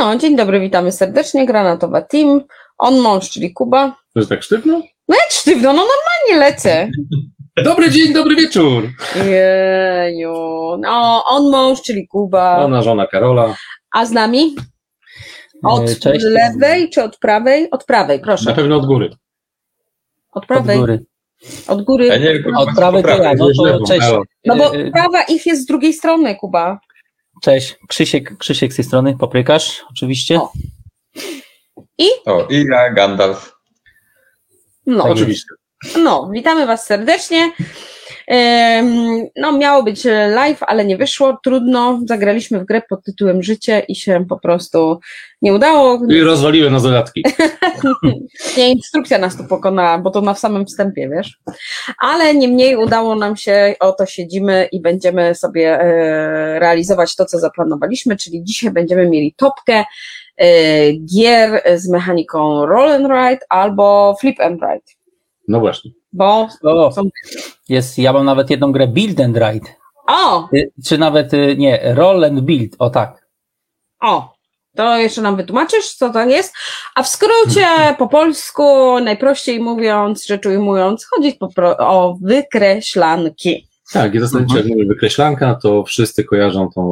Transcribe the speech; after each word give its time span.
No, 0.00 0.16
dzień 0.16 0.36
dobry, 0.36 0.60
witamy 0.60 0.92
serdecznie. 0.92 1.46
Granatowa 1.46 2.02
Team. 2.02 2.40
On 2.78 2.98
mąż, 3.00 3.30
czyli 3.30 3.52
Kuba. 3.52 3.96
To 4.14 4.20
jest 4.20 4.28
tak 4.30 4.42
sztywno? 4.42 4.72
No 5.08 5.16
jak 5.16 5.30
sztywno, 5.30 5.72
no 5.72 5.82
normalnie 5.82 6.46
lecę. 6.50 6.88
Dobry 7.64 7.90
dzień, 7.90 8.12
dobry 8.12 8.36
wieczór. 8.36 8.88
Jeju. 9.16 10.32
No, 10.78 11.24
on 11.26 11.50
mąż, 11.50 11.82
czyli 11.82 12.08
Kuba. 12.08 12.56
Ona 12.64 12.82
żona 12.82 13.06
Karola. 13.06 13.54
A 13.94 14.06
z 14.06 14.10
nami? 14.12 14.54
Od 15.64 15.90
E, 15.90 15.96
Cześć. 15.96 16.24
lewej 16.24 16.90
czy 16.90 17.02
od 17.02 17.18
prawej? 17.18 17.70
Od 17.70 17.84
prawej, 17.84 18.18
Na 18.18 18.24
proszę. 18.24 18.54
pewno 18.54 18.76
od 18.76 18.86
góry. 18.86 19.10
Od 20.32 20.42
Od 20.42 20.46
prawej. 20.46 20.78
góry. 20.78 21.04
Od 21.68 21.82
góry. 21.82 22.06
Ja 22.06 22.16
nie 22.18 22.42
Od 22.56 22.68
prawej 22.76 23.02
to 23.02 23.08
ja, 23.08 23.32
no 23.34 23.46
to 23.56 23.84
cześć. 23.86 24.06
No 24.44 24.56
bo 24.56 24.74
E, 24.74 24.90
prawa 24.90 25.22
ich 25.22 25.46
jest 25.46 25.62
z 25.62 25.66
drugiej 25.66 25.92
strony, 25.92 26.36
Kuba. 26.36 26.78
Cześć, 27.40 27.78
Krzysiek, 27.88 28.38
Krzysiek 28.38 28.72
z 28.72 28.76
tej 28.76 28.84
strony, 28.84 29.16
paprykarz, 29.18 29.84
oczywiście. 29.90 30.40
O. 30.40 30.52
O, 32.24 32.46
i 32.50 32.64
ja 32.70 32.90
Gandalf. 32.92 33.52
No, 34.86 35.02
Tak 35.02 35.12
Oczywiście. 35.12 35.46
no, 35.98 36.30
witamy 36.32 36.66
Was 36.66 36.86
serdecznie. 36.86 37.52
No, 39.36 39.52
miało 39.58 39.82
być 39.82 40.04
live, 40.28 40.62
ale 40.62 40.84
nie 40.84 40.96
wyszło. 40.96 41.38
Trudno. 41.44 42.00
Zagraliśmy 42.08 42.60
w 42.60 42.64
grę 42.64 42.82
pod 42.88 43.04
tytułem 43.04 43.42
Życie 43.42 43.82
i 43.88 43.94
się 43.94 44.24
po 44.28 44.38
prostu 44.38 45.00
nie 45.42 45.54
udało. 45.54 46.00
I 46.08 46.20
rozwaliły 46.20 46.70
na 46.70 46.80
zadatki. 46.80 47.24
Nie, 48.56 48.72
instrukcja 48.72 49.18
nas 49.18 49.36
tu 49.36 49.44
pokonała, 49.44 49.98
bo 49.98 50.10
to 50.10 50.20
na 50.20 50.34
samym 50.34 50.66
wstępie, 50.66 51.08
wiesz. 51.08 51.38
Ale 51.98 52.34
niemniej 52.34 52.76
udało 52.76 53.14
nam 53.14 53.36
się, 53.36 53.74
oto 53.80 54.06
siedzimy 54.06 54.68
i 54.72 54.80
będziemy 54.80 55.34
sobie 55.34 55.80
e, 55.80 56.58
realizować 56.58 57.16
to, 57.16 57.24
co 57.24 57.38
zaplanowaliśmy, 57.38 58.16
czyli 58.16 58.44
dzisiaj 58.44 58.70
będziemy 58.70 59.08
mieli 59.08 59.34
topkę 59.36 59.84
e, 60.36 60.92
gier 60.92 61.62
z 61.76 61.88
mechaniką 61.88 62.66
roll 62.66 62.92
and 62.92 63.06
ride 63.06 63.46
albo 63.48 64.16
flip 64.20 64.40
and 64.40 64.60
ride, 64.62 64.99
No 65.50 65.60
właśnie. 65.60 65.90
bo 66.12 66.48
O, 66.62 66.92
są... 66.92 67.02
jest, 67.68 67.98
ja 67.98 68.12
mam 68.12 68.24
nawet 68.26 68.50
jedną 68.50 68.72
grę 68.72 68.86
Build 68.88 69.20
and 69.20 69.36
Ride. 69.36 69.66
O, 70.08 70.48
Y, 70.54 70.72
Czy 70.86 70.98
nawet, 70.98 71.34
y, 71.34 71.56
nie, 71.58 71.80
Roll 71.94 72.24
and 72.24 72.40
Build, 72.40 72.72
o 72.78 72.90
tak. 72.90 73.26
o, 74.02 74.32
to 74.76 74.96
jeszcze 74.98 75.22
nam 75.22 75.36
wytłumaczysz, 75.36 75.94
co 75.94 76.10
to 76.10 76.24
jest. 76.24 76.54
A 76.94 77.02
w 77.02 77.08
skrócie, 77.08 77.66
po 77.98 78.08
polsku, 78.08 79.00
najprościej 79.00 79.60
mówiąc, 79.60 80.26
rzecz 80.26 80.46
ujmując, 80.46 81.06
chodzi 81.10 81.32
po 81.32 81.48
pro- 81.48 81.76
o 81.78 82.16
wykreślanki. 82.22 83.68
Tak, 83.92 84.14
i 84.14 84.20
zasadniczo 84.20 84.56
jak 84.56 84.66
mówię 84.66 84.86
wykreślanka, 84.86 85.54
to 85.62 85.84
wszyscy 85.84 86.24
kojarzą 86.24 86.68
to 86.74 86.82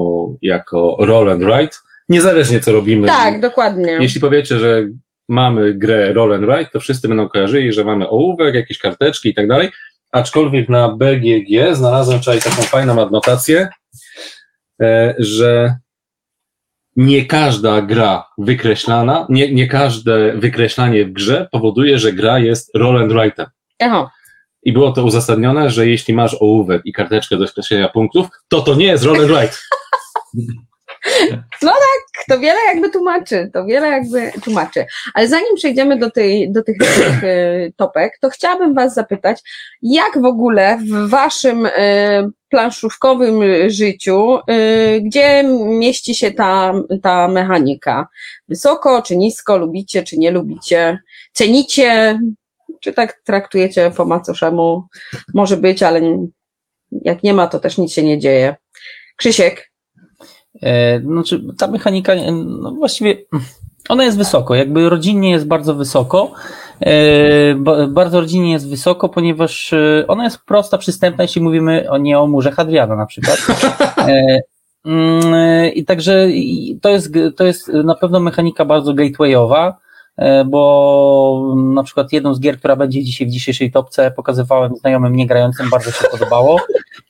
jako 0.43 0.97
roll 1.01 1.31
and 1.31 1.43
write. 1.45 1.77
Niezależnie 2.09 2.61
co 2.61 2.73
robimy. 2.73 3.07
Tak, 3.09 3.41
dokładnie. 3.41 3.93
Jeśli 4.01 4.21
powiecie, 4.21 4.59
że 4.59 4.83
mamy 5.29 5.75
grę 5.75 6.13
roll 6.13 6.35
and 6.35 6.45
write, 6.45 6.71
to 6.73 6.81
wszyscy 6.81 7.09
będą 7.09 7.29
kojarzyli, 7.29 7.73
że 7.73 7.85
mamy 7.85 8.09
ołówek, 8.09 8.55
jakieś 8.55 8.79
karteczki 8.79 9.29
i 9.29 9.35
tak 9.35 9.49
dalej. 9.49 9.71
Aczkolwiek 10.13 10.69
na 10.69 10.89
BGG 10.89 11.75
znalazłem 11.77 12.21
wczoraj 12.21 12.41
taką 12.41 12.63
fajną 12.63 13.03
adnotację, 13.03 13.69
e, 14.83 15.15
że 15.19 15.77
nie 16.97 17.27
każda 17.27 17.83
gra 17.83 18.27
wykreślana, 18.39 19.27
nie, 19.29 19.53
nie 19.53 19.69
każde 19.69 20.33
wykreślanie 20.37 21.05
w 21.05 21.13
grze 21.13 21.49
powoduje, 21.53 21.99
że 21.99 22.13
gra 22.13 22.39
jest 22.39 22.71
roll 22.75 23.03
and 23.03 23.13
write'em. 23.13 23.47
Aha. 23.83 24.11
I 24.63 24.73
było 24.73 24.93
to 24.93 25.05
uzasadnione, 25.05 25.71
że 25.71 25.89
jeśli 25.89 26.15
masz 26.15 26.37
ołówek 26.41 26.83
i 26.85 26.93
karteczkę 26.93 27.37
do 27.37 27.47
skreślenia 27.47 27.89
punktów, 27.89 28.29
to 28.49 28.61
to 28.61 28.75
nie 28.75 28.87
jest 28.87 29.05
roll 29.05 29.21
and 29.21 29.31
write. 29.31 29.57
To 32.29 32.39
wiele 32.39 32.59
jakby 32.67 32.91
tłumaczy, 32.91 33.51
to 33.53 33.65
wiele 33.65 33.89
jakby 33.89 34.33
tłumaczy. 34.45 34.87
Ale 35.15 35.29
zanim 35.29 35.55
przejdziemy 35.57 35.99
do, 35.99 36.11
tej, 36.11 36.53
do 36.53 36.63
tych 36.63 36.77
e, 37.23 37.73
topek, 37.77 38.19
to 38.21 38.31
chciałabym 38.31 38.75
Was 38.75 38.95
zapytać, 38.95 39.41
jak 39.83 40.23
w 40.23 40.25
ogóle 40.25 40.79
w 40.79 41.11
Waszym 41.11 41.67
e, 41.67 42.31
planszówkowym 42.49 43.41
życiu, 43.71 44.39
e, 44.39 45.01
gdzie 45.01 45.45
mieści 45.65 46.15
się 46.15 46.31
ta, 46.31 46.73
ta 47.03 47.29
mechanika? 47.29 48.09
Wysoko 48.49 49.03
czy 49.03 49.17
nisko, 49.17 49.59
lubicie 49.59 50.03
czy 50.03 50.19
nie 50.19 50.31
lubicie, 50.31 50.99
cenicie, 51.33 52.21
czy 52.81 52.93
tak 52.93 53.21
traktujecie 53.25 53.91
po 53.97 54.05
macoszemu? 54.05 54.83
Może 55.35 55.57
być, 55.57 55.83
ale 55.83 56.01
jak 56.93 57.23
nie 57.23 57.35
ma, 57.35 57.47
to 57.47 57.59
też 57.61 57.79
nic 57.79 57.93
się 57.93 58.03
nie 58.03 58.19
dzieje. 58.19 58.57
Krzysiek, 59.17 59.71
Znaczy, 61.05 61.45
ta 61.59 61.67
mechanika, 61.67 62.13
e, 62.13 62.33
no 62.33 62.71
właściwie, 62.71 63.17
ona 63.89 64.05
jest 64.05 64.19
wysoko, 64.19 64.55
jakby 64.55 64.89
rodzinnie 64.89 65.31
jest 65.31 65.47
bardzo 65.47 65.75
wysoko. 65.75 66.33
E, 66.81 67.55
ba- 67.55 67.87
Bardzo 67.87 68.21
rodzinnie 68.21 68.53
jest 68.53 68.71
wysoko, 68.71 69.09
ponieważ 69.09 69.73
e, 69.73 70.05
ona 70.09 70.25
jest 70.25 70.39
prosta, 70.45 70.79
przystępna, 70.79 71.25
jeśli 71.25 71.43
mówimy 71.43 71.91
o 71.91 71.99
nie 71.99 72.19
o 72.19 72.27
murze 72.27 72.51
Hadriana 72.51 72.97
na 72.97 73.07
przykład. 73.07 73.39
E, 73.99 74.41
mm, 74.85 75.35
e, 75.35 75.69
I 75.69 75.85
także 75.85 76.29
to 76.83 76.89
jest, 76.89 77.13
to 77.37 77.45
jest 77.45 77.69
na 77.69 77.95
pewno 77.95 78.21
mechanika 78.21 78.65
bardzo 78.65 78.95
gatewayowa, 78.95 79.77
e, 80.17 80.45
bo 80.45 81.55
na 81.57 81.83
przykład 81.83 82.13
jedną 82.13 82.35
z 82.35 82.41
gier, 82.41 82.59
która 82.59 82.77
będzie 82.77 83.05
dzisiaj 83.05 83.27
w 83.27 83.31
dzisiejszej 83.31 83.71
topce, 83.73 84.11
pokazywałem 84.11 84.77
znajomym 84.77 85.17
niegrającym, 85.17 85.71
bardzo 85.71 85.91
się 85.91 86.05
podobało. 86.11 86.61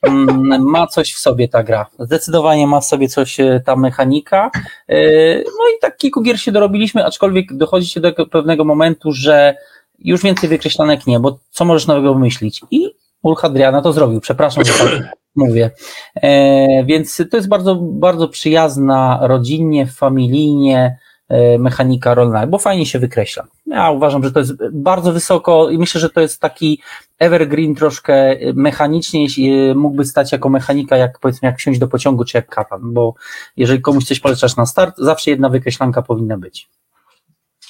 Mm, 0.01 0.63
Ma 0.63 0.87
coś 0.87 1.13
w 1.13 1.19
sobie 1.19 1.47
ta 1.47 1.63
gra. 1.63 1.85
Zdecydowanie 1.99 2.67
ma 2.67 2.79
w 2.79 2.85
sobie 2.85 3.07
coś 3.07 3.39
e, 3.39 3.61
ta 3.65 3.75
mechanika. 3.75 4.51
E, 4.87 4.97
No 5.37 5.69
i 5.77 5.79
tak 5.81 5.97
kilku 5.97 6.21
gier 6.21 6.39
się 6.39 6.51
dorobiliśmy, 6.51 7.05
aczkolwiek 7.05 7.57
dochodzi 7.57 7.87
się 7.87 7.99
do 7.99 8.25
pewnego 8.25 8.63
momentu, 8.65 9.11
że 9.11 9.55
już 9.99 10.23
więcej 10.23 10.49
wykreślanek 10.49 11.07
nie, 11.07 11.19
bo 11.19 11.39
co 11.49 11.65
możesz 11.65 11.87
nowego 11.87 12.13
wymyślić? 12.13 12.61
I 12.71 12.89
Ulch 13.23 13.45
Adriana 13.45 13.81
to 13.81 13.93
zrobił, 13.93 14.21
przepraszam, 14.21 14.63
że 14.65 14.73
tak 14.73 14.89
mówię. 15.35 15.71
E, 16.15 16.83
więc 16.85 17.23
to 17.31 17.37
jest 17.37 17.49
bardzo, 17.49 17.75
bardzo 17.75 18.27
przyjazna 18.27 19.19
rodzinnie, 19.21 19.87
familijnie 19.87 20.97
e, 21.29 21.57
mechanika 21.57 22.13
rolna, 22.13 22.47
bo 22.47 22.57
fajnie 22.57 22.85
się 22.85 22.99
wykreśla. 22.99 23.47
Ja 23.69 23.91
uważam, 23.91 24.23
że 24.23 24.31
to 24.31 24.39
jest 24.39 24.53
bardzo 24.71 25.13
wysoko 25.13 25.69
i 25.69 25.77
myślę, 25.77 26.01
że 26.01 26.09
to 26.09 26.21
jest 26.21 26.41
taki 26.41 26.81
evergreen 27.19 27.75
troszkę 27.75 28.35
mechanicznie 28.53 29.27
e, 29.71 29.75
mógłby 29.75 30.05
stać 30.05 30.31
jako 30.31 30.49
mechanika, 30.49 30.97
jak 30.97 31.19
powiedzmy, 31.19 31.45
jak 31.45 31.57
wsiąść 31.57 31.79
do 31.79 31.87
pociągu, 31.87 32.25
czy 32.25 32.37
jak 32.37 32.47
katan, 32.47 32.81
bo 32.83 33.13
jeżeli 33.57 33.81
komuś 33.81 34.05
coś 34.05 34.19
polecasz 34.19 34.55
na 34.55 34.65
start, 34.65 34.95
zawsze 34.97 35.31
jedna 35.31 35.49
wykreślanka 35.49 36.01
powinna 36.01 36.37
być. 36.37 36.69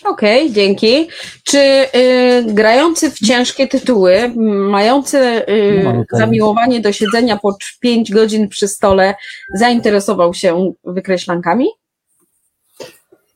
Okej, 0.05 0.51
dzięki. 0.51 1.07
Czy 1.43 1.57
y, 1.57 2.43
grający 2.47 3.11
w 3.11 3.19
ciężkie 3.19 3.67
tytuły, 3.67 4.33
mający 4.69 5.17
y, 5.49 5.81
No, 5.83 6.03
zamiłowanie 6.11 6.81
do 6.81 6.91
siedzenia 6.91 7.37
po 7.37 7.57
5 7.79 8.11
godzin 8.11 8.49
przy 8.49 8.67
stole, 8.67 9.15
zainteresował 9.55 10.33
się 10.33 10.73
wykreślankami? 10.83 11.67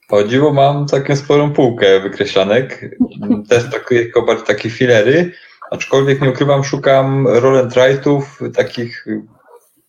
O 0.10 0.24
dziwo 0.24 0.54
mam 0.54 0.88
taką 0.88 1.16
sporą 1.16 1.54
półkę 1.54 2.00
wykreślanek. 2.00 2.96
Też 3.50 3.64
takie, 3.72 4.04
tylko 4.04 4.22
bardziej 4.22 4.48
takie 4.48 4.70
filery. 4.70 5.32
Aczkolwiek 5.72 6.22
nie 6.22 6.30
ukrywam, 6.30 6.64
szukam 6.64 7.28
roll 7.28 7.58
and 7.58 7.74
write'ów 7.74 8.22
takich 8.56 9.06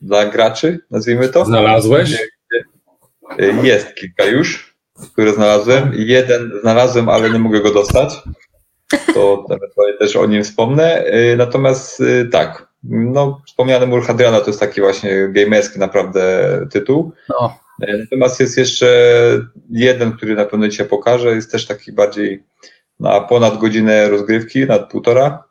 dla 0.01 0.27
graczy, 0.27 0.79
nazwijmy 0.91 1.29
to. 1.29 1.45
Znalazłeś? 1.45 2.19
Jest 3.63 3.95
kilka 3.95 4.25
już, 4.25 4.77
które 5.13 5.33
znalazłem. 5.33 5.93
Jeden 5.95 6.53
znalazłem, 6.61 7.09
ale 7.09 7.31
nie 7.31 7.39
mogę 7.39 7.61
go 7.61 7.75
dostać. 7.75 8.23
To 9.15 9.47
ewentualnie 9.51 9.99
też 9.99 10.17
o 10.17 10.27
nim 10.27 10.45
wspomnę. 10.45 11.07
Y, 11.07 11.37
Natomiast 11.37 12.01
y, 12.01 12.29
tak, 12.33 12.69
no 12.85 13.41
wspomniany 13.47 13.87
Mur 13.87 14.03
Hadriana 14.03 14.41
to 14.41 14.47
jest 14.47 14.61
taki 14.61 14.81
właśnie 14.81 15.29
gamerski 15.29 15.79
naprawdę 15.79 16.49
tytuł. 16.71 17.13
No, 17.29 17.59
Natomiast 17.79 18.41
jest 18.41 18.59
jeszcze 18.59 18.89
jeden, 19.71 20.13
który 20.13 20.35
na 20.35 20.45
pewno 20.45 20.69
dzisiaj 20.69 20.89
pokażę. 20.89 21.35
Jest 21.35 21.53
też 21.53 21.67
taki 21.67 21.93
bardziej 21.93 22.45
na 23.01 23.21
ponad 23.21 23.59
godzinę 23.59 24.09
rozgrywki, 24.09 24.67
nad 24.67 24.91
półtora. 24.91 25.45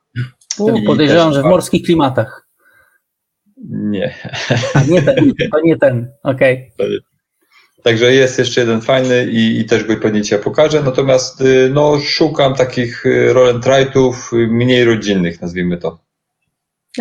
I 0.76 0.84
podejrzewam, 0.84 1.34
że 1.34 1.42
w 1.42 1.46
morskich 1.46 1.86
klimatach. 1.86 2.48
Nie. 3.68 4.14
A 4.74 4.84
nie 4.84 5.02
ten, 5.02 5.34
to 5.52 5.60
nie 5.64 5.78
ten, 5.78 6.12
okej. 6.24 6.72
Także 7.84 8.14
jest 8.14 8.40
jeszcze 8.40 8.62
jeden 8.62 8.82
fajny 8.82 9.28
i, 9.32 9.60
i 9.60 9.66
też 9.66 9.84
go 9.84 9.96
pewnie 9.96 10.22
dzisiaj 10.22 10.40
pokażę. 10.40 10.84
Natomiast 10.84 11.42
y, 11.42 11.70
no, 11.74 12.00
szukam 12.00 12.56
takich 12.56 13.06
y, 13.06 13.34
roll 13.34 13.50
and 13.50 13.68
y, 13.68 14.48
mniej 14.48 14.86
rodzinnych, 14.86 15.42
nazwijmy 15.42 15.78
to. 15.78 16.00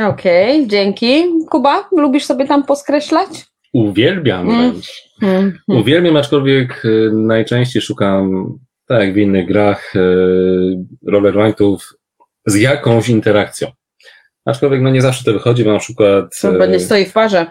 Okej, 0.02 0.68
dzięki. 0.68 1.24
Kuba, 1.50 1.88
lubisz 1.92 2.24
sobie 2.24 2.46
tam 2.46 2.64
poskreślać? 2.64 3.51
Uwielbiam 3.72 4.48
Mm. 4.50 4.70
wręcz. 4.70 5.02
Mhm. 5.22 5.58
Uwielbiam, 5.68 6.16
aczkolwiek 6.16 6.84
y, 6.84 7.10
najczęściej 7.14 7.82
szukam, 7.82 8.44
tak 8.86 9.00
jak 9.00 9.14
w 9.14 9.16
innych 9.16 9.46
grach, 9.48 9.96
y, 9.96 10.00
roller 11.06 11.34
rightów 11.36 11.92
z 12.46 12.54
jakąś 12.54 13.08
interakcją. 13.08 13.68
Aczkolwiek 14.44 14.80
no 14.82 14.90
nie 14.90 15.02
zawsze 15.02 15.24
to 15.24 15.32
wychodzi, 15.32 15.64
bo 15.64 15.72
na 15.72 15.78
przykład 15.78 16.34
Co, 16.34 16.52
bo 16.52 16.66
nie 16.66 16.80
stoi 16.80 17.04
w 17.04 17.12
parze. 17.12 17.46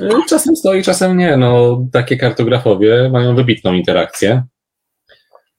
e, 0.00 0.08
czasem 0.28 0.56
stoi, 0.56 0.82
czasem 0.82 1.16
nie. 1.16 1.36
No, 1.36 1.80
takie 1.92 2.16
kartografowie 2.16 3.10
mają 3.12 3.36
wybitną 3.36 3.72
interakcję. 3.74 4.42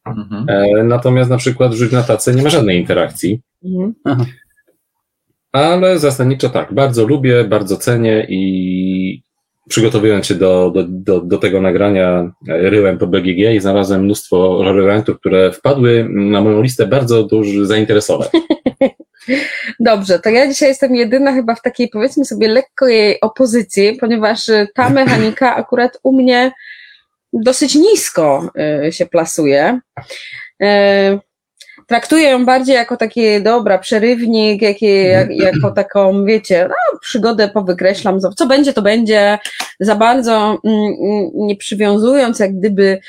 Mhm. 0.05 0.45
E, 0.49 0.83
natomiast 0.83 1.29
na 1.29 1.37
przykład 1.37 1.73
rzut 1.73 1.91
na 1.91 2.03
tacy 2.03 2.35
nie 2.35 2.41
ma 2.43 2.49
żadnej 2.49 2.79
interakcji. 2.79 3.41
Mhm. 3.65 3.93
Ale 5.51 5.99
zasadniczo 5.99 6.49
tak, 6.49 6.73
bardzo 6.73 7.07
lubię, 7.07 7.43
bardzo 7.43 7.77
cenię 7.77 8.25
i 8.29 9.23
przygotowując 9.69 10.25
się 10.25 10.35
do, 10.35 10.71
do, 10.71 10.83
do, 10.87 11.21
do 11.21 11.37
tego 11.37 11.61
nagrania, 11.61 12.31
e, 12.49 12.69
ryłem 12.69 12.97
po 12.97 13.07
BGG 13.07 13.53
i 13.55 13.59
znalazłem 13.59 14.03
mnóstwo 14.03 14.63
rarywentów, 14.63 15.19
które 15.19 15.51
wpadły 15.51 16.07
na 16.09 16.41
moją 16.41 16.61
listę 16.61 16.87
bardzo 16.87 17.23
dużych 17.23 17.65
zainteresowań. 17.65 18.27
Dobrze, 19.79 20.19
to 20.19 20.29
ja 20.29 20.47
dzisiaj 20.47 20.69
jestem 20.69 20.95
jedyna 20.95 21.33
chyba 21.33 21.55
w 21.55 21.61
takiej 21.61 21.89
powiedzmy 21.89 22.25
sobie 22.25 22.47
lekkiej 22.47 23.19
opozycji, 23.21 23.97
ponieważ 23.99 24.51
ta 24.75 24.89
mechanika 24.99 25.55
akurat 25.55 25.99
u 26.03 26.13
mnie 26.13 26.51
dosyć 27.33 27.75
nisko 27.75 28.51
y, 28.87 28.91
się 28.91 29.05
plasuje. 29.05 29.79
Traktuję 31.89 32.29
ją 32.29 32.45
bardziej 32.45 32.75
jako 32.75 32.97
taki, 32.97 33.43
dobra, 33.43 33.77
przerywnik, 33.77 34.61
jakie, 34.61 35.03
jak, 35.03 35.31
jako 35.31 35.71
taką, 35.71 36.25
wiecie, 36.25 36.65
no, 36.69 36.99
przygodę 36.99 37.47
powykreślam, 37.47 38.19
co 38.35 38.47
będzie, 38.47 38.73
to 38.73 38.81
będzie, 38.81 39.39
za 39.79 39.95
bardzo 39.95 40.57
mm, 40.63 40.79
mm, 40.85 41.29
nie 41.33 41.55
przywiązując 41.55 42.39
jak 42.39 42.57
gdyby 42.59 42.99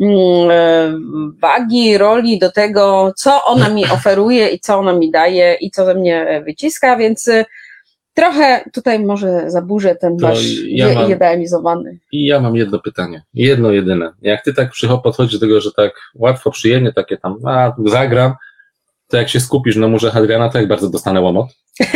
mm, 0.00 0.50
e, 0.50 0.92
wagi, 1.40 1.98
roli 1.98 2.38
do 2.38 2.52
tego, 2.52 3.12
co 3.16 3.44
ona 3.44 3.68
mi 3.68 3.84
oferuje 3.84 4.48
i 4.48 4.60
co 4.60 4.78
ona 4.78 4.92
mi 4.92 5.10
daje 5.10 5.54
i 5.60 5.70
co 5.70 5.84
ze 5.84 5.94
mnie 5.94 6.42
wyciska, 6.46 6.96
więc 6.96 7.30
trochę 8.18 8.64
tutaj 8.72 8.98
może 9.04 9.50
zaburzę 9.50 9.94
ten 9.94 10.16
To 10.16 10.26
wasz 10.26 10.44
ja 10.66 10.94
mam- 10.94 11.10
idealizowany. 11.12 11.98
I 12.12 12.26
ja 12.26 12.40
mam 12.40 12.56
jedno 12.56 12.78
pytanie, 12.78 13.22
jedno 13.34 13.70
jedyne. 13.70 14.12
Jak 14.22 14.42
ty 14.44 14.54
tak 14.54 14.70
przycho- 14.72 15.02
podchodzisz 15.02 15.38
do 15.40 15.46
tego, 15.46 15.60
że 15.60 15.70
tak 15.72 15.92
łatwo 16.14 16.50
przyjemnie, 16.50 16.92
takie 16.92 17.16
tam, 17.16 17.36
a 17.46 17.72
zagram, 17.86 18.32
to 19.08 19.16
jak 19.16 19.28
się 19.28 19.40
skupisz 19.40 19.76
na 19.76 19.88
murze 19.88 20.10
Hadriana, 20.10 20.48
to 20.48 20.58
jak 20.58 20.68
bardzo 20.68 20.90
dostanę 20.90 21.20
łomot? 21.20 21.46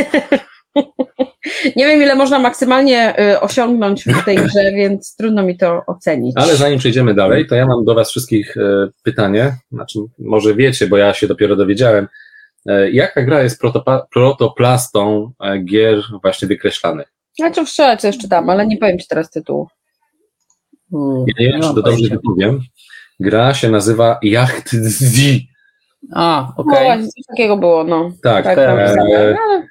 Nie 1.76 1.86
wiem, 1.86 2.02
ile 2.02 2.14
można 2.14 2.38
maksymalnie 2.38 3.14
y, 3.34 3.40
osiągnąć 3.40 4.04
w 4.04 4.24
tej 4.24 4.36
grze, 4.46 4.72
więc 4.74 5.16
trudno 5.16 5.42
mi 5.42 5.56
to 5.58 5.82
ocenić. 5.86 6.34
Ale 6.36 6.56
zanim 6.56 6.78
przejdziemy 6.78 7.14
dalej, 7.14 7.46
to 7.46 7.54
ja 7.54 7.66
mam 7.66 7.84
do 7.84 7.94
Was 7.94 8.10
wszystkich 8.10 8.56
e, 8.56 8.88
pytanie, 9.02 9.56
znaczy 9.72 9.98
może 10.19 10.54
wiecie, 10.54 10.86
bo 10.86 10.96
ja 10.96 11.14
się 11.14 11.26
dopiero 11.26 11.56
dowiedziałem, 11.56 12.08
jaka 12.93 13.23
gra 13.23 13.43
jest 13.43 13.61
protoplastą 14.11 15.32
e, 15.41 15.59
gier 15.59 16.03
właśnie 16.23 16.49
wykreślanych? 16.49 17.12
Znaczy 17.38 17.67
wczoraj 17.67 17.99
coś 17.99 18.19
czytam, 18.19 18.50
ale 18.50 18.67
nie 18.67 18.76
powiem 18.79 18.99
Ci 18.99 19.06
teraz 19.09 19.31
tytułu. 19.31 19.69
Mm, 20.93 21.25
Ja 21.26 21.35
nie 21.47 21.53
wiem, 21.53 21.61
czy 21.62 21.69
to 21.75 21.82
dobrze 21.82 22.09
wypowiem. 22.09 22.61
Gra 23.20 23.55
się 23.55 23.70
nazywa 23.70 24.19
Yacht 24.23 24.70
Z. 24.73 25.20
A, 26.14 26.53
No 26.59 26.64
okej. 26.64 26.85
właśnie, 26.85 27.05
coś 27.09 27.25
takiego 27.29 27.56
było, 27.56 27.85
no. 27.85 28.11
Tak, 28.23 28.44
Tak, 28.44 28.59
e, 28.59 28.67
napisane, 28.76 29.17
ale 29.17 29.67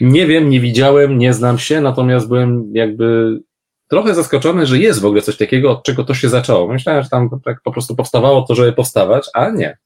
nie 0.00 0.26
wiem, 0.26 0.50
nie 0.50 0.60
widziałem, 0.60 1.18
nie 1.18 1.32
znam 1.32 1.58
się, 1.58 1.80
natomiast 1.80 2.28
byłem 2.28 2.70
jakby 2.74 3.38
trochę 3.88 4.14
zaskoczony, 4.14 4.66
że 4.66 4.78
jest 4.78 5.00
w 5.00 5.04
ogóle 5.06 5.22
coś 5.22 5.36
takiego, 5.36 5.70
od 5.70 5.82
czego 5.84 6.04
to 6.04 6.14
się 6.14 6.28
zaczęło. 6.28 6.68
Myślałem, 6.68 7.02
że 7.02 7.08
tam 7.08 7.28
tak 7.44 7.60
po 7.64 7.72
prostu 7.72 7.96
powstawało 7.96 8.42
to, 8.42 8.54
żeby 8.54 8.72
powstawać, 8.72 9.26
a 9.34 9.50
nie. 9.50 9.76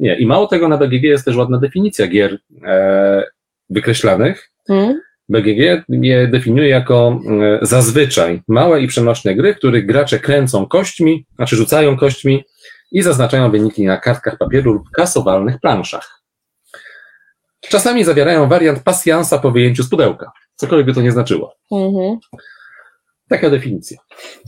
Nie. 0.00 0.18
I 0.18 0.26
mało 0.26 0.46
tego, 0.46 0.68
na 0.68 0.76
BGG 0.76 1.02
jest 1.02 1.24
też 1.24 1.36
ładna 1.36 1.58
definicja 1.58 2.06
gier 2.06 2.38
e, 2.64 3.24
wykreślanych. 3.70 4.50
hmm? 4.66 5.00
BGG 5.28 5.84
je 5.88 6.28
definiuje 6.28 6.68
jako 6.68 7.20
e, 7.62 7.66
zazwyczaj 7.66 8.42
małe 8.48 8.82
i 8.82 8.86
przenośne 8.86 9.34
gry, 9.34 9.54
w 9.54 9.56
których 9.56 9.86
gracze 9.86 10.18
kręcą 10.18 10.66
kośćmi, 10.66 11.26
znaczy 11.36 11.56
rzucają 11.56 11.96
kośćmi 11.96 12.44
i 12.92 13.02
zaznaczają 13.02 13.50
wyniki 13.50 13.84
na 13.86 13.96
kartkach 13.96 14.38
papieru 14.38 14.72
lub 14.72 14.90
kasowalnych 14.90 15.60
planszach. 15.60 16.22
Czasami 17.60 18.04
zawierają 18.04 18.48
wariant 18.48 18.82
pasjansa 18.82 19.38
po 19.38 19.50
wyjęciu 19.50 19.82
z 19.82 19.90
pudełka, 19.90 20.32
cokolwiek 20.56 20.86
by 20.86 20.94
to 20.94 21.02
nie 21.02 21.12
znaczyło. 21.12 21.54
Mhm. 21.72 22.18
Taka 23.30 23.50
definicja. 23.50 23.98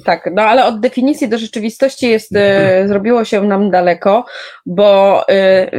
Tak, 0.05 0.31
no 0.35 0.43
ale 0.43 0.65
od 0.65 0.81
definicji 0.81 1.29
do 1.29 1.39
rzeczywistości 1.39 2.09
jest, 2.09 2.37
e, 2.37 2.89
zrobiło 2.89 3.25
się 3.25 3.43
nam 3.43 3.71
daleko, 3.71 4.25
bo 4.67 5.21
e, 5.29 5.71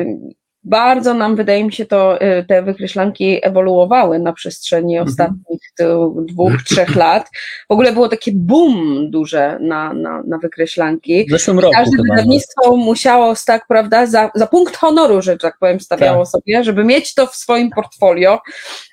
bardzo 0.64 1.14
nam, 1.14 1.36
wydaje 1.36 1.64
mi 1.64 1.74
się, 1.74 1.86
to 1.86 2.22
e, 2.22 2.44
te 2.44 2.64
wykreślanki 2.64 3.40
ewoluowały 3.42 4.20
na 4.20 4.34
przestrzeni 4.34 5.00
ostatnich 5.00 5.60
tu 5.78 6.16
dwóch, 6.30 6.64
trzech 6.66 6.96
lat. 7.06 7.30
W 7.70 7.74
ogóle 7.74 7.94
było 7.94 8.10
takie 8.10 8.32
boom 8.36 9.12
duże 9.12 9.58
na, 9.62 9.94
na, 9.94 10.24
na 10.28 10.38
wykreślanki. 10.38 11.26
W 11.26 11.32
zeszłym 11.32 11.60
roku 11.60 11.74
Każde 11.74 11.98
wydawnictwo 12.10 12.78
musiało, 12.78 13.34
tak 13.46 13.68
prawda, 13.68 14.06
za, 14.06 14.32
za 14.36 14.48
punkt 14.48 14.78
honoru, 14.78 15.22
że 15.22 15.38
tak 15.38 15.58
powiem, 15.60 15.80
stawiało 15.80 16.24
Tak. 16.24 16.32
sobie, 16.32 16.64
żeby 16.64 16.84
mieć 16.84 17.14
to 17.14 17.28
w 17.28 17.36
swoim 17.36 17.70
portfolio, 17.70 18.40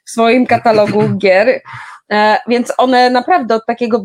w 0.05 0.11
swoim 0.11 0.47
katalogu 0.47 1.03
gier. 1.23 1.61
E, 2.13 2.39
więc 2.49 2.73
one 2.79 3.11
naprawdę 3.11 3.55
od 3.55 3.67
takiego, 3.67 4.05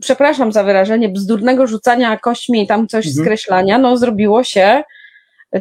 przepraszam 0.00 0.52
za 0.52 0.64
wyrażenie, 0.64 1.08
bzdurnego 1.08 1.66
rzucania 1.66 2.18
kośćmi 2.18 2.62
i 2.62 2.66
tam 2.66 2.88
coś 2.88 3.06
Mhm. 3.06 3.24
skreślania, 3.24 3.78
no 3.78 3.96
zrobiło 3.96 4.44
się 4.44 4.82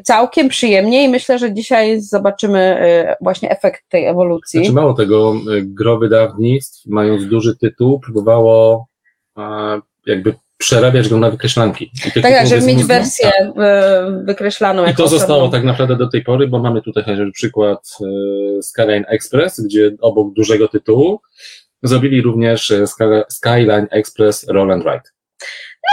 całkiem 0.04 0.50
przyjemnie 0.50 1.04
i 1.04 1.10
myślę, 1.10 1.40
że 1.40 1.54
dzisiaj 1.54 2.02
zobaczymy 2.02 2.60
e, 2.60 3.16
właśnie 3.22 3.50
efekt 3.50 3.82
tej 3.90 4.06
ewolucji. 4.06 4.60
Znaczy 4.60 4.74
mało 4.74 4.94
tego, 4.94 5.34
e, 5.34 5.62
gro 5.62 5.98
wydawnictw, 5.98 6.86
mając 6.86 7.26
duży 7.26 7.58
tytuł, 7.58 8.00
próbowało 8.00 8.88
jakby 10.06 10.36
przerabiać 10.58 11.10
go 11.10 11.18
na 11.18 11.32
wykreślanki. 11.32 11.92
I 12.08 12.12
tak, 12.12 12.24
tak, 12.24 12.48
żeby 12.48 12.66
mieć 12.66 12.84
wersję 12.84 13.32
e, 13.58 14.22
wykreślaną. 14.26 14.86
I 14.86 14.96
to 14.96 15.08
zostało 15.08 15.40
osobną. 15.40 15.58
tak 15.58 15.66
naprawdę 15.66 15.96
do 15.96 16.10
tej 16.10 16.24
pory, 16.24 16.48
bo 16.48 16.60
mamy 16.60 16.82
tutaj 16.82 17.04
chociażby 17.04 17.32
przykład 17.32 17.98
Skyline 18.62 19.06
Express, 19.08 19.62
gdzie 19.62 19.92
obok 20.02 20.34
dużego 20.34 20.68
tytułu 20.68 21.20
zrobili 21.88 22.22
również 22.22 22.72
e, 22.72 22.88
Sky- 22.88 23.24
Skyline 23.30 23.88
Express 23.92 24.46
Roll 24.50 24.72
and 24.72 24.84
Ride. 24.86 25.02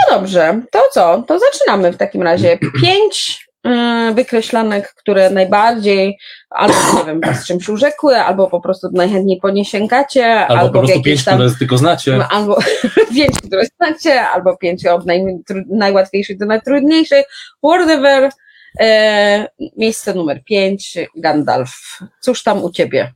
No 0.09 0.17
dobrze, 0.19 0.61
to 0.71 0.83
co? 0.91 1.23
To 1.27 1.39
zaczynamy 1.39 1.91
w 1.93 1.97
takim 1.97 2.21
razie. 2.23 2.57
Pięć 2.81 3.45
y, 3.67 4.13
wykreślanek, 4.13 4.93
które 4.93 5.29
najbardziej 5.29 6.17
albo 6.49 6.73
nie 6.97 7.05
wiem, 7.05 7.21
was 7.21 7.47
czymś 7.47 7.69
urzekły, 7.69 8.17
albo 8.17 8.49
po 8.49 8.61
prostu 8.61 8.89
najchętniej 8.93 9.39
po 9.41 9.49
nie 9.49 9.65
sięgacie, 9.65 10.47
Albo, 10.47 10.61
albo, 10.61 10.73
po 10.73 10.79
prostu 10.87 11.03
pięć, 11.03 11.23
tam. 11.25 11.33
które 11.35 11.55
tylko 11.59 11.77
znacie. 11.77 12.27
Albo 12.29 12.57
pięć, 13.15 13.37
które 13.47 13.63
znacie, 13.65 14.21
albo 14.21 14.57
pięć 14.57 14.85
od 14.85 15.05
naj, 15.05 15.23
najłatwiejszych 15.69 16.37
do 16.37 16.45
najtrudniejszych. 16.45 17.25
Whatever. 17.65 18.29
E, 18.79 19.47
miejsce 19.77 20.13
numer 20.13 20.43
pięć, 20.43 20.97
Gandalf. 21.15 21.71
Cóż 22.21 22.43
tam 22.43 22.63
u 22.63 22.71
ciebie? 22.71 23.13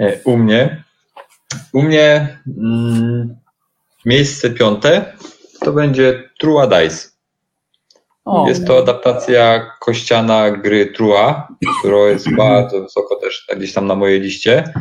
E, 0.00 0.20
U 0.24 0.36
mnie. 0.36 0.84
U 1.72 1.82
mnie 1.82 2.38
mm, 2.58 3.36
miejsce 4.04 4.50
piąte 4.50 5.12
to 5.60 5.72
będzie 5.72 6.30
Trua 6.38 6.66
Dice. 6.66 7.08
O, 8.24 8.48
Jest 8.48 8.66
to 8.66 8.78
adaptacja 8.78 9.70
kościana 9.80 10.50
gry 10.50 10.86
Trua, 10.86 11.48
która 11.78 11.98
jest 11.98 12.34
bardzo 12.36 12.82
wysoko 12.82 13.16
też 13.16 13.46
gdzieś 13.56 13.72
tam 13.72 13.86
na 13.86 13.94
mojej 13.94 14.20
liście. 14.20 14.72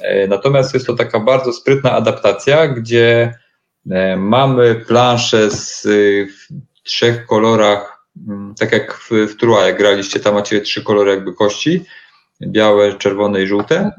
E, 0.00 0.26
Natomiast 0.28 0.74
jest 0.74 0.86
to 0.86 0.94
taka 0.94 1.20
bardzo 1.20 1.52
sprytna 1.52 1.92
adaptacja, 1.92 2.68
gdzie 2.68 3.38
e, 3.90 4.16
mamy 4.16 4.74
planszę 4.74 5.50
z, 5.50 5.82
w 6.32 6.82
trzech 6.82 7.26
kolorach, 7.26 8.06
mm, 8.28 8.54
tak 8.54 8.72
jak 8.72 8.94
w, 8.94 9.10
w 9.10 9.36
Trua, 9.36 9.66
jak 9.66 9.78
graliście, 9.78 10.20
tam 10.20 10.34
macie 10.34 10.60
trzy 10.60 10.84
kolory 10.84 11.10
jakby 11.10 11.34
kości, 11.34 11.84
białe, 12.42 12.94
czerwone 12.94 13.42
i 13.42 13.46
żółte. 13.46 13.90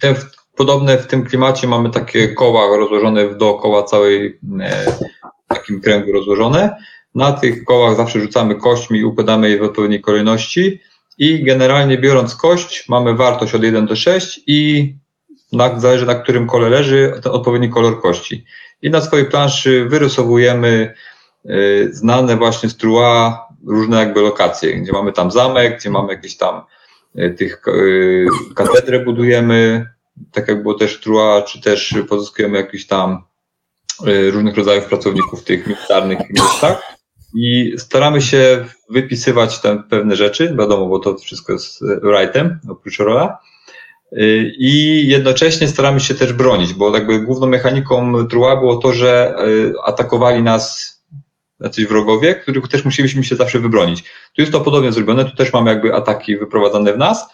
W 0.00 0.14
w, 0.14 0.42
podobne 0.56 0.98
w 0.98 1.06
tym 1.06 1.24
klimacie 1.24 1.68
mamy 1.68 1.90
takie 1.90 2.28
koła 2.28 2.76
rozłożone 2.76 3.34
dookoła 3.34 3.82
całej 3.82 4.40
e, 4.60 4.86
takim 5.48 5.80
kręgu 5.80 6.12
rozłożone. 6.12 6.76
Na 7.14 7.32
tych 7.32 7.64
kołach 7.64 7.96
zawsze 7.96 8.20
rzucamy 8.20 8.54
kośćmi 8.54 8.98
i 8.98 9.04
układamy 9.04 9.50
je 9.50 9.58
w 9.58 9.62
odpowiedniej 9.62 10.00
kolejności 10.00 10.80
i 11.18 11.44
generalnie 11.44 11.98
biorąc 11.98 12.36
kość 12.36 12.88
mamy 12.88 13.14
wartość 13.14 13.54
od 13.54 13.62
1 13.62 13.86
do 13.86 13.96
6 13.96 14.40
i 14.46 14.94
na, 15.52 15.80
zależy 15.80 16.06
na 16.06 16.14
którym 16.14 16.46
kole 16.46 16.68
leży 16.68 17.20
odpowiedni 17.30 17.70
kolor 17.70 18.00
kości. 18.02 18.44
I 18.82 18.90
na 18.90 19.00
swojej 19.00 19.26
planszy 19.26 19.84
wyrysowujemy 19.84 20.94
y, 21.46 21.88
znane 21.92 22.36
właśnie 22.36 22.68
z 22.68 22.76
Trua 22.76 23.46
różne 23.66 23.96
jakby 23.98 24.20
lokacje, 24.20 24.74
gdzie 24.74 24.92
mamy 24.92 25.12
tam 25.12 25.30
zamek, 25.30 25.78
gdzie 25.78 25.90
mamy 25.90 26.12
jakieś 26.12 26.36
tam 26.36 26.62
tych 27.36 27.62
y, 27.68 28.26
katedrę 28.54 29.04
budujemy, 29.04 29.86
tak 30.32 30.48
jak 30.48 30.62
było 30.62 30.74
też 30.74 31.00
Trua, 31.00 31.42
czy 31.42 31.60
też 31.60 31.94
pozyskujemy 32.08 32.58
jakichś 32.58 32.86
tam 32.86 33.24
y, 34.06 34.30
różnych 34.30 34.56
rodzajów 34.56 34.84
pracowników 34.84 35.40
w 35.40 35.44
tych 35.44 35.66
militarnych 35.66 36.18
miastach 36.30 36.82
i 37.34 37.74
staramy 37.78 38.22
się 38.22 38.64
wypisywać 38.90 39.60
tam 39.60 39.82
pewne 39.82 40.16
rzeczy, 40.16 40.54
wiadomo, 40.58 40.86
bo 40.86 40.98
to 40.98 41.18
wszystko 41.18 41.52
jest 41.52 41.80
writem, 42.02 42.60
oprócz 42.68 42.98
rola. 42.98 43.38
I 44.58 45.04
jednocześnie 45.08 45.68
staramy 45.68 46.00
się 46.00 46.14
też 46.14 46.32
bronić, 46.32 46.74
bo 46.74 46.96
jakby 46.96 47.20
główną 47.20 47.46
mechaniką 47.46 48.26
Trua 48.26 48.56
było 48.56 48.76
to, 48.76 48.92
że 48.92 49.34
atakowali 49.84 50.42
nas 50.42 50.92
jacyś 51.62 51.86
wrogowie, 51.86 52.34
których 52.34 52.68
też 52.68 52.84
musieliśmy 52.84 53.24
się 53.24 53.36
zawsze 53.36 53.58
wybronić. 53.58 54.02
Tu 54.02 54.42
jest 54.42 54.52
to 54.52 54.60
podobnie 54.60 54.92
zrobione, 54.92 55.24
tu 55.24 55.36
też 55.36 55.52
mamy 55.52 55.70
jakby 55.70 55.94
ataki 55.94 56.36
wyprowadzane 56.36 56.92
w 56.92 56.98
nas, 56.98 57.28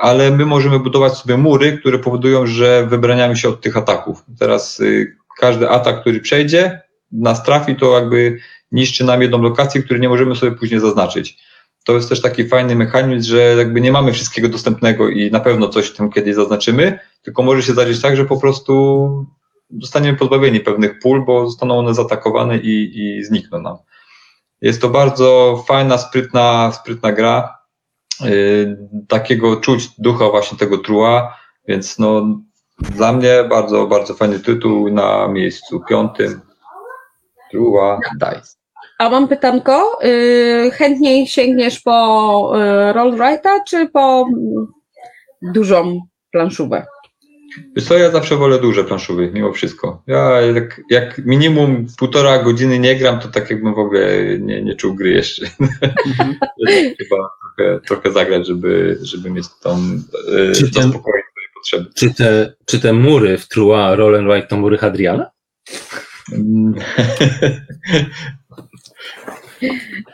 ale 0.00 0.30
my 0.30 0.46
możemy 0.46 0.78
budować 0.78 1.12
sobie 1.12 1.36
mury, 1.36 1.78
które 1.78 1.98
powodują, 1.98 2.46
że 2.46 2.86
wybraniamy 2.86 3.36
się 3.36 3.48
od 3.48 3.60
tych 3.60 3.76
ataków. 3.76 4.24
Teraz 4.38 4.80
y, 4.80 5.16
każdy 5.38 5.68
atak, 5.68 6.00
który 6.00 6.20
przejdzie, 6.20 6.80
nas 7.12 7.42
trafi, 7.42 7.76
to 7.76 7.98
jakby 7.98 8.38
niszczy 8.72 9.04
nam 9.04 9.22
jedną 9.22 9.42
lokację, 9.42 9.82
której 9.82 10.00
nie 10.00 10.08
możemy 10.08 10.36
sobie 10.36 10.52
później 10.52 10.80
zaznaczyć. 10.80 11.38
To 11.84 11.92
jest 11.92 12.08
też 12.08 12.22
taki 12.22 12.48
fajny 12.48 12.76
mechanizm, 12.76 13.30
że 13.30 13.54
jakby 13.58 13.80
nie 13.80 13.92
mamy 13.92 14.12
wszystkiego 14.12 14.48
dostępnego 14.48 15.08
i 15.08 15.30
na 15.30 15.40
pewno 15.40 15.68
coś 15.68 15.92
tam 15.92 16.10
kiedyś 16.12 16.34
zaznaczymy, 16.34 16.98
tylko 17.22 17.42
może 17.42 17.62
się 17.62 17.72
zdarzyć 17.72 18.00
tak, 18.00 18.16
że 18.16 18.24
po 18.24 18.40
prostu 18.40 19.26
zostaniemy 19.70 20.18
pozbawieni 20.18 20.60
pewnych 20.60 20.98
pól, 20.98 21.24
bo 21.24 21.46
zostaną 21.46 21.78
one 21.78 21.94
zaatakowane 21.94 22.58
i, 22.58 22.98
i 22.98 23.24
znikną 23.24 23.60
nam. 23.60 23.76
Jest 24.60 24.80
to 24.80 24.88
bardzo 24.88 25.56
fajna, 25.68 25.98
sprytna, 25.98 26.72
sprytna 26.72 27.12
gra. 27.12 27.58
Yy, 28.20 28.88
takiego 29.08 29.56
czuć 29.56 29.88
ducha 29.98 30.30
właśnie 30.30 30.58
tego 30.58 30.78
trua, 30.78 31.36
więc 31.68 31.98
no 31.98 32.22
dla 32.78 33.12
mnie 33.12 33.44
bardzo, 33.50 33.86
bardzo 33.86 34.14
fajny 34.14 34.40
tytuł 34.40 34.90
na 34.90 35.28
miejscu 35.28 35.80
piątym. 35.88 36.40
Trua 37.50 37.98
Dice. 38.14 38.56
A 38.98 39.10
mam 39.10 39.28
pytanko, 39.28 39.98
yy, 40.02 40.70
chętniej 40.70 41.26
sięgniesz 41.26 41.80
po 41.80 42.52
yy, 42.54 42.92
Roll 42.92 43.12
Write'a, 43.12 43.60
czy 43.68 43.88
po 43.88 44.26
mm, 44.28 44.66
dużą 45.42 46.00
planszówę? 46.32 46.86
Wiesz 47.76 47.84
co, 47.84 47.98
ja 47.98 48.10
zawsze 48.10 48.36
wolę 48.36 48.58
duże 48.58 48.84
planszowy, 48.84 49.30
mimo 49.34 49.52
wszystko. 49.52 50.02
Ja 50.06 50.40
jak, 50.40 50.80
jak 50.90 51.18
minimum 51.18 51.86
półtora 51.98 52.42
godziny 52.42 52.78
nie 52.78 52.96
gram, 52.96 53.20
to 53.20 53.28
tak 53.28 53.50
jakbym 53.50 53.74
w 53.74 53.78
ogóle 53.78 54.38
nie, 54.38 54.62
nie 54.62 54.74
czuł 54.74 54.94
gry 54.94 55.10
jeszcze. 55.10 55.46
Chyba 56.98 57.30
trochę, 57.56 57.80
trochę 57.86 58.12
zagrać, 58.12 58.46
żeby, 58.46 58.98
żeby 59.02 59.30
mieć 59.30 59.46
tą, 59.62 59.78
Czy 60.54 60.64
yy, 60.64 60.70
ten- 60.70 60.82
zaspokoić 60.82 61.24
swoje 61.30 61.46
potrzeby. 61.54 61.86
Czy 61.94 62.14
te, 62.14 62.54
czy 62.66 62.80
te 62.80 62.92
mury 62.92 63.38
w 63.38 63.48
Trua, 63.48 63.94
Roll 63.94 64.16
and 64.16 64.28
Write 64.28 64.46
to 64.46 64.56
mury 64.56 64.78
Hadriana? 64.78 65.30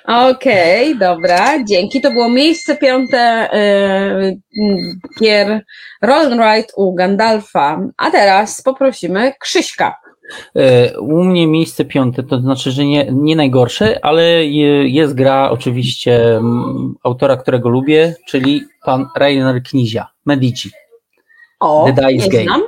Okej, 0.06 0.98
dobra, 0.98 1.64
dzięki. 1.64 2.00
To 2.00 2.10
było 2.10 2.28
miejsce 2.28 2.76
piąte 2.76 3.48
yy, 3.52 5.00
gier 5.20 5.64
Roll 6.02 6.32
and 6.32 6.40
Ride 6.40 6.68
u 6.76 6.94
Gandalfa. 6.94 7.80
A 7.96 8.10
teraz 8.10 8.62
poprosimy 8.62 9.32
Krzyśka. 9.40 9.96
E, 10.56 11.00
U 11.00 11.24
mnie 11.24 11.46
miejsce 11.46 11.84
piąte, 11.84 12.22
to 12.22 12.40
znaczy, 12.40 12.70
że 12.70 12.84
nie, 12.84 13.06
nie 13.12 13.36
najgorsze, 13.36 13.98
ale 14.04 14.22
je- 14.44 14.88
jest 14.88 15.14
gra 15.14 15.50
oczywiście 15.50 16.36
mm, 16.36 16.94
autora, 17.04 17.36
którego 17.36 17.68
lubię, 17.68 18.14
czyli 18.28 18.62
pan 18.84 19.06
Rainer 19.16 19.62
Knizia, 19.62 20.06
Medici. 20.26 20.70
O, 21.60 21.84
The 21.86 21.92
Dice 21.92 22.12
nie 22.26 22.28
Game. 22.32 22.42
znam. 22.44 22.62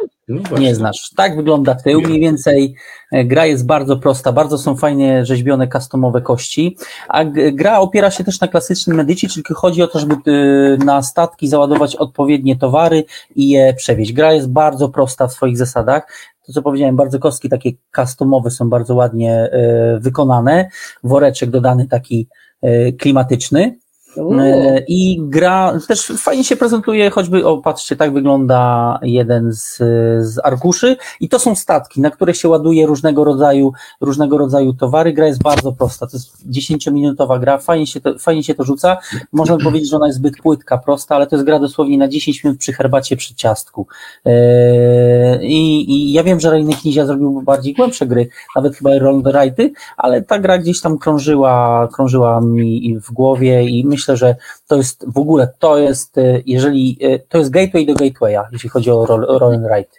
No. 0.50 0.58
Nie 0.58 0.74
znasz. 0.74 1.10
Tak 1.16 1.36
wygląda 1.36 1.74
tył, 1.74 2.00
mniej 2.00 2.20
więcej. 2.20 2.74
E, 3.12 3.24
Gra 3.24 3.46
jest 3.46 3.66
bardzo 3.66 3.96
prosta, 3.96 4.32
bardzo 4.32 4.58
są 4.58 4.76
fajnie 4.76 5.26
rzeźbione 5.26 5.68
customowe 5.68 6.20
kości, 6.20 6.76
a 7.08 7.24
gra 7.52 7.78
opiera 7.78 8.10
się 8.10 8.24
też 8.24 8.40
na 8.40 8.48
klasycznym 8.48 8.96
Medici, 8.96 9.28
czyli 9.28 9.44
chodzi 9.54 9.82
o 9.82 9.88
to, 9.88 9.98
żeby 9.98 10.14
y, 10.30 10.84
na 10.84 11.02
statki 11.02 11.48
załadować 11.48 11.96
odpowiednie 11.96 12.56
towary 12.56 13.04
i 13.36 13.48
je 13.48 13.74
przewieźć. 13.74 14.12
Gra 14.12 14.32
jest 14.32 14.50
bardzo 14.50 14.88
prosta 14.88 15.28
w 15.28 15.32
swoich 15.32 15.58
zasadach. 15.58 16.06
To, 16.46 16.52
co 16.52 16.62
powiedziałem, 16.62 16.96
bardzo 16.96 17.18
kostki 17.18 17.48
takie 17.48 17.70
customowe 17.96 18.50
są 18.50 18.70
bardzo 18.70 18.94
ładnie 18.94 19.32
e, 19.32 19.98
wykonane. 20.00 20.68
Woreczek 21.04 21.50
dodany 21.50 21.88
taki 21.88 22.28
e, 22.62 22.92
klimatyczny. 22.92 23.78
E, 24.16 24.84
I 24.88 25.20
gra 25.22 25.78
też 25.88 26.06
fajnie 26.06 26.44
się 26.44 26.56
prezentuje, 26.56 27.10
choćby, 27.10 27.46
o 27.46 27.58
patrzcie, 27.58 27.96
tak 27.96 28.12
wygląda 28.12 28.98
jeden 29.02 29.52
z, 29.52 29.76
z 30.20 30.38
arkuszy 30.44 30.96
i 31.20 31.28
to 31.28 31.38
są 31.38 31.54
statki, 31.54 32.00
na 32.00 32.10
które 32.10 32.34
się 32.34 32.48
ładuje 32.48 32.86
różnego 32.86 33.24
rodzaju, 33.24 33.72
różnego 34.00 34.38
rodzaju 34.38 34.72
towary. 34.72 35.12
Gra 35.12 35.26
jest 35.26 35.42
bardzo 35.42 35.72
prosta, 35.72 36.06
to 36.06 36.16
jest 36.16 36.48
10-minutowa 36.50 37.40
gra, 37.40 37.58
fajnie 37.58 37.86
się, 37.86 38.00
to, 38.00 38.18
fajnie 38.18 38.44
się 38.44 38.54
to 38.54 38.64
rzuca. 38.64 38.96
Można 39.32 39.56
powiedzieć, 39.64 39.90
że 39.90 39.96
ona 39.96 40.06
jest 40.06 40.18
zbyt 40.18 40.36
płytka, 40.36 40.78
prosta, 40.78 41.16
ale 41.16 41.26
to 41.26 41.36
jest 41.36 41.46
gra 41.46 41.58
dosłownie 41.58 41.98
na 41.98 42.08
10 42.08 42.44
minut 42.44 42.58
przy 42.58 42.72
herbacie, 42.72 43.16
przy 43.16 43.34
ciastku. 43.34 43.86
E, 44.26 45.44
I, 45.44 45.90
i 45.92 46.12
ja 46.12 46.22
wiem, 46.22 46.40
że 46.40 46.50
Rejny 46.50 46.72
Knizia 46.74 47.06
zrobił 47.06 47.42
bardziej 47.42 47.74
głębsze 47.74 48.06
gry, 48.06 48.28
nawet 48.56 48.76
chyba 48.76 48.98
Roll 48.98 49.22
Righty, 49.26 49.72
ale 49.96 50.22
ta 50.22 50.38
gra 50.38 50.58
gdzieś 50.58 50.80
tam 50.80 50.98
krążyła, 50.98 51.88
krążyła 51.92 52.40
mi 52.40 52.98
w 53.00 53.12
głowie 53.12 53.64
i 53.64 53.84
myślę, 53.86 54.01
że 54.08 54.36
to 54.66 54.76
jest 54.76 55.04
w 55.12 55.18
ogóle, 55.18 55.52
to 55.58 55.78
jest, 55.78 56.18
e, 56.18 56.42
jeżeli, 56.46 56.98
e, 57.00 57.18
to 57.18 57.38
jest 57.38 57.50
gateway 57.50 57.86
do 57.86 57.94
gatewaya, 57.94 58.48
jeśli 58.52 58.68
chodzi 58.68 58.90
o 58.90 59.06
roll, 59.06 59.54
and 59.54 59.64
write. 59.66 59.90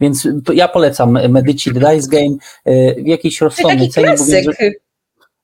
Więc 0.00 0.28
ja 0.54 0.68
polecam 0.68 1.18
Medici 1.28 1.74
The 1.74 1.80
Dice 1.80 2.08
Game 2.08 2.36
e, 2.64 3.02
w 3.02 3.06
jakiejś 3.06 3.40
rozsądnej 3.40 3.88
cenie, 3.88 4.14
bo 4.18 4.24
wiem, 4.24 4.44
że 4.44 4.70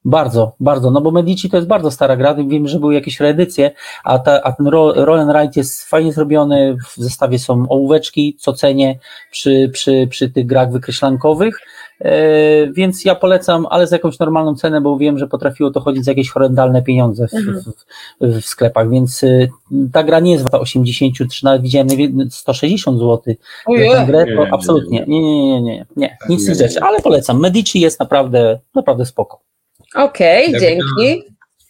bardzo, 0.05 0.57
bardzo, 0.61 0.91
no 0.91 1.01
bo 1.01 1.11
Medici 1.11 1.51
to 1.51 1.57
jest 1.57 1.69
bardzo 1.69 1.91
stara 1.91 2.17
gra, 2.17 2.35
wiem, 2.35 2.69
że 2.69 2.81
były 2.81 2.95
jakieś 2.95 3.21
reedycje, 3.21 3.71
a, 4.05 4.19
ta, 4.19 4.43
a 4.43 4.53
ten 4.53 4.67
roll, 4.67 5.21
and 5.21 5.33
write 5.33 5.61
jest 5.61 5.85
fajnie 5.85 6.13
zrobiony, 6.13 6.77
w 6.89 6.97
zestawie 6.97 7.39
są 7.39 7.67
ołóweczki, 7.69 8.37
co 8.41 8.53
cenię 8.53 8.99
przy, 9.31 9.71
przy, 9.73 10.07
przy 10.11 10.31
tych 10.31 10.47
grach 10.47 10.73
wykreślankowych, 10.73 11.61
więc 12.73 13.05
ja 13.05 13.15
polecam, 13.15 13.67
ale 13.71 13.87
za 13.87 13.97
jakąś 13.97 14.19
normalną 14.19 14.55
cenę, 14.55 14.81
bo 14.81 14.99
wiem, 14.99 15.19
że 15.19 15.27
potrafiło 15.27 15.71
to 15.71 15.81
chodzić 15.81 16.05
za 16.05 16.11
jakieś 16.11 16.31
horrendalne 16.31 16.83
pieniądze 16.83 17.29
w, 17.29 17.35
Mhm. 17.35 17.63
w, 18.21 18.41
w 18.41 18.45
sklepach, 18.47 18.91
więc 18.91 19.25
e, 19.25 19.49
ta 19.93 20.03
gra 20.05 20.21
nie 20.21 20.33
jest 20.33 20.45
warta 20.45 20.61
80, 20.61 21.15
czy 21.33 21.45
nawet 21.45 21.63
widziałem 21.63 21.87
najwie- 21.87 22.31
160 22.31 22.99
zł 22.99 23.35
za 23.95 24.05
grę, 24.07 24.25
to 24.37 24.45
nie, 24.45 24.53
absolutnie, 24.55 25.05
nie, 25.09 25.21
nie, 25.23 25.47
nie, 25.53 25.63
nie, 25.63 25.87
nie, 25.97 26.17
nic 26.29 26.41
z 26.41 26.49
Nie, 26.49 26.53
tych 26.55 26.61
nie, 26.63 26.69
rzeczy, 26.69 26.81
ale 26.85 27.01
polecam, 27.01 27.41
Medici 27.41 27.81
jest 27.81 28.01
naprawdę, 28.01 28.59
naprawdę 28.75 29.07
spoko. 29.07 29.41
Okej, 29.95 30.53
Ja 30.53 30.61
dzięki. 30.61 31.23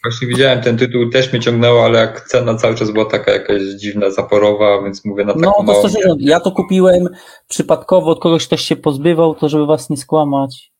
Właśnie 0.04 0.28
widziałem 0.28 0.60
ten 0.62 0.76
tytuł, 0.78 1.10
też 1.10 1.32
mnie 1.32 1.40
ciągnęło, 1.42 1.84
ale 1.84 1.98
jak 1.98 2.20
cena 2.20 2.54
cały 2.54 2.74
czas 2.74 2.90
była 2.90 3.04
taka 3.04 3.32
jakaś 3.32 3.62
dziwna, 3.62 4.10
zaporowa, 4.10 4.82
więc 4.82 5.04
mówię 5.04 5.24
na 5.24 5.32
taką 5.34 5.44
No 5.46 5.52
to 5.56 5.62
małą... 5.62 5.78
160. 5.78 6.20
Ja 6.20 6.40
to 6.40 6.50
kupiłem 6.50 7.08
przypadkowo, 7.48 8.10
od 8.10 8.20
kogoś 8.20 8.46
ktoś 8.46 8.60
się 8.60 8.76
pozbywał, 8.76 9.34
to 9.34 9.48
żeby 9.48 9.66
was 9.66 9.90
nie 9.90 9.96
skłamać. 9.96 10.72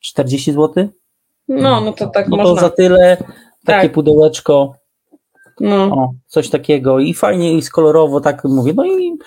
40 0.00 0.52
zł? 0.52 0.88
No, 1.48 1.80
no 1.80 1.92
to 1.92 2.06
tak 2.06 2.28
No 2.28 2.36
to 2.36 2.42
można. 2.42 2.60
za 2.60 2.70
tyle, 2.70 3.16
takie 3.66 3.88
Tak. 3.88 3.92
pudełeczko, 3.92 4.74
No. 5.60 5.84
o, 5.84 6.12
coś 6.26 6.50
takiego 6.50 6.98
i 6.98 7.14
fajnie 7.14 7.52
i 7.52 7.62
kolorowo, 7.62 8.20
tak 8.20 8.44
mówię. 8.44 8.72
No 8.76 8.84
i 8.84 9.18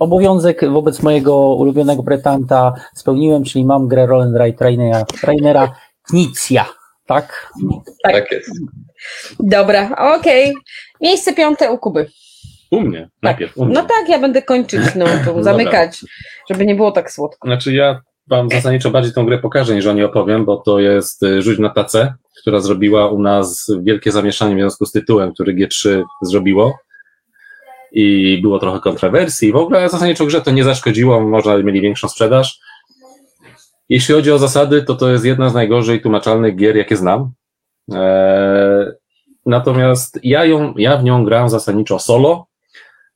obowiązek 0.00 0.70
wobec 0.70 1.02
mojego 1.02 1.54
ulubionego 1.54 2.02
pretanta 2.02 2.72
spełniłem, 2.94 3.44
czyli 3.44 3.64
mam 3.64 3.88
grę 3.88 4.06
Roll 4.06 4.22
and 4.22 4.36
Ride 4.36 4.64
Rainera, 4.64 5.04
Rainera 5.22 5.74
Knicja, 6.02 6.64
tak? 7.06 7.52
Tak 8.02 8.32
jest. 8.32 8.50
Dobra, 9.40 9.96
okej. 10.16 10.54
Miejsce 11.00 11.32
piąte 11.32 11.70
u 11.70 11.78
Kuby. 11.78 12.06
U 12.70 12.80
mnie, 12.80 13.08
najpierw. 13.22 13.58
U 13.58 13.64
mnie. 13.64 13.74
No 13.74 13.82
tak, 13.82 14.08
ja 14.08 14.18
będę 14.18 14.42
kończyć, 14.42 14.80
no, 14.96 15.04
tu 15.04 15.24
Dobra. 15.26 15.42
zamykać, 15.42 16.04
żeby 16.50 16.66
nie 16.66 16.74
było 16.74 16.92
tak 16.92 17.10
słodko. 17.10 17.48
Znaczy 17.48 17.72
ja 17.72 18.00
wam 18.26 18.50
zasadniczo 18.50 18.90
bardziej 18.90 19.12
tą 19.12 19.26
grę 19.26 19.38
pokażę 19.38 19.74
niż 19.74 19.86
o 19.86 19.92
niej 19.92 20.04
opowiem, 20.04 20.44
bo 20.44 20.56
to 20.56 20.80
jest 20.80 21.22
y, 21.22 21.42
Rzuć 21.42 21.58
na 21.58 21.70
tacę, 21.70 22.14
która 22.40 22.60
zrobiła 22.60 23.08
u 23.10 23.22
nas 23.22 23.72
wielkie 23.82 24.12
zamieszanie 24.12 24.54
w 24.54 24.58
związku 24.58 24.86
z 24.86 24.92
tytułem, 24.92 25.34
który 25.34 25.54
G3 25.54 26.02
zrobiło. 26.22 26.78
I 27.92 28.38
było 28.42 28.58
trochę 28.58 28.80
kontrowersji. 28.80 29.52
W 29.52 29.56
ogóle 29.56 29.88
zasadniczo 29.88 30.26
grze 30.26 30.42
to 30.42 30.50
nie 30.50 30.64
zaszkodziło, 30.64 31.20
można 31.20 31.58
mieli 31.58 31.80
większą 31.80 32.08
sprzedaż. 32.08 32.60
Jeśli 33.88 34.14
chodzi 34.14 34.32
o 34.32 34.38
zasady, 34.38 34.82
to 34.82 34.94
to 34.94 35.10
jest 35.10 35.24
jedna 35.24 35.48
z 35.48 35.54
najgorzej 35.54 36.00
tłumaczalnych 36.00 36.56
gier, 36.56 36.76
jakie 36.76 36.96
znam. 36.96 37.32
Eee, 37.92 38.92
natomiast 39.46 40.18
ja, 40.22 40.44
ją, 40.44 40.74
ja 40.76 40.96
w 40.96 41.04
nią 41.04 41.24
gram 41.24 41.48
zasadniczo 41.48 41.98
solo. 41.98 42.46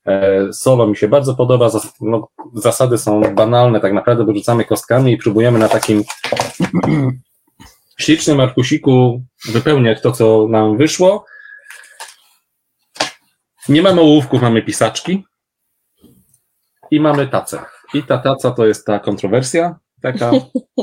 Eee, 0.07 0.53
solo 0.53 0.87
mi 0.87 0.97
się 0.97 1.09
bardzo 1.09 1.35
podoba. 1.35 1.69
Zas- 1.69 1.93
no, 2.01 2.29
zasady 2.55 2.99
są 2.99 3.21
banalne, 3.35 3.81
tak 3.81 3.93
naprawdę 3.93 4.25
wyrzucamy 4.25 4.65
kostkami 4.65 5.13
i 5.13 5.19
próbujemy 5.19 5.59
na 5.59 5.69
takim 5.69 6.05
ślicznym 7.99 8.41
arkusiku 8.41 9.23
wypełniać 9.53 10.03
to, 10.03 10.13
co 10.13 10.47
nam 10.49 10.77
wyszło. 10.77 11.25
Nie 13.69 13.83
mamy 13.83 14.01
ołówków, 14.01 14.43
mamy 14.43 14.63
pisaczki 14.63 15.25
i 16.91 17.01
mamy 17.01 17.29
tacę. 17.29 17.65
I 17.95 18.03
ta 18.03 18.19
taca 18.19 18.51
to 18.51 18.67
jest 18.67 18.87
ta 18.87 18.99
kontrowersja, 18.99 19.77
taka 20.03 20.31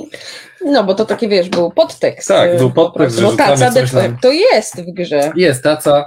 No, 0.66 0.84
bo 0.84 0.94
to 0.96 1.06
taki, 1.06 1.28
wiesz, 1.30 1.50
był 1.50 1.72
podtekst. 1.72 2.28
Tak, 2.28 2.50
y, 2.54 2.58
był 2.58 2.72
podtekst, 2.72 3.22
Bo 3.22 3.32
rzucamy 3.32 3.58
taca 3.58 3.72
de- 3.72 4.02
nam. 4.10 4.18
to 4.22 4.32
jest 4.32 4.82
w 4.82 4.94
grze. 4.94 5.32
Jest 5.36 5.64
taca, 5.64 6.06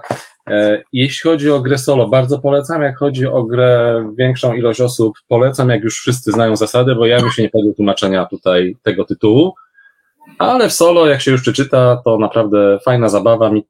E, 0.50 0.82
Jeśli 0.92 1.30
chodzi 1.30 1.50
o 1.50 1.60
grę 1.60 1.78
solo, 1.78 2.08
bardzo 2.08 2.38
polecam. 2.38 2.82
Jak 2.82 2.98
chodzi 2.98 3.26
o 3.26 3.42
grę 3.44 4.04
większą 4.18 4.52
ilość 4.54 4.80
osób, 4.80 5.14
polecam, 5.28 5.68
jak 5.70 5.82
już 5.84 6.00
wszyscy 6.00 6.32
znają 6.32 6.56
zasady, 6.56 6.94
bo 6.94 7.06
ja 7.06 7.20
bym 7.20 7.30
się 7.30 7.42
nie 7.42 7.48
podjął 7.48 7.74
tłumaczenia 7.74 8.26
tutaj 8.26 8.76
tego 8.82 9.04
tytułu. 9.04 9.54
Ale 10.38 10.68
w 10.68 10.72
solo, 10.72 11.06
jak 11.06 11.20
się 11.20 11.30
już 11.30 11.42
przeczyta, 11.42 12.00
to 12.04 12.18
naprawdę 12.18 12.78
fajna 12.84 13.08
zabawa. 13.08 13.50
Mi 13.50 13.64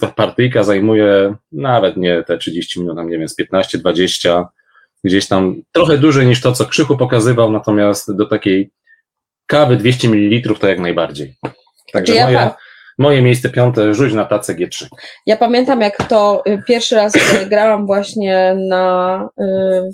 ta 0.00 0.06
partyjka 0.06 0.62
zajmuje 0.62 1.34
nawet 1.52 1.96
nie 1.96 2.22
te 2.22 2.38
30 2.38 2.80
minut, 2.80 2.98
nie 3.06 3.18
wiem, 3.18 3.28
z 3.28 3.36
15-20, 3.36 4.44
gdzieś 5.04 5.28
tam 5.28 5.54
trochę 5.72 5.98
dłużej 5.98 6.26
niż 6.26 6.40
to, 6.40 6.52
co 6.52 6.64
Krzychu 6.64 6.96
pokazywał, 6.96 7.50
natomiast 7.52 8.16
do 8.16 8.26
takiej 8.26 8.70
kawy 9.46 9.76
200 9.76 10.08
ml 10.08 10.54
to 10.58 10.68
jak 10.68 10.78
najbardziej. 10.80 11.34
Także 11.92 12.14
ja 12.14 12.24
moje, 12.24 12.36
pa- 12.38 12.56
moje 12.98 13.22
miejsce 13.22 13.48
piąte, 13.50 13.94
rzuć 13.94 14.12
na 14.12 14.24
tacę 14.24 14.54
G3. 14.54 14.86
Ja 15.26 15.36
pamiętam, 15.36 15.80
jak 15.80 16.08
to 16.08 16.42
y, 16.48 16.62
pierwszy 16.68 16.94
raz 16.94 17.14
y, 17.16 17.46
grałam 17.46 17.86
właśnie 17.86 18.56
na, 18.68 19.28
y, 19.40 19.44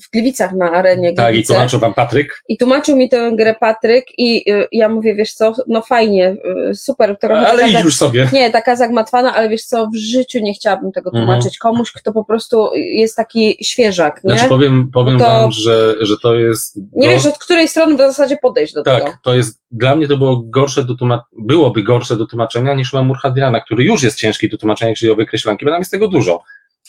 w 0.07 0.11
Gliwicach 0.13 0.53
na 0.53 0.73
arenie 0.73 1.13
Tak, 1.13 1.29
i 1.29 1.33
Gliwice. 1.33 1.55
tłumaczył 1.55 1.81
wam 1.81 1.95
Patryk. 1.95 2.43
I 2.49 2.59
tłumaczył 2.59 2.97
mi 2.97 3.09
tę 3.09 3.31
grę 3.35 3.55
Patryk 3.61 4.05
i 4.19 4.45
ja 4.73 4.89
mówię, 4.89 5.15
wiesz 5.15 5.33
co, 5.33 5.53
no 5.67 5.83
fajnie, 5.83 6.37
super, 6.75 7.19
trochę 7.19 7.49
Ale 7.49 7.69
idź 7.71 7.85
już 7.85 7.97
sobie. 7.97 8.29
Nie, 8.33 8.51
taka 8.51 8.77
zagmatwana, 8.77 9.35
ale 9.35 9.49
wiesz 9.49 9.65
co, 9.65 9.87
w 9.87 9.97
życiu 9.97 10.39
nie 10.43 10.55
chciałabym 10.55 10.93
tego 10.93 11.11
Mhm. 11.11 11.27
tłumaczyć 11.27 11.59
komuś, 11.59 11.93
kto 11.93 12.13
po 12.13 12.25
prostu 12.25 12.71
jest 12.75 13.17
taki 13.17 13.57
świeżak, 13.65 14.21
nie? 14.25 14.33
Znaczy 14.35 14.49
powiem, 14.49 14.91
powiem 14.95 15.19
To- 15.19 15.25
wam, 15.25 15.51
że, 15.53 15.95
że 16.01 16.15
to 16.23 16.35
jest. 16.35 16.77
nie 16.77 17.09
go- 17.09 17.15
wiesz 17.15 17.27
od 17.27 17.39
której 17.39 17.69
strony 17.69 17.95
w 17.95 17.99
zasadzie 17.99 18.37
podejść 18.43 18.75
do 18.75 18.83
tego. 18.83 19.05
Tak, 19.05 19.19
to 19.23 19.35
jest. 19.35 19.60
Dla 19.71 19.97
mnie 19.97 20.09
to 20.09 20.17
było 20.17 20.37
gorsze 20.37 20.85
do 20.85 20.95
tłuma- 20.95 21.21
byłoby 21.39 21.83
gorsze 21.83 22.17
do 22.17 22.27
tłumaczenia 22.27 22.75
niż 22.75 22.93
Lemur 22.93 23.17
Hadriana, 23.17 23.61
który 23.61 23.85
już 23.85 24.03
jest 24.03 24.19
ciężki 24.19 24.49
do 24.49 24.59
tłumaczenia, 24.59 24.91
jeżeli 24.91 25.13
o 25.13 25.17
wykreślanki, 25.17 25.65
bo 25.65 25.71
tam 25.71 25.81
jest 25.81 25.91
tego 25.91 26.09
dużo. 26.09 26.43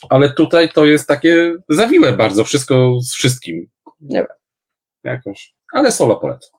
Ale 0.10 0.30
tutaj 0.34 0.70
to 0.70 0.86
jest 0.86 1.08
takie 1.08 1.56
zawiłe 1.70 2.14
bardzo, 2.14 2.44
wszystko 2.44 2.98
z 3.02 3.14
wszystkim. 3.14 3.68
Nie 4.02 4.18
wiem. 4.18 4.28
Jakoś. 5.04 5.54
Ale 5.74 5.92
solo 5.92 6.16
polecam. 6.16 6.52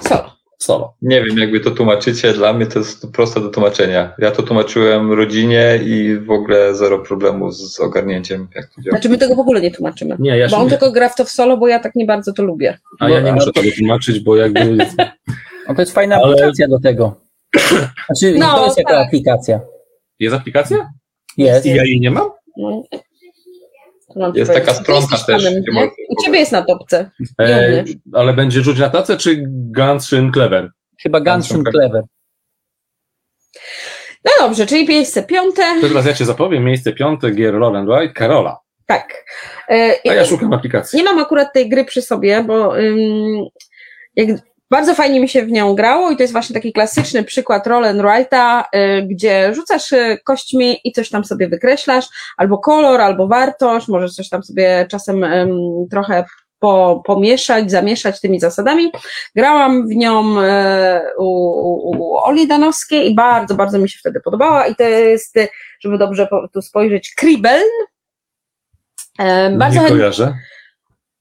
Co? 0.00 0.40
Solo. 0.58 0.94
Nie 1.02 1.24
wiem, 1.24 1.38
jakby 1.38 1.60
to 1.60 1.70
tłumaczycie, 1.70 2.32
dla 2.32 2.52
mnie 2.52 2.66
to 2.66 2.78
jest 2.78 3.12
proste 3.12 3.40
do 3.40 3.48
tłumaczenia. 3.48 4.12
Ja 4.18 4.30
to 4.30 4.42
tłumaczyłem 4.42 5.12
rodzinie 5.12 5.80
i 5.84 6.16
w 6.18 6.30
ogóle 6.30 6.74
zero 6.74 6.98
problemu 6.98 7.52
z 7.52 7.80
ogarnięciem, 7.80 8.48
jak 8.54 8.66
to 8.74 8.82
działa. 8.82 8.96
Znaczy 8.96 9.08
my 9.08 9.18
tego 9.18 9.34
w 9.34 9.38
ogóle 9.38 9.60
nie 9.60 9.70
tłumaczymy. 9.70 10.16
Nie, 10.18 10.36
ja 10.38 10.48
Bo 10.48 10.56
on 10.56 10.64
nie, 10.64 10.70
tylko 10.70 10.92
gra 10.92 11.08
w 11.08 11.16
to 11.16 11.24
w 11.24 11.30
solo, 11.30 11.56
bo 11.56 11.68
ja 11.68 11.78
tak 11.78 11.94
nie 11.94 12.06
bardzo 12.06 12.32
to 12.32 12.42
lubię. 12.42 12.78
a 12.98 13.10
ja 13.10 13.20
nie 13.20 13.32
muszę 13.32 13.52
tego 13.52 13.68
tłumaczyć, 13.78 14.20
bo 14.20 14.36
jakby 14.36 14.60
No 15.70 15.76
to 15.76 15.82
jest 15.82 15.92
fajna 15.94 16.16
Ale- 16.16 16.32
aplikacja 16.32 16.68
do 16.68 16.80
tego. 16.80 17.20
Znaczy, 18.06 18.38
No, 18.38 18.54
to 18.56 18.64
jest 18.64 18.78
jaka 18.78 18.90
tak. 18.94 19.06
aplikacja. 19.06 19.60
jest 20.18 20.36
aplikacja? 20.36 20.90
Jest. 21.36 21.66
I 21.66 21.74
ja 21.74 21.84
jej 21.84 22.00
nie 22.00 22.10
mam? 22.10 22.30
No. 22.56 22.82
Mam 24.16 24.32
Jest 24.34 24.52
taka 24.52 24.74
stronka 24.74 25.16
też, 25.26 25.42
gdzie 25.44 25.72
nie? 25.72 25.90
U 26.08 26.22
ciebie 26.24 26.38
jest 26.38 26.52
na 26.52 26.62
topce. 26.62 27.10
Nie 27.38 27.46
E, 27.46 27.84
ale 28.12 28.32
będzie 28.32 28.60
rzuć 28.60 28.78
na 28.78 28.90
tacę, 28.90 29.16
czy 29.16 29.44
Gunshrin 29.48 30.32
Clever? 30.32 30.70
Chyba 31.02 31.20
Gunshot 31.20 31.62
Clever. 31.72 32.02
No 34.24 34.30
dobrze, 34.40 34.66
czyli 34.66 34.88
miejsce 34.88 35.22
piąte. 35.22 35.62
To 35.80 35.88
teraz 35.88 36.06
ja 36.06 36.12
cię 36.14 36.24
zapowiem, 36.24 36.64
miejsce 36.64 36.92
piąte, 36.92 37.30
Gier 37.30 37.54
Roll 37.54 37.76
and 37.76 37.88
Ride, 37.88 38.12
Karola. 38.12 38.58
Tak. 38.86 39.24
E, 39.70 39.94
A 40.08 40.14
ja 40.14 40.24
szukam 40.24 40.52
aplikacji. 40.52 40.96
Nie 40.96 41.04
mam 41.04 41.18
akurat 41.18 41.52
tej 41.54 41.68
gry 41.68 41.84
przy 41.84 42.02
sobie, 42.02 42.44
bo 42.44 42.78
ym, 42.78 42.98
jak, 44.16 44.28
bardzo 44.70 44.94
fajnie 44.94 45.20
mi 45.20 45.28
się 45.28 45.42
w 45.42 45.50
nią 45.50 45.74
grało 45.74 46.10
i 46.10 46.16
to 46.16 46.22
jest 46.22 46.32
właśnie 46.32 46.54
taki 46.54 46.72
klasyczny 46.72 47.24
przykład 47.24 47.66
roll 47.66 47.84
and 47.84 48.00
write'a, 48.00 48.62
y, 48.74 49.02
gdzie 49.02 49.54
rzucasz 49.54 49.92
y, 49.92 50.18
kośćmi 50.24 50.80
i 50.84 50.92
coś 50.92 51.10
tam 51.10 51.24
sobie 51.24 51.48
wykreślasz, 51.48 52.06
albo 52.36 52.58
kolor, 52.58 53.00
albo 53.00 53.28
wartość, 53.28 53.88
możesz 53.88 54.14
coś 54.14 54.28
tam 54.28 54.42
sobie 54.42 54.86
czasem 54.90 55.24
trochę 55.90 56.24
po, 56.60 57.02
pomieszać, 57.06 57.70
zamieszać 57.70 58.20
tymi 58.20 58.40
zasadami. 58.40 58.92
Grałam 59.36 59.88
w 59.88 59.90
nią 59.90 60.40
e, 60.40 61.02
u, 61.18 61.24
u, 61.24 62.16
Oli 62.16 62.48
Danowskiej 62.48 63.10
i 63.10 63.14
bardzo, 63.14 63.54
bardzo 63.54 63.78
mi 63.78 63.88
się 63.88 63.98
wtedy 63.98 64.20
podobała 64.20 64.66
i 64.66 64.74
to 64.74 64.82
jest, 64.82 65.34
żeby 65.80 65.98
dobrze 65.98 66.26
po- 66.26 66.48
tu 66.48 66.62
spojrzeć, 66.62 67.14
Kribeln. 67.14 67.70
E, 69.18 69.50
bardzo 69.50 69.82
nie 69.82 69.88
kojarzę. 69.88 70.34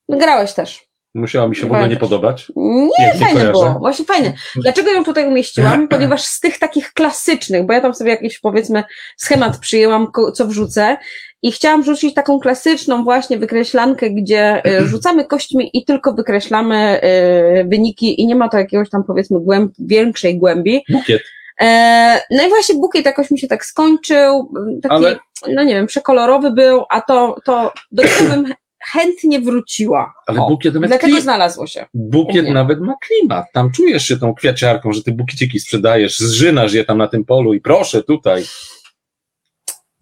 Grałeś 0.09 0.53
też. 0.53 0.88
Musiało 1.15 1.49
mi 1.49 1.55
się 1.55 1.61
w 1.61 1.65
ogóle 1.65 1.89
nie 1.89 1.97
podobać. 1.97 2.51
Nie, 2.55 2.89
nie 3.13 3.19
fajne 3.19 3.51
było, 3.51 3.75
właśnie 3.79 4.05
fajne. 4.05 4.33
Dlaczego 4.55 4.91
ją 4.91 5.03
tutaj 5.03 5.27
umieściłam? 5.27 5.87
Ponieważ 5.93 6.25
z 6.25 6.39
tych 6.39 6.59
takich 6.59 6.93
klasycznych, 6.93 7.65
bo 7.65 7.73
ja 7.73 7.81
tam 7.81 7.95
sobie 7.95 8.11
jakiś 8.11 8.39
powiedzmy 8.39 8.83
schemat 9.17 9.57
przyjęłam, 9.57 10.07
co 10.33 10.47
wrzucę 10.47 10.97
i 11.41 11.51
chciałam 11.51 11.83
rzucić 11.83 12.13
taką 12.13 12.39
klasyczną 12.39 13.03
właśnie 13.03 13.37
wykreślankę, 13.37 14.09
gdzie 14.09 14.61
y, 14.65 14.87
rzucamy 14.87 15.25
kośćmi 15.25 15.69
i 15.73 15.85
tylko 15.85 16.13
wykreślamy 16.13 17.01
y, 17.03 17.65
wyniki 17.67 18.21
i 18.21 18.27
nie 18.27 18.35
ma 18.35 18.49
to 18.49 18.57
jakiegoś 18.57 18.89
tam 18.89 19.03
powiedzmy 19.03 19.39
głęb, 19.39 19.73
większej 19.79 20.37
głębi. 20.37 20.83
Bukiet. 20.89 21.21
E, 21.61 22.21
no 22.31 22.45
i 22.45 22.49
właśnie 22.49 22.75
bukiet 22.75 23.05
jakoś 23.05 23.31
mi 23.31 23.39
się 23.39 23.47
tak 23.47 23.65
skończył, 23.65 24.51
taki, 24.81 24.95
Ale- 24.95 25.19
no 25.47 25.63
nie 25.63 25.73
wiem, 25.73 25.87
przekolorowy 25.87 26.51
był, 26.51 26.83
a 26.89 27.01
to, 27.01 27.35
to 27.45 27.73
do 27.91 28.03
bym 28.29 28.53
chętnie 28.83 29.41
wróciła. 29.41 30.13
Ale 30.27 30.39
O, 30.39 30.47
bukiet 30.49 30.73
nawet, 30.73 30.89
Dlatego 30.89 31.13
kli... 31.13 31.21
znalazło 31.21 31.67
się. 31.67 31.85
bukiet 31.93 32.49
nawet 32.49 32.79
ma 32.81 32.95
klimat. 33.07 33.45
Tam 33.53 33.71
czujesz 33.71 34.07
się 34.07 34.17
tą 34.17 34.33
kwiaciarką, 34.33 34.93
że 34.93 35.03
ty 35.03 35.11
bukieciki 35.11 35.59
sprzedajesz, 35.59 36.19
zżynasz 36.19 36.73
je 36.73 36.85
tam 36.85 36.97
na 36.97 37.07
tym 37.07 37.25
polu 37.25 37.53
i 37.53 37.61
proszę 37.61 38.03
tutaj. 38.03 38.43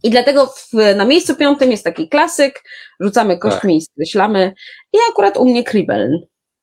I 0.04 0.10
dlatego 0.10 0.46
w, 0.46 0.74
na 0.96 1.06
miejscu 1.06 1.36
piątym 1.36 1.72
jest 1.72 1.84
taki 1.84 2.10
klasyk, 2.10 2.63
rzucamy 3.00 3.38
kośćmi 3.38 3.78
i 3.78 3.82
skreślamy. 3.82 4.54
I 4.94 4.98
akurat 5.10 5.38
u 5.38 5.46
mnie 5.46 5.63
Kribeln. 5.63 6.12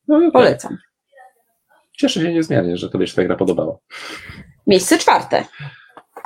No, 0.08 0.16
okay. 0.16 0.30
Polecam. 0.32 0.78
Cieszę 1.98 2.20
się 2.20 2.32
niezmiernie, 2.34 2.76
że 2.76 2.90
tobie 2.90 3.06
się 3.06 3.14
ta 3.16 3.24
gra 3.24 3.36
podobała. 3.36 3.76
Miejsce 4.66 4.98
czwarte. 4.98 5.44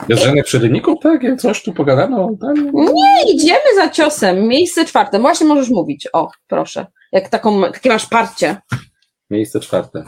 Jest 0.09 0.25
żadnych 0.25 0.45
przerywników, 0.45 0.99
tak? 1.03 1.23
Jak 1.23 1.41
coś 1.41 1.63
tu 1.63 1.73
pogadano? 1.73 2.31
Tam... 2.41 2.73
Nie, 2.75 3.33
idziemy 3.35 3.75
za 3.77 3.89
ciosem. 3.89 4.49
Miejsce 4.49 4.85
czwarte. 4.85 5.19
Właśnie 5.19 5.47
możesz 5.47 5.69
mówić. 5.71 6.09
O, 6.13 6.31
proszę. 6.47 6.87
Jak 7.13 7.29
taką, 7.29 7.63
takie 7.63 7.89
masz 7.89 8.07
parcie. 8.07 8.57
Miejsce 9.31 9.61
czwarte. 9.61 10.05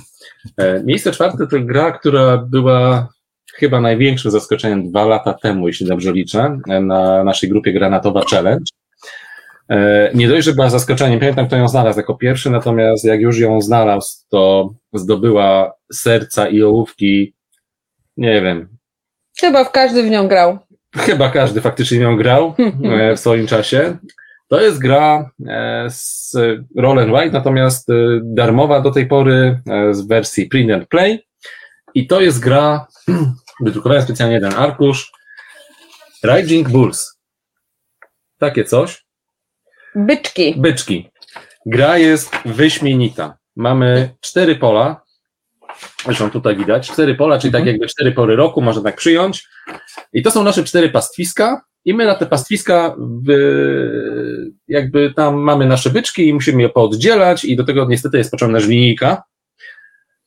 E, 0.57 0.83
miejsce 0.85 1.13
czwarte 1.13 1.47
to 1.47 1.57
gra, 1.61 1.93
która 1.93 2.39
była 2.39 3.09
chyba 3.55 3.81
największym 3.81 4.31
zaskoczeniem 4.31 4.91
dwa 4.91 5.05
lata 5.05 5.35
temu, 5.35 5.67
jeśli 5.67 5.87
dobrze 5.87 6.13
liczę, 6.13 6.59
e, 6.69 6.81
na 6.81 7.25
naszej 7.25 7.49
grupie 7.49 7.73
Granatowa 7.73 8.23
Challenge. 8.31 8.65
E, 9.69 10.11
nie 10.15 10.29
dość, 10.29 10.45
że 10.45 10.53
była 10.53 10.71
zaskoczeniem, 10.71 11.21
pamiętam 11.21 11.47
kto 11.47 11.57
ją 11.57 11.69
znalazł 11.69 11.99
jako 11.99 12.15
pierwszy, 12.15 12.51
natomiast 12.51 13.05
jak 13.05 13.21
już 13.21 13.39
ją 13.39 13.61
znalazł, 13.61 14.11
to 14.29 14.75
zdobyła 14.93 15.73
serca 15.93 16.49
i 16.49 16.63
ołówki, 16.63 17.35
nie 18.17 18.43
wiem, 18.43 18.80
Chyba 19.41 19.65
w 19.65 19.73
każdy 19.73 20.03
w 20.03 20.11
nią 20.11 20.29
grał. 20.29 20.59
chyba 20.97 21.31
każdy 21.31 21.61
faktycznie 21.61 21.99
ją 21.99 22.17
grał 22.17 22.55
e, 22.85 23.17
w 23.17 23.21
swoim 23.21 23.47
czasie. 23.47 23.97
To 24.49 24.61
jest 24.61 24.79
gra 24.79 25.31
e, 25.49 25.87
z 25.91 26.37
Roll 26.77 26.99
and 26.99 27.09
Ride, 27.09 27.31
natomiast 27.31 27.91
e, 27.91 27.95
darmowa 28.23 28.81
do 28.81 28.91
tej 28.91 29.07
pory 29.07 29.61
z 29.91 30.07
wersji 30.07 30.49
Print 30.49 30.71
and 30.73 30.89
Play. 30.89 31.27
I 31.95 32.07
to 32.07 32.21
jest 32.21 32.41
gra, 32.41 32.87
wydrukowałem 33.65 34.03
specjalnie 34.03 34.35
jeden 34.35 34.55
arkusz, 34.55 35.13
Riding 36.25 36.69
Bulls. 36.69 37.19
Takie 38.39 38.65
coś. 38.65 39.05
Byczki. 39.95 40.55
Byczki. 40.59 41.11
Gra 41.67 41.99
jest 41.99 42.37
wyśmienita. 42.45 43.39
Mamy 43.57 44.15
cztery 44.21 44.57
pola. 44.57 45.03
Zresztą 46.05 46.31
tutaj 46.31 46.57
widać. 46.57 46.91
Cztery 46.91 47.15
pola, 47.15 47.39
czyli 47.39 47.53
tak 47.53 47.67
jakby 47.67 47.87
cztery 47.87 48.13
pory 48.13 48.37
roku, 48.37 48.61
można 48.63 48.83
tak 48.83 48.97
przyjąć. 48.97 49.49
I 50.13 50.23
to 50.23 50.31
są 50.31 50.43
nasze 50.45 50.65
cztery 50.65 50.91
pastwiska. 50.91 51.61
I 51.85 51.95
my 51.95 52.07
na 52.07 52.15
te 52.15 52.27
pastwiska 52.27 52.97
wy, 53.23 54.53
jakby 54.69 55.13
tam 55.17 55.37
mamy 55.37 55.67
nasze 55.67 55.91
byczki 55.91 56.29
i 56.29 56.35
musimy 56.35 56.63
je 56.63 56.69
pooddzielać 56.69 57.45
i 57.45 57.57
do 57.57 57.65
tego 57.65 57.87
niestety 57.89 58.19
jest 58.19 58.31
potrzebna 58.31 58.59
też 58.59 58.69
linijka. 58.69 59.23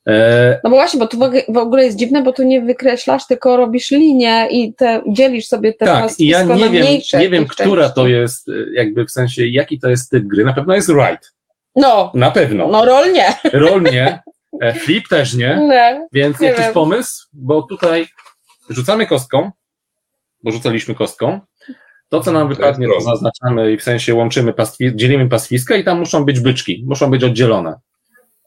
E, 0.08 0.60
No 0.64 0.70
bo 0.70 0.76
właśnie, 0.76 1.00
bo 1.00 1.06
tu 1.06 1.18
w 1.48 1.56
ogóle- 1.56 1.84
jest 1.84 1.98
dziwne, 1.98 2.22
bo 2.22 2.32
tu 2.32 2.42
nie 2.42 2.60
wykreślasz, 2.62 3.26
tylko 3.26 3.56
robisz 3.56 3.90
linię 3.90 4.48
i 4.50 4.74
te, 4.74 5.02
dzielisz 5.08 5.46
sobie 5.46 5.72
te 5.72 5.84
tak, 5.86 5.94
i 5.94 5.96
ja 5.96 6.02
pastwisko 6.38 6.54
nie 6.54 6.64
na 6.64 6.70
wiem, 6.72 6.82
mniejsze 6.84 7.18
nie 7.18 7.28
wiem, 7.28 7.46
która 7.46 7.82
części. 7.82 7.94
to 7.94 8.06
jest, 8.08 8.48
e, 8.48 8.52
jakby 8.74 9.04
w 9.06 9.10
sensie, 9.10 9.46
jaki 9.46 9.78
to 9.80 9.88
jest 9.90 10.10
typ 10.10 10.24
gry. 10.24 10.44
Na 10.44 10.52
pewno 10.52 10.74
jest 10.74 10.88
ride. 10.88 11.18
No, 11.76 12.12
Na 12.14 12.30
pewno. 12.30 12.68
no 12.68 12.84
rol 12.84 13.12
nie. 13.12 13.34
Roll 13.52 13.82
nie. 13.82 14.22
E, 14.60 14.72
Flip 14.74 15.08
też 15.08 15.34
nie. 15.34 15.58
nie. 15.68 16.08
Więc 16.12 16.40
Nie 16.40 16.48
jakiś 16.48 16.64
wiem. 16.64 16.74
pomysł, 16.74 17.28
bo 17.32 17.62
tutaj 17.62 18.06
rzucamy 18.70 19.06
kostką, 19.06 19.50
bo 20.42 20.50
rzucaliśmy 20.50 20.94
kostką. 20.94 21.40
To, 22.08 22.20
co 22.20 22.32
nam 22.32 22.48
wypadnie, 22.48 22.88
to 22.88 23.00
zaznaczamy 23.00 23.72
i 23.72 23.76
w 23.76 23.82
sensie 23.82 24.14
łączymy 24.14 24.52
pastwi, 24.52 24.96
dzielimy 24.96 25.28
pastwiska 25.28 25.76
i 25.76 25.84
tam 25.84 25.98
muszą 25.98 26.24
być 26.24 26.40
byczki, 26.40 26.84
muszą 26.88 27.10
być 27.10 27.24
oddzielone. 27.24 27.74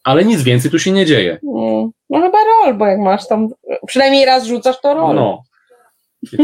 Ale 0.04 0.26
nic 0.26 0.42
więcej 0.44 0.72
tu 0.72 0.80
się 0.80 0.92
nie 0.92 1.06
dzieje. 1.06 1.32
Mm, 1.32 1.90
No 2.10 2.22
chyba 2.22 2.38
rol, 2.64 2.78
bo 2.78 2.86
jak 2.86 3.00
masz 3.00 3.28
tam, 3.28 3.48
przynajmniej 3.88 4.26
raz 4.26 4.46
rzucasz, 4.46 4.82
to 4.82 4.94
rol. 4.94 5.16
No. 5.16 5.44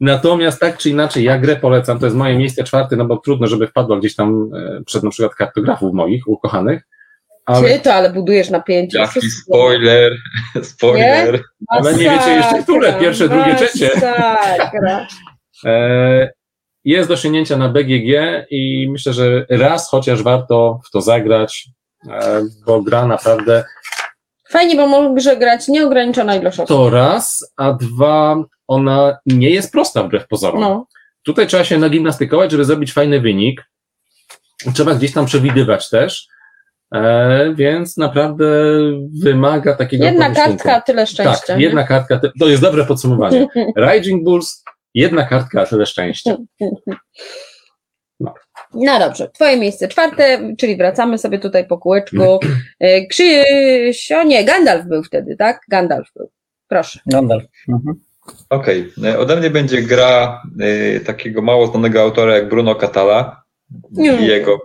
Natomiast 0.00 0.60
tak 0.60 0.78
czy 0.78 0.90
inaczej, 0.90 1.24
ja 1.24 1.38
grę 1.38 1.56
polecam, 1.56 1.98
to 1.98 2.06
jest 2.06 2.16
moje 2.16 2.38
miejsce 2.38 2.64
czwarte, 2.64 2.96
no 2.96 3.04
bo 3.04 3.16
trudno, 3.16 3.46
żeby 3.46 3.66
wpadło 3.66 3.96
gdzieś 3.96 4.14
tam 4.16 4.50
e, 4.54 4.82
przed 4.84 5.02
na 5.02 5.10
przykład 5.10 5.34
kartografów 5.34 5.94
moich 5.94 6.28
ukochanych. 6.28 6.88
Ale, 7.46 7.68
Ty 7.68 7.80
to, 7.80 7.94
ale 7.94 8.12
budujesz 8.12 8.50
napięcie. 8.50 8.98
Jaki 8.98 9.20
Wszystko. 9.20 9.54
spoiler, 9.54 10.12
spoiler. 10.62 11.40
ale 11.68 11.92
nie 11.92 11.98
wiecie 12.10 12.30
jeszcze, 12.30 12.62
które, 12.62 12.78
Masakra, 12.80 13.00
pierwsze, 13.00 13.28
drugie, 13.28 13.54
trzecie. 13.54 13.90
E, 15.64 16.30
jest 16.84 17.08
do 17.08 17.14
osiągnięcia 17.14 17.56
na 17.56 17.68
BGG 17.68 18.12
i 18.50 18.88
myślę, 18.90 19.12
że 19.12 19.46
raz 19.48 19.90
chociaż 19.90 20.22
warto 20.22 20.80
w 20.88 20.90
to 20.90 21.00
zagrać, 21.00 21.68
e, 22.10 22.42
bo 22.66 22.82
gra 22.82 23.06
naprawdę 23.06 23.64
Fajnie, 24.52 24.76
bo 24.76 24.86
może 24.86 25.36
grać 25.36 25.68
nieograniczona 25.68 26.36
ilość 26.36 26.60
osób. 26.60 26.68
to 26.68 26.90
raz, 26.90 27.52
a 27.56 27.72
dwa, 27.72 28.36
ona 28.68 29.18
nie 29.26 29.50
jest 29.50 29.72
prosta 29.72 30.02
wbrew 30.02 30.28
pozorom. 30.28 30.60
No. 30.60 30.86
Tutaj 31.22 31.46
trzeba 31.46 31.64
się 31.64 31.78
nagimnastykować, 31.78 32.50
żeby 32.50 32.64
zrobić 32.64 32.92
fajny 32.92 33.20
wynik. 33.20 33.64
Trzeba 34.74 34.94
gdzieś 34.94 35.12
tam 35.12 35.26
przewidywać 35.26 35.90
też, 35.90 36.26
e, 36.94 37.54
więc 37.54 37.96
naprawdę 37.96 38.46
wymaga 39.22 39.76
takiego 39.76 40.04
Jedna 40.04 40.30
kartka, 40.30 40.80
tyle 40.80 41.06
szczęścia. 41.06 41.46
Tak, 41.46 41.58
nie? 41.58 41.64
jedna 41.64 41.84
kartka, 41.84 42.20
to 42.40 42.48
jest 42.48 42.62
dobre 42.62 42.84
podsumowanie. 42.84 43.46
Raging 43.76 44.24
Bulls, 44.24 44.64
jedna 44.94 45.24
kartka, 45.24 45.66
tyle 45.66 45.86
szczęścia. 45.86 46.36
No 48.74 48.98
dobrze, 48.98 49.28
twoje 49.28 49.56
miejsce 49.56 49.88
czwarte, 49.88 50.54
czyli 50.58 50.76
wracamy 50.76 51.18
sobie 51.18 51.38
tutaj 51.38 51.66
po 51.66 51.78
kółeczku. 51.78 52.40
E, 52.80 53.06
Krzyś, 53.06 54.12
o 54.12 54.22
nie, 54.22 54.44
Gandalf 54.44 54.86
był 54.86 55.02
wtedy, 55.02 55.36
tak? 55.36 55.60
Gandalf 55.68 56.08
był. 56.16 56.30
Proszę. 56.68 57.00
Gandalf. 57.06 57.44
Mhm. 57.68 57.96
Okej, 58.50 58.92
e, 59.04 59.18
ode 59.18 59.36
mnie 59.36 59.50
będzie 59.50 59.82
gra 59.82 60.42
e, 60.60 61.00
takiego 61.00 61.42
mało 61.42 61.66
znanego 61.66 62.02
autora 62.02 62.34
jak 62.36 62.48
Bruno 62.48 62.74
Catala 62.74 63.42
jego, 64.20 64.58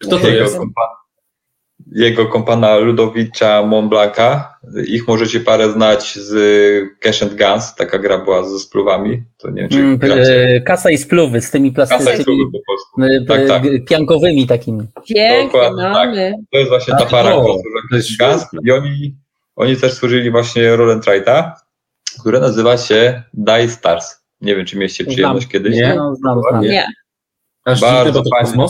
Kto 0.00 0.18
to 0.18 0.28
jego, 0.28 0.40
jest? 0.40 0.56
kompa- 0.58 1.01
jego 1.92 2.26
kompana 2.26 2.76
Ludowicza 2.76 3.62
Montblanca. 3.62 4.54
Ich 4.86 5.08
możecie 5.08 5.40
parę 5.40 5.72
znać 5.72 6.14
z 6.14 6.34
Cash 7.00 7.22
and 7.22 7.34
Guns, 7.38 7.74
taka 7.74 7.98
gra 7.98 8.18
była 8.18 8.44
ze 8.48 8.58
spluwami, 8.58 9.22
to 9.38 9.50
nie 9.50 9.60
wiem 9.62 9.70
czy 9.70 9.78
Mm, 9.78 9.98
e, 10.02 10.60
Kasa 10.60 10.90
i 10.90 10.98
spluwy 10.98 11.40
z 11.40 11.50
tymi 11.50 11.72
Kasa 11.72 11.94
i 11.94 11.98
plastycznymi, 11.98 12.22
spluwy 12.22 12.44
po 12.52 12.58
prostu. 12.66 13.14
e, 13.22 13.26
Tak, 13.26 13.48
tak. 13.48 13.72
e, 13.74 13.80
piankowymi 13.80 14.46
takimi. 14.46 14.86
Pięknie 15.08 15.42
Dokładnie, 15.44 15.82
tak. 15.82 15.92
mamy. 15.92 16.32
To 16.52 16.58
jest 16.58 16.70
właśnie 16.70 16.94
ta 16.98 17.06
para 17.06 17.34
o, 17.36 17.56
to 17.90 17.96
jest 17.96 18.18
Guns 18.18 18.46
i 18.64 18.70
oni, 18.72 19.16
oni 19.56 19.76
też 19.76 19.92
stworzyli 19.92 20.30
właśnie 20.30 20.76
Roll 20.76 20.90
and 20.92 21.04
Trite'a, 21.06 21.50
które 22.20 22.40
nazywa 22.40 22.76
się 22.76 23.22
Die 23.34 23.68
Stars. 23.68 24.22
Nie 24.40 24.56
wiem, 24.56 24.66
czy 24.66 24.76
mieliście 24.78 25.04
przyjemność 25.04 25.46
kiedyś. 25.46 25.76
Nie. 25.76 25.94
No, 25.94 26.14
znam, 26.16 26.40
znam. 26.50 26.62
Nie. 26.62 26.86
Aż 27.64 27.80
Bardzo 27.80 28.22
fajny 28.30 28.66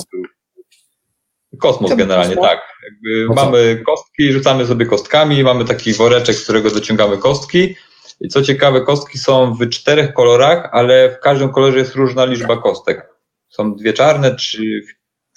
kosmos. 1.58 1.94
generalnie, 1.94 2.36
tak. 2.36 2.60
Jakby 2.84 3.34
mamy 3.34 3.82
kostki, 3.86 4.32
rzucamy 4.32 4.66
sobie 4.66 4.86
kostkami, 4.86 5.44
mamy 5.44 5.64
taki 5.64 5.92
woreczek, 5.92 6.36
z 6.36 6.42
którego 6.42 6.70
dociągamy 6.70 7.18
kostki. 7.18 7.74
I 8.20 8.28
co 8.28 8.42
ciekawe, 8.42 8.80
kostki 8.80 9.18
są 9.18 9.54
w 9.54 9.68
czterech 9.68 10.12
kolorach, 10.12 10.68
ale 10.72 11.10
w 11.10 11.20
każdym 11.20 11.52
kolorze 11.52 11.78
jest 11.78 11.94
różna 11.94 12.24
liczba 12.24 12.56
kostek. 12.56 13.08
Są 13.48 13.74
dwie 13.74 13.92
czarne, 13.92 14.34
trzy 14.34 14.82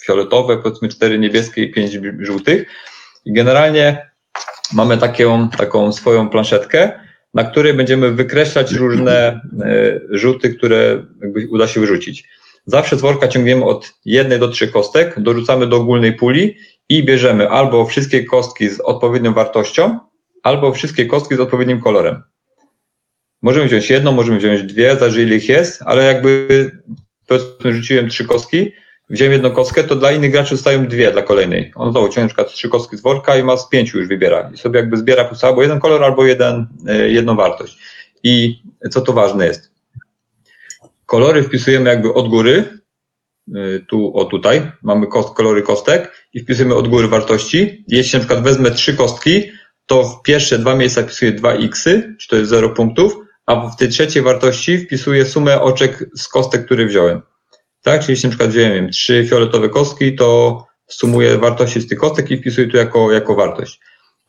fioletowe, 0.01 0.57
powiedzmy 0.57 0.89
cztery 0.89 1.19
niebieskie 1.19 1.63
i 1.63 1.71
pięć 1.71 1.99
żółtych. 2.19 2.65
I 3.25 3.33
generalnie 3.33 4.11
mamy 4.73 4.97
taką, 4.97 5.49
taką 5.49 5.91
swoją 5.91 6.29
planszetkę, 6.29 6.99
na 7.33 7.43
której 7.43 7.73
będziemy 7.73 8.11
wykreślać 8.11 8.71
różne 8.71 9.41
e, 9.61 9.99
rzuty, 10.09 10.55
które 10.55 11.05
jakby 11.21 11.47
uda 11.49 11.67
się 11.67 11.79
wyrzucić. 11.79 12.29
Zawsze 12.65 12.97
z 12.97 13.01
worka 13.01 13.27
ciągniemy 13.27 13.65
od 13.65 13.93
jednej 14.05 14.39
do 14.39 14.47
trzech 14.47 14.71
kostek, 14.71 15.19
dorzucamy 15.19 15.67
do 15.67 15.77
ogólnej 15.77 16.13
puli 16.13 16.57
i 16.89 17.03
bierzemy 17.03 17.49
albo 17.49 17.85
wszystkie 17.85 18.23
kostki 18.23 18.69
z 18.69 18.79
odpowiednią 18.79 19.33
wartością, 19.33 19.99
albo 20.43 20.71
wszystkie 20.71 21.05
kostki 21.05 21.35
z 21.35 21.39
odpowiednim 21.39 21.81
kolorem. 21.81 22.23
Możemy 23.41 23.67
wziąć 23.67 23.89
jedną, 23.89 24.11
możemy 24.11 24.37
wziąć 24.37 24.63
dwie, 24.63 24.95
zależy 24.95 25.23
ile 25.23 25.35
ich 25.35 25.49
jest, 25.49 25.81
ale 25.85 26.03
jakby 26.03 26.71
powiedzmy 27.27 27.73
rzuciłem 27.73 28.09
trzy 28.09 28.25
kostki, 28.25 28.71
wziąłem 29.09 29.33
jedną 29.33 29.51
kostkę, 29.51 29.83
to 29.83 29.95
dla 29.95 30.11
innych 30.11 30.31
graczy 30.31 30.55
zostają 30.55 30.87
dwie 30.87 31.11
dla 31.11 31.21
kolejnej. 31.21 31.71
On 31.75 31.91
znowu 31.91 32.07
ciągnie 32.07 32.23
na 32.23 32.27
przykład 32.27 32.53
trzy 32.53 32.69
kostki 32.69 32.97
z 32.97 33.01
worka 33.01 33.37
i 33.37 33.43
ma 33.43 33.57
z 33.57 33.69
pięciu 33.69 33.97
już 33.97 34.07
wybiera. 34.07 34.51
I 34.53 34.57
sobie 34.57 34.79
jakby 34.79 34.97
zbiera 34.97 35.25
prostu 35.25 35.47
albo 35.47 35.61
jeden 35.61 35.79
kolor, 35.79 36.03
albo 36.03 36.25
jeden, 36.25 36.67
e, 36.87 37.09
jedną 37.09 37.35
wartość. 37.35 37.77
I 38.23 38.63
co 38.91 39.01
tu 39.01 39.13
ważne 39.13 39.45
jest? 39.45 39.74
Kolory 41.05 41.43
wpisujemy 41.43 41.89
jakby 41.89 42.13
od 42.13 42.29
góry, 42.29 42.79
y, 43.47 43.85
tu, 43.89 44.17
o 44.17 44.25
tutaj, 44.25 44.71
mamy 44.83 45.07
kost, 45.07 45.35
kolory 45.35 45.61
kostek 45.61 46.27
i 46.33 46.39
wpisujemy 46.39 46.75
od 46.75 46.87
góry 46.87 47.07
wartości. 47.07 47.85
Jeśli 47.87 48.19
na 48.19 48.25
przykład 48.25 48.43
wezmę 48.43 48.71
trzy 48.71 48.93
kostki, 48.93 49.51
to 49.85 50.03
w 50.03 50.21
pierwsze 50.21 50.59
dwa 50.59 50.75
miejsca 50.75 51.03
wpisuję 51.03 51.31
dwa 51.31 51.53
xy, 51.53 52.15
czy 52.19 52.27
to 52.27 52.35
jest 52.35 52.49
0 52.49 52.69
punktów, 52.69 53.17
a 53.45 53.69
w 53.69 53.75
tej 53.75 53.89
trzeciej 53.89 54.23
wartości 54.23 54.77
wpisuję 54.77 55.25
sumę 55.25 55.61
oczek 55.61 56.09
z 56.15 56.27
kostek, 56.27 56.65
które 56.65 56.85
wziąłem. 56.85 57.21
Tak, 57.81 58.01
czyli 58.01 58.11
jeśli 58.11 58.27
na 58.27 58.29
przykład 58.29 58.49
wziąłem 58.49 58.73
wiem, 58.73 58.89
trzy 58.89 59.25
fioletowe 59.29 59.69
kostki, 59.69 60.15
to 60.15 60.63
sumuję 60.87 61.37
wartości 61.37 61.81
z 61.81 61.87
tych 61.87 61.99
kostek 61.99 62.31
i 62.31 62.37
wpisuję 62.37 62.67
tu 62.67 62.77
jako, 62.77 63.11
jako 63.11 63.35
wartość. 63.35 63.79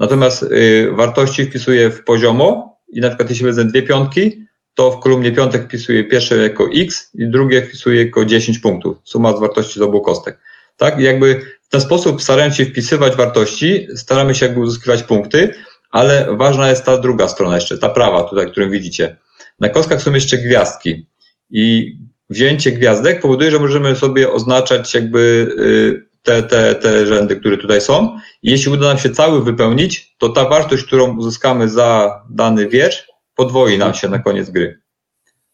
Natomiast 0.00 0.42
y, 0.42 0.90
wartości 0.92 1.44
wpisuję 1.44 1.90
w 1.90 2.04
poziomo 2.04 2.78
i 2.92 3.00
na 3.00 3.08
przykład 3.08 3.30
jeśli 3.30 3.46
wezmę 3.46 3.64
dwie 3.64 3.82
piątki, 3.82 4.45
to 4.76 4.90
w 4.90 5.00
kolumnie 5.00 5.32
piątek 5.32 5.64
wpisuję 5.64 6.04
pierwsze 6.04 6.36
jako 6.36 6.68
x 6.74 7.10
i 7.14 7.28
drugie 7.28 7.62
wpisuję 7.62 8.04
jako 8.04 8.24
10 8.24 8.58
punktów. 8.58 8.96
Suma 9.04 9.36
z 9.36 9.40
wartości 9.40 9.78
z 9.78 9.82
obu 9.82 10.00
kostek. 10.00 10.38
Tak? 10.76 11.00
I 11.00 11.02
jakby 11.02 11.40
w 11.62 11.68
ten 11.68 11.80
sposób 11.80 12.22
starając 12.22 12.56
się 12.56 12.64
wpisywać 12.64 13.16
wartości, 13.16 13.88
staramy 13.94 14.34
się 14.34 14.46
jakby 14.46 14.60
uzyskiwać 14.60 15.02
punkty, 15.02 15.54
ale 15.90 16.36
ważna 16.36 16.70
jest 16.70 16.84
ta 16.84 16.98
druga 16.98 17.28
strona 17.28 17.54
jeszcze, 17.54 17.78
ta 17.78 17.88
prawa 17.88 18.22
tutaj, 18.22 18.50
którą 18.50 18.70
widzicie. 18.70 19.16
Na 19.60 19.68
kostkach 19.68 20.02
są 20.02 20.14
jeszcze 20.14 20.38
gwiazdki 20.38 21.06
i 21.50 21.96
wzięcie 22.30 22.72
gwiazdek 22.72 23.20
powoduje, 23.20 23.50
że 23.50 23.58
możemy 23.58 23.96
sobie 23.96 24.32
oznaczać 24.32 24.94
jakby 24.94 25.18
y, 25.58 26.06
te, 26.22 26.42
te, 26.42 26.74
te 26.74 27.06
rzędy, 27.06 27.36
które 27.36 27.56
tutaj 27.58 27.80
są. 27.80 28.18
I 28.42 28.50
jeśli 28.50 28.72
uda 28.72 28.88
nam 28.88 28.98
się 28.98 29.10
cały 29.10 29.44
wypełnić, 29.44 30.14
to 30.18 30.28
ta 30.28 30.48
wartość, 30.48 30.84
którą 30.84 31.16
uzyskamy 31.16 31.68
za 31.68 32.20
dany 32.30 32.68
wiersz, 32.68 33.15
podwoi 33.36 33.78
nam 33.78 33.94
się 33.94 34.08
na 34.08 34.18
koniec 34.18 34.50
gry. 34.50 34.80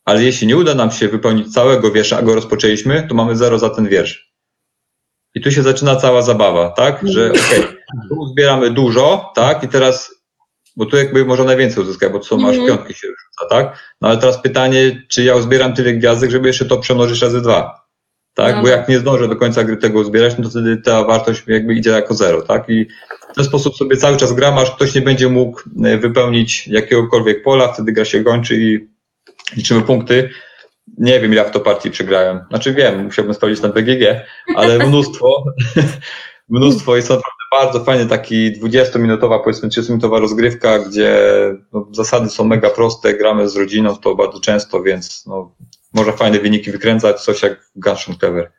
Ale 0.04 0.22
jeśli 0.24 0.46
nie 0.46 0.56
uda 0.56 0.74
nam 0.74 0.90
się 0.90 1.08
wypełnić 1.08 1.52
całego 1.54 1.90
wiersza, 1.92 2.18
a 2.18 2.22
go 2.22 2.34
rozpoczęliśmy, 2.34 3.06
to 3.08 3.14
mamy 3.14 3.36
zero 3.36 3.58
za 3.58 3.70
ten 3.70 3.88
wiersz. 3.88 4.32
I 5.34 5.40
tu 5.40 5.50
się 5.50 5.62
zaczyna 5.62 5.96
cała 5.96 6.22
zabawa, 6.22 6.70
tak? 6.70 7.00
Że 7.08 7.30
okej, 7.30 7.62
tu 8.08 8.26
zbieramy 8.26 8.70
dużo, 8.70 9.32
tak? 9.34 9.62
I 9.64 9.68
teraz, 9.68 10.14
bo 10.76 10.86
tu 10.86 10.96
jakby 10.96 11.24
można 11.24 11.44
najwięcej 11.44 11.82
uzyskać, 11.82 12.12
bo 12.12 12.18
to 12.18 12.24
są 12.24 12.48
aż 12.48 12.56
Mhm. 12.56 12.66
piątki 12.66 12.94
się 12.94 13.08
rzuca, 13.08 13.48
tak? 13.50 13.78
No 14.00 14.08
ale 14.08 14.18
teraz 14.18 14.42
pytanie, 14.42 15.02
czy 15.08 15.24
ja 15.24 15.36
uzbieram 15.36 15.74
tyle 15.74 15.92
gwiazdek, 15.92 16.30
żeby 16.30 16.48
jeszcze 16.48 16.64
to 16.64 16.78
przemnożyć 16.78 17.22
razy 17.22 17.40
dwa? 17.40 17.81
Tak? 18.34 18.56
No. 18.56 18.62
Bo 18.62 18.68
jak 18.68 18.88
nie 18.88 18.98
zdążę 18.98 19.28
do 19.28 19.36
końca 19.36 19.64
gry 19.64 19.76
tego 19.76 20.00
uzbierać, 20.00 20.34
no 20.38 20.44
to 20.44 20.50
wtedy 20.50 20.76
ta 20.76 21.04
wartość 21.04 21.42
jakby 21.46 21.74
idzie 21.74 21.90
jako 21.90 22.14
zero, 22.14 22.42
tak? 22.42 22.68
I 22.68 22.86
w 23.32 23.34
ten 23.34 23.44
sposób 23.44 23.76
sobie 23.76 23.96
cały 23.96 24.16
czas 24.16 24.32
gram, 24.32 24.58
aż 24.58 24.70
ktoś 24.70 24.94
nie 24.94 25.00
będzie 25.00 25.28
mógł 25.28 25.60
e, 25.84 25.98
wypełnić 25.98 26.68
jakiegokolwiek 26.68 27.42
pola, 27.42 27.72
wtedy 27.72 27.92
gra 27.92 28.04
się 28.04 28.24
kończy 28.24 28.56
i 28.56 28.88
liczymy 29.56 29.82
punkty. 29.82 30.30
Nie 30.98 31.20
wiem, 31.20 31.32
ile 31.32 31.44
w 31.44 31.50
to 31.50 31.60
partii 31.60 31.90
przegrałem. 31.90 32.40
Znaczy 32.48 32.74
wiem, 32.74 33.04
musiałbym 33.04 33.34
sprawdzić 33.34 33.62
na 33.62 33.68
BGG, 33.68 34.20
ale 34.56 34.78
mnóstwo, 34.88 35.44
mnóstwo 36.48 36.96
jest 36.96 37.10
naprawdę 37.10 37.42
bardzo 37.52 37.84
fajny 37.84 38.06
taki 38.06 38.60
20-minutowa, 38.60 39.40
powiedzmy 39.44 39.68
30-minutowa 39.68 40.20
rozgrywka, 40.20 40.78
gdzie 40.78 41.20
no, 41.72 41.88
zasady 41.90 42.28
są 42.28 42.44
mega 42.44 42.70
proste, 42.70 43.14
gramy 43.14 43.48
z 43.48 43.56
rodziną 43.56 43.96
to 43.96 44.14
bardzo 44.14 44.40
często, 44.40 44.82
więc 44.82 45.26
no, 45.26 45.54
można 45.94 46.12
fajne 46.12 46.38
wyniki 46.40 46.70
wykręcać, 46.72 47.20
coś 47.20 47.42
jak 47.42 47.70
Guns 47.76 48.08
N' 48.08 48.18
Clever. 48.18 48.52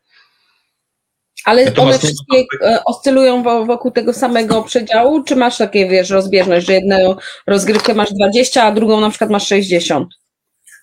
Ale 1.45 1.61
one 1.61 1.69
Natomiast 1.71 2.03
nie- 2.03 2.09
wszystkie 2.09 2.43
e, 2.61 2.83
oscylują 2.85 3.43
wo- 3.43 3.65
wokół 3.65 3.91
tego 3.91 4.13
samego 4.13 4.63
przedziału, 4.63 5.23
czy 5.23 5.35
masz 5.35 5.57
takie, 5.57 5.89
wiesz, 5.89 6.09
rozbieżność, 6.09 6.67
że 6.67 6.73
jedną 6.73 7.15
rozgrywkę 7.47 7.93
masz 7.93 8.13
20, 8.13 8.63
a 8.63 8.71
drugą 8.71 9.01
na 9.01 9.09
przykład 9.09 9.29
masz 9.29 9.47
60? 9.47 10.07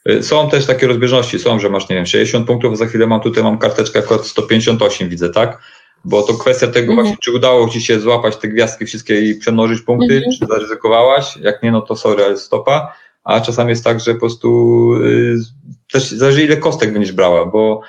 Y, 0.08 0.22
Są 0.22 0.50
też 0.50 0.66
takie 0.66 0.86
rozbieżności, 0.86 1.38
są, 1.38 1.58
że 1.58 1.70
masz, 1.70 1.88
nie 1.88 1.96
wiem, 1.96 2.06
60 2.06 2.46
punktów, 2.46 2.78
za 2.78 2.86
chwilę 2.86 3.06
mam 3.06 3.20
tutaj, 3.20 3.42
mam 3.42 3.58
karteczkę 3.58 3.98
akurat 3.98 4.26
158 4.26 5.08
widzę, 5.08 5.30
tak? 5.30 5.58
Bo 6.04 6.22
to 6.22 6.34
kwestia 6.34 6.66
tego 6.66 6.78
Mhm. 6.92 6.96
właśnie, 6.96 7.16
czy 7.22 7.32
udało 7.32 7.68
Ci 7.68 7.80
się 7.82 8.00
złapać 8.00 8.36
te 8.36 8.48
gwiazdki 8.48 8.86
wszystkie 8.86 9.20
i 9.20 9.34
przemnożyć 9.34 9.82
punkty, 9.82 10.14
Mhm. 10.16 10.32
czy 10.40 10.46
zaryzykowałaś, 10.46 11.36
jak 11.36 11.62
nie, 11.62 11.70
no 11.72 11.80
to 11.82 11.96
sorry, 11.96 12.24
ale 12.24 12.36
stopa, 12.36 12.94
a 13.30 13.40
czasami 13.40 13.70
jest 13.70 13.84
tak, 13.84 14.00
że 14.00 14.14
po 14.14 14.20
prostu 14.20 14.94
y, 14.94 15.36
też 15.92 16.10
zależy 16.10 16.42
ile 16.42 16.56
kostek 16.56 16.92
będziesz 16.92 17.12
brała, 17.12 17.46
bo 17.46 17.80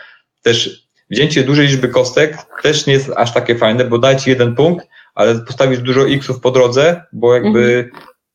też 0.42 0.88
wzięcie 1.10 1.44
dużej 1.44 1.68
liczby 1.68 1.88
kostek 1.88 2.38
też 2.64 2.86
nie 2.86 2.94
jest 2.94 3.12
aż 3.16 3.34
takie 3.34 3.56
fajne, 3.56 3.86
bo 3.86 3.98
daje 3.98 4.18
Ci 4.18 4.30
jeden 4.30 4.56
punkt, 4.56 4.88
ale 5.16 5.36
postawisz 5.36 5.80
dużo 5.80 6.10
xów 6.10 6.40
po 6.40 6.52
drodze, 6.52 7.04
bo 7.14 7.36
jakby 7.36 7.90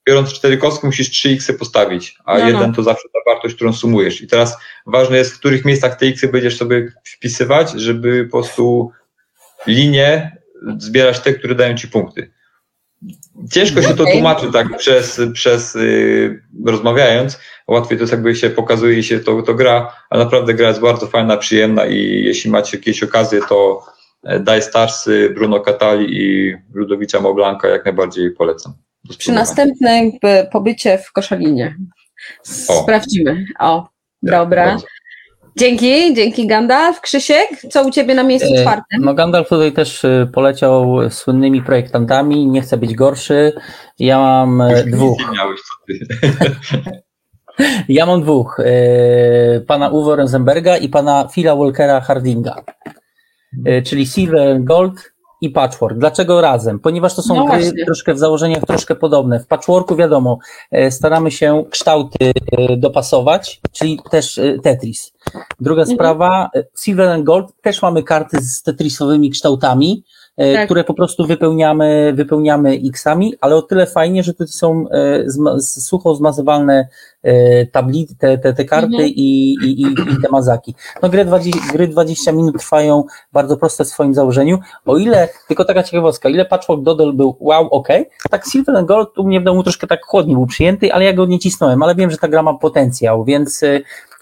biorąc 0.09 0.33
cztery 0.33 0.57
kostki, 0.57 0.87
musisz 0.87 1.11
3 1.11 1.29
x 1.29 1.53
postawić, 1.59 2.19
a 2.25 2.39
No, 2.39 2.41
no. 2.41 2.47
jeden 2.51 2.73
to 2.73 2.83
zawsze 2.83 3.09
ta 3.13 3.33
wartość, 3.33 3.55
którą 3.55 3.73
sumujesz. 3.73 4.23
I 4.23 4.27
teraz 4.27 4.57
ważne 4.87 5.17
jest, 5.17 5.33
w 5.33 5.39
których 5.39 5.65
miejscach 5.65 5.99
te 5.99 6.07
x 6.07 6.27
będziesz 6.33 6.57
sobie 6.57 6.93
wpisywać, 7.05 7.71
żeby 7.71 8.25
po 8.25 8.31
prostu 8.31 8.91
linie 9.67 10.37
zbierać 10.79 11.21
te, 11.21 11.35
które 11.35 11.55
dają 11.55 11.77
ci 11.77 11.89
punkty. 11.89 12.36
Ciężko 13.53 13.83
się 13.83 13.95
to 13.95 14.05
tłumaczy 14.05 14.53
tak 14.53 14.77
przez, 14.77 15.21
przez 15.33 15.75
yy, 15.75 16.43
rozmawiając. 16.67 17.39
Łatwiej 17.69 17.99
to 17.99 18.03
jest 18.03 18.13
jakby 18.13 18.37
się 18.37 18.51
pokazuje 18.51 18.99
i 18.99 19.03
się 19.03 19.21
to, 19.21 19.43
to 19.43 19.55
gra, 19.55 19.93
ale 20.11 20.25
naprawdę 20.25 20.55
gra 20.55 20.69
jest 20.69 20.81
bardzo 20.81 21.07
fajna, 21.07 21.37
przyjemna 21.37 21.87
i 21.87 22.23
jeśli 22.25 22.51
macie 22.51 22.77
jakieś 22.77 23.03
okazje, 23.03 23.41
to 23.49 23.85
e, 24.25 24.39
Dice 24.41 24.63
Starsy, 24.63 25.31
Bruno 25.35 25.61
Catali 25.61 26.07
i 26.11 26.55
Ludowicza 26.73 27.21
Moblanka 27.21 27.69
jak 27.69 27.85
najbardziej 27.85 28.31
polecam. 28.31 28.73
Przy 29.19 29.33
następnym 29.33 30.13
pobycie 30.53 30.99
w 30.99 31.13
Koszalinie. 31.13 31.77
Sprawdzimy. 32.43 33.45
O, 33.59 33.89
dobra. 34.23 34.77
Dzięki, 35.59 36.15
dzięki 36.15 36.47
Gandalf. 36.47 37.01
Krzysiek, 37.01 37.49
co 37.71 37.83
u 37.87 37.91
Ciebie 37.91 38.15
na 38.15 38.23
miejscu 38.23 38.55
E, 38.55 38.63
czwartym? 38.63 39.01
No 39.05 39.15
Gandalf 39.15 39.49
tutaj 39.49 39.73
też 39.73 40.05
e, 40.05 40.29
poleciał 40.33 40.97
słynnymi 41.11 41.63
projektantami, 41.63 42.47
nie 42.47 42.61
chce 42.61 42.77
być 42.77 42.95
gorszy. 42.95 43.53
Ja 43.99 44.19
mam 44.19 44.61
e, 44.61 44.85
dwóch. 44.85 45.19
Miałeś. 45.35 45.61
Ja 47.89 48.07
mam 48.07 48.23
dwóch. 48.23 48.57
Pana 49.67 49.89
Uwe 49.89 50.17
Rosenberga 50.17 50.77
i 50.77 50.89
pana 50.89 51.29
Phila 51.35 51.57
Walkera 51.57 52.01
Hardinga. 52.01 52.63
Czyli 53.87 54.07
Silver 54.07 54.49
and 54.49 54.65
Gold 54.65 55.13
i 55.41 55.51
Patchwork. 55.51 55.99
Dlaczego 55.99 56.41
razem? 56.41 56.79
Ponieważ 56.79 57.15
to 57.15 57.23
są 57.23 57.35
No 57.35 57.45
gry 57.45 57.59
właśnie. 57.61 57.85
troszkę 57.85 58.15
w 58.15 58.19
założeniach 58.19 58.65
troszkę 58.67 58.95
podobne. 58.95 59.41
W 59.41 59.47
Patchworku 59.47 59.97
wiadomo, 59.97 60.39
staramy 60.91 61.31
się 61.31 61.65
kształty 61.71 62.33
dopasować, 62.77 63.61
czyli 63.73 64.01
też 64.11 64.41
Tetris. 64.63 65.13
Druga 65.61 65.83
Mhm. 65.83 65.97
sprawa, 65.97 66.51
e, 66.57 66.65
Silver 66.79 67.09
and 67.09 67.25
Gold 67.25 67.47
też 67.63 67.83
mamy 67.83 68.03
karty 68.03 68.37
z 68.41 68.63
tetrisowymi 68.63 69.31
kształtami, 69.31 70.05
e, 70.37 70.55
Tak. 70.55 70.65
które 70.65 70.85
po 70.85 70.95
prostu 70.95 71.27
wypełniamy, 71.27 72.13
wypełniamy 72.17 72.81
x-ami, 72.89 73.35
ale 73.41 73.57
o 73.57 73.63
tyle 73.63 73.87
fajnie, 73.87 74.23
że 74.23 74.35
to 74.35 74.47
są 74.47 74.85
e, 74.91 75.23
zma, 75.31 75.61
sucho 75.61 76.15
zmazywalne 76.15 76.89
e, 77.23 77.67
tabli, 77.67 78.07
te, 78.19 78.39
te, 78.39 78.53
te 78.53 78.65
karty 78.65 78.87
Mhm. 78.87 79.09
i, 79.09 79.55
i, 79.63 79.83
i, 79.83 79.95
te 80.23 80.29
mazaki. 80.31 80.75
No 81.03 81.09
gry 81.09 81.25
20, 81.25 81.61
gry 81.73 81.89
20 81.89 82.33
minut 82.33 82.59
trwają 82.59 83.05
bardzo 83.33 83.57
proste 83.57 83.85
w 83.85 83.89
swoim 83.89 84.15
założeniu. 84.15 84.59
O 84.87 84.97
ile, 84.97 85.29
tylko 85.49 85.65
taka 85.65 85.83
ciekawostka, 85.83 86.29
ile 86.29 86.45
Patchwork 86.45 86.83
Doodle 86.83 87.13
był 87.13 87.37
wow, 87.41 87.69
ok, 87.71 87.89
tak 88.31 88.47
Silver 88.53 88.77
and 88.77 88.89
Gold 88.89 89.19
u 89.19 89.25
mnie 89.27 89.41
w 89.41 89.45
domu 89.45 89.63
troszkę 89.63 89.87
tak 89.87 90.05
chłodnie 90.05 90.35
był 90.35 90.47
przyjęty, 90.47 90.93
ale 90.93 91.05
ja 91.05 91.13
go 91.13 91.27
nie 91.27 91.39
cisnąłem, 91.39 91.83
ale 91.83 91.95
wiem, 91.95 92.11
że 92.11 92.17
ta 92.17 92.29
gra 92.29 92.43
ma 92.43 92.55
potencjał, 92.55 93.25
więc 93.25 93.61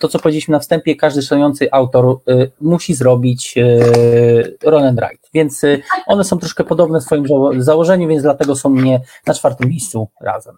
to, 0.05 0.09
co 0.09 0.19
powiedzieliśmy 0.19 0.53
na 0.53 0.59
wstępie, 0.59 0.97
każdy 0.97 1.23
szanujący 1.23 1.69
autor 1.73 2.21
y, 2.29 2.51
musi 2.61 2.95
zrobić 2.95 3.55
y, 3.59 4.59
Roll 4.62 4.85
and 4.85 5.01
Write, 5.01 5.29
więc 5.35 5.64
y, 5.64 5.83
one 6.07 6.25
są 6.25 6.38
troszkę 6.38 6.64
podobne 6.64 7.01
w 7.01 7.03
swoim 7.03 7.25
zało- 7.27 7.61
założeniu, 7.62 8.09
więc 8.09 8.23
dlatego 8.23 8.57
są 8.57 8.69
mnie 8.69 9.01
na 9.27 9.35
czwartym 9.35 9.69
miejscu 9.69 10.09
razem. 10.21 10.57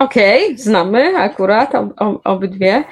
Okej, 0.00 0.58
znamy 0.58 1.16
akurat 1.16 1.74
ob, 1.74 1.88
ob, 1.96 2.20
obydwie. 2.24 2.84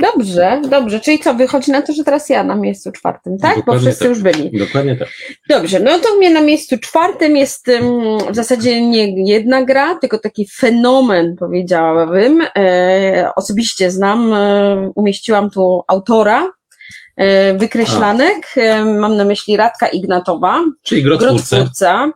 Dobrze, 0.00 0.60
dobrze. 0.68 1.00
Czyli 1.00 1.18
co, 1.18 1.34
wychodzi 1.34 1.70
na 1.72 1.82
to, 1.82 1.92
że 1.92 2.04
teraz 2.04 2.28
ja 2.28 2.44
na 2.44 2.54
miejscu 2.54 2.92
czwartym, 2.92 3.38
tak? 3.38 3.54
Bo 3.54 3.60
Dokładnie 3.60 3.80
wszyscy 3.82 4.04
tak. 4.04 4.08
już 4.08 4.22
byli. 4.22 4.58
Dokładnie 4.58 4.96
tak. 4.96 5.08
Dobrze, 5.48 5.80
no 5.80 5.98
to 5.98 6.16
mnie 6.16 6.30
na 6.30 6.40
miejscu 6.40 6.78
czwartym 6.78 7.36
jest 7.36 7.66
w 8.30 8.34
zasadzie 8.34 8.86
nie 8.86 9.30
jedna 9.30 9.64
gra, 9.64 9.94
tylko 9.94 10.18
taki 10.18 10.48
fenomen, 10.48 11.36
powiedziałabym. 11.36 12.42
E, 12.56 13.30
osobiście 13.36 13.90
znam, 13.90 14.32
e, 14.32 14.90
umieściłam 14.94 15.50
tu 15.50 15.82
autora 15.88 16.52
e, 17.16 17.54
wykreślanek. 17.54 18.36
E, 18.56 18.84
mam 18.84 19.16
na 19.16 19.24
myśli 19.24 19.56
Radka 19.56 19.88
Ignatowa, 19.88 20.60
Czyli 20.82 21.02
grotwórcę. 21.02 21.56
grotwórca, 21.56 22.12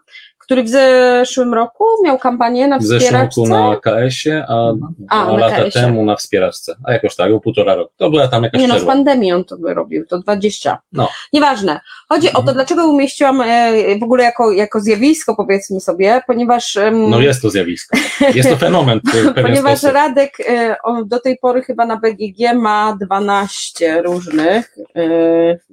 który 0.47 0.63
w 0.63 0.69
zeszłym 0.69 1.55
roku 1.55 1.85
miał 2.05 2.19
kampanię 2.19 2.69
na 2.69 2.79
W 2.79 2.83
zeszłym 2.83 3.01
wspieraczce. 3.01 3.41
roku 3.41 3.49
na 3.51 3.77
KS-ie, 3.77 4.45
a 4.49 4.69
A, 5.09 5.25
dwa 5.25 5.33
na 5.33 5.39
lata 5.39 5.57
KS-ie. 5.57 5.71
temu 5.71 6.05
na 6.05 6.17
wspieraczce. 6.17 6.77
A 6.85 6.93
jakoś 6.93 7.17
tak, 7.17 7.33
o 7.33 7.41
półtora 7.41 7.75
roku. 7.75 7.93
To 7.97 8.11
była 8.11 8.29
tam 8.29 8.43
jakaś 8.45 8.61
Nie 8.61 8.69
no, 8.69 8.75
przerwa. 8.75 8.93
pandemii 8.93 9.33
on 9.33 9.45
to 9.45 9.57
wyrobił, 9.57 10.07
to 10.07 10.19
20. 10.19 10.79
No. 10.93 11.09
Nieważne. 11.33 11.81
Chodzi 12.09 12.29
o 12.29 12.33
to, 12.33 12.39
Mhm. 12.39 12.55
dlaczego 12.55 12.87
umieściłam 12.89 13.41
e, 13.41 13.73
w 14.01 14.03
ogóle 14.03 14.25
jako, 14.25 14.53
jako 14.53 14.81
zjawisko, 14.81 15.37
powiedzmy 15.37 15.81
sobie, 15.81 16.21
ponieważ. 16.27 16.79
No 16.93 17.21
jest 17.21 17.43
to 17.43 17.51
zjawisko. 17.51 17.99
Jest 18.35 18.51
to 18.51 18.57
fenomen 18.57 19.01
Ponieważ 19.43 19.79
sposób. 19.79 19.95
Radek 19.95 20.33
e, 20.49 20.77
on 20.85 21.09
do 21.09 21.21
tej 21.21 21.37
pory 21.39 21.63
chyba 21.63 21.87
na 21.87 21.97
BGG 21.97 22.55
ma 22.55 22.99
12 23.07 24.03
różnych, 24.03 24.75
e, 24.97 25.01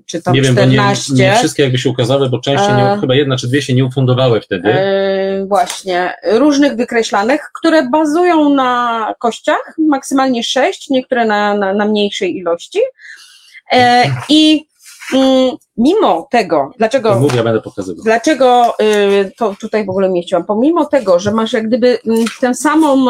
czy 0.05 0.21
tam 0.21 0.33
Nie 0.33 0.41
wiem, 0.41 0.55
bo 0.55 0.61
14. 0.61 1.13
nie, 1.13 1.23
nie 1.29 1.35
wszystkie 1.35 1.63
jakby 1.63 1.77
się 1.77 1.89
ukazały, 1.89 2.29
bo 2.29 2.39
częściej 2.39 2.73
nie, 2.75 2.97
chyba 3.01 3.15
jedna 3.15 3.37
czy 3.37 3.47
dwie 3.47 3.61
się 3.61 3.73
nie 3.73 3.85
ufundowały 3.85 4.41
wtedy. 4.41 4.62
E, 4.63 5.45
właśnie, 5.45 6.13
różnych 6.23 6.75
wykreślanych, 6.75 7.49
które 7.53 7.89
bazują 7.89 8.49
na 8.49 9.13
kościach, 9.19 9.75
maksymalnie 9.77 10.43
6, 10.43 10.89
niektóre 10.89 11.25
na, 11.25 11.57
na, 11.57 11.73
na 11.73 11.85
mniejszej 11.85 12.37
ilości. 12.37 12.79
E, 13.71 14.03
I 14.29 14.67
mm, 15.13 15.55
mimo 15.77 16.27
tego, 16.31 16.71
dlaczego 16.77 17.19
Mów, 17.19 17.35
ja 17.35 17.43
będę 17.43 17.61
pokazywał. 17.61 18.03
Dlaczego 18.03 18.75
y, 18.81 19.31
to 19.37 19.55
tutaj 19.61 19.85
w 19.85 19.89
ogóle 19.89 20.09
mieściłam? 20.09 20.45
Pomimo 20.45 20.85
tego, 20.85 21.19
że 21.19 21.31
masz 21.31 21.53
jak 21.53 21.67
gdyby 21.67 21.99
mm, 22.07 22.25
tę 22.41 22.55
samą 22.55 23.05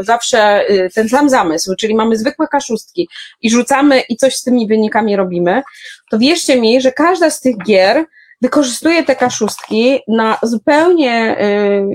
zawsze 0.00 0.70
y, 0.70 0.90
ten 0.94 1.08
sam 1.08 1.30
zamysł, 1.30 1.74
czyli 1.78 1.94
mamy 1.94 2.16
zwykłe 2.16 2.48
kaszustki 2.48 3.08
i 3.42 3.50
rzucamy 3.50 4.00
i 4.00 4.16
coś 4.16 4.36
z 4.36 4.42
tymi 4.42 4.66
wynikami 4.66 5.16
robimy, 5.16 5.62
to 6.10 6.18
wierzcie 6.18 6.60
mi, 6.60 6.80
że 6.80 6.92
każda 6.92 7.30
z 7.30 7.40
tych 7.40 7.56
gier 7.66 8.04
wykorzystuje 8.44 9.04
te 9.04 9.16
kaszustki 9.16 10.00
na 10.08 10.38
zupełnie 10.42 11.36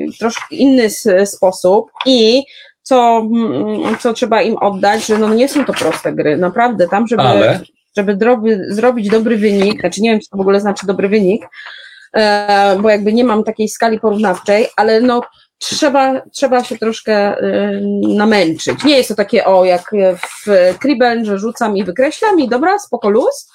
y, 0.09 0.17
troszkę 0.19 0.55
inny 0.55 0.89
sposób 1.25 1.91
i 2.05 2.43
co, 2.81 3.17
mm, 3.17 3.97
co 3.99 4.13
trzeba 4.13 4.41
im 4.41 4.57
oddać, 4.57 5.05
że 5.05 5.17
no 5.17 5.33
nie 5.33 5.49
są 5.49 5.65
to 5.65 5.73
proste 5.73 6.13
gry, 6.13 6.38
naprawdę 6.38 6.88
tam, 6.88 7.07
żeby 7.07 7.21
Ale? 7.21 7.59
żeby 7.97 8.15
droby, 8.15 8.65
zrobić 8.69 9.09
dobry 9.09 9.38
wynik, 9.38 9.79
znaczy 9.79 10.01
nie 10.01 10.12
wiem, 10.12 10.19
co 10.19 10.29
to 10.31 10.38
w 10.38 10.41
ogóle 10.41 10.62
znaczy 10.62 10.88
dobry 10.88 11.09
wynik, 11.09 11.45
e, 12.13 12.77
bo 12.81 12.89
jakby 12.89 13.13
nie 13.13 13.23
mam 13.23 13.43
takiej 13.43 13.69
skali 13.69 13.99
porównawczej, 13.99 14.67
ale 14.75 15.01
no 15.01 15.21
trzeba, 15.57 16.21
trzeba 16.31 16.63
się 16.63 16.77
troszkę 16.77 17.13
e, 17.13 17.81
namęczyć. 18.07 18.83
Nie 18.83 18.97
jest 18.97 19.09
to 19.09 19.15
takie 19.15 19.45
o, 19.45 19.65
jak 19.65 19.91
w 20.45 20.77
Kribben, 20.79 21.25
że 21.25 21.39
rzucam 21.39 21.77
i 21.77 21.83
wykreślam 21.83 22.39
i 22.39 22.49
dobra, 22.49 22.79
spoko 22.79 23.09
luz, 23.09 23.51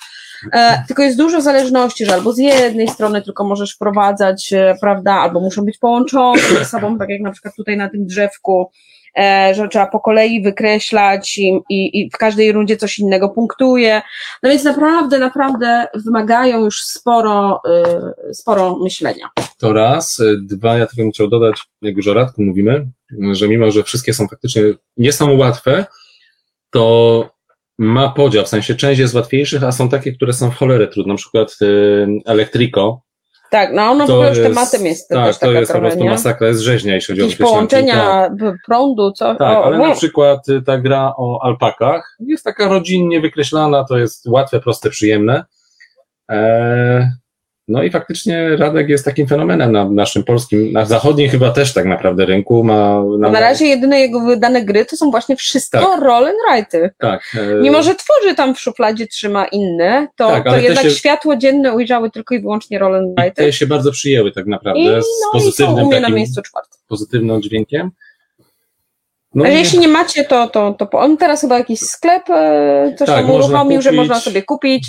e, 0.52 0.84
tylko 0.86 1.02
jest 1.02 1.18
dużo 1.18 1.40
zależności, 1.40 2.06
że 2.06 2.14
albo 2.14 2.32
z 2.32 2.38
jednej 2.38 2.88
strony 2.88 3.22
tylko 3.22 3.44
możesz 3.44 3.74
wprowadzać, 3.74 4.52
e, 4.52 4.76
prawda, 4.80 5.12
albo 5.12 5.40
muszą 5.40 5.62
być 5.62 5.78
połączone 5.78 6.42
ze 6.58 6.64
sobą, 6.64 6.98
tak 6.98 7.08
jak 7.08 7.20
na 7.20 7.32
przykład 7.32 7.54
tutaj 7.56 7.76
na 7.76 7.90
tym 7.90 8.06
drzewku, 8.06 8.70
e, 9.18 9.52
że 9.54 9.68
trzeba 9.68 9.86
po 9.86 10.00
kolei 10.00 10.42
wykreślać 10.42 11.38
i, 11.38 11.60
i, 11.70 12.00
i 12.00 12.10
w 12.10 12.16
każdej 12.16 12.52
rundzie 12.52 12.76
coś 12.76 12.98
innego 12.98 13.28
punktuje. 13.28 14.02
No 14.42 14.50
więc 14.50 14.64
naprawdę, 14.64 15.18
naprawdę 15.18 15.86
wymagają 16.04 16.64
już 16.64 16.82
sporo, 16.82 17.62
sporo 18.32 18.78
myślenia. 18.78 19.28
to 19.58 19.72
raz. 19.72 20.22
Dwa, 20.42 20.78
ja 20.78 20.86
tylko 20.86 21.02
bym 21.02 21.10
chciał 21.10 21.28
dodać, 21.28 21.62
jak 21.82 21.96
już 21.96 22.08
o 22.08 22.14
Radku 22.14 22.42
mówimy, 22.42 22.86
że 23.32 23.48
mimo, 23.48 23.70
że 23.70 23.82
wszystkie 23.82 24.14
są 24.14 24.28
faktycznie, 24.28 24.62
nie 24.96 25.12
są 25.12 25.36
łatwe, 25.36 25.86
to 26.70 27.33
ma 27.78 28.08
podział, 28.08 28.44
w 28.44 28.48
sensie 28.48 28.74
część 28.74 29.00
jest 29.00 29.14
łatwiejszych, 29.14 29.64
a 29.64 29.72
są 29.72 29.88
takie, 29.88 30.12
które 30.12 30.32
są 30.32 30.50
w 30.50 30.54
cholerę 30.56 30.88
trudne, 30.88 31.12
na 31.12 31.16
przykład 31.18 31.56
y, 31.62 32.06
Elektriko. 32.26 33.00
Tak, 33.50 33.72
no 33.72 33.82
ono 33.82 34.06
w 34.06 34.10
ogóle 34.10 34.28
już 34.28 34.38
tematem 34.38 34.86
jest 34.86 35.08
tak, 35.08 35.26
też 35.26 35.38
to 35.38 35.46
taka 35.46 35.58
jest 35.60 35.72
po 35.72 35.78
trochę, 35.78 35.86
prostu 35.88 36.04
nie? 36.04 36.10
masakra, 36.10 36.48
jest 36.48 36.60
rzeźnia, 36.60 36.94
jeśli 36.94 37.12
chodzi 37.12 37.20
o 37.20 37.24
Jakieś 37.24 37.38
tak. 37.38 37.46
połączenia 37.46 38.30
b- 38.30 38.54
prądu, 38.66 39.12
co? 39.12 39.34
Tak, 39.34 39.58
o, 39.58 39.64
ale 39.64 39.78
no, 39.78 39.88
na 39.88 39.94
przykład 39.94 40.48
y, 40.48 40.62
ta 40.62 40.78
gra 40.78 41.12
o 41.16 41.38
alpakach 41.42 42.16
jest 42.20 42.44
taka 42.44 42.68
rodzinnie 42.68 43.20
wykreślana, 43.20 43.84
to 43.84 43.98
jest 43.98 44.26
łatwe, 44.26 44.60
proste, 44.60 44.90
przyjemne. 44.90 45.44
Eee, 46.28 47.06
no 47.68 47.82
i 47.82 47.90
faktycznie 47.90 48.56
Radek 48.56 48.88
jest 48.88 49.04
takim 49.04 49.26
fenomenem 49.26 49.72
na 49.72 49.90
naszym 49.90 50.24
polskim, 50.24 50.72
na 50.72 50.84
zachodnim 50.84 51.28
chyba 51.30 51.50
też 51.50 51.72
tak 51.74 51.84
naprawdę 51.84 52.26
rynku. 52.26 52.64
Ma, 52.64 53.02
no 53.18 53.30
na 53.30 53.40
razie 53.40 53.66
jedyne 53.66 54.00
jego 54.00 54.20
wydane 54.20 54.64
gry 54.64 54.84
to 54.84 54.96
są 54.96 55.10
właśnie 55.10 55.36
wszystko 55.36 55.78
Tak. 55.80 56.00
roll 56.02 56.26
and 56.26 56.36
write'y. 56.50 56.88
Tak, 56.98 57.22
e, 57.34 57.54
Mimo, 57.62 57.82
że 57.82 57.94
tworzy 57.94 58.34
tam 58.34 58.54
w 58.54 58.60
szufladzie, 58.60 59.06
trzyma 59.06 59.44
inne, 59.44 60.08
to, 60.16 60.28
Tak, 60.28 60.44
to 60.44 60.50
ale 60.50 60.62
jednak 60.62 60.84
się- 60.84 60.90
światło 60.90 61.36
dzienne 61.36 61.72
ujrzały 61.72 62.10
tylko 62.10 62.34
i 62.34 62.40
wyłącznie 62.40 62.78
roll 62.78 62.94
and 62.94 63.08
i 63.18 63.20
write'y. 63.22 63.34
te 63.34 63.52
się 63.52 63.66
bardzo 63.66 63.90
przyjęły 63.92 64.32
tak 64.32 64.46
naprawdę 64.46 64.80
I, 64.80 64.86
z 64.86 64.88
no, 64.88 65.00
i 65.00 65.02
są 65.02 65.28
u 65.30 65.32
pozytywnym 65.32 65.86
mnie 65.86 66.00
na 66.00 66.08
miejscu 66.08 66.42
czwartym. 66.42 66.80
pozytywnym 66.88 67.42
dźwiękiem. 67.42 67.90
No 69.34 69.44
A 69.44 69.48
i- 69.48 69.54
jeśli 69.54 69.78
nie 69.78 69.88
macie, 69.88 70.24
to, 70.24 70.48
to, 70.48 70.72
to 70.78 70.90
on 70.90 71.16
teraz 71.16 71.40
chyba 71.40 71.58
jakiś 71.58 71.80
sklep 71.80 72.22
e, 72.30 72.94
coś 72.98 73.06
Tak, 73.06 73.28
uruchomił, 73.28 73.82
że 73.82 73.92
można 73.92 74.20
sobie 74.20 74.42
kupić 74.42 74.88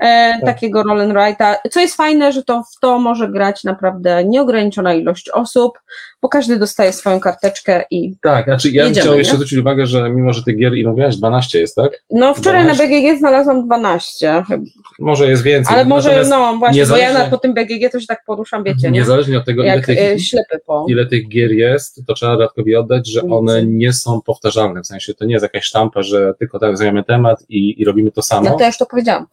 e, 0.00 0.40
takiego 0.44 0.82
roll 0.82 1.00
and 1.00 1.12
write'a. 1.12 1.54
Co 1.70 1.80
jest 1.80 1.96
fajne, 1.96 2.32
że 2.32 2.42
to 2.42 2.62
w 2.76 2.80
to 2.80 2.98
może 2.98 3.28
grać 3.28 3.64
naprawdę 3.64 4.24
nieograniczona 4.24 4.94
ilość 4.94 5.28
osób, 5.28 5.78
bo 6.22 6.28
każdy 6.28 6.58
dostaje 6.58 6.92
swoją 6.92 7.20
karteczkę 7.20 7.84
i 7.90 8.14
Tak, 8.22 8.44
znaczy 8.44 8.70
ja 8.70 8.82
bym 8.82 8.88
Jedziemy, 8.88 9.04
chciał 9.04 9.18
jeszcze 9.18 9.32
nie? 9.32 9.36
zwrócić 9.36 9.58
uwagę, 9.58 9.86
że 9.86 10.10
mimo, 10.10 10.32
że 10.32 10.42
tych 10.42 10.58
gier, 10.58 10.74
ile 10.74 10.90
mówiłaś, 10.90 11.16
12 11.16 11.60
jest, 11.60 11.76
tak? 11.76 12.02
no 12.10 12.34
wczoraj 12.34 12.66
na 12.66 12.74
12. 12.74 13.00
BGG 13.00 13.18
znalazłam 13.18 13.66
12, 13.66 14.42
chyba. 14.48 14.64
Może 14.98 15.30
jest 15.30 15.42
więcej. 15.42 15.74
ale 15.74 15.84
może 15.84 16.24
no 16.28 16.56
właśnie, 16.58 16.86
bo 16.86 16.96
ja 16.96 17.12
na, 17.12 17.24
po 17.24 17.38
tym 17.38 17.54
BGG 17.54 17.92
to 17.92 18.00
się 18.00 18.06
tak 18.06 18.24
poruszam, 18.26 18.64
wiecie, 18.64 18.90
nie? 18.90 18.98
Niezależnie 18.98 19.38
od 19.38 19.44
tego, 19.44 19.62
ile 19.62 19.80
tych, 19.80 19.98
e, 19.98 20.58
po... 20.66 20.86
ile 20.88 21.06
tych 21.06 21.28
gier 21.28 21.52
jest, 21.52 22.02
to 22.06 22.14
trzeba 22.14 22.32
dodatkowo 22.32 22.80
oddać, 22.80 23.08
że 23.08 23.20
Ulicy. 23.20 23.36
one 23.36 23.66
nie 23.66 23.92
są 23.92 24.20
powtarzalne. 24.20 24.82
W 24.82 24.86
sensie 24.86 25.14
to 25.14 25.24
nie 25.24 25.32
jest 25.32 25.42
jakaś 25.42 25.64
sztampa, 25.64 26.02
że 26.02 26.34
tylko 26.38 26.58
tak 26.58 26.76
zajmiemy 26.76 27.04
temat 27.04 27.44
i, 27.48 27.80
i 27.82 27.84
robimy 27.84 28.10
to 28.10 28.22
samo. 28.22 28.50
No 28.50 28.56
ja 28.60 28.66
już 28.66 28.78
to 28.78 28.86
powiedziałam. 28.86 29.26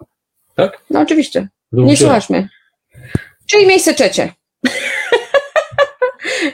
Tak? 0.57 0.81
No 0.89 0.99
oczywiście. 0.99 1.47
Nie 1.71 1.97
słuchasz 1.97 2.29
mnie. 2.29 2.49
Czyli 3.45 3.67
miejsce 3.67 3.93
trzecie. 3.93 4.33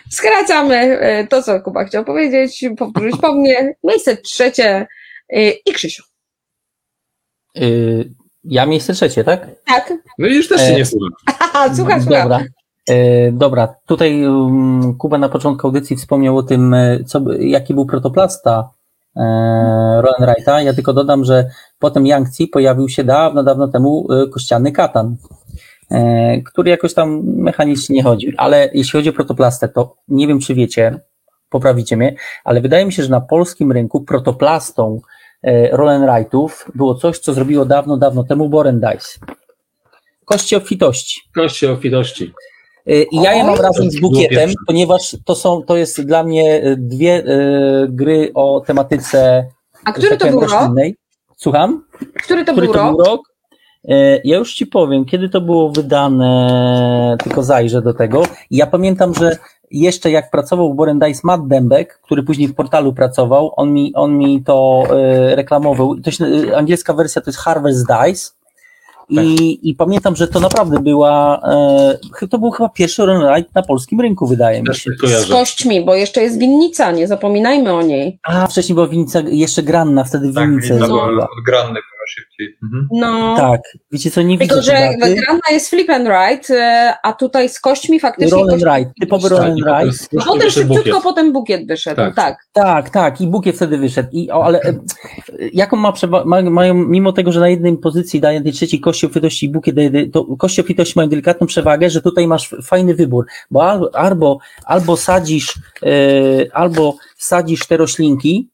Skracamy 0.09 0.75
e, 0.99 1.27
to, 1.27 1.43
co 1.43 1.61
Kuba 1.61 1.85
chciał 1.85 2.05
powiedzieć, 2.05 2.65
powtórzyć 2.77 3.15
po 3.21 3.33
mnie. 3.33 3.75
Miejsce 3.83 4.17
trzecie 4.17 4.87
e, 5.29 5.49
i 5.49 5.73
Krzysiu. 5.73 6.03
Y, 7.57 8.09
ja 8.43 8.65
miejsce 8.65 8.93
trzecie, 8.93 9.23
tak? 9.23 9.47
Tak? 9.65 9.93
No 10.19 10.27
i 10.27 10.35
już 10.35 10.47
też 10.47 10.61
się 10.61 10.67
E, 10.67 10.75
nie 10.75 10.85
słucham. 10.85 11.09
Słuchaj, 11.75 12.01
słuchaj. 12.01 12.21
Dobra. 12.21 12.43
E, 12.89 13.31
dobra, 13.31 13.75
tutaj 13.85 14.27
um, 14.27 14.95
Kuba 14.97 15.17
na 15.17 15.29
początku 15.29 15.67
audycji 15.67 15.95
wspomniał 15.95 16.37
o 16.37 16.43
tym, 16.43 16.75
co, 17.05 17.21
jaki 17.39 17.73
był 17.73 17.85
protoplasta 17.85 18.69
e, 19.15 19.21
Roland 20.01 20.19
Wrighta. 20.19 20.61
Ja 20.61 20.73
tylko 20.73 20.93
dodam, 20.93 21.23
że 21.25 21.49
potem 21.79 22.07
Yangtze 22.07 22.47
pojawił 22.51 22.89
się 22.89 23.03
dawno, 23.03 23.43
dawno 23.43 23.67
temu 23.67 24.07
e, 24.11 24.27
kościany 24.27 24.71
katan, 24.71 25.15
e, 25.91 26.41
który 26.41 26.69
jakoś 26.69 26.93
tam 26.93 27.21
mechanicznie 27.23 27.95
nie 27.95 28.03
chodził. 28.03 28.31
Ale 28.37 28.69
jeśli 28.73 28.91
chodzi 28.91 29.09
o 29.09 29.13
protoplastę, 29.13 29.69
to 29.69 29.95
nie 30.07 30.27
wiem, 30.27 30.39
czy 30.39 30.55
wiecie, 30.55 30.99
poprawicie 31.49 31.97
mnie, 31.97 32.15
ale 32.43 32.61
wydaje 32.61 32.85
mi 32.85 32.93
się, 32.93 33.03
że 33.03 33.09
na 33.09 33.21
polskim 33.21 33.71
rynku 33.71 34.01
protoplastą 34.01 35.01
Roland 35.71 36.05
Wrightów 36.05 36.71
było 36.75 36.95
coś, 36.95 37.19
co 37.19 37.33
zrobiło 37.33 37.65
dawno, 37.65 37.97
dawno 37.97 38.23
temu 38.23 38.49
Boren 38.49 38.79
Dice. 38.79 39.19
Kości 40.25 40.55
obfitości. 40.55 41.21
Kości 41.35 41.67
obfitości. 41.67 42.33
Y, 42.89 43.05
I 43.11 43.21
ja 43.21 43.33
je 43.33 43.43
mam 43.43 43.55
razem 43.59 43.91
z 43.91 43.99
bukietem, 43.99 44.49
ponieważ 44.67 45.17
to 45.25 45.35
są, 45.35 45.61
to 45.63 45.77
jest 45.77 46.01
dla 46.01 46.23
mnie 46.23 46.65
y, 46.65 46.75
dwie 46.77 47.23
y, 47.27 47.87
gry 47.89 48.31
o 48.33 48.61
tematyce 48.67 49.45
A 49.85 49.91
który 49.91 50.09
tak 50.09 50.19
to 50.19 50.27
był 50.27 50.39
rok? 50.39 50.49
roślinnej. 50.51 50.95
Słucham? 51.37 51.83
Który 52.23 52.45
to 52.45 52.51
Który 52.51 52.67
był 52.67 52.73
to 52.73 52.79
rok? 52.83 52.95
był 52.95 53.05
rok? 53.05 53.21
Y, 53.89 54.21
Ja 54.23 54.37
już 54.37 54.53
ci 54.53 54.67
powiem, 54.67 55.05
kiedy 55.05 55.29
to 55.29 55.41
było 55.41 55.69
wydane, 55.71 57.17
tylko 57.23 57.43
zajrzę 57.43 57.81
do 57.81 57.93
tego. 57.93 58.23
Ja 58.51 58.67
pamiętam, 58.67 59.13
że 59.13 59.37
jeszcze 59.71 60.11
jak 60.11 60.31
pracował 60.31 60.73
w 60.73 60.75
Boren 60.75 60.99
Dice 60.99 61.21
Matt 61.23 61.47
Dębek, 61.47 61.99
który 62.03 62.23
później 62.23 62.47
w 62.47 62.55
portalu 62.55 62.93
pracował, 62.93 63.53
on 63.55 63.73
mi, 63.73 63.93
on 63.95 64.17
mi 64.17 64.43
to 64.43 64.83
y, 65.31 65.35
reklamował. 65.35 65.95
To 65.99 66.11
się, 66.11 66.25
y, 66.25 66.57
angielska 66.57 66.93
wersja 66.93 67.21
to 67.21 67.29
jest 67.29 67.39
Harvest 67.39 67.85
Dice. 67.87 68.31
I, 69.21 69.69
I 69.69 69.75
pamiętam, 69.75 70.15
że 70.15 70.27
to 70.27 70.39
naprawdę 70.39 70.79
była, 70.79 71.41
e, 72.21 72.27
to 72.27 72.37
był 72.39 72.51
chyba 72.51 72.69
pierwszy 72.69 73.05
Run 73.05 73.21
Ride 73.35 73.49
na 73.55 73.61
polskim 73.61 74.01
rynku, 74.01 74.27
wydaje 74.27 74.63
mi 74.63 74.75
się. 74.75 74.91
tak 75.01 75.09
Z 75.09 75.29
kośćmi, 75.29 75.85
bo 75.85 75.95
jeszcze 75.95 76.21
jest 76.21 76.39
winnica, 76.39 76.91
nie 76.91 77.07
zapominajmy 77.07 77.73
o 77.73 77.81
niej. 77.81 78.19
A, 78.23 78.47
wcześniej 78.47 78.73
była 78.75 78.87
winnica 78.87 79.19
jeszcze 79.25 79.63
granna, 79.63 80.03
wtedy 80.03 80.33
Tak, 80.33 80.47
winnicę 80.49 80.69
to 80.69 80.85
zrobiła. 80.85 81.07
był 81.07 81.25
odgranny 81.39 81.79
chyba 82.03 82.25
szybciej. 82.25 82.57
Mhm. 82.63 82.87
No. 82.91 83.35
Tak, 83.37 83.61
wiecie 83.91 84.11
co, 84.11 84.21
nie 84.21 84.37
Tylko, 84.37 84.55
widzę 84.55 84.65
że 84.71 84.89
daty. 84.99 85.15
grana 85.15 85.39
jest 85.51 85.69
flip 85.69 85.89
and 85.89 86.07
ride, 86.07 86.93
a 87.03 87.13
tutaj 87.13 87.49
z 87.49 87.59
kośćmi 87.59 87.99
faktycznie... 87.99 88.37
Roll 88.37 88.49
and 88.53 88.63
Ride, 88.63 88.91
typowy 89.01 89.29
Tak, 89.29 89.31
Roll 89.37 89.41
and 89.51 89.59
potem 89.59 89.79
Ride. 89.79 89.97
troszkę 90.11 90.29
Potem 90.31 90.49
szybciutko, 90.51 90.83
bukiet. 90.83 91.03
potem 91.03 91.33
bukiet 91.33 91.67
wyszedł. 91.67 91.95
Tak. 91.95 92.15
Tak. 92.15 92.37
Tak, 92.53 92.89
tak, 92.89 93.21
i 93.21 93.27
bukiet 93.27 93.55
wtedy 93.55 93.77
wyszedł. 93.77 94.09
I, 94.11 94.31
o, 94.31 94.45
ale 94.45 94.61
e, 94.61 94.73
jaką 95.53 95.77
ma, 95.77 95.91
przeba- 95.91 96.25
ma, 96.25 96.41
mają, 96.41 96.73
mimo 96.73 97.11
tego, 97.13 97.31
że 97.31 97.39
na 97.39 97.49
jednej 97.49 97.77
pozycji 97.77 98.21
daje 98.21 98.41
tej 98.41 98.51
trzeciej 98.51 98.79
kości 98.79 99.05
obfitości 99.05 99.45
i 99.45 99.49
bukiet, 99.49 99.75
to 100.13 100.25
kości 100.37 100.61
obfitości 100.61 100.93
mają 100.95 101.09
delikatną 101.09 101.47
przewagę, 101.47 101.89
że 101.89 102.01
tutaj 102.01 102.27
masz 102.27 102.55
fajny 102.63 102.95
wybór, 102.95 103.25
bo 103.51 103.63
al- 103.69 103.89
albo, 103.93 104.37
albo 104.65 104.97
sadzisz, 104.97 105.53
e, 105.83 105.89
albo 106.53 106.95
sadzisz 107.17 107.67
te 107.67 107.77
roślinki, 107.77 108.49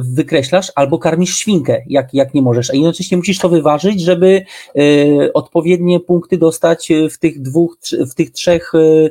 wykreślasz, 0.00 0.72
albo 0.74 0.98
karmisz 0.98 1.36
świnkę, 1.36 1.82
jak, 1.86 2.14
jak 2.14 2.34
nie 2.34 2.42
możesz, 2.42 2.70
a 2.70 2.74
jednocześnie 2.74 3.16
musisz 3.16 3.38
to 3.38 3.48
wyważyć, 3.48 4.00
żeby 4.00 4.44
e, 4.76 5.32
odpowiednie 5.32 6.00
punkty 6.00 6.38
dostać 6.38 6.90
e, 6.90 7.08
w 7.08 7.18
tych 7.18 7.42
dwóch, 7.42 7.76
w 8.10 8.14
tych 8.14 8.30
trzech 8.30 8.72
e, 8.74 8.78
e, 8.78 9.10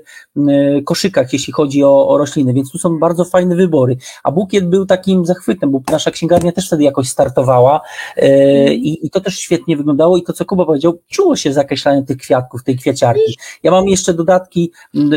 koszykach, 0.86 1.34
jeśli 1.34 1.54
chodzi 1.54 1.84
o, 1.84 2.08
o 2.08 2.18
rośliny, 2.18 2.54
więc 2.54 2.72
tu 2.72 2.78
są 2.78 3.00
bardzo 3.00 3.26
fajne 3.26 3.56
wybory. 3.56 3.98
A 4.24 4.32
bukiet 4.32 4.70
był 4.70 4.86
takim 4.86 5.26
zachwytem, 5.26 5.72
bo 5.72 5.82
nasza 5.92 6.12
księgarnia 6.12 6.52
też 6.52 6.68
wtedy 6.68 6.84
jakoś 6.84 7.10
startowała 7.10 7.82
e, 8.18 8.74
i, 8.74 9.10
to 9.10 9.20
też 9.22 9.40
świetnie 9.40 9.78
wyglądało 9.78 10.18
i 10.18 10.24
to, 10.24 10.34
co 10.34 10.46
Kuba 10.46 10.66
powiedział, 10.66 11.00
czuło 11.08 11.36
się 11.36 11.54
zakreślanie 11.54 12.04
tych 12.04 12.18
kwiatków, 12.18 12.64
tej 12.64 12.78
kwiaciarki. 12.78 13.38
Ja 13.64 13.72
mam 13.72 13.88
jeszcze 13.88 14.14
dodatki, 14.14 14.72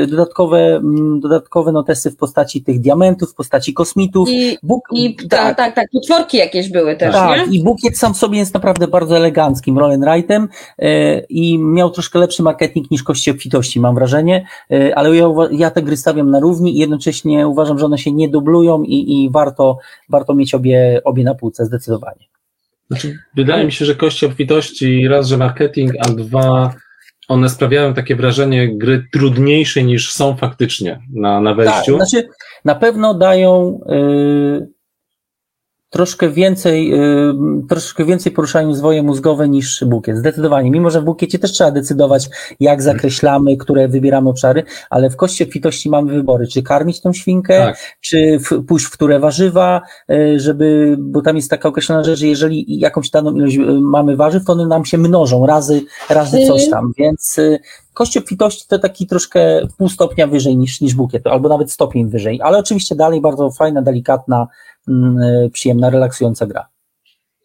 dodatkowe, 0.08 0.80
dodatkowe 1.18 1.72
notesy 1.72 2.10
w 2.10 2.16
postaci 2.16 2.62
tych 2.62 2.80
diamentów, 2.80 3.30
w 3.30 3.34
postaci 3.34 3.74
kosmitów. 3.74 4.28
I, 4.28 4.58
Buk, 4.62 4.82
i 4.92 5.16
tak, 5.16 5.56
tak, 5.56 5.74
tak, 5.74 5.88
potworki 5.92 6.36
jakieś 6.36 6.68
były 6.68 6.96
też, 6.96 7.14
tak, 7.14 7.48
nie? 7.48 7.56
i 7.58 7.64
bukiet 7.64 7.98
sam 7.98 8.14
w 8.14 8.16
sobie 8.16 8.38
jest 8.38 8.54
naprawdę 8.54 8.88
bardzo 8.88 9.16
eleganckim 9.16 9.78
Roll 9.78 10.00
Rightem 10.14 10.48
e, 10.78 11.20
i 11.20 11.58
miał 11.58 11.90
troszkę 11.90 12.18
lepszy 12.18 12.42
marketing 12.42 12.90
niż 12.90 13.02
kości 13.02 13.30
obfitości, 13.30 13.80
mam 13.80 13.94
wrażenie, 13.94 14.46
e, 14.70 14.98
ale 14.98 15.09
ja, 15.12 15.24
uwa- 15.24 15.48
ja 15.52 15.70
te 15.70 15.82
gry 15.82 15.96
stawiam 15.96 16.30
na 16.30 16.40
równi 16.40 16.76
i 16.76 16.78
jednocześnie 16.78 17.48
uważam, 17.48 17.78
że 17.78 17.86
one 17.86 17.98
się 17.98 18.12
nie 18.12 18.28
dublują 18.28 18.82
i, 18.82 18.94
i 19.24 19.30
warto, 19.30 19.78
warto 20.08 20.34
mieć 20.34 20.54
obie, 20.54 21.00
obie 21.04 21.24
na 21.24 21.34
półce, 21.34 21.64
zdecydowanie. 21.64 22.24
Znaczy, 22.90 23.18
wydaje 23.36 23.64
mi 23.64 23.72
się, 23.72 23.84
że 23.84 23.94
kości 23.94 24.26
obfitości 24.26 25.08
raz, 25.08 25.26
że 25.28 25.36
marketing, 25.36 25.92
a 26.00 26.08
dwa, 26.08 26.74
one 27.28 27.48
sprawiają 27.48 27.94
takie 27.94 28.16
wrażenie 28.16 28.76
gry 28.78 29.04
trudniejszej 29.12 29.84
niż 29.84 30.12
są 30.12 30.36
faktycznie 30.36 31.00
na, 31.14 31.40
na 31.40 31.50
Tak, 31.50 31.56
wejściu. 31.56 31.96
znaczy 31.96 32.28
na 32.64 32.74
pewno 32.74 33.14
dają 33.14 33.80
y, 33.92 34.68
troszkę 35.90 36.28
więcej, 36.28 36.94
y, 36.94 37.34
troszkę 37.68 38.04
więcej 38.04 38.32
poruszają 38.32 38.74
zwoje 38.74 39.02
mózgowe 39.02 39.48
niż 39.48 39.84
bukiet. 39.86 40.16
Zdecydowanie. 40.16 40.70
Mimo, 40.70 40.90
że 40.90 41.00
w 41.00 41.04
bukiecie 41.04 41.38
też 41.38 41.52
trzeba 41.52 41.70
decydować, 41.70 42.28
jak 42.60 42.82
zakreślamy, 42.82 43.56
które 43.56 43.88
wybieramy 43.88 44.30
obszary, 44.30 44.64
ale 44.90 45.10
w 45.10 45.16
kości 45.16 45.44
obfitości 45.44 45.90
mamy 45.90 46.12
wybory, 46.12 46.46
czy 46.46 46.62
karmić 46.62 47.00
tą 47.00 47.12
świnkę, 47.12 47.58
Tak. 47.58 47.78
czy 48.00 48.38
w, 48.38 48.64
pójść 48.64 48.86
w 48.86 48.90
które 48.90 49.20
warzywa, 49.20 49.82
y, 50.10 50.40
żeby, 50.40 50.96
bo 50.98 51.22
tam 51.22 51.36
jest 51.36 51.50
taka 51.50 51.68
określona 51.68 52.04
rzecz, 52.04 52.18
że 52.18 52.26
jeżeli 52.26 52.78
jakąś 52.78 53.10
daną 53.10 53.34
ilość 53.34 53.56
y, 53.56 53.60
mamy 53.80 54.16
warzyw, 54.16 54.44
to 54.44 54.52
one 54.52 54.66
nam 54.66 54.84
się 54.84 54.98
mnożą 54.98 55.46
razy, 55.46 55.82
razy 56.10 56.46
coś 56.46 56.70
tam, 56.70 56.92
więc 56.98 57.38
y, 57.38 57.58
kość 57.94 58.16
obfitości 58.16 58.64
to 58.68 58.78
taki 58.78 59.06
troszkę 59.06 59.60
pół 59.78 59.88
stopnia 59.88 60.26
wyżej 60.26 60.56
niż, 60.56 60.80
niż 60.80 60.94
bukiet, 60.94 61.26
albo 61.26 61.48
nawet 61.48 61.72
stopień 61.72 62.08
wyżej, 62.08 62.40
ale 62.42 62.58
oczywiście 62.58 62.94
dalej 62.94 63.20
bardzo 63.20 63.50
fajna, 63.50 63.82
delikatna, 63.82 64.46
przyjemna, 65.52 65.90
relaksująca 65.90 66.46
gra. 66.46 66.66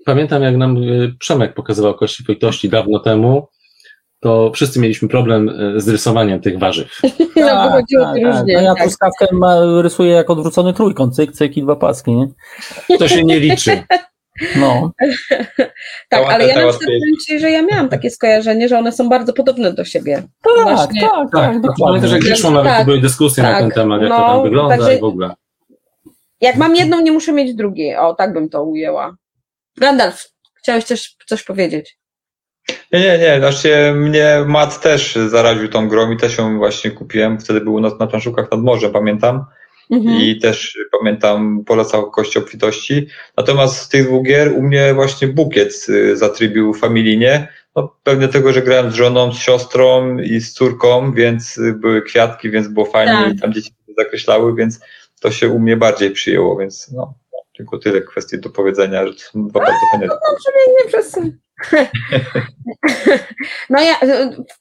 Pamiętam, 0.05 0.41
jak 0.43 0.57
nam 0.57 0.77
y, 0.77 1.15
Przemek 1.19 1.53
pokazywał 1.53 1.93
kości 1.93 2.23
obfitości 2.23 2.69
dawno 2.69 2.99
temu, 2.99 3.47
to 4.19 4.51
wszyscy 4.53 4.79
mieliśmy 4.79 5.07
problem 5.07 5.49
y, 5.49 5.79
z 5.81 5.87
rysowaniem 5.89 6.39
tych 6.41 6.59
warzyw. 6.59 6.99
No, 7.35 7.63
wychodziło 7.65 8.05
to 8.05 8.13
różnie. 8.13 8.53
No 8.55 8.61
ja 8.61 8.73
tak. 8.75 8.83
truskawkę 8.83 9.25
ma, 9.31 9.81
rysuję 9.81 10.11
jak 10.11 10.29
odwrócony 10.29 10.73
trójkąt, 10.73 11.15
cyk, 11.15 11.31
cyk 11.31 11.57
i 11.57 11.61
dwa 11.61 11.75
paski, 11.75 12.11
nie? 12.11 12.27
To 12.99 13.07
się 13.07 13.23
nie 13.23 13.39
liczy. 13.39 13.83
No, 14.55 14.91
Tak, 16.09 16.25
ale 16.29 16.47
ja 16.47 16.55
na 16.55 16.61
przykład 16.61 16.79
powiem 16.79 17.15
Ci, 17.27 17.39
że 17.39 17.51
ja 17.51 17.61
miałam 17.61 17.89
takie 17.89 18.09
skojarzenie, 18.09 18.67
że 18.69 18.79
one 18.79 18.91
są 18.91 19.09
bardzo 19.09 19.33
podobne 19.33 19.73
do 19.73 19.85
siebie. 19.85 20.23
tak, 20.43 20.63
Właśnie- 20.75 21.01
tak, 21.01 21.11
Tak, 21.31 21.61
tak, 21.63 21.71
pamiętam, 21.79 22.09
że 22.09 22.19
Grzeszło 22.19 22.51
nawet 22.51 22.71
Tak, 22.71 22.85
były 22.85 22.99
dyskusje 23.01 23.43
na 23.43 23.49
tak, 23.51 23.59
ten 23.59 23.71
temat, 23.71 24.01
jak 24.01 24.09
to 24.11 24.17
no, 24.17 24.27
tam 24.27 24.43
wygląda 24.43 24.77
także- 24.77 24.95
i 24.97 24.99
w 24.99 25.03
ogóle. 25.03 25.33
Jak 26.41 26.55
mam 26.55 26.75
jedną, 26.75 27.01
nie 27.01 27.11
muszę 27.11 27.33
mieć 27.33 27.55
drugiej. 27.55 27.95
O, 27.95 28.13
tak 28.13 28.33
bym 28.33 28.49
to 28.49 28.63
ujęła. 28.63 29.15
Gandalf, 29.77 30.27
chciałeś 30.55 30.85
też 30.85 31.15
coś 31.25 31.43
powiedzieć. 31.43 31.97
Nie, 32.91 32.99
nie, 32.99 33.17
nie. 33.17 33.39
Znaczy 33.39 33.93
mnie 33.95 34.43
Matt 34.47 34.81
też 34.81 35.15
zaraził 35.27 35.67
tą 35.67 35.87
grą 35.87 36.11
i 36.11 36.17
też 36.17 36.37
ją 36.37 36.57
właśnie 36.57 36.91
kupiłem. 36.91 37.39
Wtedy 37.39 37.61
był 37.61 37.73
u 37.73 37.79
nas 37.79 37.99
na 37.99 38.07
planszówkach 38.07 38.51
nad 38.51 38.61
morzem, 38.61 38.91
pamiętam. 38.91 39.45
Mhm. 39.91 40.21
I 40.21 40.39
też 40.39 40.77
pamiętam, 40.99 41.63
polecał 41.65 42.11
kości 42.11 42.39
obfitości. 42.39 43.07
Natomiast 43.37 43.77
z 43.77 43.89
tych 43.89 44.07
dwóch 44.07 44.25
gier 44.25 44.53
u 44.53 44.61
mnie 44.61 44.93
właśnie 44.93 45.27
bukiet 45.27 45.85
y, 45.89 46.17
zatrybił 46.17 46.73
familijnie. 46.73 47.47
No, 47.75 47.95
pewnie 48.03 48.27
tego, 48.27 48.53
że 48.53 48.61
grałem 48.61 48.91
z 48.91 48.93
żoną, 48.93 49.33
z 49.33 49.37
siostrą 49.37 50.17
i 50.17 50.39
z 50.39 50.53
córką, 50.53 51.13
więc 51.13 51.57
y, 51.57 51.73
były 51.73 52.01
kwiatki, 52.01 52.49
więc 52.49 52.67
było 52.67 52.85
fajnie 52.85 53.13
Tak. 53.13 53.33
i 53.33 53.39
tam 53.39 53.53
dzieci 53.53 53.71
zakreślały, 53.97 54.55
więc 54.55 54.79
to 55.25 55.31
się 55.31 55.49
u 55.49 55.59
mnie 55.59 55.77
bardziej 55.77 56.11
przyjęło, 56.11 56.57
więc 56.57 56.91
no, 56.91 57.13
tylko 57.57 57.77
tyle 57.77 58.01
kwestii 58.01 58.39
do 58.39 58.49
powiedzenia, 58.49 59.07
że 59.07 59.13
to 59.13 59.19
są 59.19 59.47
dwa 59.47 59.59
bardzo 59.59 59.79
fajne. 59.91 60.07
nie 60.83 60.89
przez. 60.89 61.19
No 63.69 63.81
ja 63.81 63.93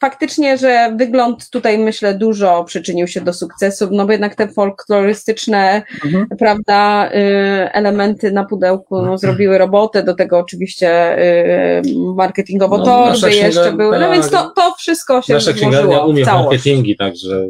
faktycznie, 0.00 0.58
że 0.58 0.94
wygląd 0.96 1.50
tutaj 1.50 1.78
myślę 1.78 2.14
dużo 2.14 2.64
przyczynił 2.64 3.06
się 3.06 3.20
do 3.20 3.32
sukcesu, 3.32 3.88
no 3.92 4.06
bo 4.06 4.12
jednak 4.12 4.34
te 4.34 4.48
folklorystyczne, 4.48 5.82
mhm. 6.04 6.26
prawda, 6.38 7.10
y, 7.10 7.72
elementy 7.72 8.32
na 8.32 8.44
pudełku 8.44 9.02
no, 9.02 9.18
zrobiły 9.18 9.58
robotę, 9.58 10.02
do 10.02 10.14
tego 10.14 10.38
oczywiście 10.38 11.18
y, 11.18 11.82
marketingowo 12.16 12.78
no, 12.78 12.84
torby 12.84 13.34
jeszcze 13.34 13.72
były, 13.72 13.98
no 13.98 14.12
więc 14.12 14.30
to, 14.30 14.50
to 14.50 14.74
wszystko 14.78 15.22
się 15.22 15.34
nasza 15.34 15.52
złożyło 15.52 16.06
umie 16.06 16.24
w 16.24 16.28
marketingi, 16.28 16.96
także... 16.96 17.48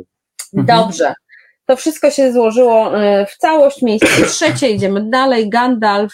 Mhm. 0.54 0.66
Dobrze. 0.66 1.14
To 1.66 1.76
wszystko 1.76 2.10
się 2.10 2.32
złożyło 2.32 3.02
y, 3.02 3.26
w 3.26 3.36
całość. 3.36 3.82
Miejsce 3.82 4.26
trzecie, 4.26 4.70
idziemy 4.70 5.10
dalej. 5.10 5.50
Gandalf. 5.50 6.12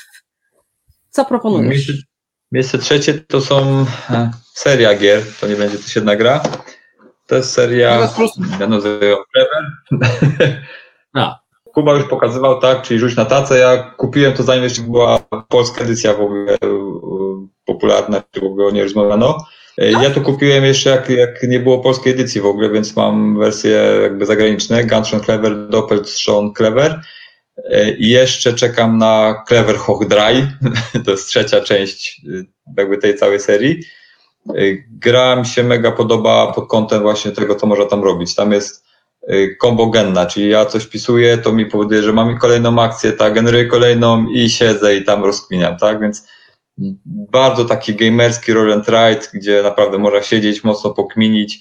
Co 1.11 1.25
proponujesz? 1.25 1.93
Miejsce 2.53 2.79
trzecie 2.79 3.15
to 3.15 3.41
są 3.41 3.87
e, 4.11 4.31
seria 4.55 4.95
gier, 4.95 5.23
to 5.41 5.47
nie 5.47 5.57
będzie 5.57 5.79
też 5.79 5.97
jedna 5.97 6.17
gra. 6.17 6.43
To 7.27 7.37
jest 7.37 7.53
seria, 7.53 8.09
ja 8.61 8.67
nazywają 8.67 9.17
Clever. 9.33 9.73
A. 11.15 11.41
Kuba 11.75 11.93
już 11.93 12.09
pokazywał, 12.09 12.61
tak, 12.61 12.83
czyli 12.83 13.01
rzuć 13.01 13.17
na 13.17 13.25
tacę. 13.25 13.59
Ja 13.59 13.77
kupiłem 13.77 14.33
to 14.33 14.43
zanim 14.43 14.65
jeszcze 14.65 14.83
była 14.83 15.19
polska 15.49 15.81
edycja 15.81 16.15
w 16.15 16.21
ogóle 16.21 16.53
e, 16.53 16.59
popularna, 17.65 18.23
czy 18.31 18.41
w 18.41 18.45
ogóle 18.45 18.67
o 18.67 18.71
niej 18.71 18.83
rozmawiano. 18.83 19.47
E, 19.79 19.91
ja 19.91 20.11
to 20.11 20.21
kupiłem 20.21 20.65
jeszcze 20.65 20.91
jak, 20.91 21.11
jak 21.11 21.43
nie 21.43 21.61
było 21.61 21.79
polskiej 21.79 22.13
edycji 22.13 22.41
w 22.41 22.47
ogóle, 22.47 22.71
więc 22.71 22.97
mam 22.97 23.39
wersje 23.39 23.99
jakby 24.03 24.27
zagraniczne, 24.27 24.85
Gunshot 24.85 25.25
Clever, 25.25 25.69
Doppelstone 25.69 26.51
Clever. 26.57 27.01
I 27.99 28.09
jeszcze 28.09 28.55
czekam 28.55 28.99
na 28.99 29.45
Clever 29.49 29.77
Hoch 29.77 30.09
Dry, 30.09 30.53
to 31.05 31.11
jest 31.11 31.29
trzecia 31.29 31.61
część 31.61 32.21
y, 32.29 32.47
jakby 32.77 32.99
tej 32.99 33.17
całej 33.17 33.41
serii. 33.41 33.81
Gra 34.91 35.37
mi 35.37 35.47
się 35.47 35.63
mega 35.63 35.93
podoba 35.93 36.53
pod 36.53 36.69
kątem 36.69 37.03
właśnie 37.03 37.31
tego, 37.31 37.55
co 37.55 37.67
można 37.67 37.85
tam 37.85 38.05
robić. 38.05 38.35
Tam 38.35 38.53
jest 38.53 38.85
y, 39.33 39.57
kombogenna, 39.61 40.27
czyli 40.27 40.49
ja 40.49 40.67
coś 40.67 40.87
pisuję, 40.87 41.39
to 41.39 41.53
mi 41.53 41.67
powoduje, 41.67 42.03
że 42.03 42.13
mam 42.13 42.39
kolejną 42.39 42.83
akcję, 42.83 43.13
tak, 43.13 43.35
generuję 43.35 43.67
kolejną 43.67 44.27
i 44.29 44.51
siedzę 44.51 44.97
i 44.97 45.05
tam 45.05 45.25
rozkminiam, 45.25 45.77
tak, 45.77 46.01
więc 46.01 46.27
bardzo 47.07 47.65
taki 47.65 47.95
gamerski 47.95 48.53
roll 48.53 48.73
and 48.73 48.89
ride, 48.89 49.27
gdzie 49.35 49.63
naprawdę 49.63 49.99
można 49.99 50.23
siedzieć, 50.23 50.65
mocno 50.65 50.91
pokminić, 50.91 51.61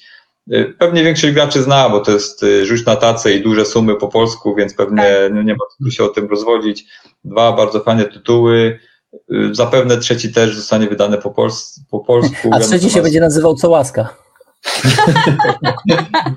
Y, 0.53 0.76
pewnie 0.80 1.03
większość 1.03 1.34
graczy 1.34 1.63
zna, 1.63 1.89
bo 1.89 1.99
to 1.99 2.11
jest 2.11 2.43
y, 2.43 2.65
rzuć 2.65 2.86
na 2.86 2.95
tacę 2.95 3.34
i 3.34 3.41
duże 3.41 3.65
sumy 3.65 3.95
po 3.95 4.07
polsku, 4.07 4.55
więc 4.55 4.74
pewnie 4.74 5.03
tak. 5.03 5.45
nie 5.45 5.53
ma 5.53 5.65
co 5.84 5.91
się 5.91 6.03
o 6.03 6.07
tym 6.07 6.28
rozwodzić. 6.28 6.86
Dwa 7.24 7.51
bardzo 7.51 7.80
fajne 7.80 8.05
tytuły. 8.05 8.80
Y, 9.13 9.55
zapewne 9.55 9.97
trzeci 9.97 10.34
też 10.34 10.55
zostanie 10.55 10.88
wydany 10.88 11.17
po, 11.17 11.32
pols 11.32 11.80
po 11.91 11.99
polsku. 11.99 12.49
A 12.51 12.59
trzeci 12.59 12.89
się 12.89 13.01
będzie 13.01 13.20
nazywał 13.20 13.55
Co 13.55 13.70
łaska. 13.70 14.15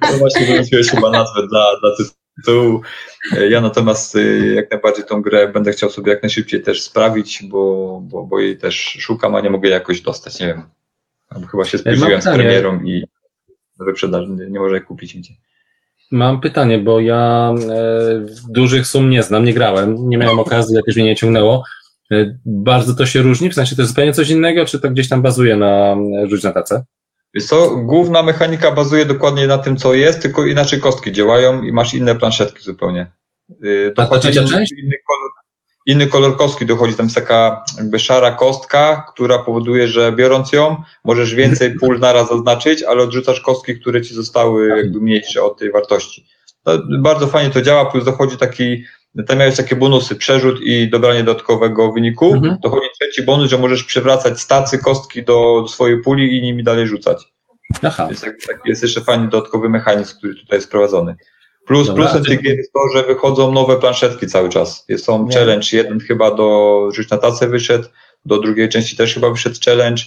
to 0.01 0.16
właśnie 0.18 0.47
wymyśliłeś 0.47 0.91
chyba 0.91 1.11
nazwę 1.11 1.47
dla, 1.51 1.66
dla 1.80 1.91
tytułu. 1.97 2.22
Ja 3.49 3.61
natomiast 3.61 4.18
jak 4.55 4.70
najbardziej 4.70 5.05
tą 5.05 5.22
grę 5.22 5.49
będę 5.49 5.72
chciał 5.72 5.91
sobie 5.91 6.12
jak 6.12 6.22
najszybciej 6.22 6.62
też 6.62 6.83
sprawić, 6.83 7.43
bo, 7.43 8.01
bo, 8.03 8.24
bo 8.24 8.41
jej 8.41 8.59
też 8.59 8.97
szukam, 9.01 9.35
a 9.35 9.41
nie 9.41 9.51
mogę 9.51 9.68
jakoś 9.68 10.01
dostać. 10.01 10.41
Nie 10.41 10.47
wiem. 10.47 10.62
Chyba 11.51 11.64
się 11.64 11.78
spóźniłem 11.78 12.22
z 12.22 12.24
premierą 12.24 12.80
i 12.85 13.05
wyprzedaży, 13.78 14.30
nie, 14.30 14.51
nie 14.51 14.61
może 14.61 14.80
kupić 14.80 15.16
gdzie. 15.16 15.35
Mam 16.11 16.41
pytanie, 16.41 16.78
bo 16.78 17.01
ja 17.01 17.55
e, 17.70 18.26
dużych 18.49 18.87
sum 18.87 19.11
nie 19.11 19.22
znam, 19.22 19.45
nie 19.45 19.55
grałem, 19.55 20.09
nie 20.09 20.18
miałem 20.18 20.39
okazji, 20.39 20.76
jakoś 20.76 20.97
mnie 20.97 21.05
nie 21.05 21.16
ciągnęło. 21.16 21.64
E, 22.12 22.39
bardzo 22.45 22.95
to 22.95 23.07
się 23.07 23.22
różni, 23.22 23.51
w 23.51 23.55
sensie 23.55 23.76
to 23.76 23.83
jest 23.83 23.91
zupełnie 23.91 24.12
coś 24.12 24.30
innego, 24.30 24.64
czy 24.64 24.80
to 24.80 24.91
gdzieś 24.91 25.09
tam 25.09 25.22
bazuje 25.22 25.57
na 25.57 25.97
e, 26.22 26.28
rzuć 26.28 26.43
na 26.43 26.53
tacę? 26.53 26.85
Wiesz 27.35 27.47
co, 27.47 27.76
główna 27.76 28.22
mechanika 28.22 28.70
bazuje 28.70 29.07
dokładnie 29.07 29.47
na 29.47 29.59
tym, 29.59 29.76
co 29.76 29.95
jest, 29.95 30.22
tylko 30.22 30.47
inaczej 30.47 30.80
kostki 30.80 31.12
działają 31.12 31.62
i 31.62 31.72
masz 31.72 31.95
inne 31.95 32.14
planszetki 32.14 32.62
zupełnie. 32.62 33.12
A 33.97 34.18
trzecia 34.18 34.45
część? 34.45 34.72
Inny 34.72 34.97
kolor, 35.07 35.30
inny 35.87 36.07
kolor 36.07 36.37
kostki 36.37 36.66
dochodzi, 36.66 36.95
tam 36.95 37.07
jest 37.07 37.16
taka 37.16 37.64
jakby 37.78 37.99
szara 37.99 38.30
kostka, 38.30 39.07
która 39.14 39.39
powoduje, 39.39 39.89
że 39.89 40.12
biorąc 40.12 40.53
ją, 40.53 40.83
możesz 41.05 41.35
więcej 41.35 41.74
pól 41.80 41.99
naraz 41.99 42.28
zaznaczyć, 42.28 42.83
ale 42.83 43.03
odrzucasz 43.03 43.41
kostki, 43.41 43.80
które 43.80 44.03
ci 44.03 44.14
zostały 44.14 44.68
jakby 44.68 45.01
mniejsze 45.01 45.43
od 45.43 45.59
tej 45.59 45.72
wartości. 45.72 46.26
No, 46.66 46.72
bardzo 47.01 47.26
fajnie 47.26 47.51
to 47.51 47.62
działa, 47.62 47.85
plus 47.85 48.05
dochodzi 48.05 48.37
taki, 48.37 48.85
tam 49.26 49.38
miałeś 49.38 49.56
takie 49.56 49.76
bonusy, 49.76 50.16
przerzut 50.16 50.60
i 50.60 50.90
dobranie 50.90 51.24
dodatkowego 51.24 51.92
wyniku. 51.92 52.34
Mhm. 52.34 52.56
Dochodzi 52.62 52.86
trzeci 53.00 53.22
bonus, 53.22 53.50
że 53.50 53.58
możesz 53.58 53.84
przewracać 53.84 54.40
stacy 54.40 54.78
kostki 54.78 55.22
do, 55.24 55.68
swojej 55.68 56.02
puli 56.02 56.38
i 56.38 56.42
nimi 56.42 56.64
dalej 56.64 56.86
rzucać. 56.86 57.32
Aha. 57.82 58.06
Więc 58.06 58.20
taki 58.20 58.68
jest 58.68 58.82
jeszcze 58.82 59.00
fajny 59.00 59.28
dodatkowy 59.28 59.68
mechanizm, 59.68 60.18
który 60.18 60.34
tutaj 60.34 60.56
jest 60.56 60.66
wprowadzony. 60.66 61.16
Plus, 61.66 61.86
Dobra. 61.86 62.04
plusem 62.04 62.24
tych 62.24 62.42
gier 62.42 62.56
jest 62.56 62.72
to, 62.72 62.80
że 62.94 63.02
wychodzą 63.02 63.52
nowe 63.52 63.76
planszetki 63.76 64.26
cały 64.26 64.48
czas. 64.48 64.84
Jest 64.88 65.04
są 65.04 65.26
Nie. 65.26 65.34
challenge, 65.34 65.66
jeden 65.72 66.00
chyba 66.00 66.34
do 66.34 66.88
Rzuć 66.92 67.10
na 67.10 67.18
tacę 67.18 67.48
wyszedł, 67.48 67.88
do 68.24 68.38
drugiej 68.38 68.68
części 68.68 68.96
też 68.96 69.14
chyba 69.14 69.30
wyszedł 69.30 69.56
challenge. 69.64 70.02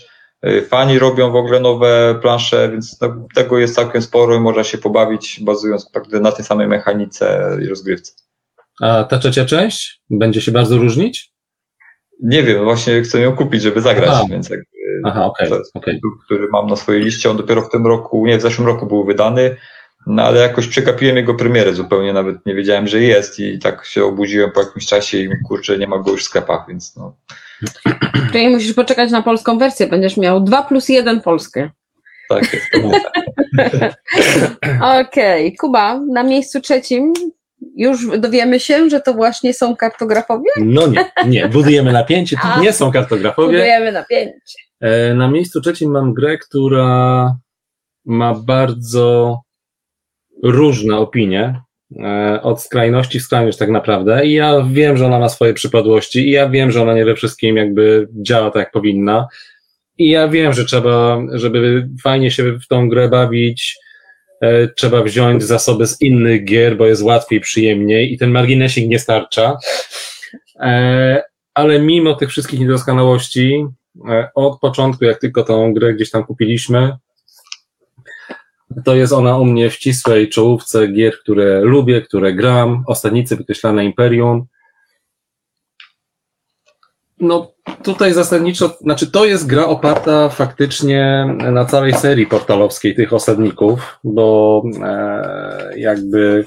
Y, 0.47 0.61
fani 0.61 0.99
robią 0.99 1.31
w 1.31 1.35
ogóle 1.35 1.59
nowe 1.59 2.19
plansze, 2.21 2.69
więc 2.71 3.01
no, 3.01 3.27
tego 3.35 3.57
jest 3.57 3.75
całkiem 3.75 4.01
sporo 4.01 4.35
i 4.35 4.39
można 4.39 4.63
się 4.63 4.77
pobawić 4.77 5.39
bazując 5.41 5.91
na 6.11 6.31
tej 6.31 6.45
samej 6.45 6.67
mechanice 6.67 7.57
i 7.63 7.67
rozgrywce. 7.67 8.24
A 8.81 9.03
ta 9.03 9.17
trzecia 9.17 9.45
część 9.45 10.01
będzie 10.09 10.41
się 10.41 10.51
bardzo 10.51 10.77
różnić? 10.77 11.31
Nie 12.23 12.43
wiem, 12.43 12.63
właśnie 12.63 13.01
chcę 13.01 13.19
ją 13.19 13.35
kupić, 13.35 13.61
żeby 13.61 13.81
zagrać, 13.81 14.09
Aha. 14.11 14.25
więc 14.29 14.49
jakby 14.49 14.65
Aha, 15.03 15.25
okay, 15.25 15.49
to 15.49 15.57
jest 15.57 15.75
okay. 15.75 15.99
który 16.25 16.47
mam 16.47 16.67
na 16.67 16.75
swojej 16.75 17.03
liście. 17.03 17.29
On 17.29 17.37
dopiero 17.37 17.61
w 17.61 17.69
tym 17.69 17.87
roku, 17.87 18.25
nie, 18.25 18.37
w 18.37 18.41
zeszłym 18.41 18.67
roku 18.67 18.85
był 18.85 19.05
wydany. 19.05 19.55
No 20.07 20.23
ale 20.23 20.39
jakoś 20.39 20.67
przekapiłem 20.67 21.17
jego 21.17 21.35
premierę 21.35 21.73
zupełnie, 21.73 22.13
nawet 22.13 22.45
nie 22.45 22.55
wiedziałem, 22.55 22.87
że 22.87 23.01
jest 23.01 23.39
i 23.39 23.59
tak 23.59 23.85
się 23.85 24.05
obudziłem 24.05 24.51
po 24.51 24.61
jakimś 24.61 24.85
czasie 24.85 25.17
i 25.17 25.29
kurczę, 25.47 25.77
nie 25.77 25.87
ma 25.87 25.97
go 25.97 26.11
już 26.11 26.21
w 26.21 26.25
sklepach, 26.25 26.65
więc 26.67 26.95
no. 26.95 27.15
Czyli 28.31 28.49
musisz 28.49 28.73
poczekać 28.73 29.11
na 29.11 29.21
polską 29.21 29.57
wersję, 29.57 29.87
będziesz 29.87 30.17
miał 30.17 30.43
2 30.43 30.63
plus 30.63 30.89
1 30.89 31.21
polskie. 31.21 31.71
Tak 32.29 32.53
jest. 32.53 32.65
Okej, 34.81 35.47
okay. 35.47 35.57
Kuba, 35.59 35.99
na 35.99 36.23
miejscu 36.23 36.61
trzecim 36.61 37.13
już 37.75 38.19
dowiemy 38.19 38.59
się, 38.59 38.89
że 38.89 39.01
to 39.01 39.13
właśnie 39.13 39.53
są 39.53 39.75
kartografowie? 39.75 40.49
No 40.57 40.87
nie, 40.87 41.11
nie, 41.27 41.47
budujemy 41.47 41.93
napięcie, 41.93 42.37
to 42.43 42.61
nie 42.61 42.73
są 42.73 42.91
kartografowie. 42.91 43.47
Budujemy 43.47 43.91
napięcie. 43.91 44.57
E, 44.81 45.13
na 45.13 45.27
miejscu 45.27 45.61
trzecim 45.61 45.91
mam 45.91 46.13
grę, 46.13 46.37
która 46.37 47.35
ma 48.05 48.33
bardzo 48.33 49.39
różne 50.43 50.97
opinie, 50.97 51.61
e, 52.03 52.39
od 52.41 52.61
skrajności 52.61 53.19
w 53.19 53.23
skrajność 53.23 53.57
tak 53.57 53.69
naprawdę 53.69 54.25
i 54.25 54.33
ja 54.33 54.65
wiem, 54.71 54.97
że 54.97 55.05
ona 55.05 55.19
ma 55.19 55.29
swoje 55.29 55.53
przypadłości 55.53 56.19
i 56.19 56.31
ja 56.31 56.49
wiem, 56.49 56.71
że 56.71 56.81
ona 56.81 56.93
nie 56.93 57.05
we 57.05 57.15
wszystkim 57.15 57.57
jakby 57.57 58.07
działa 58.13 58.51
tak 58.51 58.59
jak 58.59 58.71
powinna 58.71 59.27
i 59.97 60.09
ja 60.09 60.27
wiem, 60.27 60.53
że 60.53 60.65
trzeba, 60.65 61.21
żeby 61.33 61.89
fajnie 62.03 62.31
się 62.31 62.43
w 62.43 62.67
tą 62.67 62.89
grę 62.89 63.09
bawić, 63.09 63.77
trzeba 64.75 65.03
wziąć 65.03 65.43
zasoby 65.43 65.87
z 65.87 66.01
innych 66.01 66.45
gier, 66.45 66.77
bo 66.77 66.85
jest 66.85 67.01
łatwiej, 67.01 67.39
przyjemniej 67.39 68.13
i 68.13 68.17
ten 68.17 68.31
marginesik 68.31 68.87
nie 68.89 68.99
starcza. 68.99 69.57
E, 70.59 71.23
ale 71.53 71.79
mimo 71.79 72.13
tych 72.13 72.29
wszystkich 72.29 72.59
niedoskonałości, 72.59 73.65
od 74.35 74.59
początku, 74.59 75.05
jak 75.05 75.19
tylko 75.19 75.43
tą 75.43 75.73
grę 75.73 75.93
gdzieś 75.93 76.11
tam 76.11 76.23
kupiliśmy, 76.23 76.97
to 78.85 78.95
jest 78.95 79.13
ona 79.13 79.37
u 79.37 79.45
mnie 79.45 79.69
w 79.69 79.73
ścisłej 79.73 80.29
czołówce 80.29 80.87
gier, 80.87 81.19
które 81.19 81.61
lubię, 81.61 82.01
które 82.01 82.33
gram. 82.33 82.83
Ostatnicy 82.87 83.35
wykreślane 83.35 83.85
Imperium. 83.85 84.45
No 87.19 87.51
tutaj 87.83 88.13
zasadniczo, 88.13 88.77
znaczy 88.81 89.11
to 89.11 89.25
jest 89.25 89.47
gra 89.47 89.65
oparta 89.65 90.29
faktycznie 90.29 91.25
na 91.51 91.65
całej 91.65 91.93
serii 91.93 92.27
portalowskiej 92.27 92.95
tych 92.95 93.13
osadników, 93.13 93.99
bo 94.03 94.63
e, 94.83 95.79
jakby 95.79 96.45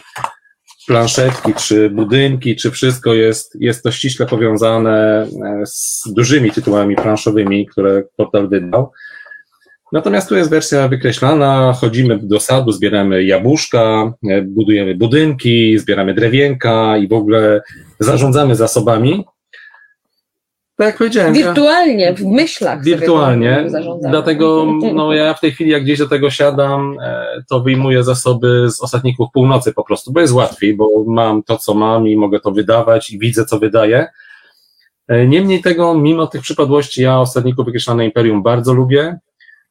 planszetki, 0.87 1.55
czy 1.55 1.91
budynki, 1.91 2.57
czy 2.57 2.71
wszystko 2.71 3.15
jest, 3.15 3.57
jest 3.61 3.83
to 3.83 3.91
ściśle 3.91 4.27
powiązane 4.27 5.23
e, 5.23 5.67
z 5.67 6.03
dużymi 6.07 6.51
tytułami 6.51 6.97
planszowymi, 6.97 7.67
które 7.67 8.03
portal 8.17 8.49
wydał. 8.49 8.93
Natomiast 9.93 10.29
tu 10.29 10.37
jest 10.37 10.51
wersja 10.51 10.89
wykreślana, 10.89 11.73
chodzimy 11.73 12.19
do 12.23 12.41
sadu, 12.41 12.73
zbieramy 12.73 13.25
jabłuszka, 13.25 14.13
e, 14.31 14.43
budujemy 14.43 14.95
budynki, 14.95 15.79
zbieramy 15.79 16.15
drewienka 16.15 16.97
i 16.97 17.09
w 17.09 17.13
ogóle 17.13 17.61
zarządzamy 18.01 18.57
zasobami. 18.57 19.25
Tak 20.79 20.87
jak 20.87 20.99
powiedziałem. 20.99 21.35
ja- 21.35 21.47
Wirtualnie, 21.47 22.15
w 22.15 22.25
myślach. 22.25 22.85
Wirtualnie. 22.85 23.67
Dlatego 24.11 24.65
no, 24.95 25.13
ja 25.13 25.35
w 25.35 25.41
tej 25.41 25.53
chwili, 25.53 25.71
jak 25.71 25.83
gdzieś 25.83 25.99
do 25.99 26.09
tego 26.09 26.31
siadam, 26.31 26.97
e, 27.03 27.27
to 27.49 27.61
wyjmuję 27.61 28.05
zasoby 28.05 28.71
z 28.71 28.83
ostatników 28.83 29.29
północy 29.33 29.73
po 29.73 29.85
prostu, 29.85 30.13
bo 30.13 30.21
jest 30.21 30.33
łatwiej, 30.33 30.77
bo 30.77 30.89
mam 31.07 31.43
to, 31.43 31.59
co 31.59 31.75
mam 31.75 32.09
i 32.09 32.17
mogę 32.17 32.41
to 32.41 32.51
wydawać 32.53 33.11
i 33.11 33.19
widzę, 33.19 33.45
co 33.45 33.59
wydaję. 33.59 34.07
E, 35.09 35.27
Niemniej 35.27 35.61
tego, 35.63 35.95
mimo 35.95 36.27
tych 36.27 36.41
przypadłości, 36.43 37.03
ja 37.03 37.21
ostatników 37.21 37.65
wykreślane 37.67 38.05
Imperium 38.05 38.43
bardzo 38.43 38.75
lubię. 38.75 39.19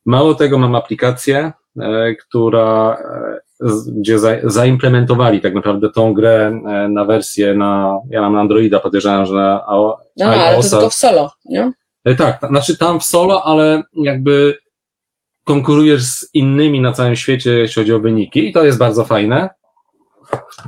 Mało 0.05 0.35
tego, 0.35 0.57
mam 0.57 0.75
aplikację, 0.75 1.51
e, 1.81 2.15
która, 2.15 2.97
gdzie 3.97 4.19
za, 4.19 4.29
zaimplementowali 4.43 5.41
tak 5.41 5.53
naprawdę 5.53 5.89
tą 5.89 6.13
grę 6.13 6.61
e, 6.67 6.87
na 6.89 7.05
wersję 7.05 7.53
na, 7.53 7.97
ja 8.09 8.21
mam 8.21 8.33
na 8.33 8.39
Androida, 8.41 8.79
podejrzewam, 8.79 9.25
że 9.25 9.33
na 9.33 9.65
iO- 9.69 9.97
No, 10.17 10.25
ale 10.25 10.55
to 10.55 10.61
tylko 10.69 10.89
w 10.89 10.93
solo, 10.93 11.31
nie? 11.45 11.71
E, 12.05 12.15
Tak, 12.15 12.41
ta- 12.41 12.47
znaczy 12.47 12.77
tam 12.77 12.99
w 12.99 13.03
solo, 13.03 13.43
ale 13.43 13.83
jakby 13.93 14.57
konkurujesz 15.43 16.03
z 16.03 16.29
innymi 16.33 16.81
na 16.81 16.91
całym 16.93 17.15
świecie, 17.15 17.51
jeśli 17.53 17.81
chodzi 17.81 17.93
o 17.93 17.99
wyniki 17.99 18.49
i 18.49 18.53
to 18.53 18.65
jest 18.65 18.77
bardzo 18.77 19.05
fajne. 19.05 19.49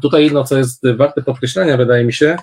Tutaj 0.02 0.24
jedno, 0.24 0.44
co 0.44 0.58
jest 0.58 0.82
warte 0.98 1.22
podkreślenia, 1.22 1.78
wydaje 1.78 2.06
mi 2.06 2.14
się, 2.14 2.38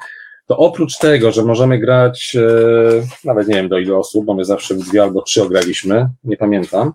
to 0.46 0.56
oprócz 0.58 0.98
tego, 0.98 1.32
że 1.32 1.42
możemy 1.42 1.78
grać, 1.78 2.36
e, 2.36 3.06
nawet 3.24 3.48
nie 3.48 3.54
wiem 3.54 3.68
do 3.68 3.78
ilu 3.78 3.98
osób, 4.00 4.24
bo 4.24 4.34
my 4.34 4.44
zawsze 4.44 4.74
w 4.74 4.78
dwie 4.78 5.02
albo 5.02 5.22
trzy 5.22 5.42
ograliśmy, 5.42 6.08
nie 6.24 6.36
pamiętam, 6.36 6.92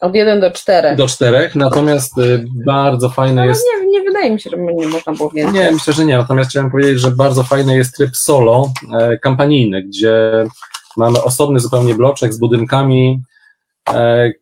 Od 0.00 0.14
1 0.14 0.40
do 0.40 0.50
4. 0.50 0.96
do 0.96 1.08
czterech, 1.08 1.54
natomiast 1.54 2.18
e, 2.18 2.22
bardzo 2.66 3.08
fajne 3.08 3.46
jest 3.46 3.64
Nie, 3.80 3.86
nie 3.86 4.00
wydaje 4.00 4.30
mi 4.30 4.40
się, 4.40 4.50
że 4.50 4.56
nie 4.56 4.88
można 4.88 5.12
było 5.12 5.30
więcej. 5.30 5.60
Nie, 5.60 5.72
myślę, 5.72 5.92
że 5.92 6.04
nie. 6.04 6.18
Natomiast 6.18 6.50
chciałem 6.50 6.70
powiedzieć, 6.70 7.00
że 7.00 7.10
bardzo 7.10 7.42
fajny 7.42 7.76
jest 7.76 7.96
tryb 7.96 8.16
solo 8.16 8.72
e, 9.00 9.18
kampanijny, 9.18 9.82
gdzie 9.82 10.44
mamy 10.96 11.22
osobny 11.22 11.60
zupełnie 11.60 11.94
bloczek 11.94 12.32
z 12.32 12.38
budynkami, 12.38 13.22
e, 13.94 14.32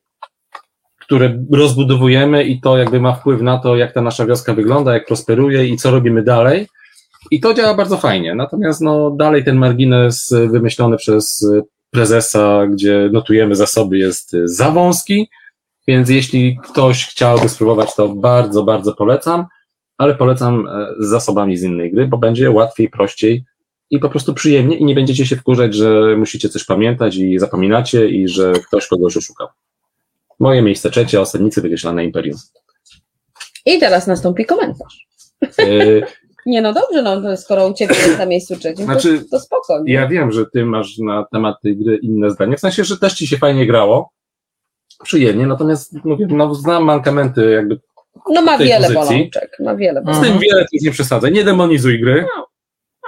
które 1.00 1.38
rozbudowujemy 1.52 2.44
i 2.44 2.60
to 2.60 2.78
jakby 2.78 3.00
ma 3.00 3.14
wpływ 3.14 3.40
na 3.42 3.58
to, 3.58 3.76
jak 3.76 3.92
ta 3.92 4.00
nasza 4.00 4.26
wioska 4.26 4.54
wygląda, 4.54 4.94
jak 4.94 5.06
prosperuje 5.06 5.66
i 5.66 5.76
co 5.76 5.90
robimy 5.90 6.22
dalej. 6.22 6.66
I 7.30 7.40
to 7.40 7.54
działa 7.54 7.74
bardzo 7.74 7.96
fajnie. 7.96 8.34
Natomiast 8.34 8.80
no, 8.80 9.10
dalej 9.10 9.44
ten 9.44 9.56
margines 9.56 10.32
e, 10.32 10.48
wymyślony 10.48 10.96
przez 10.96 11.50
e, 11.56 11.62
prezesa, 11.90 12.66
gdzie 12.66 13.10
notujemy 13.12 13.56
zasoby, 13.56 13.98
jest 13.98 14.34
e, 14.34 14.38
za 14.44 14.70
wąski. 14.70 15.28
Więc 15.88 16.10
jeśli 16.10 16.58
ktoś 16.64 17.06
chciałby 17.06 17.48
spróbować, 17.48 17.94
to 17.94 18.08
bardzo, 18.08 18.64
bardzo 18.64 18.94
polecam 18.94 19.46
ale 19.98 20.14
polecam 20.14 20.68
e, 20.68 20.94
z 20.98 21.08
zasobami 21.08 21.56
z 21.56 21.62
innej 21.62 21.92
gry, 21.92 22.06
bo 22.06 22.18
będzie 22.18 22.50
łatwiej, 22.50 22.90
prościej 22.90 23.44
i 23.90 23.98
po 23.98 24.08
prostu 24.08 24.34
przyjemnie 24.34 24.76
i 24.76 24.84
nie 24.84 24.94
będziecie 24.94 25.26
się 25.26 25.36
wkurzać, 25.36 25.74
że 25.74 26.16
musicie 26.16 26.48
coś 26.48 26.64
pamiętać 26.64 27.16
i 27.16 27.38
zapominacie 27.38 28.08
i 28.08 28.28
że 28.28 28.52
ktoś 28.52 28.86
kogoś 28.86 29.16
oszukał. 29.16 29.48
Moje 30.38 30.62
miejsce 30.62 30.90
trzecie, 30.90 31.20
osadnicy 31.20 31.62
wykreślane 31.62 32.04
Imperium. 32.04 32.38
I 33.66 33.78
teraz 33.78 34.06
nastąpi 34.06 34.46
komentarz. 34.46 35.06
E, 35.58 35.66
Nie, 36.46 36.62
no 36.62 36.72
dobrze, 36.72 37.02
no 37.02 37.22
to 37.22 37.36
skoro 37.36 37.68
u 37.68 37.74
Ciebie 37.74 37.94
jest 37.94 38.18
na 38.18 38.26
miejscu 38.26 38.56
trzecim, 38.56 38.84
Znaczy, 38.84 39.18
to, 39.18 39.24
to 39.30 39.40
spoko. 39.40 39.82
nie? 39.82 39.92
ja 39.92 40.08
wiem, 40.08 40.32
że 40.32 40.46
ty 40.52 40.64
masz 40.64 40.98
na 40.98 41.24
temat 41.32 41.56
tej 41.62 41.76
gry 41.76 41.96
inne 41.96 42.30
zdanie, 42.30 42.56
w 42.56 42.60
sensie, 42.60 42.84
że 42.84 42.98
też 42.98 43.14
ci 43.14 43.26
się 43.26 43.38
fajnie 43.38 43.66
grało, 43.66 44.10
przyjemnie, 45.04 45.46
natomiast 45.46 46.04
mówię, 46.04 46.26
no 46.30 46.54
znam 46.54 46.84
mankamenty 46.84 47.50
jakby, 47.50 47.80
No 48.30 48.42
ma 48.42 48.58
tej 48.58 48.66
wiele 48.68 48.90
pozycji. 48.90 49.16
bolączek, 49.16 49.50
ma 49.60 49.74
wiele 49.76 50.00
z 50.00 50.04
bolączek. 50.04 50.30
tym 50.32 50.38
wiele 50.40 50.62
tu 50.62 50.84
nie 50.84 50.90
przesadzaj, 50.90 51.32
nie 51.32 51.44
demonizuj 51.44 52.00
gry, 52.00 52.26
No, 52.36 52.46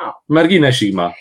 no. 0.07 0.13
marginesik 0.29 0.95
ma. 0.95 1.13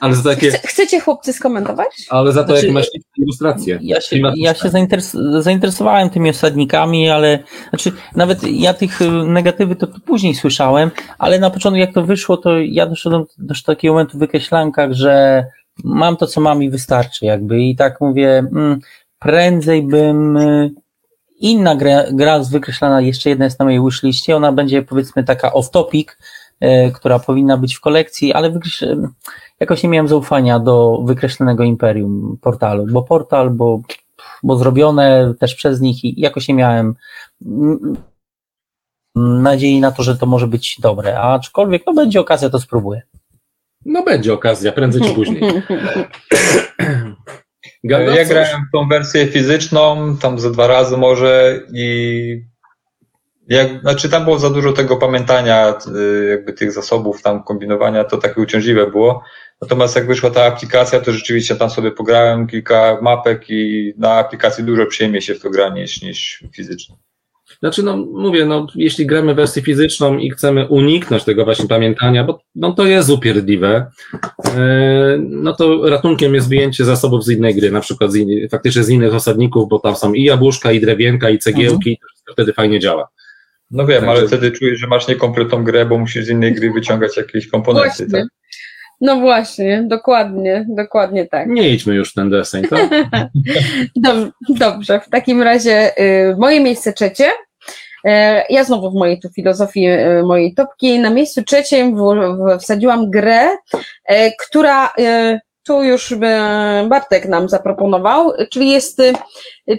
Ale 0.00 0.14
za 0.14 0.30
takie, 0.34 0.48
Chce, 0.50 0.68
chcecie 0.68 1.00
chłopcy 1.00 1.32
skomentować? 1.32 1.88
ale 2.10 2.32
za 2.32 2.42
to 2.44 2.48
Znaczy, 2.52 2.66
jak 2.66 2.74
masz 2.74 2.86
ilustracje. 3.16 3.78
Ja 3.82 4.00
się, 4.00 4.16
ja 4.36 4.54
się 4.54 4.68
zainteres- 4.68 5.40
zainteresowałem 5.42 6.10
tymi 6.10 6.30
osadnikami, 6.30 7.10
ale 7.10 7.38
znaczy 7.70 7.92
nawet 8.16 8.38
ja 8.42 8.74
tych 8.74 9.02
y, 9.02 9.10
negatywy 9.10 9.76
to, 9.76 9.86
to 9.86 9.98
później 10.06 10.34
słyszałem, 10.34 10.90
ale 11.18 11.38
na 11.38 11.50
początku 11.50 11.78
jak 11.78 11.92
to 11.94 12.02
wyszło, 12.04 12.36
to 12.36 12.58
ja 12.58 12.86
doszedłem 12.86 13.24
do 13.38 13.54
takiego 13.66 13.94
momentu 13.94 14.16
w 14.16 14.20
wykreślankach, 14.20 14.92
że 14.92 15.44
mam 15.84 16.16
to, 16.16 16.26
co 16.26 16.40
mam 16.40 16.62
i 16.62 16.70
wystarczy 16.70 17.26
jakby 17.26 17.60
i 17.62 17.76
tak 17.76 18.00
mówię, 18.00 18.38
mm, 18.38 18.80
prędzej 19.24 19.82
bym 19.82 20.36
y, 20.36 20.74
inna 21.40 21.76
gra, 21.76 22.04
gra 22.12 22.42
z 22.42 22.50
wykreślana, 22.50 23.00
jeszcze 23.00 23.30
jedna 23.30 23.44
jest 23.44 23.58
na 23.58 23.64
mojej 23.64 23.84
wishliście, 23.84 24.36
ona 24.36 24.52
będzie 24.52 24.82
powiedzmy 24.82 25.24
taka 25.24 25.52
off 25.52 25.70
topic, 25.70 26.16
y, 26.64 26.92
która 26.94 27.18
powinna 27.18 27.56
być 27.56 27.74
w 27.74 27.80
kolekcji, 27.80 28.32
ale 28.32 28.50
wykreśl- 28.50 29.08
jakoś 29.60 29.82
nie 29.82 29.88
miałem 29.88 30.08
zaufania 30.08 30.58
do 30.58 31.02
wykreślonego 31.04 31.64
Imperium 31.64 32.38
portalu, 32.40 32.86
bo 32.92 33.02
portal, 33.02 33.50
bo, 33.50 33.80
bo 34.42 34.56
zrobione 34.56 35.34
też 35.40 35.54
przez 35.54 35.80
nich 35.80 36.04
i 36.04 36.20
jakoś 36.20 36.48
nie 36.48 36.54
miałem 36.54 36.94
mm, 37.46 37.96
nadziei 39.16 39.80
na 39.80 39.92
to, 39.92 40.02
że 40.02 40.16
to 40.16 40.26
może 40.26 40.46
być 40.46 40.80
dobre, 40.80 41.18
a 41.18 41.34
aczkolwiek 41.34 41.82
no 41.86 41.94
będzie 41.94 42.20
okazja, 42.20 42.50
to 42.50 42.60
spróbuję. 42.60 43.02
No 43.86 44.02
będzie 44.02 44.32
okazja, 44.32 44.72
prędzej 44.72 45.02
czy 45.02 45.14
później. 45.14 45.42
Ja 47.84 47.98
Gandalf, 47.98 48.28
grałem 48.28 48.66
w 48.68 48.72
tą 48.72 48.88
wersję 48.88 49.26
fizyczną, 49.26 50.16
tam 50.16 50.38
ze 50.38 50.50
dwa 50.50 50.66
razy 50.66 50.96
może 50.96 51.60
i 51.72 52.44
jak, 53.48 53.80
znaczy 53.80 54.08
tam 54.08 54.24
było 54.24 54.38
za 54.38 54.50
dużo 54.50 54.72
tego 54.72 54.96
pamiętania, 54.96 55.74
y, 55.96 56.28
jakby 56.28 56.52
tych 56.52 56.72
zasobów, 56.72 57.22
tam 57.22 57.42
kombinowania, 57.42 58.04
to 58.04 58.16
takie 58.16 58.40
uciążliwe 58.40 58.90
było. 58.90 59.22
Natomiast 59.62 59.96
jak 59.96 60.06
wyszła 60.06 60.30
ta 60.30 60.44
aplikacja, 60.44 61.00
to 61.00 61.12
rzeczywiście 61.12 61.56
tam 61.56 61.70
sobie 61.70 61.90
pograłem 61.90 62.46
kilka 62.46 62.98
mapek 63.02 63.50
i 63.50 63.92
na 63.98 64.12
aplikacji 64.12 64.64
dużo 64.64 64.86
przyjemniej 64.86 65.22
się 65.22 65.34
w 65.34 65.40
to 65.40 65.50
gra 65.50 65.68
niż, 65.68 66.02
niż 66.02 66.44
fizycznie. 66.52 66.96
Znaczy, 67.60 67.82
no 67.82 67.96
mówię, 67.96 68.46
no 68.46 68.66
jeśli 68.74 69.06
gramy 69.06 69.34
wersję 69.34 69.62
fizyczną 69.62 70.18
i 70.18 70.30
chcemy 70.30 70.68
uniknąć 70.68 71.24
tego 71.24 71.44
właśnie 71.44 71.68
pamiętania, 71.68 72.24
bo 72.24 72.40
no, 72.54 72.72
to 72.72 72.86
jest 72.86 73.10
upierdliwe, 73.10 73.86
e, 74.44 75.18
no 75.18 75.52
to 75.52 75.90
ratunkiem 75.90 76.34
jest 76.34 76.48
wyjęcie 76.48 76.84
zasobów 76.84 77.24
z 77.24 77.28
innej 77.28 77.54
gry, 77.54 77.70
na 77.70 77.80
przykład 77.80 78.12
z 78.12 78.16
in, 78.16 78.48
faktycznie 78.48 78.82
z 78.82 78.88
innych 78.88 79.14
osadników, 79.14 79.68
bo 79.68 79.78
tam 79.78 79.96
są 79.96 80.12
i 80.12 80.22
jabłuszka, 80.22 80.72
i 80.72 80.80
drewienka, 80.80 81.30
i 81.30 81.38
cegiełki, 81.38 81.92
i 81.92 81.98
to 81.98 82.06
wszystko 82.08 82.32
wtedy 82.32 82.52
fajnie 82.52 82.80
działa. 82.80 83.08
No 83.70 83.86
wiem, 83.86 84.08
ale 84.08 84.26
wtedy 84.26 84.50
czujesz, 84.50 84.80
że 84.80 84.86
masz 84.86 85.08
niekompletną 85.08 85.64
grę, 85.64 85.86
bo 85.86 85.98
musisz 85.98 86.24
z 86.24 86.28
innej 86.28 86.54
gry 86.54 86.72
wyciągać 86.72 87.16
jakieś 87.16 87.48
komponenty. 87.48 87.88
Właśnie. 87.88 88.06
Tak? 88.06 88.28
No 89.00 89.16
właśnie, 89.20 89.82
dokładnie, 89.86 90.66
dokładnie 90.68 91.26
tak. 91.26 91.48
Nie 91.48 91.68
idźmy 91.70 91.94
już 91.94 92.10
w 92.10 92.14
ten 92.14 92.30
deseń, 92.30 92.64
to? 92.64 92.76
Dob- 94.04 94.30
Dobrze, 94.48 95.00
w 95.00 95.08
takim 95.10 95.42
razie 95.42 95.98
y, 96.00 96.36
moje 96.38 96.60
miejsce 96.60 96.92
trzecie. 96.92 97.30
E, 98.04 98.44
Ja 98.50 98.64
znowu 98.64 98.90
w 98.90 98.94
mojej 98.94 99.20
tu 99.20 99.28
filozofii 99.28 99.88
y, 99.88 100.22
mojej 100.24 100.54
topki 100.54 100.98
na 100.98 101.10
miejscu 101.10 101.42
trzecim 101.42 101.96
wsadziłam 102.60 103.10
grę, 103.10 103.48
która 104.48 104.86
y, 104.98 105.40
tu 105.66 105.82
już 105.82 106.12
y, 106.12 106.18
Bartek 106.88 107.26
nam 107.28 107.48
zaproponował, 107.48 108.32
czyli 108.50 108.70
jest 108.70 109.00
y, 109.00 109.12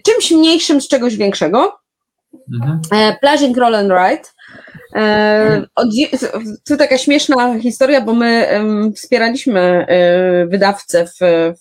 czymś 0.03 0.31
mniejszym 0.31 0.81
z 0.81 0.87
czegoś 0.87 1.15
większego. 1.17 1.77
E, 2.93 3.15
Plaging 3.21 3.57
Roll 3.57 3.75
and 3.75 3.91
Ride. 3.91 4.23
E, 4.95 5.61
tu 6.67 6.77
taka 6.77 6.97
śmieszna 6.97 7.59
historia, 7.59 8.01
bo 8.01 8.13
my 8.13 8.47
wspieraliśmy 8.95 9.61
e, 9.61 10.45
wydawcę 10.47 11.05
w, 11.07 11.19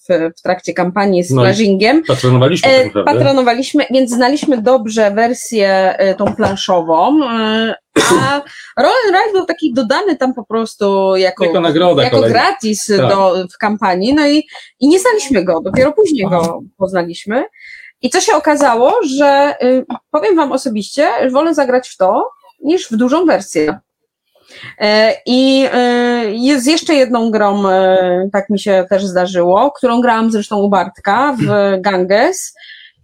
w, 0.08 0.32
w 0.38 0.42
trakcie 0.42 0.72
kampanii 0.74 1.24
z 1.24 1.30
No 1.30 1.42
Plagingiem. 1.42 2.02
Patronowaliśmy 2.02 2.90
tak 2.94 3.04
patronowaliśmy, 3.04 3.84
więc 3.90 4.10
znaliśmy 4.10 4.62
dobrze 4.62 5.10
wersję 5.10 5.94
tą 6.18 6.34
planszową, 6.34 7.20
a 7.24 8.40
Roll 8.76 8.92
Ride 9.06 9.32
był 9.32 9.44
taki 9.46 9.72
dodany 9.74 10.16
tam 10.16 10.34
po 10.34 10.44
prostu 10.44 11.16
jako, 11.16 11.44
Jako 11.44 11.60
nagroda 11.60 12.02
jako 12.04 12.16
kolejna. 12.16 12.38
gratis 12.38 12.86
Tak. 12.86 13.08
do, 13.10 13.34
w 13.54 13.58
kampanii, 13.58 14.14
no 14.14 14.28
i, 14.28 14.46
i 14.80 14.88
nie 14.88 15.00
znaliśmy 15.00 15.44
go, 15.44 15.60
dopiero 15.60 15.92
później 15.92 16.28
go 16.30 16.60
poznaliśmy. 16.78 17.44
I 18.02 18.10
co 18.10 18.20
się 18.20 18.34
okazało, 18.34 18.92
że 19.16 19.54
y, 19.62 19.84
powiem 20.10 20.36
Wam 20.36 20.52
osobiście, 20.52 21.08
że 21.22 21.30
wolę 21.30 21.54
zagrać 21.54 21.88
w 21.88 21.96
to, 21.96 22.30
niż 22.64 22.90
w 22.90 22.96
dużą 22.96 23.26
wersję. 23.26 23.78
E, 24.78 25.16
I 25.26 25.66
e, 25.72 26.24
jest 26.30 26.66
jeszcze 26.66 26.94
jedną 26.94 27.30
grą, 27.30 27.68
e, 27.68 28.28
tak 28.32 28.50
mi 28.50 28.60
się 28.60 28.86
też 28.90 29.06
zdarzyło, 29.06 29.70
którą 29.70 30.00
grałam 30.00 30.30
zresztą 30.30 30.58
u 30.58 30.68
Bartka 30.68 31.36
w 31.40 31.76
Ganges. 31.80 32.54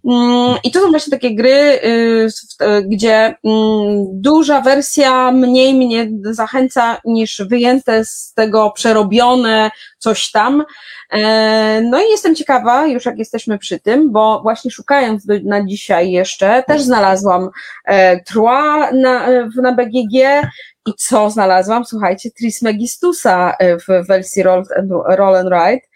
Mm, 0.05 0.57
I 0.63 0.71
to 0.71 0.79
są 0.79 0.89
właśnie 0.89 1.11
takie 1.11 1.35
gry, 1.35 1.49
y, 1.49 2.27
y, 2.61 2.83
gdzie 2.85 3.35
mm, 3.43 4.05
duża 4.21 4.61
wersja 4.61 5.31
mniej 5.31 5.73
mnie 5.73 6.09
zachęca 6.21 6.97
niż 7.05 7.41
wyjęte 7.49 8.05
z 8.05 8.33
tego 8.33 8.71
przerobione, 8.71 9.71
coś 9.97 10.31
tam. 10.31 10.63
E, 11.11 11.81
no 11.81 12.01
i 12.01 12.09
jestem 12.09 12.35
ciekawa, 12.35 12.87
już 12.87 13.05
jak 13.05 13.17
jesteśmy 13.17 13.57
przy 13.57 13.79
tym, 13.79 14.11
bo 14.11 14.41
właśnie 14.41 14.71
szukając 14.71 15.25
do, 15.25 15.33
na 15.43 15.65
dzisiaj 15.65 16.11
jeszcze, 16.11 16.63
też 16.67 16.81
znalazłam 16.81 17.49
e, 17.85 18.23
Trois 18.23 18.93
na, 18.93 19.27
na 19.61 19.71
BGG 19.71 20.47
i 20.87 20.93
co 20.97 21.29
znalazłam? 21.29 21.85
Słuchajcie, 21.85 22.29
Trismegistusa 22.31 23.53
e, 23.59 23.77
w 23.77 24.07
wersji 24.07 24.43
Roll, 24.43 24.63
roll 25.07 25.35
and 25.35 25.49
Ride. 25.49 25.90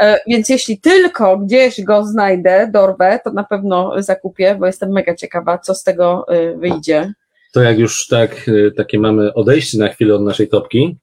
E, 0.00 0.20
więc 0.26 0.48
jeśli 0.48 0.80
tylko 0.80 1.38
gdzieś 1.38 1.82
go 1.82 2.04
znajdę, 2.04 2.70
dorwę, 2.72 3.20
to 3.24 3.32
na 3.32 3.44
pewno 3.44 4.02
zakupię, 4.02 4.56
bo 4.60 4.66
jestem 4.66 4.92
mega 4.92 5.14
ciekawa, 5.14 5.58
co 5.58 5.74
z 5.74 5.84
tego 5.84 6.26
e, 6.28 6.56
wyjdzie. 6.56 7.12
To 7.52 7.62
jak 7.62 7.78
już 7.78 8.06
tak, 8.06 8.50
takie 8.76 8.98
mamy 8.98 9.34
odejście 9.34 9.78
na 9.78 9.88
chwilę 9.88 10.14
od 10.14 10.22
naszej 10.22 10.48
topki. 10.48 10.98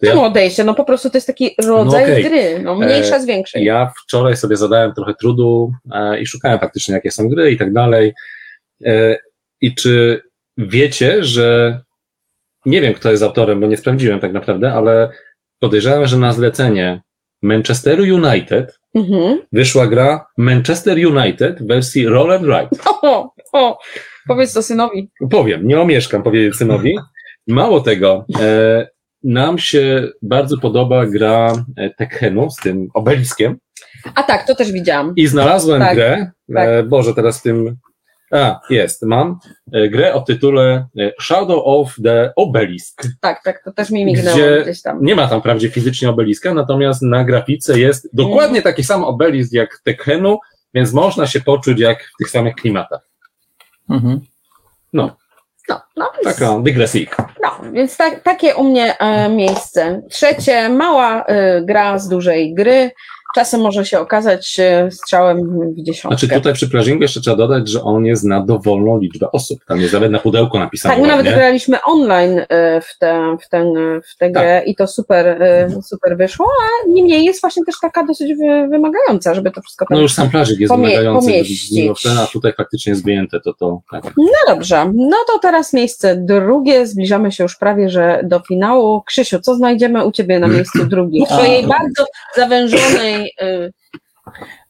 To 0.00 0.06
ja... 0.06 0.22
odejście? 0.22 0.64
No 0.64 0.74
po 0.74 0.84
prostu 0.84 1.10
to 1.10 1.16
jest 1.16 1.26
taki 1.26 1.54
rodzaj 1.58 2.06
no 2.06 2.12
okay. 2.12 2.22
gry, 2.22 2.60
no 2.62 2.74
mniejsza 2.74 3.20
z 3.20 3.26
większej. 3.26 3.64
Ja 3.64 3.92
wczoraj 4.04 4.36
sobie 4.36 4.56
zadałem 4.56 4.94
trochę 4.94 5.14
trudu 5.14 5.72
i 6.20 6.26
szukałem 6.26 6.58
faktycznie, 6.58 6.94
jakie 6.94 7.10
są 7.10 7.28
gry 7.28 7.50
i 7.50 7.58
tak 7.58 7.72
dalej. 7.72 8.14
I 9.60 9.74
czy 9.74 10.22
wiecie, 10.56 11.24
że 11.24 11.80
nie 12.66 12.80
wiem, 12.80 12.94
kto 12.94 13.10
jest 13.10 13.22
autorem, 13.22 13.60
bo 13.60 13.66
nie 13.66 13.76
sprawdziłem 13.76 14.20
tak 14.20 14.32
naprawdę, 14.32 14.72
ale 14.72 15.10
podejrzewam, 15.58 16.06
że 16.06 16.16
na 16.16 16.32
zlecenie 16.32 17.00
Manchesteru 17.42 18.02
United 18.02 18.78
mhm. 18.94 19.40
wyszła 19.52 19.86
gra 19.86 20.26
Manchester 20.38 20.98
United 21.06 21.62
w 21.62 21.66
wersji 21.66 22.06
Roll 22.06 22.32
and 22.32 22.44
Ride. 22.44 22.68
O, 23.02 23.32
o, 23.52 23.78
powiedz 24.28 24.52
to 24.52 24.62
synowi. 24.62 25.10
Powiem, 25.30 25.66
nie 25.66 25.80
omieszkam 25.80 26.22
powiedzieć 26.22 26.56
synowi. 26.56 26.98
Mało 27.46 27.80
tego, 27.80 28.26
e, 28.40 28.88
nam 29.22 29.58
się 29.58 30.08
bardzo 30.22 30.58
podoba 30.58 31.06
gra 31.06 31.52
e, 31.76 31.90
Tekkenu 31.90 32.50
z 32.50 32.56
tym 32.56 32.88
obeliskiem. 32.94 33.58
A 34.14 34.22
tak, 34.22 34.46
to 34.46 34.54
też 34.54 34.72
widziałam. 34.72 35.12
I 35.16 35.26
znalazłem 35.26 35.80
tak, 35.80 35.94
grę, 35.94 36.30
tak. 36.54 36.68
E, 36.68 36.82
Boże, 36.82 37.14
teraz 37.14 37.40
w 37.40 37.42
tym 37.42 37.76
a, 38.32 38.60
jest, 38.70 39.02
mam 39.02 39.38
e, 39.72 39.88
grę 39.88 40.14
o 40.14 40.20
tytule 40.20 40.86
e, 40.98 41.12
Shadow 41.20 41.62
of 41.64 41.94
the 42.04 42.32
Obelisk. 42.36 43.02
Tak, 43.20 43.42
tak, 43.44 43.64
to 43.64 43.72
też 43.72 43.90
mi 43.90 44.04
mignęło 44.04 44.36
gdzie 44.36 44.62
gdzieś 44.62 44.82
tam. 44.82 45.04
Nie 45.04 45.14
ma 45.14 45.28
tam 45.28 45.40
wprawdzie 45.40 45.70
fizycznie 45.70 46.10
obeliska, 46.10 46.54
natomiast 46.54 47.02
na 47.02 47.24
grafice 47.24 47.78
jest 47.78 48.08
dokładnie 48.12 48.62
taki 48.62 48.84
sam 48.84 49.04
obelisk 49.04 49.52
jak 49.52 49.80
Tekkenu, 49.84 50.38
więc 50.74 50.92
można 50.92 51.26
się 51.26 51.40
poczuć 51.40 51.80
jak 51.80 52.02
w 52.02 52.16
tych 52.18 52.30
samych 52.30 52.54
klimatach. 52.54 53.00
Mhm. 53.90 54.20
No. 54.92 55.16
No, 55.68 55.80
no, 55.96 56.10
Taka 56.24 56.58
dygresyjka. 56.58 57.28
No, 57.42 57.72
więc 57.72 57.96
tak, 57.96 58.22
takie 58.22 58.56
u 58.56 58.64
mnie 58.64 58.98
e, 58.98 59.28
miejsce. 59.28 60.02
Trzecie, 60.10 60.68
mała 60.68 61.24
e, 61.24 61.62
gra 61.62 61.98
z 61.98 62.08
dużej 62.08 62.54
gry 62.54 62.90
czasem 63.34 63.60
może 63.60 63.84
się 63.86 63.98
okazać 64.00 64.60
strzałem 64.90 65.60
w 65.74 65.82
dziesiątkę. 65.82 66.18
Znaczy 66.18 66.34
tutaj 66.34 66.52
przy 66.52 66.68
plażingu 66.70 67.02
jeszcze 67.02 67.20
trzeba 67.20 67.36
dodać, 67.36 67.68
że 67.68 67.82
on 67.82 68.04
jest 68.06 68.24
na 68.24 68.40
dowolną 68.40 68.98
liczbę 68.98 69.30
osób. 69.32 69.64
Tam 69.64 69.80
jest 69.80 69.92
nawet 69.92 70.10
na 70.10 70.18
pudełku 70.18 70.58
napisane. 70.58 70.94
Tak, 70.94 71.02
my 71.02 71.08
nawet 71.08 71.26
graliśmy 71.34 71.82
online 71.82 72.40
e, 72.48 72.80
w 72.80 72.98
tę, 72.98 73.36
w 73.46 73.48
tę, 73.48 73.72
w 74.04 74.16
tę 74.16 74.30
grę 74.30 74.58
tak. 74.60 74.68
i 74.68 74.74
to 74.74 74.86
super, 74.86 75.26
e, 75.42 75.68
super 75.82 76.16
wyszło, 76.16 76.46
a 76.62 76.88
niemniej 76.88 77.24
jest 77.24 77.40
właśnie 77.40 77.64
też 77.64 77.74
taka 77.82 78.06
dosyć 78.06 78.34
wymagająca, 78.70 79.34
żeby 79.34 79.50
to 79.50 79.62
wszystko 79.62 79.86
No 79.90 80.00
już 80.00 80.14
sam 80.14 80.30
plażik 80.30 80.60
jest 80.60 80.72
pomie- 80.72 80.88
wymagający, 80.88 81.26
pomieścić. 81.26 82.06
a 82.06 82.26
tutaj 82.26 82.52
faktycznie 82.56 82.90
jest 82.90 83.04
wyjęte, 83.04 83.40
to 83.40 83.52
to 83.54 83.80
tak. 83.90 84.04
No 84.16 84.54
dobrze, 84.54 84.92
no 84.94 85.16
to 85.32 85.38
teraz 85.38 85.72
miejsce 85.72 86.16
drugie, 86.16 86.86
zbliżamy 86.86 87.32
się 87.32 87.44
już 87.44 87.56
prawie, 87.56 87.90
że 87.90 88.20
do 88.24 88.40
finału. 88.40 89.02
Krzysiu, 89.02 89.40
co 89.40 89.54
znajdziemy 89.54 90.04
u 90.04 90.12
Ciebie 90.12 90.38
na 90.38 90.48
miejscu 90.48 90.84
drugim? 90.90 91.26
W 91.26 91.28
Twojej 91.28 91.66
bardzo 91.66 92.04
zawężonej 92.36 93.17
Y, 93.42 93.72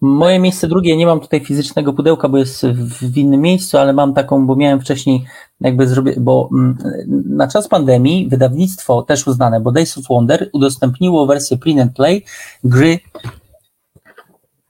Moje 0.01 0.39
miejsce 0.39 0.69
drugie, 0.69 0.97
nie 0.97 1.07
mam 1.07 1.21
tutaj 1.21 1.41
fizycznego 1.41 1.93
pudełka, 1.93 2.29
bo 2.29 2.39
jest 2.39 2.67
w, 2.67 3.17
innym 3.17 3.41
miejscu, 3.41 3.79
ale 3.79 3.93
mam 3.93 4.15
taką, 4.15 4.47
bo 4.47 4.57
miałem 4.57 4.81
wcześniej 4.81 5.25
jakby 5.61 5.87
zrobię, 5.87 6.15
bo 6.17 6.49
mm, 6.53 6.79
na 7.27 7.49
czas 7.49 7.69
pandemii 7.69 8.29
wydawnictwo 8.29 9.03
też 9.03 9.27
uznane, 9.27 9.61
bo 9.61 9.73
Days 9.73 9.99
of 9.99 10.05
Wonder 10.11 10.51
udostępniło 10.53 11.27
wersję 11.27 11.59
print 11.59 11.81
and 11.81 11.97
play 11.97 12.25
gry 12.65 12.99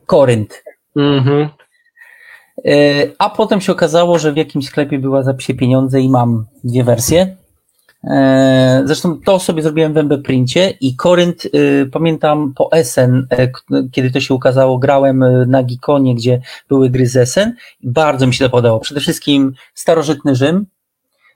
Corinth. 0.06 0.64
Mhm. 0.96 1.48
Y, 2.66 3.14
a 3.18 3.30
potem 3.30 3.60
się 3.60 3.72
okazało, 3.72 4.18
że 4.18 4.32
w 4.32 4.36
jakimś 4.36 4.66
sklepie 4.66 4.98
była 4.98 5.22
za 5.22 5.34
psie 5.34 5.54
pieniądze 5.54 6.00
i 6.00 6.08
mam 6.08 6.46
dwie 6.64 6.84
wersje. 6.84 7.36
E, 8.04 8.82
zresztą 8.84 9.20
to 9.24 9.38
sobie 9.38 9.62
zrobiłem 9.62 9.94
w 9.94 9.96
MB 9.96 10.22
Princie 10.24 10.70
i 10.80 10.96
Korynt, 10.96 11.44
y, 11.44 11.90
pamiętam 11.92 12.52
po 12.56 12.72
Essen, 12.72 13.26
e, 13.30 13.48
kiedy 13.92 14.10
to 14.10 14.20
się 14.20 14.34
ukazało, 14.34 14.78
grałem 14.78 15.22
y, 15.22 15.46
na 15.46 15.62
Gikonie, 15.62 16.14
gdzie 16.14 16.40
były 16.68 16.90
gry 16.90 17.06
z 17.06 17.16
Essen 17.16 17.54
bardzo 17.82 18.26
mi 18.26 18.34
się 18.34 18.44
to 18.44 18.50
podobało. 18.50 18.80
Przede 18.80 19.00
wszystkim 19.00 19.52
starożytny 19.74 20.34
Rzym, 20.34 20.66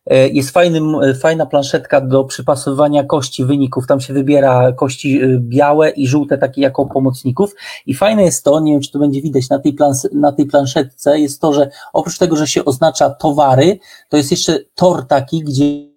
e, 0.07 0.29
jest 0.29 0.51
fajny, 0.51 0.81
fajna 1.15 1.47
planszetka 1.47 2.01
do 2.01 2.25
przypasowywania 2.25 3.05
kości 3.05 3.45
wyników. 3.45 3.87
Tam 3.87 4.01
się 4.01 4.15
wybiera 4.15 4.73
kości 4.73 5.23
y, 5.23 5.39
białe 5.41 5.91
i 5.91 6.07
żółte, 6.07 6.39
takie 6.39 6.61
jako 6.63 6.87
pomocników. 6.87 7.55
I 7.87 7.95
fajne 7.95 8.23
jest 8.23 8.45
to, 8.45 8.61
nie 8.61 8.73
wiem, 8.73 8.81
czy 8.81 8.93
to 8.93 8.99
będzie 8.99 9.23
widać 9.23 9.49
na 9.49 9.59
tej, 9.59 9.73
plans, 9.73 10.09
na 10.13 10.33
tej 10.33 10.47
planszetce, 10.47 11.21
jest 11.21 11.41
to, 11.41 11.53
że 11.53 11.71
oprócz 11.93 12.19
tego, 12.19 12.37
że 12.37 12.47
się 12.47 12.65
oznacza 12.65 13.11
towary, 13.11 13.79
to 14.09 14.17
jest 14.17 14.31
jeszcze 14.31 14.59
tor 14.75 15.07
taki, 15.07 15.41
gdzie 15.41 15.92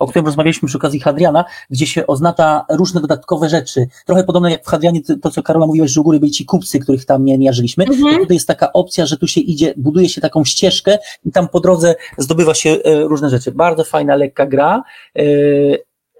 o 0.00 0.06
którym 0.06 0.26
rozmawialiśmy 0.26 0.68
przy 0.68 0.78
okazji 0.78 1.00
Hadriana, 1.00 1.44
gdzie 1.70 1.86
się 1.86 2.06
oznacza 2.06 2.64
różne 2.70 3.00
dodatkowe 3.00 3.48
rzeczy. 3.48 3.86
Trochę 4.06 4.24
podobne 4.24 4.50
jak 4.50 4.64
w 4.64 4.68
Hadrianie, 4.68 5.00
to 5.22 5.30
co 5.30 5.42
Karola 5.42 5.66
mówiłeś, 5.66 5.90
że 5.90 6.00
u 6.00 6.04
góry 6.04 6.20
byli 6.20 6.32
ci 6.32 6.44
kupcy, 6.44 6.78
których 6.78 7.04
tam 7.04 7.24
nie 7.24 7.38
mierzyliśmy. 7.38 7.84
Mhm. 7.84 8.18
Tutaj 8.18 8.36
jest 8.36 8.48
taka 8.48 8.72
opcja, 8.72 9.06
że 9.06 9.16
tu 9.16 9.26
się 9.26 9.40
idzie, 9.40 9.74
buduje 9.76 10.08
się 10.08 10.20
taką 10.20 10.44
ścieżkę 10.44 10.98
i 11.24 11.32
tam 11.32 11.48
po 11.48 11.60
drodze 11.60 11.94
zdobywa 12.18 12.54
się 12.54 12.70
e, 12.70 13.00
różne 13.00 13.30
rzeczy. 13.30 13.52
Bardzo 13.52 13.84
fajna, 13.84 14.16
lekka 14.16 14.46
gra, 14.46 14.82
e, 15.18 15.22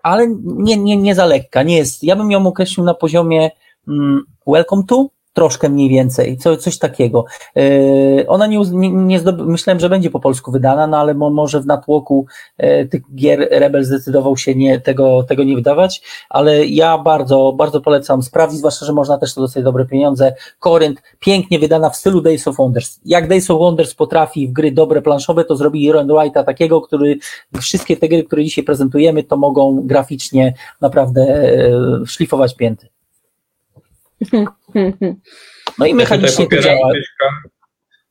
ale 0.03 0.27
nie, 0.45 0.77
nie, 0.77 0.97
nie 0.97 1.14
za 1.14 1.27
lekka. 1.27 1.62
Nie 1.62 1.77
jest, 1.77 2.05
ja 2.05 2.16
bym 2.16 2.31
ją 2.31 2.47
określił 2.47 2.85
na 2.85 2.95
poziomie 2.95 3.51
mm, 3.89 4.24
welcome 4.47 4.83
to, 4.89 5.09
troszkę 5.37 5.68
mniej 5.68 5.89
więcej, 5.89 6.37
co, 6.37 6.57
coś 6.57 6.78
takiego. 6.78 7.24
Yy, 7.55 8.24
ona 8.28 8.47
nie, 8.47 8.61
nie, 8.91 9.20
zdoby, 9.20 9.45
myślałem, 9.45 9.80
że 9.80 9.89
będzie 9.89 10.11
po 10.11 10.20
polsku 10.20 10.53
wydana, 10.53 10.87
no 10.87 10.99
ale 10.99 11.14
mo, 11.14 11.30
może 11.30 11.61
w 11.61 11.66
natłoku 11.66 12.26
yy, 12.59 12.87
tych 12.87 13.03
gier 13.14 13.49
Rebel 13.51 13.84
zdecydował 13.84 14.37
się 14.37 14.55
nie, 14.55 14.80
tego, 14.80 15.22
tego 15.22 15.45
nie 15.45 15.55
wydawać, 15.55 16.03
ale 16.30 16.66
ja 16.66 16.99
bardzo, 16.99 17.53
bardzo 17.57 17.80
polecam 17.80 18.22
sprawdzić, 18.22 18.59
zwłaszcza, 18.59 18.87
że 18.87 18.93
można 18.93 19.18
też 19.18 19.34
to 19.34 19.41
dostać 19.41 19.64
dobre 19.64 19.84
pieniądze. 19.84 20.34
Korynt, 20.59 21.03
pięknie 21.20 21.59
wydana 21.59 21.91
w 21.91 21.97
stylu 21.97 22.20
Days 22.20 22.49
of 22.49 22.57
Wonders. 22.57 23.01
Jak 23.05 23.28
Days 23.28 23.51
of 23.51 23.59
Wonders 23.59 23.95
potrafi 23.95 24.49
w 24.49 24.53
gry 24.53 24.72
dobre 24.72 25.03
planszowe, 25.03 25.45
to 25.45 25.57
zrobi 25.57 25.84
Iron 25.84 26.09
White'a 26.09 26.45
takiego, 26.45 26.80
który 26.80 27.18
wszystkie 27.61 27.97
te 27.97 28.09
gry, 28.09 28.24
które 28.24 28.45
dzisiaj 28.45 28.64
prezentujemy, 28.64 29.22
to 29.22 29.37
mogą 29.37 29.80
graficznie 29.84 30.55
naprawdę 30.80 31.53
yy, 32.01 32.07
szlifować 32.07 32.55
pięty. 32.55 32.89
No 35.79 35.87
i 35.87 35.95
mechanicznie 35.95 36.47
ja 36.51 36.57
to 36.57 36.62
działa. 36.62 36.93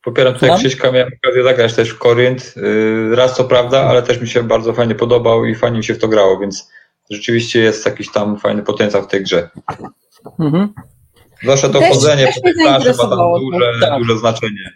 popieram 0.03 0.33
tutaj 0.33 0.49
Słucham? 0.49 0.59
Krzyśka, 0.59 0.91
miałem 0.91 1.11
okazję 1.23 1.43
zagrać 1.43 1.73
też 1.73 1.89
w 1.89 1.97
Korynt. 1.97 2.53
Y, 2.57 3.15
raz 3.15 3.35
co 3.35 3.43
prawda, 3.43 3.83
ale 3.83 4.03
też 4.03 4.21
mi 4.21 4.27
się 4.27 4.43
bardzo 4.43 4.73
fajnie 4.73 4.95
podobał 4.95 5.45
i 5.45 5.55
fajnie 5.55 5.77
mi 5.77 5.83
się 5.83 5.93
w 5.93 5.99
to 5.99 6.07
grało, 6.07 6.39
więc 6.39 6.71
rzeczywiście 7.11 7.59
jest 7.59 7.85
jakiś 7.85 8.11
tam 8.11 8.39
fajny 8.39 8.63
potencjał 8.63 9.03
w 9.03 9.07
tej 9.07 9.23
grze. 9.23 9.49
Mhm. 10.39 10.73
Zwłaszcza 11.41 11.69
to 11.69 11.79
też, 11.79 11.89
chodzenie 11.89 12.27
po 12.35 12.41
tej 12.41 12.53
planszy 12.53 12.89
ma 12.89 13.07
tam 13.07 13.19
duże, 13.39 13.71
tak. 13.81 13.99
duże 13.99 14.17
znaczenie. 14.17 14.71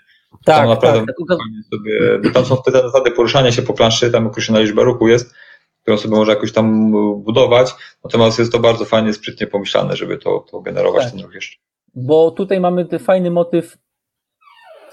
Tak, 0.45 0.57
tam 0.57 0.69
naprawdę 0.69 1.05
tak. 1.05 1.37
sobie, 1.71 2.31
tam 2.33 2.45
są 2.45 2.55
wtedy 2.55 2.77
zasady 2.81 3.11
poruszania 3.11 3.51
się 3.51 3.61
po 3.61 3.73
planszy, 3.73 4.11
tam 4.11 4.27
określona 4.27 4.59
liczba 4.59 4.83
ruchu 4.83 5.07
jest, 5.07 5.33
którą 5.81 5.97
sobie 5.97 6.15
może 6.15 6.31
jakoś 6.31 6.51
tam 6.51 6.91
budować, 7.23 7.71
natomiast 8.03 8.39
jest 8.39 8.51
to 8.51 8.59
bardzo 8.59 8.85
fajnie, 8.85 9.13
sprytnie 9.13 9.47
pomyślane, 9.47 9.95
żeby 9.95 10.17
to, 10.17 10.45
to 10.51 10.61
generować 10.61 11.03
tak. 11.03 11.11
ten 11.11 11.21
ruch 11.21 11.33
jeszcze. 11.33 11.68
Bo 11.95 12.31
tutaj 12.31 12.59
mamy 12.59 12.85
ten 12.85 12.99
fajny 12.99 13.31
motyw 13.31 13.77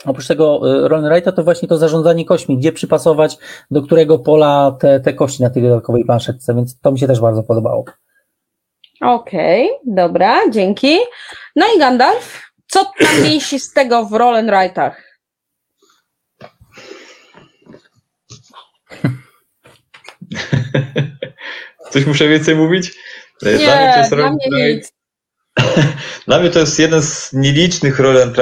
Oprócz 0.05 0.27
tego 0.27 0.61
y, 0.85 0.89
roll 0.89 1.23
to 1.37 1.45
właśnie 1.45 1.69
to 1.69 1.77
zarządzanie 1.77 2.25
kośćmi, 2.25 2.59
gdzie 2.59 2.73
przypasować 2.73 3.39
do 3.71 3.83
którego 3.83 4.19
pola 4.19 4.77
te, 4.81 5.01
te 5.01 5.13
kości 5.13 5.43
na 5.43 5.51
tej 5.51 5.63
dodatkowej 5.63 6.05
planszetce, 6.05 6.55
więc 6.55 6.81
to 6.81 6.93
mi 6.93 6.99
się 6.99 7.07
też 7.07 7.21
bardzo 7.21 7.43
podobało. 7.43 7.85
Okej, 9.01 9.71
okay, 9.71 9.95
dobra, 9.95 10.51
dzięki. 10.51 10.99
No 11.57 11.67
i 11.77 11.79
Gandalf, 11.79 12.43
co 12.67 12.85
tam 12.85 13.23
mięsi 13.23 13.61
z 13.61 13.73
tego 13.73 14.05
w 14.05 14.13
roll 14.13 14.37
and 14.37 14.51
Coś 21.91 22.07
muszę 22.07 22.29
więcej 22.29 22.57
mówić? 22.57 22.93
Nie, 23.43 23.59
dla 23.59 23.77
mnie 23.77 23.93
to 23.93 23.99
jest, 23.99 24.15
dla 24.15 24.31
mnie 24.31 24.75
nic. 24.75 24.96
dla 26.27 26.39
mnie 26.39 26.51
to 26.51 26.59
jest 26.59 26.79
jeden 26.79 27.03
z 27.03 27.33
nielicznych 27.33 27.99
roll 27.99 28.23
and 28.23 28.37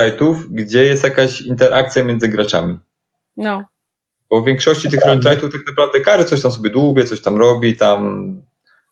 gdzie 0.51 0.85
jest 0.85 1.05
jakaś 1.05 1.41
interakcja 1.41 2.05
między 2.05 2.29
graczami. 2.29 2.79
No. 3.37 3.65
Bo 4.31 4.41
w 4.41 4.47
większości 4.47 4.91
tych 4.91 5.01
roll 5.01 5.13
and 5.13 5.25
tak 5.25 5.67
naprawdę 5.67 6.01
kary 6.01 6.25
coś 6.25 6.43
tam 6.43 6.53
sobie 6.53 6.71
dłubie, 6.71 7.05
coś 7.05 7.21
tam 7.21 7.37
robi, 7.39 7.77
tam 7.77 8.27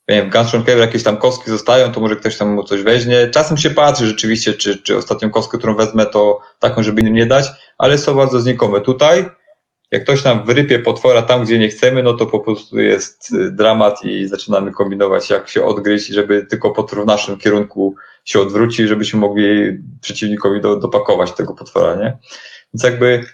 nie 0.09 0.17
wiem, 0.17 0.31
Cave 0.31 0.79
jakieś 0.79 1.03
tam 1.03 1.17
kostki 1.17 1.51
zostają, 1.51 1.93
to 1.93 2.01
może 2.01 2.17
ktoś 2.17 2.37
tam 2.37 2.55
mu 2.55 2.65
coś 2.65 2.83
weźmie. 2.83 3.29
Czasem 3.29 3.57
się 3.57 3.71
patrzy 3.71 4.07
rzeczywiście, 4.07 4.53
czy, 4.53 4.83
czy 4.83 4.97
ostatnią 4.97 5.31
kostkę, 5.31 5.59
którą 5.59 5.77
wezmę, 5.77 6.07
to 6.07 6.41
taką, 6.59 6.83
żeby 6.83 7.01
innym 7.01 7.15
nie 7.15 7.27
dać, 7.27 7.47
ale 7.79 7.99
są 7.99 8.15
bardzo 8.15 8.41
znikome. 8.41 8.81
Tutaj, 8.81 9.25
jak 9.91 10.05
ktoś 10.05 10.25
nam 10.25 10.45
wyrypie 10.45 10.79
potwora 10.79 11.23
tam, 11.23 11.45
gdzie 11.45 11.59
nie 11.59 11.69
chcemy, 11.69 12.03
no 12.03 12.13
to 12.13 12.27
po 12.27 12.41
prostu 12.41 12.81
jest 12.81 13.33
y, 13.33 13.51
dramat 13.51 14.05
i 14.05 14.27
zaczynamy 14.27 14.73
kombinować, 14.73 15.31
jak 15.31 15.49
się 15.49 15.65
odgryźć, 15.65 16.07
żeby 16.09 16.47
tylko 16.47 16.71
potwór 16.71 17.03
w 17.03 17.07
naszym 17.07 17.39
kierunku 17.39 17.95
się 18.25 18.41
odwróci, 18.41 18.87
żebyśmy 18.87 19.21
mogli 19.21 19.79
przeciwnikowi 20.01 20.61
do, 20.61 20.77
dopakować 20.77 21.33
tego 21.33 21.55
potwora, 21.55 21.95
nie? 21.95 22.19
Więc 22.75 22.85
jakby 22.85 23.25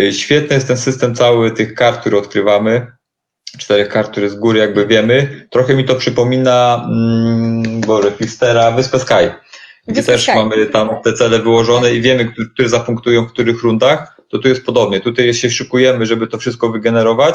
y, 0.00 0.12
świetny 0.12 0.54
jest 0.54 0.68
ten 0.68 0.76
system 0.76 1.14
cały 1.14 1.50
tych 1.50 1.74
kart, 1.74 2.00
które 2.00 2.18
odkrywamy, 2.18 2.86
czterech 3.58 3.88
kart, 3.88 4.10
które 4.10 4.30
z 4.30 4.34
góry 4.34 4.58
jakby 4.58 4.86
wiemy. 4.86 5.46
Trochę 5.50 5.74
mi 5.74 5.84
to 5.84 5.94
przypomina, 5.94 6.88
mm, 6.92 7.80
Boże, 7.80 8.10
Fistera, 8.10 8.70
Wyspę 8.70 8.98
Sky, 8.98 9.30
gdzie 9.86 10.00
Wyspę 10.00 10.12
też 10.12 10.22
Sky. 10.22 10.34
mamy 10.34 10.66
tam 10.66 10.90
te 11.04 11.12
cele 11.12 11.38
wyłożone 11.38 11.94
i 11.94 12.00
wiemy, 12.00 12.24
które, 12.24 12.48
które 12.48 12.68
zapunktują 12.68 13.24
w 13.24 13.32
których 13.32 13.62
rundach, 13.62 14.20
to 14.28 14.38
tu 14.38 14.48
jest 14.48 14.66
podobnie. 14.66 15.00
Tutaj 15.00 15.34
się 15.34 15.50
szykujemy, 15.50 16.06
żeby 16.06 16.26
to 16.26 16.38
wszystko 16.38 16.68
wygenerować, 16.68 17.34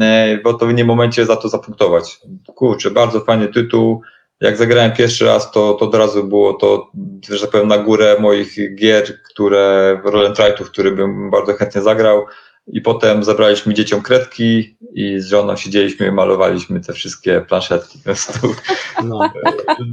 e, 0.00 0.40
w 0.42 0.46
odpowiednim 0.46 0.86
momencie 0.86 1.26
za 1.26 1.36
to 1.36 1.48
zapunktować. 1.48 2.20
Kurczę, 2.46 2.90
bardzo 2.90 3.20
fajny 3.20 3.48
tytuł. 3.48 4.02
Jak 4.40 4.56
zagrałem 4.56 4.92
pierwszy 4.92 5.24
raz, 5.24 5.50
to, 5.50 5.74
to 5.74 5.84
od 5.84 5.94
razu 5.94 6.24
było 6.24 6.54
to, 6.54 6.90
że 7.28 7.40
tak 7.40 7.50
powiem, 7.50 7.68
na 7.68 7.78
górę 7.78 8.16
moich 8.20 8.74
gier, 8.74 9.22
które, 9.22 10.00
Roll 10.04 10.32
Trite'ów, 10.32 10.64
który 10.64 10.90
bym 10.92 11.30
bardzo 11.30 11.52
chętnie 11.54 11.82
zagrał. 11.82 12.26
I 12.72 12.80
potem 12.80 13.24
zabraliśmy 13.24 13.74
dzieciom 13.74 14.02
kredki 14.02 14.76
i 14.92 15.20
z 15.20 15.26
żoną 15.26 15.56
siedzieliśmy 15.56 16.06
i 16.06 16.10
malowaliśmy 16.10 16.80
te 16.80 16.92
wszystkie 16.92 17.40
planszetki. 17.40 17.98
No, 19.04 19.18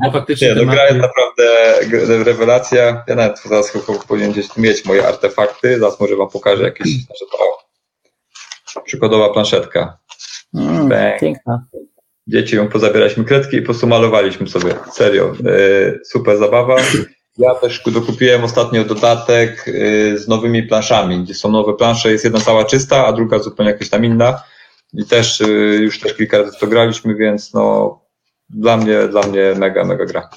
no 0.04 0.12
faktycznie 0.12 0.48
Nie, 0.48 0.56
no 0.56 0.72
gra 0.72 0.86
jest 0.86 1.00
naprawdę 1.00 2.24
rewelacja. 2.24 3.04
Ja 3.08 3.16
nawet 3.16 3.40
zaraz 3.40 3.70
chyba 3.70 4.00
powinien 4.08 4.32
gdzieś 4.32 4.50
tu 4.50 4.62
mieć 4.62 4.86
moje 4.86 5.08
artefakty. 5.08 5.80
Zaraz 5.80 6.00
może 6.00 6.16
wam 6.16 6.30
pokażę 6.30 6.64
jakieś. 6.64 6.88
Znaczy, 7.06 7.26
o, 8.76 8.82
przykładowa 8.82 9.30
planszetka. 9.30 9.98
Mm, 10.56 11.20
piękna. 11.20 11.66
Dzieci 12.28 12.56
ją 12.56 12.68
pozabieraliśmy 12.68 13.24
kredki 13.24 13.58
i 13.58 13.62
po 13.62 13.66
prostu 13.66 13.88
malowaliśmy 13.88 14.48
sobie. 14.48 14.74
Serio. 14.92 15.34
E, 15.46 16.00
super 16.06 16.38
zabawa. 16.38 16.76
Ja 17.38 17.56
też 17.56 17.82
dokupiłem 17.88 18.44
ostatnio 18.44 18.84
dodatek 18.84 19.66
e, 19.68 20.18
z 20.18 20.28
nowymi 20.28 20.64
planszami, 20.64 21.24
gdzie 21.24 21.34
są 21.34 21.52
nowe 21.52 21.74
plansze. 21.74 22.12
Jest 22.12 22.24
jedna 22.24 22.40
cała 22.40 22.66
czysta, 22.66 23.06
a 23.06 23.14
druga 23.14 23.40
zupełnie 23.40 23.72
jakaś 23.72 23.90
tam 23.90 24.06
inna. 24.06 24.44
I 24.94 25.06
też 25.06 25.42
e, 25.42 25.48
już 25.76 26.00
też 26.00 26.14
kilka 26.14 26.38
razy 26.38 26.58
to 26.60 26.68
graliśmy, 26.68 27.16
więc 27.16 27.54
no 27.54 28.06
dla 28.50 28.78
mnie, 28.78 29.08
dla 29.08 29.22
mnie 29.22 29.54
mega, 29.58 29.84
mega 29.84 30.06
gra. 30.06 30.30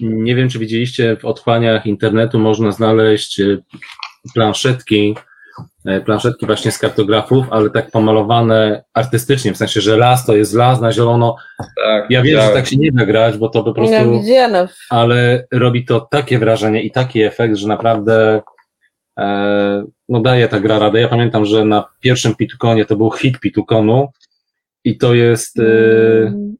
Nie 0.00 0.36
wiem, 0.36 0.48
czy 0.48 0.58
widzieliście, 0.58 1.16
w 1.16 1.24
otchłaniach 1.24 1.86
internetu 1.86 2.38
można 2.38 2.72
znaleźć 2.72 3.40
planszetki, 4.34 5.14
planszetki 6.04 6.46
właśnie 6.46 6.70
z 6.72 6.78
kartografów, 6.78 7.46
ale 7.50 7.70
tak 7.70 7.90
pomalowane 7.90 8.84
artystycznie, 8.94 9.52
w 9.52 9.56
sensie, 9.56 9.80
że 9.80 9.96
las 9.96 10.26
to 10.26 10.36
jest 10.36 10.54
las 10.54 10.80
na 10.80 10.92
zielono. 10.92 11.36
Tak, 11.58 12.10
Ja 12.10 12.22
wiem, 12.22 12.24
że 12.24 12.30
widziałem. 12.30 12.54
tak 12.54 12.66
się 12.66 12.76
nie 12.76 12.92
da 12.92 13.06
grać, 13.06 13.36
bo 13.38 13.48
to 13.48 13.62
po 13.64 13.72
prostu, 13.74 13.94
widziałem. 14.22 14.68
ale 14.90 15.46
robi 15.52 15.84
to 15.84 16.00
takie 16.10 16.38
wrażenie 16.38 16.82
i 16.82 16.90
taki 16.90 17.22
efekt, 17.22 17.56
że 17.56 17.68
naprawdę 17.68 18.42
e, 19.18 19.84
no 20.08 20.20
daje 20.20 20.48
ta 20.48 20.60
gra 20.60 20.78
radę. 20.78 21.00
Ja 21.00 21.08
pamiętam, 21.08 21.44
że 21.44 21.64
na 21.64 21.84
pierwszym 22.00 22.34
Pitukonie 22.34 22.84
to 22.84 22.96
był 22.96 23.10
hit 23.10 23.40
Pitukonu 23.40 24.08
i 24.84 24.98
to 24.98 25.14
jest... 25.14 25.58
E, 25.58 25.62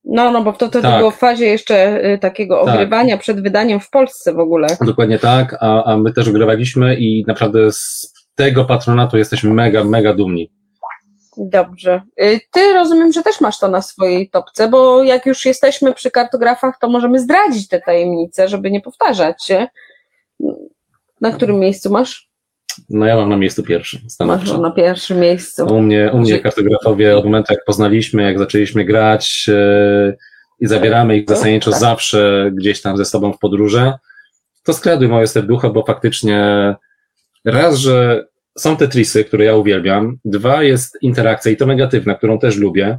No, 0.04 0.30
no, 0.30 0.42
bo 0.42 0.52
to, 0.52 0.58
to, 0.58 0.68
to 0.68 0.82
tak. 0.82 0.98
było 0.98 1.10
w 1.10 1.16
fazie 1.18 1.46
jeszcze 1.46 2.04
y, 2.14 2.18
takiego 2.18 2.64
Tak. 2.64 2.74
ogrywania 2.74 3.18
przed 3.18 3.42
wydaniem 3.42 3.80
w 3.80 3.90
Polsce 3.90 4.34
w 4.34 4.38
ogóle. 4.38 4.66
Dokładnie 4.80 5.18
tak, 5.18 5.56
a, 5.60 5.84
a 5.84 5.96
my 5.96 6.12
też 6.12 6.28
ogrywaliśmy 6.28 6.96
i 6.96 7.24
naprawdę 7.26 7.72
z 7.72 8.12
tego 8.40 8.64
patronatu 8.64 9.18
jesteśmy 9.18 9.54
mega, 9.54 9.84
mega 9.84 10.14
dumni. 10.14 10.50
Dobrze. 11.36 12.02
Y, 12.22 12.40
Ty 12.52 12.72
rozumiem, 12.74 13.12
że 13.12 13.22
też 13.22 13.40
masz 13.40 13.58
to 13.58 13.68
na 13.68 13.82
swojej 13.82 14.30
topce, 14.30 14.68
bo 14.68 15.02
jak 15.04 15.26
już 15.26 15.44
jesteśmy 15.46 15.94
przy 15.94 16.10
kartografach, 16.10 16.78
to 16.80 16.88
możemy 16.88 17.20
zdradzić 17.20 17.68
te 17.68 17.80
tajemnice, 17.80 18.48
żeby 18.48 18.70
nie 18.70 18.80
powtarzać 18.80 19.44
się. 19.44 19.68
Na 21.20 21.32
którym 21.32 21.58
miejscu 21.58 21.90
masz? 21.90 22.30
No 22.90 23.06
ja 23.06 23.16
mam 23.16 23.28
na 23.28 23.36
miejscu 23.36 23.62
pierwszym. 23.62 24.00
Masz 24.02 24.12
stanowczo. 24.12 24.58
na 24.58 24.70
pierwszym 24.70 25.20
miejscu. 25.20 25.66
U 25.66 25.82
mnie, 25.82 26.10
u 26.12 26.18
mnie 26.18 26.38
kartografowie 26.38 27.16
od 27.18 27.24
momentu 27.24 27.52
jak 27.52 27.64
poznaliśmy, 27.64 28.22
jak 28.22 28.38
zaczęliśmy 28.38 28.84
grać 28.84 29.46
e, 29.48 30.16
i 30.60 30.66
zabieramy 30.66 31.16
ich 31.16 31.28
zasadniczo 31.28 31.70
Tak. 31.70 31.80
zawsze 31.80 32.50
gdzieś 32.54 32.82
tam 32.82 32.96
ze 32.96 33.04
sobą 33.04 33.32
w 33.32 33.38
podróże, 33.38 33.92
to 34.64 34.72
skradły 34.72 35.08
moje 35.08 35.26
serducho, 35.26 35.70
bo 35.70 35.82
faktycznie 35.84 36.74
raz, 37.44 37.76
że 37.78 38.26
są 38.58 38.76
te 38.76 38.88
trisy, 38.88 39.24
które 39.24 39.44
ja 39.44 39.56
uwielbiam, 39.56 40.16
dwa 40.24 40.62
jest 40.62 40.98
interakcja 41.02 41.52
i 41.52 41.56
to 41.56 41.66
negatywna, 41.66 42.14
którą 42.14 42.38
też 42.38 42.56
lubię, 42.56 42.98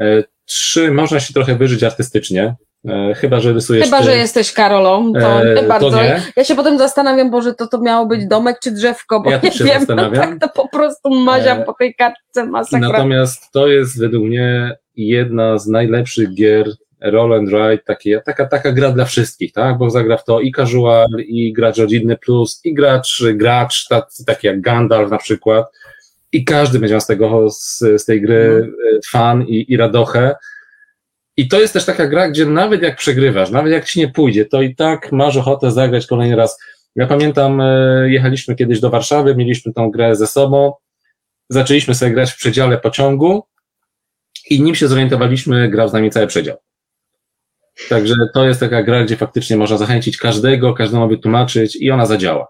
e, 0.00 0.24
trzy 0.44 0.90
można 0.90 1.20
się 1.20 1.34
trochę 1.34 1.54
wyżyć 1.56 1.82
artystycznie, 1.82 2.54
e, 2.88 3.14
chyba, 3.14 3.40
że 3.40 3.52
rysujesz 3.52 3.84
Chyba, 3.84 3.98
ty, 3.98 4.04
że 4.04 4.16
jesteś 4.16 4.52
Karolą, 4.52 5.12
to 5.12 5.42
e, 5.42 5.54
nie 5.54 5.62
bardzo. 5.62 5.90
to 5.90 6.02
nie. 6.02 6.22
Ja 6.36 6.44
się 6.44 6.54
potem 6.54 6.78
zastanawiam, 6.78 7.30
Boże, 7.30 7.54
to 7.54 7.66
to 7.66 7.80
miało 7.80 8.06
być 8.06 8.26
domek 8.26 8.56
czy 8.62 8.70
drzewko, 8.70 9.20
bo 9.20 9.30
Ja 9.30 9.40
nie 9.42 9.52
się 9.52 9.64
wiem, 9.64 9.78
zastanawiam. 9.80 10.38
tak 10.38 10.40
to 10.40 10.62
po 10.62 10.68
prostu 10.68 11.10
maziam 11.10 11.58
E, 11.60 11.64
po 11.64 11.72
tej 11.72 11.94
kartce 11.94 12.46
masakra. 12.46 12.88
Natomiast 12.88 13.52
to 13.52 13.68
jest 13.68 14.00
według 14.00 14.24
mnie 14.24 14.76
jedna 14.96 15.58
z 15.58 15.66
najlepszych 15.66 16.34
gier 16.34 16.66
roll 17.04 17.34
and 17.34 17.48
ride, 17.48 17.82
takie, 17.84 18.20
taka, 18.20 18.46
taka 18.46 18.72
gra 18.72 18.90
dla 18.90 19.04
wszystkich, 19.04 19.52
tak? 19.52 19.78
Bo 19.78 19.90
zagra 19.90 20.16
w 20.16 20.24
to 20.24 20.40
i 20.40 20.52
casual, 20.52 21.06
i 21.18 21.52
gracz 21.52 21.78
rodzinny 21.78 22.16
plus, 22.16 22.60
i 22.64 22.74
gracz, 22.74 23.22
gracz 23.34 23.88
tacy, 23.88 24.24
taki 24.24 24.46
jak 24.46 24.60
Gandalf 24.60 25.10
na 25.10 25.18
przykład. 25.18 25.66
I 26.32 26.44
każdy 26.44 26.78
będzie 26.78 26.94
miał 26.94 27.00
z 27.00 27.06
tego, 27.06 27.50
z, 27.50 27.78
z 27.78 28.04
tej 28.04 28.22
gry 28.22 28.72
e, 28.94 28.98
fan 29.10 29.42
i, 29.42 29.72
i 29.72 29.76
radochę. 29.76 30.34
I 31.36 31.48
to 31.48 31.60
jest 31.60 31.72
też 31.72 31.84
taka 31.84 32.06
gra, 32.06 32.28
gdzie 32.28 32.46
nawet 32.46 32.82
jak 32.82 32.96
przegrywasz, 32.96 33.50
nawet 33.50 33.72
jak 33.72 33.84
ci 33.84 33.98
nie 34.00 34.08
pójdzie, 34.08 34.44
to 34.44 34.62
i 34.62 34.74
tak 34.74 35.12
masz 35.12 35.36
ochotę 35.36 35.70
zagrać 35.70 36.06
kolejny 36.06 36.36
raz. 36.36 36.58
Ja 36.96 37.06
pamiętam, 37.06 37.60
e, 37.60 38.06
jechaliśmy 38.10 38.54
kiedyś 38.54 38.80
do 38.80 38.90
Warszawy, 38.90 39.36
mieliśmy 39.36 39.72
tą 39.72 39.90
grę 39.90 40.16
ze 40.16 40.26
sobą, 40.26 40.72
zaczęliśmy 41.48 41.94
sobie 41.94 42.10
grać 42.12 42.32
w 42.32 42.36
przedziale 42.36 42.78
pociągu 42.78 43.46
i 44.50 44.62
nim 44.62 44.74
się 44.74 44.88
zorientowaliśmy, 44.88 45.68
grał 45.68 45.88
z 45.88 45.92
nami 45.92 46.10
cały 46.10 46.26
przedział. 46.26 46.56
Także 47.88 48.14
to 48.34 48.46
jest 48.46 48.60
taka 48.60 48.82
gra, 48.82 49.04
gdzie 49.04 49.16
faktycznie 49.16 49.56
można 49.56 49.76
zachęcić 49.76 50.16
każdego, 50.18 50.74
każdemu 50.74 51.08
wytłumaczyć 51.08 51.76
i 51.76 51.90
ona 51.90 52.06
zadziała. 52.06 52.46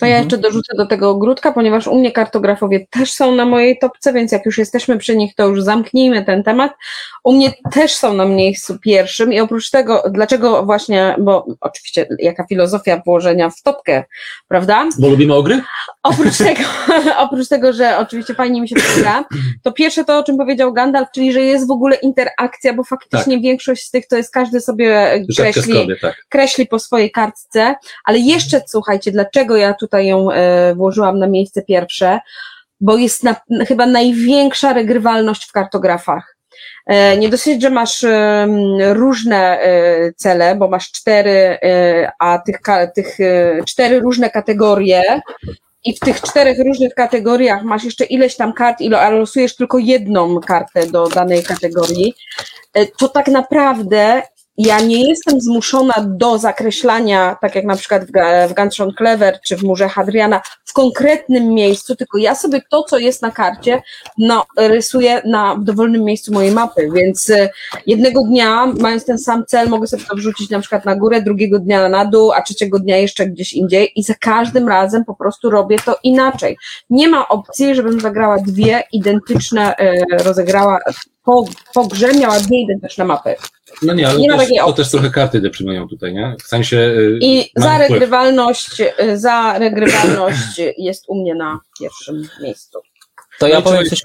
To 0.00 0.06
ja 0.06 0.16
Mhm. 0.16 0.24
jeszcze 0.24 0.38
dorzucę 0.38 0.76
do 0.76 0.86
tego 0.86 1.10
ogródka, 1.10 1.52
ponieważ 1.52 1.86
u 1.86 1.98
mnie 1.98 2.12
kartografowie 2.12 2.86
też 2.90 3.12
są 3.12 3.34
na 3.34 3.44
mojej 3.44 3.78
topce, 3.78 4.12
więc 4.12 4.32
jak 4.32 4.46
już 4.46 4.58
jesteśmy 4.58 4.98
przy 4.98 5.16
nich, 5.16 5.34
to 5.34 5.46
już 5.46 5.62
zamknijmy 5.62 6.24
ten 6.24 6.42
temat. 6.42 6.72
U 7.24 7.32
mnie 7.32 7.52
też 7.72 7.94
są 7.94 8.14
na 8.14 8.24
miejscu 8.24 8.78
pierwszym 8.78 9.32
i 9.32 9.40
oprócz 9.40 9.70
tego, 9.70 10.02
dlaczego 10.10 10.64
właśnie, 10.64 11.16
bo 11.18 11.46
oczywiście 11.60 12.08
jaka 12.18 12.46
filozofia 12.46 13.02
włożenia 13.06 13.50
w 13.50 13.62
topkę, 13.62 14.04
prawda? 14.48 14.86
Bo 14.98 15.08
lubimy 15.08 15.34
ogry? 15.34 15.62
Oprócz 16.02 16.38
tego, 16.48 16.62
oprócz 17.24 17.48
tego, 17.48 17.72
że 17.72 17.98
oczywiście 17.98 18.34
fajnie 18.34 18.60
mi 18.60 18.68
się 18.68 18.76
to 18.76 19.00
gra, 19.00 19.24
to 19.62 19.72
pierwsze 19.72 20.04
to, 20.04 20.18
o 20.18 20.22
czym 20.22 20.36
powiedział 20.36 20.72
Gandalf, 20.72 21.08
czyli 21.14 21.32
że 21.32 21.40
jest 21.40 21.68
w 21.68 21.70
ogóle 21.70 21.96
interakcja, 21.96 22.74
bo 22.74 22.84
faktycznie 22.84 23.40
większość 23.40 23.82
z 23.86 23.90
tych 23.90 24.06
to 24.08 24.16
jest 24.16 24.32
każdy 24.32 24.60
sobie 24.60 25.24
kreśli, 25.36 25.88
tak. 26.00 26.26
kreśli 26.28 26.66
po 26.66 26.78
swojej 26.78 27.10
kartce, 27.10 27.74
ale 28.04 28.18
jeszcze 28.18 28.60
słuchajcie, 28.66 29.12
dlaczego 29.12 29.56
ja 29.56 29.74
tutaj 29.90 30.06
ją 30.06 30.30
e, 30.30 30.74
włożyłam 30.74 31.18
na 31.18 31.26
miejsce 31.26 31.62
pierwsze, 31.62 32.20
bo 32.80 32.96
jest 32.96 33.24
na, 33.24 33.36
chyba 33.68 33.86
największa 33.86 34.72
regrywalność 34.72 35.44
w 35.44 35.52
kartografach. 35.52 36.36
E, 36.86 37.16
nie 37.16 37.28
dosyć, 37.28 37.62
że 37.62 37.70
masz 37.70 38.06
różne 38.92 39.60
e, 39.60 40.12
cele, 40.12 40.54
bo 40.54 40.68
masz 40.68 40.92
cztery, 40.92 41.58
a 42.18 42.38
tych, 42.38 42.60
tych 42.94 43.16
cztery 43.66 44.00
różne 44.00 44.30
kategorie 44.30 45.20
i 45.84 45.96
w 45.96 46.00
tych 46.00 46.20
czterech 46.20 46.58
różnych 46.66 46.94
kategoriach 46.94 47.62
masz 47.62 47.84
jeszcze 47.84 48.04
ileś 48.04 48.36
tam 48.36 48.52
kart, 48.52 48.80
ilo, 48.80 49.10
losujesz 49.10 49.56
tylko 49.56 49.78
jedną 49.78 50.40
kartę 50.40 50.86
do 50.86 51.08
danej 51.08 51.42
kategorii, 51.42 52.14
to 52.98 53.08
tak 53.08 53.28
naprawdę 53.28 54.22
ja 54.66 54.80
nie 54.80 55.08
jestem 55.08 55.40
zmuszona 55.40 55.94
do 56.06 56.38
zakreślania, 56.38 57.36
tak 57.40 57.54
jak 57.54 57.64
na 57.64 57.76
przykład 57.76 58.04
w, 58.04 58.12
w 58.48 58.94
Clever 58.96 59.40
czy 59.46 59.56
w 59.56 59.62
Murze 59.62 59.88
Hadriana, 59.88 60.40
w 60.64 60.72
konkretnym 60.72 61.54
miejscu, 61.54 61.96
tylko 61.96 62.18
ja 62.18 62.34
sobie 62.34 62.60
to, 62.70 62.82
co 62.82 62.98
jest 62.98 63.22
na 63.22 63.30
karcie, 63.30 63.82
no, 64.18 64.46
rysuję 64.56 65.22
na 65.24 65.56
dowolnym 65.60 66.04
miejscu 66.04 66.32
mojej 66.32 66.52
mapy, 66.52 66.88
więc 66.94 67.30
e, 67.30 67.48
jednego 67.86 68.22
dnia, 68.22 68.66
mając 68.66 69.04
ten 69.04 69.18
sam 69.18 69.44
cel, 69.46 69.68
mogę 69.68 69.86
sobie 69.86 70.04
to 70.10 70.16
wrzucić 70.16 70.50
na 70.50 70.60
przykład 70.60 70.84
na 70.84 70.96
górę, 70.96 71.22
drugiego 71.22 71.58
dnia 71.58 71.88
na 71.88 72.04
dół, 72.04 72.32
a 72.32 72.42
trzeciego 72.42 72.78
dnia 72.78 72.96
jeszcze 72.96 73.26
gdzieś 73.26 73.52
indziej 73.52 73.92
i 73.96 74.02
za 74.02 74.14
każdym 74.14 74.68
razem 74.68 75.04
po 75.04 75.14
prostu 75.14 75.50
robię 75.50 75.76
to 75.84 75.96
inaczej. 76.02 76.56
Nie 76.90 77.08
ma 77.08 77.28
opcji, 77.28 77.74
żebym 77.74 78.00
zagrała 78.00 78.38
dwie 78.38 78.82
identyczne, 78.92 79.76
e, 79.76 80.22
rozegrała 80.22 80.78
po, 81.24 81.44
miała 82.20 82.40
dwie 82.40 82.62
identyczne 82.62 83.04
mapy. 83.04 83.34
No 83.82 83.94
nie, 83.94 84.08
ale 84.08 84.18
Nie 84.18 84.28
ma 84.28 84.36
też, 84.36 84.42
takiej 84.44 84.58
to 84.58 84.72
też 84.72 84.90
trochę 84.90 85.10
karty 85.10 85.40
deprymują 85.40 85.88
tutaj, 85.88 86.14
nie? 86.14 86.36
W 86.44 86.46
sensie. 86.46 86.76
y, 86.76 87.18
I 87.22 87.50
za 87.56 87.78
regrywalność, 87.78 88.80
y, 88.80 89.18
za 89.18 89.58
regrywalność 89.58 90.60
jest 90.78 91.04
u 91.08 91.20
mnie 91.22 91.34
na 91.34 91.60
pierwszym 91.80 92.28
miejscu. 92.42 92.78
To 93.38 93.46
No 93.46 93.48
ja 93.48 93.58
i 93.58 93.62
powiem 93.62 93.84
co- 93.84 93.90
coś, 93.90 94.02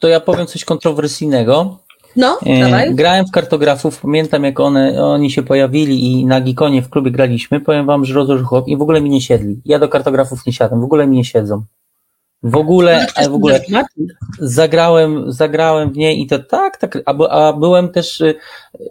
to 0.00 0.08
ja 0.08 0.20
powiem 0.20 0.46
coś 0.46 0.64
kontrowersyjnego. 0.64 1.78
No, 2.16 2.38
E, 2.46 2.60
dawaj. 2.60 2.94
grałem 2.94 3.26
w 3.26 3.30
kartografów, 3.30 4.00
pamiętam 4.00 4.44
jak 4.44 4.60
one, 4.60 5.04
oni 5.04 5.30
się 5.30 5.42
pojawili 5.42 6.12
i 6.12 6.26
na 6.26 6.40
Gikonie 6.40 6.82
w 6.82 6.90
klubie 6.90 7.10
graliśmy, 7.10 7.60
powiem 7.60 7.86
wam, 7.86 8.04
że 8.04 8.24
chłop 8.44 8.68
i 8.68 8.76
w 8.76 8.82
ogóle 8.82 9.00
mi 9.00 9.10
nie 9.10 9.20
siedli. 9.20 9.60
Ja 9.64 9.78
do 9.78 9.88
kartografów 9.88 10.46
nie 10.46 10.52
siadam, 10.52 10.80
w 10.80 10.84
ogóle 10.84 11.06
mi 11.06 11.16
nie 11.16 11.24
siedzą. 11.24 11.64
W 12.42 12.56
ogóle, 12.56 13.06
ale 13.14 13.28
w 13.28 13.34
ogóle 13.34 13.60
zagrałem, 14.38 15.32
zagrałem 15.32 15.92
w 15.92 15.96
niej 15.96 16.22
i 16.22 16.26
to 16.26 16.38
tak, 16.38 16.76
tak, 16.76 16.98
a, 17.06 17.28
a 17.28 17.52
byłem 17.52 17.88
też 17.88 18.20
y, 18.20 18.34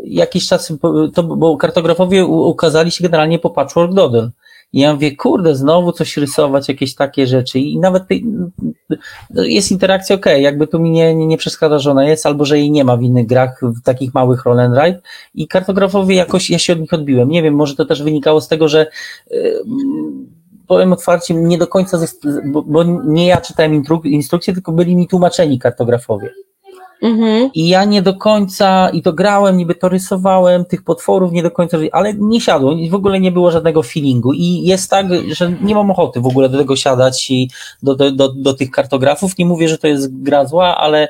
jakiś 0.04 0.48
czas, 0.48 0.74
po- 0.82 1.08
to, 1.08 1.24
bo 1.24 1.58
kartografowie 1.58 2.26
ukazali 2.26 2.92
się 2.92 3.04
generalnie 3.04 3.40
po 3.40 3.50
Patchwork 3.50 3.94
Doodle. 3.94 4.30
I 4.74 4.80
ja 4.80 4.94
mówię, 4.94 5.16
kurde, 5.16 5.56
znowu 5.56 5.92
coś 5.92 6.18
rysować, 6.18 6.70
jakieś 6.70 6.96
takie 6.96 7.28
rzeczy 7.28 7.60
i 7.60 7.80
nawet 7.80 8.08
tej, 8.08 8.26
jest 9.36 9.72
interakcja 9.72 10.16
okej, 10.16 10.44
jakby 10.44 10.68
tu 10.68 10.80
mi 10.80 10.92
nie, 10.92 11.16
nie, 11.16 11.28
nie 11.28 11.38
przeszkadza, 11.38 11.80
że 11.80 11.92
ona 11.92 12.06
jest, 12.06 12.26
albo 12.26 12.46
że 12.46 12.60
jej 12.60 12.72
nie 12.72 12.84
ma 12.84 12.98
w 12.98 13.02
innych 13.02 13.28
grach, 13.28 13.62
w 13.62 13.82
takich 13.82 14.14
małych 14.14 14.46
roll 14.46 14.60
and 14.60 14.76
ride 14.78 15.02
i 15.36 15.48
kartografowie 15.48 16.16
jakoś, 16.16 16.50
ja 16.50 16.60
się 16.60 16.74
od 16.74 16.80
nich 16.80 16.94
odbiłem. 16.94 17.30
Nie 17.30 17.44
wiem, 17.44 17.56
może 17.56 17.76
to 17.76 17.86
też 17.86 18.04
wynikało 18.04 18.42
z 18.42 18.48
tego, 18.48 18.68
że 18.68 18.88
y, 19.32 19.64
powiem 20.72 20.94
otwarcie, 20.94 21.34
nie 21.34 21.58
do 21.58 21.68
końca, 21.68 22.00
bo, 22.46 22.62
bo 22.62 22.84
nie 23.06 23.28
ja 23.28 23.42
czytałem 23.42 23.84
instrukcje, 24.04 24.54
tylko 24.54 24.72
byli 24.72 24.96
mi 24.96 25.08
tłumaczeni 25.08 25.60
kartografowie. 25.60 26.30
Mhm. 27.02 27.50
I 27.54 27.68
ja 27.68 27.86
nie 27.86 28.02
do 28.02 28.14
końca, 28.14 28.90
i 28.90 29.02
to 29.02 29.14
grałem, 29.14 29.58
niby 29.58 29.76
to 29.76 29.90
rysowałem, 29.90 30.66
tych 30.66 30.84
potworów 30.84 31.32
nie 31.32 31.44
do 31.44 31.52
końca, 31.52 31.78
ale 31.92 32.14
nie 32.14 32.42
siadło, 32.42 32.76
w 32.90 32.96
ogóle 32.96 33.20
nie 33.20 33.32
było 33.32 33.52
żadnego 33.52 33.84
feelingu. 33.84 34.34
I 34.34 34.64
jest 34.64 34.90
tak, 34.90 35.06
że 35.32 35.52
nie 35.62 35.76
mam 35.76 35.92
ochoty 35.92 36.22
w 36.22 36.28
ogóle 36.28 36.50
do 36.50 36.58
tego 36.58 36.76
siadać 36.76 37.32
i 37.32 37.50
do, 37.84 37.96
do, 37.96 38.12
do, 38.12 38.34
do 38.34 38.54
tych 38.54 38.72
kartografów. 38.72 39.38
Nie 39.38 39.46
mówię, 39.46 39.70
że 39.70 39.78
to 39.78 39.88
jest 39.88 40.24
gra 40.24 40.46
zła, 40.46 40.78
ale 40.78 41.08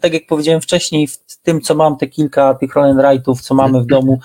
tak 0.00 0.12
jak 0.12 0.26
powiedziałem 0.26 0.60
wcześniej, 0.60 1.06
w 1.06 1.42
tym, 1.42 1.60
co 1.60 1.74
mam, 1.74 1.96
te 1.96 2.06
kilka 2.06 2.54
tych 2.54 2.74
roll 2.74 2.84
and 2.84 3.00
write'ów, 3.00 3.40
co 3.40 3.54
mamy 3.54 3.80
w 3.80 3.86
domu, 3.86 4.18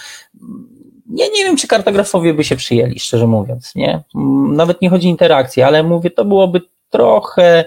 ja 1.16 1.26
nie 1.36 1.44
wiem, 1.44 1.58
czy 1.58 1.68
kartografowie 1.68 2.34
by 2.34 2.44
się 2.44 2.56
przyjęli, 2.56 3.00
szczerze 3.00 3.28
mówiąc, 3.28 3.76
nie? 3.76 4.04
Mm, 4.16 4.56
Nawet 4.56 4.82
nie 4.82 4.90
chodzi 4.90 5.08
o 5.08 5.12
interakcję, 5.12 5.68
ale 5.68 5.84
mówię, 5.84 6.10
to 6.12 6.26
byłoby 6.26 6.62
trochę 6.90 7.66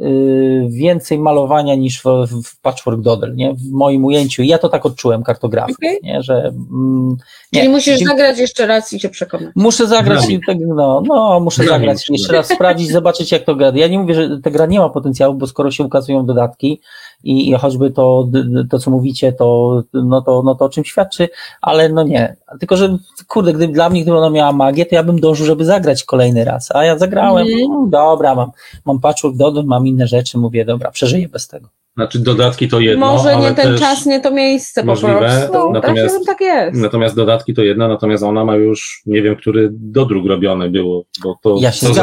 y, 0.00 0.66
więcej 0.68 1.18
malowania 1.18 1.74
niż 1.74 2.02
w, 2.02 2.04
w 2.44 2.60
Patchwork 2.60 3.00
Doodle, 3.00 3.34
nie? 3.34 3.54
W 3.54 3.70
moim 3.70 4.04
ujęciu. 4.04 4.42
Ja 4.42 4.58
to 4.58 4.68
tak 4.68 4.86
odczułem 4.86 5.22
kartografów, 5.22 5.76
Okej. 5.76 5.98
nie? 6.02 6.22
Że 6.22 6.34
mm, 6.34 7.16
nie. 7.52 7.60
Czyli 7.60 7.72
musisz 7.72 7.98
Dzie- 7.98 8.04
zagrać 8.06 8.38
jeszcze 8.38 8.66
raz 8.66 8.92
i 8.92 9.00
się 9.00 9.08
przekonać. 9.08 9.48
Muszę 9.56 9.86
zagrać, 9.86 10.18
Grami. 10.18 10.34
i 10.34 10.40
tak, 10.46 10.56
no, 10.60 11.02
no, 11.06 11.40
muszę 11.40 11.64
Grami 11.64 11.80
zagrać, 11.86 12.08
jeszcze 12.10 12.32
raz 12.32 12.48
sprawdzić, 12.48 12.90
zobaczyć 12.90 13.32
jak 13.32 13.44
to 13.44 13.54
gra. 13.54 13.72
Ja 13.74 13.88
nie 13.88 13.98
mówię, 13.98 14.14
że 14.14 14.40
ta 14.44 14.50
gra 14.50 14.66
nie 14.66 14.78
ma 14.78 14.88
potencjału, 14.88 15.34
bo 15.34 15.46
skoro 15.46 15.70
się 15.70 15.84
ukazują 15.84 16.26
dodatki 16.26 16.80
i, 17.24 17.50
i 17.50 17.54
choćby 17.54 17.90
to, 17.90 18.28
to, 18.70 18.78
co 18.78 18.90
mówicie, 18.90 19.32
to, 19.32 19.82
no 19.92 20.22
to, 20.22 20.42
no 20.44 20.54
to 20.54 20.64
o 20.64 20.68
czym 20.68 20.84
świadczy, 20.84 21.28
ale 21.62 21.88
no 21.88 22.02
nie. 22.02 22.36
Tylko, 22.60 22.76
że 22.76 22.98
kurde, 23.28 23.52
gdyby 23.52 23.72
dla 23.72 23.90
mnie, 23.90 24.02
gdyby 24.02 24.16
ona 24.16 24.30
miała 24.30 24.52
magię, 24.52 24.86
to 24.86 24.94
ja 24.94 25.02
bym 25.02 25.20
dążył, 25.20 25.46
żeby 25.46 25.64
zagrać 25.64 26.04
kolejny 26.04 26.44
raz, 26.44 26.68
a 26.74 26.84
ja 26.84 26.98
zagrałem, 26.98 27.46
mm, 27.46 27.90
dobra, 27.90 28.34
mam, 28.34 28.50
mam 28.84 29.00
patchwork 29.00 29.36
dodot, 29.36 29.66
mam 29.66 29.86
inne 29.86 30.06
rzeczy, 30.06 30.38
mówię, 30.38 30.64
dobra, 30.64 30.90
przeżyję 30.90 31.28
bez 31.28 31.48
tego. 31.48 31.68
Znaczy 31.96 32.18
dodatki 32.18 32.68
to 32.68 32.80
jedno. 32.80 33.06
Może 33.06 33.36
nie 33.36 33.46
ale 33.46 33.54
ten 33.54 33.70
też, 33.72 33.80
czas, 33.80 34.06
nie 34.06 34.20
to 34.20 34.30
miejsce 34.30 34.84
możliwe, 34.84 35.14
po 35.14 35.18
prostu. 35.18 35.72
natomiast- 35.72 36.14
tak, 36.14 36.26
tak 36.26 36.40
jest. 36.40 36.80
Natomiast 36.80 37.16
dodatki 37.16 37.54
to 37.54 37.62
jedno, 37.62 37.88
natomiast 37.88 38.22
ona 38.22 38.44
ma 38.44 38.56
już, 38.56 39.02
nie 39.06 39.22
wiem, 39.22 39.36
który 39.36 39.68
dodruk 39.72 40.26
robiony 40.26 40.70
było, 40.70 41.04
bo 41.22 41.38
to 41.42 41.56
Ja 41.60 41.72
się 41.72 41.86
to 41.86 41.94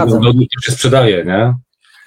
się 0.62 0.72
sprzedaje, 0.72 1.26
nie? 1.26 1.54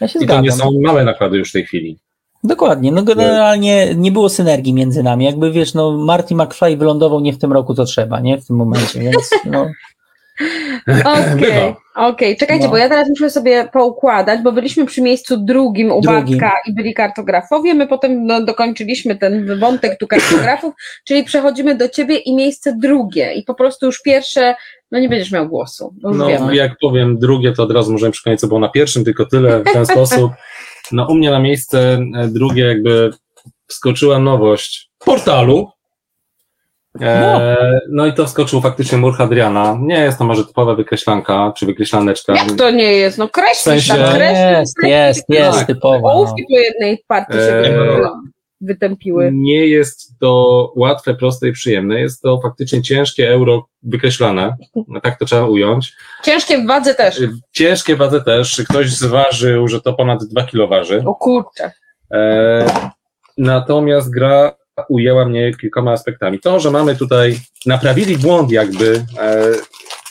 Ja 0.00 0.08
się 0.08 0.18
I 0.18 0.22
to 0.22 0.26
zgadzam. 0.26 0.44
nie 0.44 0.52
są 0.52 0.70
małe 0.80 1.04
nakłady 1.04 1.38
już 1.38 1.48
w 1.50 1.52
tej 1.52 1.64
chwili. 1.64 1.98
Dokładnie, 2.44 2.92
no 2.92 3.02
generalnie 3.02 3.94
nie 3.94 4.12
było 4.12 4.28
synergii 4.28 4.74
między 4.74 5.02
nami, 5.02 5.24
jakby 5.24 5.50
wiesz, 5.52 5.74
no 5.74 5.92
Marty 5.92 6.34
McFly 6.34 6.76
wylądował 6.76 7.20
nie 7.20 7.32
w 7.32 7.38
tym 7.38 7.52
roku, 7.52 7.74
co 7.74 7.84
trzeba, 7.84 8.20
nie, 8.20 8.38
w 8.38 8.46
tym 8.46 8.56
momencie, 8.56 9.00
więc 9.04 9.30
no, 9.44 9.66
Okej, 11.04 11.36
Bywa. 11.40 11.76
okej. 12.08 12.36
Czekajcie, 12.36 12.64
No. 12.64 12.70
bo 12.70 12.76
ja 12.76 12.88
teraz 12.88 13.08
muszę 13.08 13.30
sobie 13.30 13.68
poukładać, 13.72 14.40
bo 14.42 14.52
byliśmy 14.52 14.86
przy 14.86 15.02
miejscu 15.02 15.36
drugim 15.36 15.92
u 15.92 16.00
Drugim. 16.00 16.38
Bartka 16.38 16.56
i 16.66 16.74
byli 16.74 16.94
kartografowie, 16.94 17.74
my 17.74 17.86
potem 17.86 18.26
no, 18.26 18.44
dokończyliśmy 18.44 19.16
ten 19.16 19.58
wątek 19.58 19.98
tu 19.98 20.06
kartografów, 20.06 20.74
czyli 21.06 21.24
przechodzimy 21.24 21.74
do 21.74 21.88
ciebie 21.88 22.16
i 22.16 22.34
miejsce 22.34 22.76
drugie 22.76 23.32
i 23.32 23.42
po 23.42 23.54
prostu 23.54 23.86
już 23.86 24.02
pierwsze, 24.02 24.54
no 24.92 24.98
nie 24.98 25.08
będziesz 25.08 25.32
miał 25.32 25.48
głosu, 25.48 25.94
No, 26.02 26.26
wiemy. 26.26 26.56
jak 26.56 26.72
powiem 26.80 27.18
drugie, 27.18 27.52
to 27.52 27.62
od 27.62 27.70
razu 27.72 27.92
możemy 27.92 28.12
przypomnieć, 28.12 28.40
co 28.40 28.46
było 28.48 28.60
na 28.60 28.68
pierwszym, 28.68 29.04
tylko 29.04 29.26
tyle 29.26 29.60
w 29.60 29.72
ten 29.72 29.86
sposób. 29.86 30.32
No, 30.92 31.06
u 31.06 31.14
mnie 31.14 31.30
na 31.30 31.38
miejsce 31.38 32.00
e, 32.16 32.28
drugie 32.28 32.64
jakby 32.66 33.10
wskoczyła 33.66 34.18
nowość 34.18 34.90
portalu. 34.98 35.70
E, 37.00 37.80
no 37.90 38.06
i 38.06 38.12
to 38.12 38.26
wskoczył 38.26 38.60
faktycznie 38.60 38.98
mur 38.98 39.14
Hadriana. 39.14 39.76
Nie 39.80 40.00
jest 40.00 40.18
to 40.18 40.24
może 40.24 40.44
typowa 40.44 40.74
wykreślanka, 40.74 41.52
czy 41.56 41.66
wykreślaneczka. 41.66 42.34
Jak 42.34 42.52
to 42.52 42.70
nie 42.70 42.92
jest? 42.92 43.18
No 43.18 43.28
kreślisz 43.28 43.58
W 43.58 43.64
sensie- 43.64 44.04
tam, 44.04 44.14
kreślisz, 44.14 44.38
jest, 44.50 44.74
jest, 44.82 45.24
jest, 45.28 45.58
Tak. 45.58 45.66
typowa. 45.66 45.98
No. 45.98 46.12
Ołówki 46.12 46.44
po 46.50 46.58
jednej 46.58 47.04
partii 47.06 47.32
się 47.32 47.38
Eee. 47.38 48.02
Wy- 48.60 48.66
wytępiły. 48.66 49.30
Nie 49.32 49.66
jest 49.66 50.18
to 50.20 50.72
łatwe, 50.76 51.14
proste 51.14 51.48
i 51.48 51.52
przyjemne. 51.52 52.00
Jest 52.00 52.22
to 52.22 52.40
faktycznie 52.42 52.82
ciężkie 52.82 53.30
euro 53.30 53.68
wykreślane. 53.82 54.56
No, 54.88 55.00
tak 55.00 55.18
to 55.18 55.24
trzeba 55.24 55.44
ująć. 55.46 55.92
Ciężkie 56.24 56.58
w 56.58 56.66
wadze 56.66 56.94
też. 56.94 57.20
Ciężkie 57.52 57.96
wadze 57.96 58.20
też. 58.22 58.62
Ktoś 58.68 58.90
zważył, 58.90 59.68
że 59.68 59.80
to 59.80 59.92
ponad 59.92 60.24
2 60.24 60.42
kilo 60.42 60.68
waży. 60.68 61.02
O 61.06 61.14
kurczę. 61.14 61.72
E, 62.12 62.66
natomiast 63.38 64.10
gra 64.10 64.56
ujęła 64.88 65.24
mnie 65.24 65.54
kilkoma 65.60 65.92
aspektami. 65.92 66.40
To, 66.40 66.60
że 66.60 66.70
mamy 66.70 66.96
tutaj, 66.96 67.38
naprawili 67.66 68.18
błąd 68.18 68.50
jakby 68.52 69.04
e, 69.20 69.44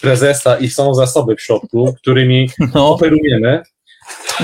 prezesa 0.01 0.57
i 0.57 0.69
są 0.69 0.93
zasoby 0.93 1.35
w 1.35 1.41
środku, 1.41 1.95
którymi 2.01 2.49
No, 2.75 2.89
operujemy. 2.89 3.63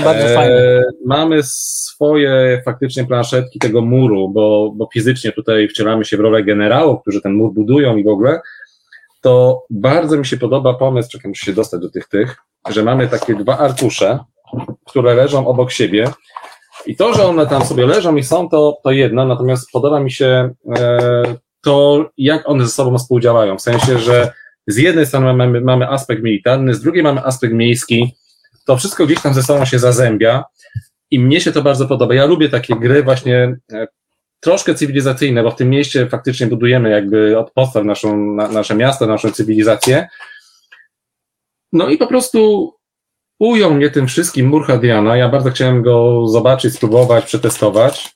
Bardzo 0.04 0.24
E, 0.24 0.34
fajne. 0.34 0.82
Mamy 1.06 1.40
swoje 1.42 2.62
faktycznie 2.64 3.04
planszetki 3.04 3.58
tego 3.58 3.80
muru, 3.80 4.28
bo, 4.28 4.72
bo 4.76 4.88
fizycznie 4.92 5.32
tutaj 5.32 5.68
wcielamy 5.68 6.04
się 6.04 6.16
w 6.16 6.20
rolę 6.20 6.42
generałów, 6.42 7.00
którzy 7.02 7.20
ten 7.20 7.34
mur 7.34 7.52
budują 7.52 7.96
i 7.96 8.04
w 8.04 8.08
ogóle. 8.08 8.40
To 9.20 9.62
bardzo 9.70 10.16
mi 10.16 10.26
się 10.26 10.36
podoba 10.36 10.74
pomysł, 10.74 11.10
czekaj, 11.10 11.28
muszę 11.28 11.46
się 11.46 11.52
dostać 11.52 11.80
do 11.80 11.90
tych 11.90 12.08
tych, 12.08 12.36
że 12.68 12.82
mamy 12.82 13.08
takie 13.08 13.34
dwa 13.34 13.58
arkusze, 13.58 14.18
które 14.86 15.14
leżą 15.14 15.46
obok 15.46 15.70
siebie. 15.70 16.10
I 16.86 16.96
to, 16.96 17.14
że 17.14 17.26
one 17.26 17.46
tam 17.46 17.64
sobie 17.64 17.86
leżą 17.86 18.16
i 18.16 18.22
są, 18.22 18.48
to, 18.48 18.78
to 18.84 18.90
jedno, 18.90 19.24
natomiast 19.24 19.70
podoba 19.72 20.00
mi 20.00 20.10
się 20.10 20.50
e, 20.76 20.98
to, 21.62 22.10
jak 22.18 22.48
one 22.48 22.64
ze 22.64 22.70
sobą 22.70 22.98
współdziałają. 22.98 23.58
W 23.58 23.62
sensie, 23.62 23.98
że 23.98 24.32
z 24.66 24.76
jednej 24.76 25.06
strony 25.06 25.34
mamy, 25.34 25.60
mamy 25.60 25.88
aspekt 25.88 26.22
militarny, 26.22 26.74
z 26.74 26.80
drugiej 26.80 27.02
mamy 27.02 27.24
aspekt 27.24 27.54
miejski. 27.54 28.16
To 28.66 28.76
wszystko 28.76 29.06
gdzieś 29.06 29.22
tam 29.22 29.34
ze 29.34 29.42
sobą 29.42 29.64
się 29.64 29.78
zazębia 29.78 30.44
i 31.10 31.18
mnie 31.18 31.40
się 31.40 31.52
to 31.52 31.62
bardzo 31.62 31.86
podoba. 31.86 32.14
Ja 32.14 32.26
lubię 32.26 32.48
takie 32.48 32.76
gry 32.76 33.02
właśnie 33.02 33.56
e, 33.72 33.86
troszkę 34.40 34.74
cywilizacyjne, 34.74 35.42
bo 35.42 35.50
w 35.50 35.56
tym 35.56 35.70
mieście 35.70 36.08
faktycznie 36.08 36.46
budujemy 36.46 36.90
jakby 36.90 37.38
od 37.38 37.52
podstaw 37.52 37.84
naszą, 37.84 38.16
na, 38.16 38.48
nasze 38.48 38.74
miasto, 38.74 39.06
naszą 39.06 39.30
cywilizację. 39.30 40.08
No 41.72 41.88
i 41.88 41.98
po 41.98 42.06
prostu 42.06 42.72
ujął 43.38 43.74
mnie 43.74 43.90
tym 43.90 44.06
wszystkim 44.06 44.48
mur 44.48 44.66
Hadriana. 44.66 45.16
Ja 45.16 45.28
bardzo 45.28 45.50
chciałem 45.50 45.82
go 45.82 46.26
zobaczyć, 46.26 46.74
spróbować, 46.74 47.24
przetestować. 47.24 48.14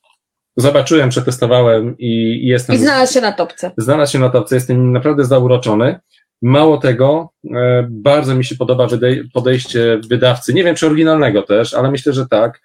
Zobaczyłem, 0.56 1.10
przetestowałem 1.10 1.98
i, 1.98 2.40
i 2.42 2.46
jestem. 2.46 2.76
I 2.76 2.78
znalazł 2.78 3.14
się 3.14 3.20
na 3.20 3.32
topce. 3.32 3.70
Znalazł 3.76 4.12
się 4.12 4.18
na 4.18 4.30
topce, 4.30 4.54
jestem 4.54 4.92
naprawdę 4.92 5.24
zauroczony. 5.24 6.00
Mało 6.42 6.78
tego, 6.78 7.30
e, 7.54 7.86
bardzo 7.90 8.34
mi 8.34 8.44
się 8.44 8.56
podoba 8.56 8.88
podejście 9.34 10.00
wydawcy. 10.08 10.54
Nie 10.54 10.64
wiem, 10.64 10.74
czy 10.74 10.86
oryginalnego 10.86 11.42
też, 11.42 11.74
ale 11.74 11.90
myślę, 11.90 12.12
że 12.12 12.26
tak. 12.26 12.60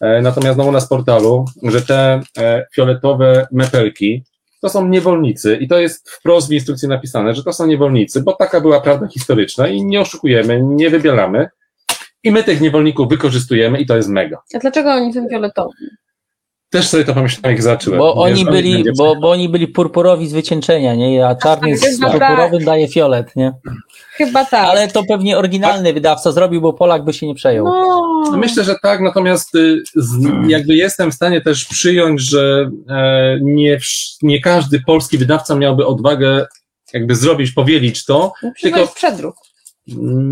E, 0.00 0.22
natomiast 0.22 0.54
znowu 0.54 0.72
na 0.72 0.80
portalu, 0.80 1.44
że 1.62 1.82
te 1.82 2.20
e, 2.38 2.66
fioletowe 2.74 3.46
mepelki, 3.52 4.24
to 4.62 4.68
są 4.68 4.88
niewolnicy 4.88 5.56
i 5.56 5.68
to 5.68 5.78
jest 5.78 6.10
wprost 6.10 6.48
w 6.48 6.52
instrukcji 6.52 6.88
napisane, 6.88 7.34
że 7.34 7.44
to 7.44 7.52
są 7.52 7.66
niewolnicy, 7.66 8.22
bo 8.22 8.32
taka 8.32 8.60
była 8.60 8.80
prawda 8.80 9.08
historyczna 9.08 9.68
i 9.68 9.84
nie 9.84 10.00
oszukujemy, 10.00 10.62
nie 10.62 10.90
wybielamy 10.90 11.48
i 12.24 12.30
my 12.30 12.44
tych 12.44 12.60
niewolników 12.60 13.08
wykorzystujemy 13.08 13.80
i 13.80 13.86
to 13.86 13.96
jest 13.96 14.08
mega. 14.08 14.42
A 14.54 14.58
dlaczego 14.58 14.90
oni 14.90 15.12
są 15.12 15.28
fioletowi? 15.28 15.86
Też 16.70 16.88
sobie 16.88 17.04
to 17.04 17.14
pomyślałem, 17.14 17.50
jak 17.56 17.62
zacząłem. 17.62 17.98
Bo 17.98 18.14
Wiesz, 18.14 18.34
oni 18.34 18.44
byli, 18.44 18.84
bo, 18.98 19.16
bo 19.16 19.30
oni 19.30 19.48
byli 19.48 19.68
purpurowi 19.68 20.28
z 20.28 20.32
wycieńczenia, 20.32 20.94
nie? 20.94 21.26
A 21.26 21.34
czarny 21.34 21.76
z 21.76 21.84
chyba 21.84 22.10
tak. 22.10 22.18
purpurowym 22.18 22.64
daje 22.64 22.88
fiolet, 22.88 23.36
nie? 23.36 23.52
Chyba 24.12 24.44
tak. 24.44 24.64
Ale 24.68 24.88
to 24.88 25.02
pewnie 25.08 25.38
oryginalny 25.38 25.92
wydawca 25.92 26.32
zrobił, 26.32 26.60
bo 26.60 26.72
Polak 26.72 27.04
by 27.04 27.12
się 27.12 27.26
nie 27.26 27.34
przejął. 27.34 27.64
No, 27.64 28.36
Myślę, 28.36 28.64
że 28.64 28.74
tak, 28.82 29.00
natomiast 29.00 29.54
y, 29.54 29.82
jakby 30.48 30.74
jestem 30.74 31.10
w 31.10 31.14
stanie 31.14 31.40
też 31.40 31.64
przyjąć, 31.64 32.20
że 32.20 32.70
e, 32.88 33.38
nie, 33.42 33.78
nie 34.22 34.40
każdy 34.40 34.80
polski 34.80 35.18
wydawca 35.18 35.54
miałby 35.54 35.86
odwagę 35.86 36.46
jakby 36.92 37.14
zrobić, 37.14 37.52
powielić 37.52 38.04
to. 38.04 38.32
no, 38.42 38.50
tylko- 38.62 38.78
tylko 38.78 38.94
przedruk. 38.94 39.34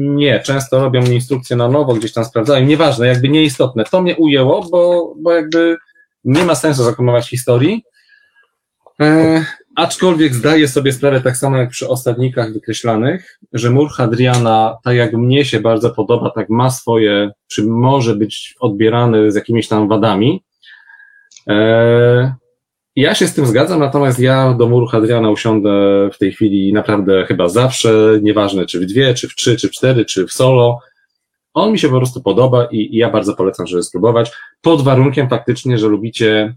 Nie, 0.00 0.40
często 0.40 0.80
robią 0.80 1.02
mi 1.02 1.14
instrukcje 1.14 1.56
na 1.56 1.68
nowo, 1.68 1.94
gdzieś 1.94 2.12
tam 2.12 2.24
sprawdzają. 2.24 2.66
Nieważne, 2.66 3.06
jakby 3.06 3.28
nieistotne. 3.28 3.84
To 3.84 4.02
mnie 4.02 4.16
ujęło, 4.16 4.66
bo, 4.70 5.14
bo 5.22 5.32
jakby 5.32 5.76
nie 6.28 6.44
ma 6.44 6.54
sensu 6.54 6.84
zakumulować 6.84 7.28
historii. 7.28 7.82
E, 9.00 9.44
aczkolwiek 9.76 10.34
zdaję 10.34 10.68
sobie 10.68 10.92
sprawę, 10.92 11.20
tak 11.20 11.36
samo 11.36 11.56
jak 11.56 11.70
przy 11.70 11.88
ostatnikach 11.88 12.52
wykreślanych, 12.52 13.38
że 13.52 13.70
mur 13.70 13.90
Hadriana, 13.90 14.76
tak 14.84 14.96
jak 14.96 15.12
mnie 15.12 15.44
się 15.44 15.60
bardzo 15.60 15.90
podoba, 15.90 16.30
tak 16.30 16.50
ma 16.50 16.70
swoje, 16.70 17.30
czy 17.48 17.64
może 17.66 18.14
być 18.14 18.54
odbierany 18.60 19.32
z 19.32 19.34
jakimiś 19.34 19.68
tam 19.68 19.88
wadami. 19.88 20.44
E, 21.48 22.34
ja 22.96 23.14
się 23.14 23.26
z 23.26 23.34
tym 23.34 23.46
zgadzam, 23.46 23.80
natomiast 23.80 24.18
ja 24.18 24.54
do 24.54 24.68
muru 24.68 24.86
Hadriana 24.86 25.30
usiądę 25.30 25.70
w 26.12 26.18
tej 26.18 26.32
chwili 26.32 26.72
naprawdę 26.72 27.26
chyba 27.26 27.48
zawsze, 27.48 28.18
nieważne 28.22 28.66
czy 28.66 28.80
w 28.80 28.86
dwie, 28.86 29.14
czy 29.14 29.28
w 29.28 29.34
trzy, 29.34 29.56
czy 29.56 29.68
w 29.68 29.70
cztery, 29.70 30.04
czy 30.04 30.26
w 30.26 30.32
solo. 30.32 30.78
On 31.62 31.72
mi 31.72 31.78
się 31.78 31.88
po 31.88 31.96
prostu 31.96 32.22
podoba 32.22 32.68
i, 32.70 32.76
i 32.76 32.96
ja 32.96 33.10
bardzo 33.10 33.34
polecam, 33.34 33.66
żeby 33.66 33.82
spróbować, 33.82 34.32
pod 34.62 34.82
warunkiem 34.82 35.28
faktycznie, 35.28 35.78
że 35.78 35.88
lubicie 35.88 36.56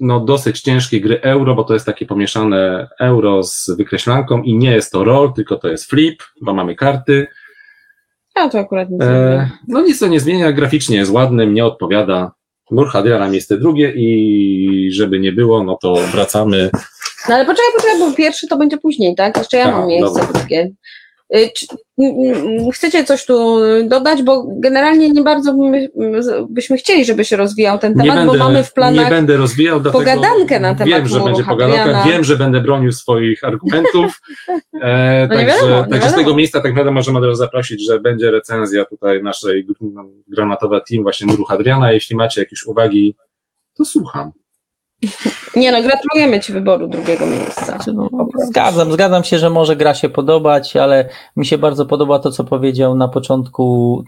no 0.00 0.20
dosyć 0.20 0.60
ciężkie 0.60 1.00
gry 1.00 1.20
euro, 1.20 1.54
bo 1.54 1.64
to 1.64 1.74
jest 1.74 1.86
takie 1.86 2.06
pomieszane 2.06 2.88
euro 3.00 3.42
z 3.42 3.70
wykreślanką 3.70 4.42
i 4.42 4.56
nie 4.56 4.70
jest 4.70 4.92
to 4.92 5.04
roll, 5.04 5.32
tylko 5.32 5.56
to 5.56 5.68
jest 5.68 5.90
flip, 5.90 6.22
bo 6.42 6.54
mamy 6.54 6.74
karty. 6.74 7.26
Ja 8.36 8.48
to 8.48 8.58
akurat 8.58 8.90
nie 8.90 8.98
E, 9.02 9.50
no 9.68 9.80
nic 9.80 9.98
to 9.98 10.06
nie 10.06 10.20
zmienia, 10.20 10.52
graficznie 10.52 10.96
jest 10.96 11.12
ładny, 11.12 11.46
mnie 11.46 11.64
odpowiada. 11.64 12.32
Mur 12.70 12.88
Hadriana 12.88 13.28
miejsce 13.28 13.58
drugie 13.58 13.92
i 13.96 14.92
żeby 14.92 15.20
nie 15.20 15.32
było, 15.32 15.64
no 15.64 15.78
to 15.82 15.94
wracamy. 15.94 16.70
No 17.28 17.34
ale 17.34 17.44
poczekaj, 17.44 17.72
poczekaj, 17.76 17.98
bo 17.98 18.16
pierwszy 18.16 18.48
to 18.48 18.56
będzie 18.56 18.78
później, 18.78 19.14
tak? 19.14 19.36
Jeszcze 19.36 19.56
ja 19.56 19.64
A, 19.64 19.70
mam 19.70 19.88
miejsce 19.88 20.20
dobra. 20.20 20.40
drugie. 20.40 20.70
Y, 21.34 21.50
chcecie 22.72 23.04
coś 23.04 23.26
tu 23.26 23.58
dodać, 23.84 24.22
bo 24.22 24.44
generalnie 24.48 25.10
nie 25.10 25.22
bardzo 25.22 25.56
my, 25.56 25.90
byśmy 26.48 26.76
chcieli, 26.76 27.04
żeby 27.04 27.24
się 27.24 27.36
rozwijał 27.36 27.78
ten 27.78 27.94
Nie 27.94 28.02
temat, 28.02 28.16
będę, 28.16 28.38
bo 28.38 28.44
mamy 28.44 28.64
w 28.64 28.66
nie 28.66 28.72
planach 28.74 29.10
będę 29.10 29.36
rozwijał, 29.36 29.80
pogadankę 29.92 30.60
na 30.60 30.74
temat 30.74 30.88
wiem, 30.88 31.08
że 31.08 31.20
będzie 31.20 31.44
pogadanka, 31.44 32.04
wiem, 32.04 32.24
że 32.24 32.36
będę 32.36 32.60
bronił 32.60 32.92
swoich 32.92 33.44
argumentów. 33.44 34.20
E, 34.82 35.28
No 35.30 35.34
nie 35.34 35.46
także 35.46 35.66
wiadomo, 35.66 35.84
nie 35.86 35.90
także 35.92 36.10
z 36.10 36.14
tego 36.14 36.34
miejsca 36.34 36.60
tak 36.60 36.70
naprawdę 36.70 36.90
możemy 36.90 37.20
też 37.20 37.36
zaprosić, 37.36 37.86
że 37.86 38.00
będzie 38.00 38.30
recenzja 38.30 38.84
tutaj 38.84 39.22
naszej 39.22 39.66
gr- 39.66 40.04
granatowa 40.28 40.80
team 40.80 41.02
właśnie 41.02 41.26
Muru 41.26 41.44
Hadriana. 41.44 41.92
Jeśli 41.92 42.16
macie 42.16 42.40
jakieś 42.40 42.62
uwagi, 42.66 43.14
to 43.76 43.84
słucham. 43.84 44.32
Nie 45.56 45.72
no, 45.72 45.82
gratulujemy 45.82 46.40
Ci 46.40 46.52
wyboru 46.52 46.88
drugiego 46.88 47.26
miejsca. 47.26 47.78
Zgadzam, 48.48 48.92
zgadzam 48.92 49.24
się, 49.24 49.38
że 49.38 49.50
może 49.50 49.76
gra 49.76 49.94
się 49.94 50.08
podobać, 50.08 50.76
ale 50.76 51.08
mi 51.36 51.46
się 51.46 51.58
bardzo 51.58 51.86
podoba 51.86 52.18
to, 52.18 52.30
co 52.30 52.44
powiedział 52.44 52.96
na 52.96 53.08
początku 53.08 54.04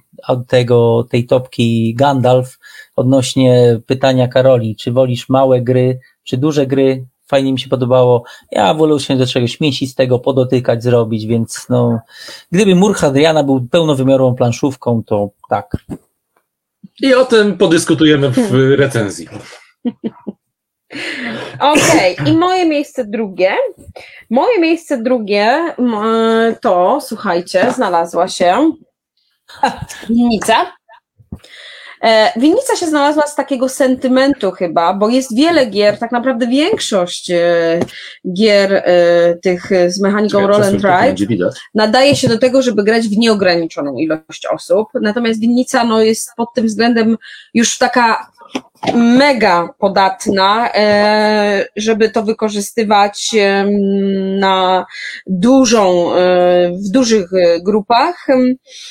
tego, 0.49 1.07
tej 1.11 1.27
topki 1.27 1.95
Gandalf 1.95 2.59
odnośnie 2.97 3.81
pytania 3.87 4.29
Karoli, 4.29 4.77
czy 4.77 4.93
wolisz 4.93 5.29
małe 5.29 5.61
gry, 5.61 6.01
czy 6.25 6.37
duże 6.37 6.67
gry? 6.67 7.07
Fajnie 7.27 7.53
mi 7.53 7.61
się 7.61 7.69
podobało. 7.69 8.25
Ja 8.51 8.75
wolę 8.75 9.01
się 9.01 9.17
do 9.17 9.27
czegoś 9.27 9.61
mięsistego 9.61 10.19
podotykać, 10.19 10.83
zrobić, 10.83 11.27
więc 11.27 11.67
no, 11.69 12.01
gdyby 12.53 12.75
Mur 12.75 12.95
Hadriana 12.95 13.45
był 13.45 13.67
pełnowymiarową 13.71 14.35
planszówką, 14.35 15.03
to 15.07 15.31
tak. 15.49 15.77
I 17.01 17.15
o 17.15 17.25
tym 17.25 17.59
podyskutujemy 17.59 18.31
w 18.31 18.53
recenzji. 18.79 19.29
Okej, 21.61 22.17
i 22.27 22.33
moje 22.33 22.67
miejsce 22.67 23.05
drugie. 23.05 23.57
Moje 24.31 24.59
miejsce 24.59 24.99
drugie 25.03 25.75
to, 26.61 27.01
słuchajcie, 27.01 27.73
znalazła 27.73 28.29
się 28.29 28.73
winnica. 30.09 30.73
E, 32.03 32.33
Winnica 32.41 32.77
się 32.77 32.87
znalazła 32.87 33.27
z 33.27 33.35
takiego 33.35 33.69
sentymentu 33.69 34.51
chyba, 34.51 34.95
bo 34.95 35.09
jest 35.09 35.37
wiele 35.37 35.67
gier, 35.67 35.99
tak 35.99 36.13
naprawdę 36.13 36.47
większość 36.47 37.31
e, 37.31 37.81
gier 38.37 38.75
e, 38.75 39.35
tych 39.43 39.71
z 39.89 40.01
mechaniką 40.01 40.39
Czekaj, 40.41 40.53
Roll 40.53 40.63
and 40.63 40.85
Ride 40.85 41.51
nadaje 41.75 42.17
się 42.17 42.29
do 42.29 42.39
tego, 42.39 42.63
żeby 42.63 42.85
grać 42.85 43.09
w 43.09 43.19
nieograniczoną 43.19 43.97
ilość 43.97 44.47
osób. 44.47 44.89
Natomiast 45.03 45.41
winnica 45.41 45.85
no, 45.85 46.03
jest 46.03 46.31
pod 46.37 46.55
tym 46.55 46.67
względem 46.67 47.17
już 47.55 47.79
taka 47.79 48.33
mega 48.95 49.69
podatna, 49.79 50.73
e, 50.75 51.67
żeby 51.77 52.11
to 52.11 52.23
wykorzystywać 52.23 53.31
na 54.41 54.87
dużą, 55.27 56.15
e, 56.15 56.73
w 56.73 56.91
dużych 56.91 57.27
e, 57.33 57.61
grupach. 57.61 58.27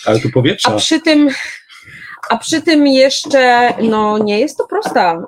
Ale 0.06 0.20
tu 0.20 0.28
A 0.28 0.32
powietrza. 0.32 0.72
przy 0.72 1.02
tym, 1.02 1.30
a 2.30 2.38
przy 2.38 2.62
tym 2.62 2.88
jeszcze, 2.88 3.74
no 3.82 4.18
nie 4.18 4.39
jest 4.39 4.58
to 4.58 4.68
prosta 4.68 5.22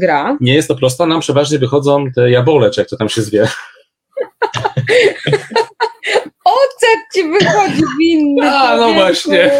gra. 0.00 0.36
Nie 0.40 0.54
jest 0.54 0.68
to 0.68 0.76
prosto, 0.76 1.06
nam 1.06 1.20
przeważnie 1.20 1.58
wychodzą 1.58 2.04
te 2.14 2.30
jabole, 2.30 2.70
czy 2.70 2.80
jak 2.80 2.88
to 2.88 2.96
tam 2.96 3.08
się 3.08 3.22
zwie. 3.22 3.48
Ocet 6.52 7.00
ci 7.14 7.22
wychodzi 7.22 7.82
winny. 8.00 8.50
A, 8.50 8.76
no 8.76 8.92
właśnie. 8.92 9.50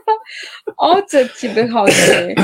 Ocet 0.76 1.38
ci 1.40 1.48
wychodzi. 1.48 1.94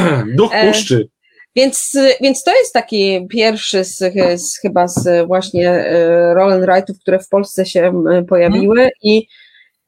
Duch 0.37 0.55
E, 0.55 0.69
puszczy. 0.69 1.09
Więc, 1.57 1.99
więc 2.21 2.43
to 2.43 2.57
jest 2.57 2.73
taki 2.73 3.27
pierwszy 3.31 3.85
z, 3.85 3.99
z 4.37 4.61
chyba 4.61 4.89
z 4.89 5.27
właśnie 5.27 5.71
e, 5.71 6.35
roll 6.35 6.53
and 6.53 6.65
write'ów, 6.65 6.99
które 7.01 7.19
w 7.19 7.29
Polsce 7.29 7.67
się 7.67 8.05
pojawiły 8.29 8.91
i 9.03 9.27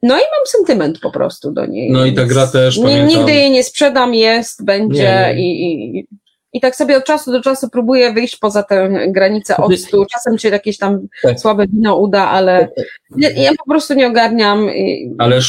no 0.03 0.15
i 0.15 0.21
mam 0.21 0.45
sentyment 0.45 0.99
po 0.99 1.11
prostu 1.11 1.51
do 1.51 1.65
niej. 1.65 1.91
No 1.91 2.05
i 2.05 2.13
ta 2.13 2.25
gra 2.25 2.47
też, 2.47 2.79
pamiętam. 2.79 3.07
Nigdy 3.07 3.33
jej 3.33 3.51
nie 3.51 3.63
sprzedam, 3.63 4.13
jest, 4.15 4.65
będzie 4.65 5.03
Nie, 5.03 5.33
nie. 5.35 5.41
I, 5.41 5.99
i, 5.99 6.07
i 6.53 6.61
tak 6.61 6.75
sobie 6.75 6.97
od 6.97 7.03
czasu 7.03 7.31
do 7.31 7.41
czasu 7.41 7.69
próbuję 7.71 8.13
wyjść 8.13 8.35
poza 8.37 8.63
tę 8.63 8.89
granicę 9.07 9.57
octu. 9.57 10.05
Czasem 10.11 10.37
się 10.39 10.49
jakieś 10.49 10.77
tam 10.77 10.99
Tak. 11.23 11.39
słabe 11.39 11.67
wino 11.67 11.95
uda, 11.95 12.27
ale 12.29 12.67
nie, 13.15 13.29
ja 13.29 13.51
po 13.65 13.71
prostu 13.71 13.93
nie 13.93 14.07
ogarniam. 14.07 14.69
I, 14.69 15.15
Ale 15.17 15.39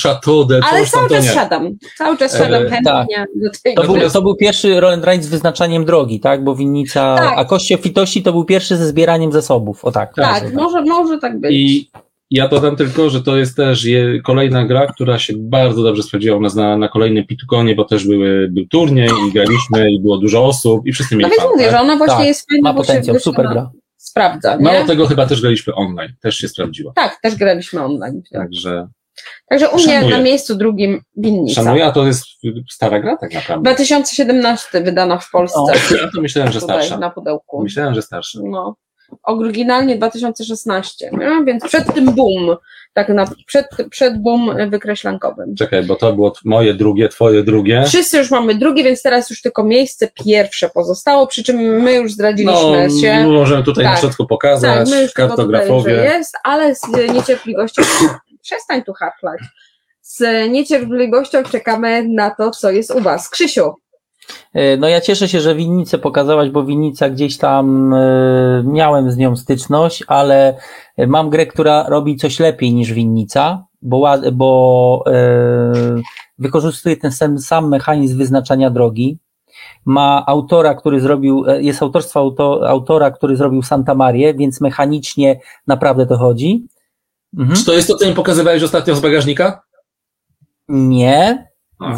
de 0.49 0.61
ale 0.71 0.81
coś 0.81 0.91
tam 0.91 1.01
cały 1.01 1.09
czas 1.11 1.25
nie. 1.25 1.31
siadam. 1.31 1.71
Cały 1.99 2.19
czas 2.19 2.35
E, 2.35 2.39
siadam 2.39 2.63
chętnie 2.63 2.83
tak. 2.93 3.29
do 3.37 3.51
tej 3.65 3.75
To 3.75 3.83
był, 3.83 4.11
to 4.11 4.23
był 4.23 4.37
pierwszy 4.37 4.81
Roll 4.81 4.93
and 4.93 5.05
Ride 5.07 5.23
z 5.23 5.29
wyznaczaniem 5.29 5.85
drogi, 5.85 6.21
tak? 6.21 6.45
Bo 6.45 6.55
winnica, 6.55 7.17
Tak. 7.19 7.35
a 7.37 7.45
kości 7.45 7.75
obfitości 7.75 8.23
to 8.23 8.33
był 8.33 8.45
pierwszy 8.45 8.77
ze 8.77 8.87
zbieraniem 8.87 9.33
zasobów. 9.33 9.85
O 9.85 9.93
tak. 9.93 10.15
Tak, 10.15 10.53
może, 10.55 10.83
może 10.83 11.19
tak 11.19 11.41
być. 11.41 11.53
I 11.53 11.91
ja 12.33 12.49
dodam 12.49 12.77
tylko, 12.77 13.11
że 13.11 13.23
to 13.23 13.37
jest 13.37 13.57
też 13.57 13.85
je, 13.85 14.21
kolejna 14.23 14.65
gra, 14.67 14.87
która 14.87 15.19
się 15.19 15.33
bardzo 15.37 15.83
dobrze 15.83 16.03
sprawdziła 16.03 16.37
u 16.37 16.41
nas 16.41 16.55
na, 16.55 16.77
na 16.77 16.89
kolejnym 16.89 17.27
Pitukonie, 17.27 17.75
bo 17.75 17.85
też 17.85 18.07
były, 18.07 18.49
był 18.51 18.67
turniej 18.67 19.11
i 19.29 19.33
graliśmy 19.33 19.91
i 19.93 20.01
było 20.01 20.19
dużo 20.19 20.45
osób 20.45 20.87
i 20.87 20.93
wszyscy 20.93 21.15
No 21.15 21.19
mieli 21.19 21.31
więc 21.31 21.43
fan, 21.43 21.51
mówię, 21.53 21.65
tak? 21.65 21.73
że 21.73 21.81
ona 21.81 21.97
właśnie 21.97 22.17
Tak, 22.17 22.27
jest 22.27 22.47
fajna, 22.51 22.69
Ma 22.69 22.75
bo 22.75 22.83
się, 22.85 22.87
potencjał, 22.87 23.19
super 23.19 23.49
gra. 23.49 23.71
sprawdza, 23.97 24.57
nie? 24.57 24.65
Mało 24.65 24.85
tego 24.87 25.07
chyba 25.07 25.27
też 25.27 25.41
graliśmy 25.41 25.75
online, 25.75 26.13
też 26.21 26.37
się 26.37 26.49
sprawdziła. 26.49 26.93
Tak, 26.97 27.21
też 27.23 27.35
graliśmy 27.37 27.83
online. 27.85 28.23
Także 28.33 28.89
Także 29.49 29.69
u 29.71 29.75
mnie 29.77 29.85
Szanuję. 29.85 30.17
na 30.17 30.23
miejscu 30.23 30.55
drugim 30.57 31.01
winnica. 31.17 31.55
szanuję, 31.63 31.87
a 31.87 31.93
to 31.93 32.07
jest 32.07 32.25
stara 32.71 33.01
gra 33.01 33.17
tak 33.17 33.35
naprawdę. 33.35 33.63
2017 33.63 34.81
wydana 34.81 35.19
w 35.19 35.31
Polsce. 35.31 35.61
O. 35.61 35.67
Ja 36.03 36.11
to 36.15 36.21
myślałem, 36.21 36.53
że 36.53 36.61
tutaj 36.61 36.77
starsza. 36.77 36.99
na 36.99 37.11
pudełku. 37.11 37.63
Myślałem, 37.63 37.95
że 37.95 38.03
starsza. 38.03 38.39
No. 38.45 38.75
Oryginalnie 39.23 39.97
2016, 39.97 41.11
nie? 41.13 41.45
więc 41.47 41.65
przed 41.65 41.95
tym 41.95 42.05
boom, 42.05 42.57
tak 42.93 43.09
na, 43.09 43.27
przed, 43.47 43.67
przed 43.91 44.23
boom 44.23 44.71
wykreślankowym. 44.71 45.55
Czekaj, 45.57 45.83
bo 45.83 45.97
to 45.97 46.13
było 46.13 46.33
moje 46.45 46.75
drugie, 46.75 47.09
twoje 47.09 47.43
drugie. 47.43 47.85
Wszyscy 47.87 48.19
już 48.19 48.31
mamy 48.31 48.55
drugie, 48.55 48.85
więc 48.85 49.03
teraz 49.03 49.31
już 49.31 49.43
tylko 49.43 49.65
miejsce 49.65 50.09
pierwsze 50.25 50.69
pozostało, 50.69 51.27
przy 51.27 51.45
czym 51.45 51.57
my 51.57 51.95
już 51.95 52.11
No, 52.11 52.15
zdradziliśmy 52.15 52.89
się. 53.01 53.27
możemy 53.29 53.63
tutaj 53.65 53.85
Tak. 53.85 53.95
na 53.95 54.01
środku 54.01 54.27
pokazać, 54.27 54.79
Tak, 54.79 54.89
my 54.97 55.03
już 55.03 55.13
tego 55.13 55.29
tutaj, 55.29 55.47
kartografowie. 55.47 55.93
jest, 55.93 56.35
ale 56.45 56.75
z 56.75 56.83
niecierpliwością, 57.15 57.83
przestań 58.43 58.83
tu 58.83 58.93
harflać, 58.93 59.41
z 60.03 60.51
niecierpliwością 60.51 61.43
czekamy 61.43 62.09
na 62.09 62.31
to, 62.31 62.51
co 62.51 62.71
jest 62.71 62.91
u 62.91 63.01
Was. 63.01 63.31
Krzysiu, 63.31 63.73
no 64.79 64.89
ja 64.89 65.01
cieszę 65.01 65.29
się, 65.29 65.41
że 65.41 65.55
winnicę 65.55 65.99
pokazałaś, 65.99 66.51
bo 66.51 66.65
winnica 66.65 67.11
gdzieś 67.11 67.39
tam 67.39 67.95
e, 67.95 68.63
miałem 68.67 69.11
z 69.11 69.17
nią 69.17 69.37
styczność, 69.37 70.05
ale 70.07 70.57
mam 71.07 71.31
grę, 71.31 71.47
która 71.47 71.89
robi 71.89 72.17
coś 72.17 72.41
lepiej 72.41 72.75
niż 72.75 72.93
winnica, 72.93 73.65
bo, 73.83 74.15
bo 74.33 75.05
e, 75.07 75.73
wykorzystuje 76.39 76.97
ten 76.97 77.13
sam, 77.13 77.39
sam 77.39 77.69
mechanizm 77.69 78.19
wyznaczania 78.19 78.71
drogi. 78.71 79.19
Ma 79.85 80.25
autora, 80.27 80.75
który 80.75 81.01
zrobił, 81.01 81.45
jest 81.61 81.83
autorstwo 81.83 82.21
auto, 82.21 82.69
autora, 82.69 83.11
który 83.11 83.37
zrobił 83.37 83.63
Santa 83.63 83.95
Maria, 83.95 84.35
więc 84.35 84.61
mechanicznie 84.61 85.41
naprawdę 85.67 86.07
to 86.07 86.17
chodzi. 86.17 86.67
Mhm. 87.39 87.57
Czy 87.57 87.65
to 87.65 87.73
jest 87.73 87.89
to, 87.89 87.95
co 87.95 88.07
mi 88.07 88.15
pokazywałeś 88.15 88.63
ostatnio 88.63 88.95
z 88.95 89.01
bagażnika? 89.01 89.63
Nie. 90.69 91.49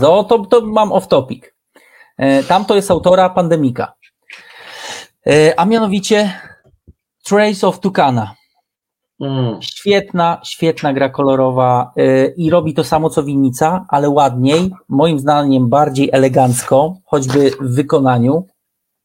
To, 0.01 0.25
to, 0.25 0.39
to 0.39 0.61
mam 0.61 0.93
off 0.93 1.09
topic. 1.09 1.54
E, 2.17 2.43
tam 2.43 2.65
to 2.65 2.75
jest 2.75 2.91
autora 2.91 3.29
Pandemika. 3.29 3.95
E, 5.27 5.61
a 5.61 5.65
mianowicie 5.65 6.41
Trace 7.25 7.67
of 7.67 7.81
Tucana. 7.81 8.35
Mm. 9.21 9.63
Świetna, 9.63 10.41
świetna 10.45 10.93
gra 10.93 11.09
kolorowa 11.09 11.93
yy, 11.97 12.35
i 12.37 12.51
robi 12.51 12.75
to 12.75 12.85
samo 12.85 13.11
co 13.11 13.23
winnica, 13.23 13.87
ale 13.89 14.09
ładniej, 14.09 14.71
moim 14.89 15.19
zdaniem 15.19 15.69
bardziej 15.69 16.11
elegancko, 16.13 16.95
choćby 17.05 17.51
w 17.61 17.75
wykonaniu. 17.75 18.47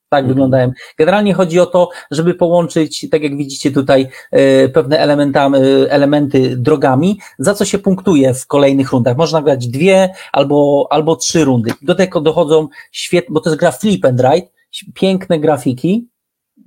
Tak 0.10 0.20
mm. 0.20 0.30
wyglądają. 0.30 0.72
Generalnie 0.98 1.34
chodzi 1.34 1.60
o 1.60 1.66
to, 1.66 1.90
żeby 2.12 2.34
połączyć, 2.34 3.10
tak 3.12 3.24
jak 3.24 3.38
widzicie 3.38 3.72
tutaj, 3.72 4.08
yy, 4.32 4.70
pewne 4.70 5.00
elementami, 5.00 5.60
yy, 5.60 5.92
elementy 5.92 6.58
drogami, 6.58 7.20
za 7.40 7.54
co 7.54 7.66
się 7.66 7.78
punktuje 7.78 8.34
w 8.34 8.48
kolejnych 8.48 8.92
rundach. 8.92 9.18
Można 9.18 9.42
grać 9.42 9.68
dwie 9.68 10.14
albo, 10.32 10.88
albo 10.90 11.16
trzy 11.16 11.46
rundy. 11.46 11.72
Do 11.82 11.96
tego 11.96 12.22
dochodzą 12.22 12.68
świetne, 12.92 13.34
bo 13.34 13.40
to 13.40 13.50
jest 13.50 13.60
gra 13.60 13.72
flip 13.72 14.06
and 14.06 14.22
ride, 14.22 14.48
piękne 14.94 15.40
grafiki, 15.40 16.10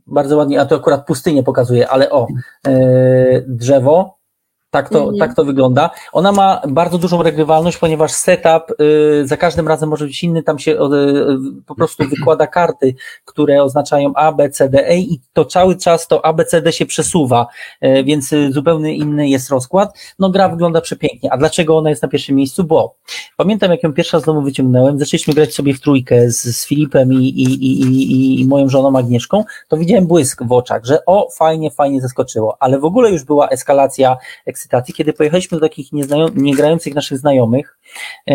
bardzo 0.06 0.36
ładnie, 0.36 0.60
a 0.60 0.66
to 0.66 0.76
akurat 0.76 1.06
pustynię 1.06 1.42
pokazuje, 1.42 1.88
ale 1.88 2.10
o, 2.10 2.26
e, 2.66 3.42
drzewo, 3.46 4.18
tak 4.72 4.88
to, 4.88 4.98
mhm. 4.98 5.18
tak 5.18 5.34
to 5.34 5.44
wygląda. 5.44 5.90
Ona 6.12 6.32
ma 6.32 6.62
bardzo 6.68 6.98
dużą 6.98 7.22
regrywalność, 7.22 7.76
ponieważ 7.76 8.12
setup 8.12 8.80
y, 8.80 9.26
za 9.26 9.36
każdym 9.36 9.68
razem 9.68 9.88
może 9.88 10.04
być 10.04 10.24
inny. 10.24 10.42
Tam 10.42 10.58
się 10.58 10.72
y, 10.72 10.76
po 11.66 11.74
prostu 11.74 12.04
wykłada 12.08 12.46
karty, 12.46 12.94
które 13.24 13.62
oznaczają 13.62 14.12
A, 14.14 14.32
B, 14.32 14.50
C, 14.50 14.68
D, 14.68 14.88
E 14.88 14.96
i 14.96 15.20
to 15.32 15.44
cały 15.44 15.76
czas 15.76 16.06
to 16.06 16.24
A, 16.26 16.32
B, 16.32 16.44
C, 16.44 16.62
D 16.62 16.72
się 16.72 16.86
przesuwa, 16.86 17.46
y, 17.84 18.04
więc 18.04 18.30
zupełnie 18.50 18.96
inny 18.96 19.28
jest 19.28 19.50
rozkład. 19.50 19.98
No 20.18 20.30
gra 20.30 20.48
wygląda 20.48 20.80
przepięknie. 20.80 21.32
A 21.32 21.36
dlaczego 21.36 21.78
ona 21.78 21.90
jest 21.90 22.02
na 22.02 22.08
pierwszym 22.08 22.36
miejscu? 22.36 22.64
Bo 22.64 22.94
pamiętam, 23.36 23.70
jak 23.70 23.82
ją 23.82 23.92
pierwsza 23.92 24.20
z 24.20 24.24
domu 24.24 24.42
wyciągnąłem, 24.42 24.98
zaczęliśmy 24.98 25.34
grać 25.34 25.54
sobie 25.54 25.74
w 25.74 25.80
trójkę 25.80 26.30
z, 26.30 26.42
z 26.42 26.66
Filipem 26.66 27.12
i, 27.12 27.16
i, 27.16 27.44
i, 27.44 27.82
i, 27.82 28.40
i 28.40 28.46
moją 28.46 28.68
żoną 28.68 28.98
Agnieszką, 28.98 29.44
to 29.68 29.76
widziałem 29.76 30.06
błysk 30.06 30.42
w 30.42 30.52
oczach, 30.52 30.84
że 30.84 31.04
o, 31.06 31.28
fajnie, 31.30 31.70
fajnie 31.70 32.00
zaskoczyło, 32.00 32.56
ale 32.60 32.78
w 32.78 32.84
ogóle 32.84 33.10
już 33.10 33.24
była 33.24 33.48
eskalacja 33.48 34.16
ekscytacji, 34.62 34.94
kiedy 34.94 35.12
pojechaliśmy 35.12 35.60
do 35.60 35.68
takich 35.68 35.88
niegrających 36.34 36.94
naszych 36.94 37.18
znajomych, 37.18 37.78
e, 38.30 38.34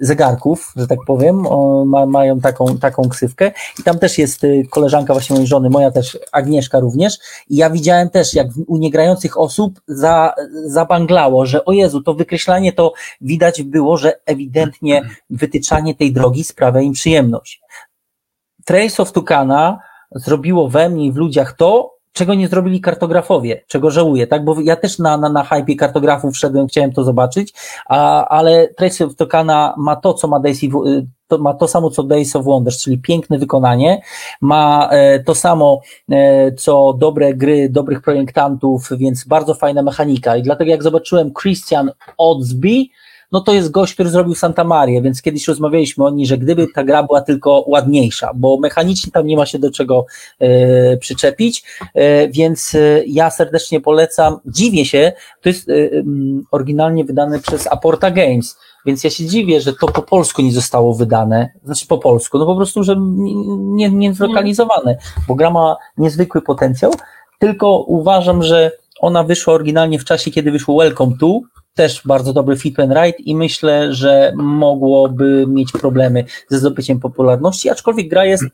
zegarków, 0.00 0.72
że 0.76 0.86
tak 0.86 0.98
powiem, 1.06 1.46
o, 1.46 1.84
ma, 1.84 2.06
mają 2.06 2.40
taką, 2.40 2.78
taką 2.78 3.08
ksywkę. 3.08 3.52
I 3.78 3.82
tam 3.82 3.98
też 3.98 4.18
jest 4.18 4.44
y, 4.44 4.62
koleżanka 4.70 5.12
właśnie 5.12 5.34
mojej 5.34 5.46
żony, 5.46 5.70
moja 5.70 5.90
też 5.90 6.18
Agnieszka 6.32 6.80
również. 6.80 7.18
I 7.50 7.56
ja 7.56 7.70
widziałem 7.70 8.10
też, 8.10 8.34
jak 8.34 8.46
u 8.66 8.76
niegrających 8.76 9.38
osób 9.38 9.80
za, 9.86 10.34
zabanglało, 10.64 11.46
że 11.46 11.64
o 11.64 11.72
Jezu, 11.72 12.02
to 12.02 12.14
wykreślanie 12.14 12.72
to 12.72 12.92
widać 13.20 13.62
było, 13.62 13.96
że 13.96 14.12
ewidentnie 14.26 15.02
wytyczanie 15.30 15.94
tej 15.94 16.12
drogi 16.12 16.44
sprawia 16.44 16.80
im 16.80 16.92
przyjemność. 16.92 17.60
Trace 18.64 19.02
of 19.02 19.12
Tucana 19.12 19.78
zrobiło 20.14 20.68
we 20.68 20.88
mnie 20.88 21.06
i 21.06 21.12
w 21.12 21.16
ludziach 21.16 21.52
to, 21.56 21.93
czego 22.14 22.34
nie 22.34 22.48
zrobili 22.48 22.80
kartografowie, 22.80 23.62
czego 23.66 23.90
żałuję, 23.90 24.26
tak? 24.26 24.44
Bo 24.44 24.60
ja 24.60 24.76
też 24.76 24.98
na, 24.98 25.16
na, 25.16 25.28
na 25.28 25.44
hypie 25.44 25.76
kartografów 25.76 26.34
wszedłem, 26.34 26.66
chciałem 26.66 26.92
to 26.92 27.04
zobaczyć, 27.04 27.54
a, 27.88 28.28
ale 28.28 28.68
Trace 28.68 29.04
of 29.04 29.16
Tokana 29.16 29.74
ma 29.78 29.96
to, 29.96 30.14
co 30.14 30.28
ma 30.28 30.40
Daisy, 30.40 30.68
to 31.28 31.38
ma 31.38 31.54
to 31.54 31.68
samo 31.68 31.90
co 31.90 32.02
Days 32.02 32.36
of 32.36 32.44
Wonders, 32.44 32.82
czyli 32.82 32.98
piękne 32.98 33.38
wykonanie, 33.38 34.02
ma 34.40 34.88
e, 34.90 35.20
to 35.20 35.34
samo 35.34 35.80
e, 36.10 36.52
co 36.52 36.92
dobre 36.98 37.34
gry, 37.34 37.68
dobrych 37.68 38.02
projektantów, 38.02 38.88
więc 38.96 39.24
bardzo 39.24 39.54
fajna 39.54 39.82
mechanika. 39.82 40.36
I 40.36 40.42
dlatego 40.42 40.70
jak 40.70 40.82
zobaczyłem 40.82 41.32
Christian 41.42 41.90
Oddsby, 42.18 42.84
no 43.34 43.40
to 43.40 43.52
jest 43.52 43.70
gość, 43.70 43.94
który 43.94 44.10
zrobił 44.10 44.34
Santa 44.34 44.64
Maria, 44.64 45.02
więc 45.02 45.22
kiedyś 45.22 45.48
rozmawialiśmy 45.48 46.04
o 46.04 46.10
nim, 46.10 46.26
że 46.26 46.38
gdyby 46.38 46.66
ta 46.74 46.84
gra 46.84 47.02
była 47.02 47.20
tylko 47.20 47.64
ładniejsza, 47.66 48.30
bo 48.34 48.58
mechanicznie 48.58 49.12
tam 49.12 49.26
nie 49.26 49.36
ma 49.36 49.46
się 49.46 49.58
do 49.58 49.70
czego 49.70 50.06
e, 50.38 50.96
przyczepić, 50.96 51.64
e, 51.94 52.28
więc 52.28 52.74
e, 52.74 52.78
ja 53.06 53.30
serdecznie 53.30 53.80
polecam, 53.80 54.36
dziwię 54.46 54.84
się, 54.84 55.12
to 55.42 55.48
jest 55.48 55.68
e, 55.68 55.72
oryginalnie 56.50 57.04
wydane 57.04 57.40
przez 57.40 57.66
Aporta 57.66 58.10
Games, 58.10 58.58
więc 58.86 59.04
ja 59.04 59.10
się 59.10 59.26
dziwię, 59.26 59.60
że 59.60 59.72
to 59.72 59.86
po 59.86 60.02
polsku 60.02 60.42
nie 60.42 60.52
zostało 60.52 60.94
wydane, 60.94 61.50
znaczy 61.64 61.86
po 61.86 61.98
polsku, 61.98 62.38
no 62.38 62.46
po 62.46 62.56
prostu, 62.56 62.82
że 62.82 62.96
nie, 62.98 63.90
nie 63.90 64.14
zlokalizowane, 64.14 64.96
bo 65.28 65.34
gra 65.34 65.50
ma 65.50 65.76
niezwykły 65.98 66.42
potencjał, 66.42 66.92
tylko 67.38 67.78
uważam, 67.78 68.42
że 68.42 68.72
ona 69.00 69.24
wyszła 69.24 69.54
oryginalnie 69.54 69.98
w 69.98 70.04
czasie, 70.04 70.30
kiedy 70.30 70.50
wyszło 70.50 70.78
Welcome 70.78 71.16
to, 71.20 71.40
też 71.74 72.02
bardzo 72.04 72.32
dobry 72.32 72.56
fit 72.56 72.80
and 72.80 72.92
ride 72.92 73.18
i 73.18 73.36
myślę, 73.36 73.94
że 73.94 74.32
mogłoby 74.36 75.44
mieć 75.48 75.72
problemy 75.72 76.24
ze 76.48 76.58
zdobyciem 76.58 77.00
popularności, 77.00 77.70
aczkolwiek 77.70 78.08
gra 78.08 78.24
jest 78.24 78.44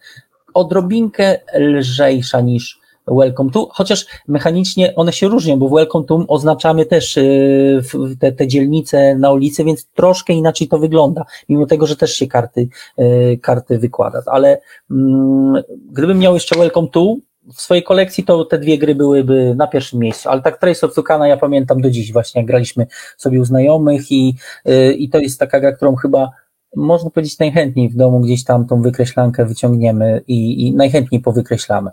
odrobinkę 0.54 1.38
lżejsza 1.58 2.40
niż 2.40 2.80
Welcome 3.08 3.50
to, 3.50 3.68
chociaż 3.72 4.06
mechanicznie 4.28 4.94
one 4.94 5.12
się 5.12 5.28
różnią, 5.28 5.58
bo 5.58 5.68
w 5.68 5.72
Welcome 5.72 6.06
to 6.06 6.24
oznaczamy 6.28 6.86
też 6.86 7.16
y, 7.16 7.82
te, 8.20 8.32
te 8.32 8.48
dzielnice 8.48 9.14
na 9.14 9.32
ulicy, 9.32 9.64
więc 9.64 9.86
troszkę 9.94 10.32
inaczej 10.32 10.68
to 10.68 10.78
wygląda, 10.78 11.24
mimo 11.48 11.66
tego, 11.66 11.86
że 11.86 11.96
też 11.96 12.16
się 12.16 12.26
karty, 12.26 12.68
y, 12.98 13.38
karty 13.42 13.78
wykłada, 13.78 14.22
ale 14.26 14.60
mm, 14.90 15.62
gdybym 15.92 16.18
miał 16.18 16.34
jeszcze 16.34 16.58
Welcome 16.58 16.88
to, 16.88 17.16
w 17.54 17.60
swojej 17.60 17.82
kolekcji 17.82 18.24
to 18.24 18.44
te 18.44 18.58
dwie 18.58 18.78
gry 18.78 18.94
byłyby 18.94 19.54
na 19.56 19.66
pierwszym 19.66 19.98
miejscu, 19.98 20.28
ale 20.28 20.42
tak 20.42 20.58
Trace 20.58 20.86
of 20.86 20.94
Tucana 20.94 21.28
ja 21.28 21.36
pamiętam 21.36 21.80
do 21.80 21.90
dziś 21.90 22.12
właśnie, 22.12 22.40
jak 22.40 22.46
graliśmy 22.46 22.86
sobie 23.16 23.40
u 23.40 23.44
znajomych 23.44 24.12
i, 24.12 24.34
yy, 24.64 24.92
i 24.92 25.08
to 25.08 25.18
jest 25.18 25.40
taka 25.40 25.60
gra, 25.60 25.72
którą 25.72 25.94
chyba 25.96 26.30
można 26.76 27.10
powiedzieć 27.10 27.38
najchętniej 27.38 27.88
w 27.88 27.96
domu 27.96 28.20
gdzieś 28.20 28.44
tam 28.44 28.66
tą 28.66 28.82
wykreślankę 28.82 29.46
wyciągniemy 29.46 30.22
i, 30.28 30.66
i 30.66 30.74
najchętniej 30.74 31.20
powykreślamy. 31.20 31.90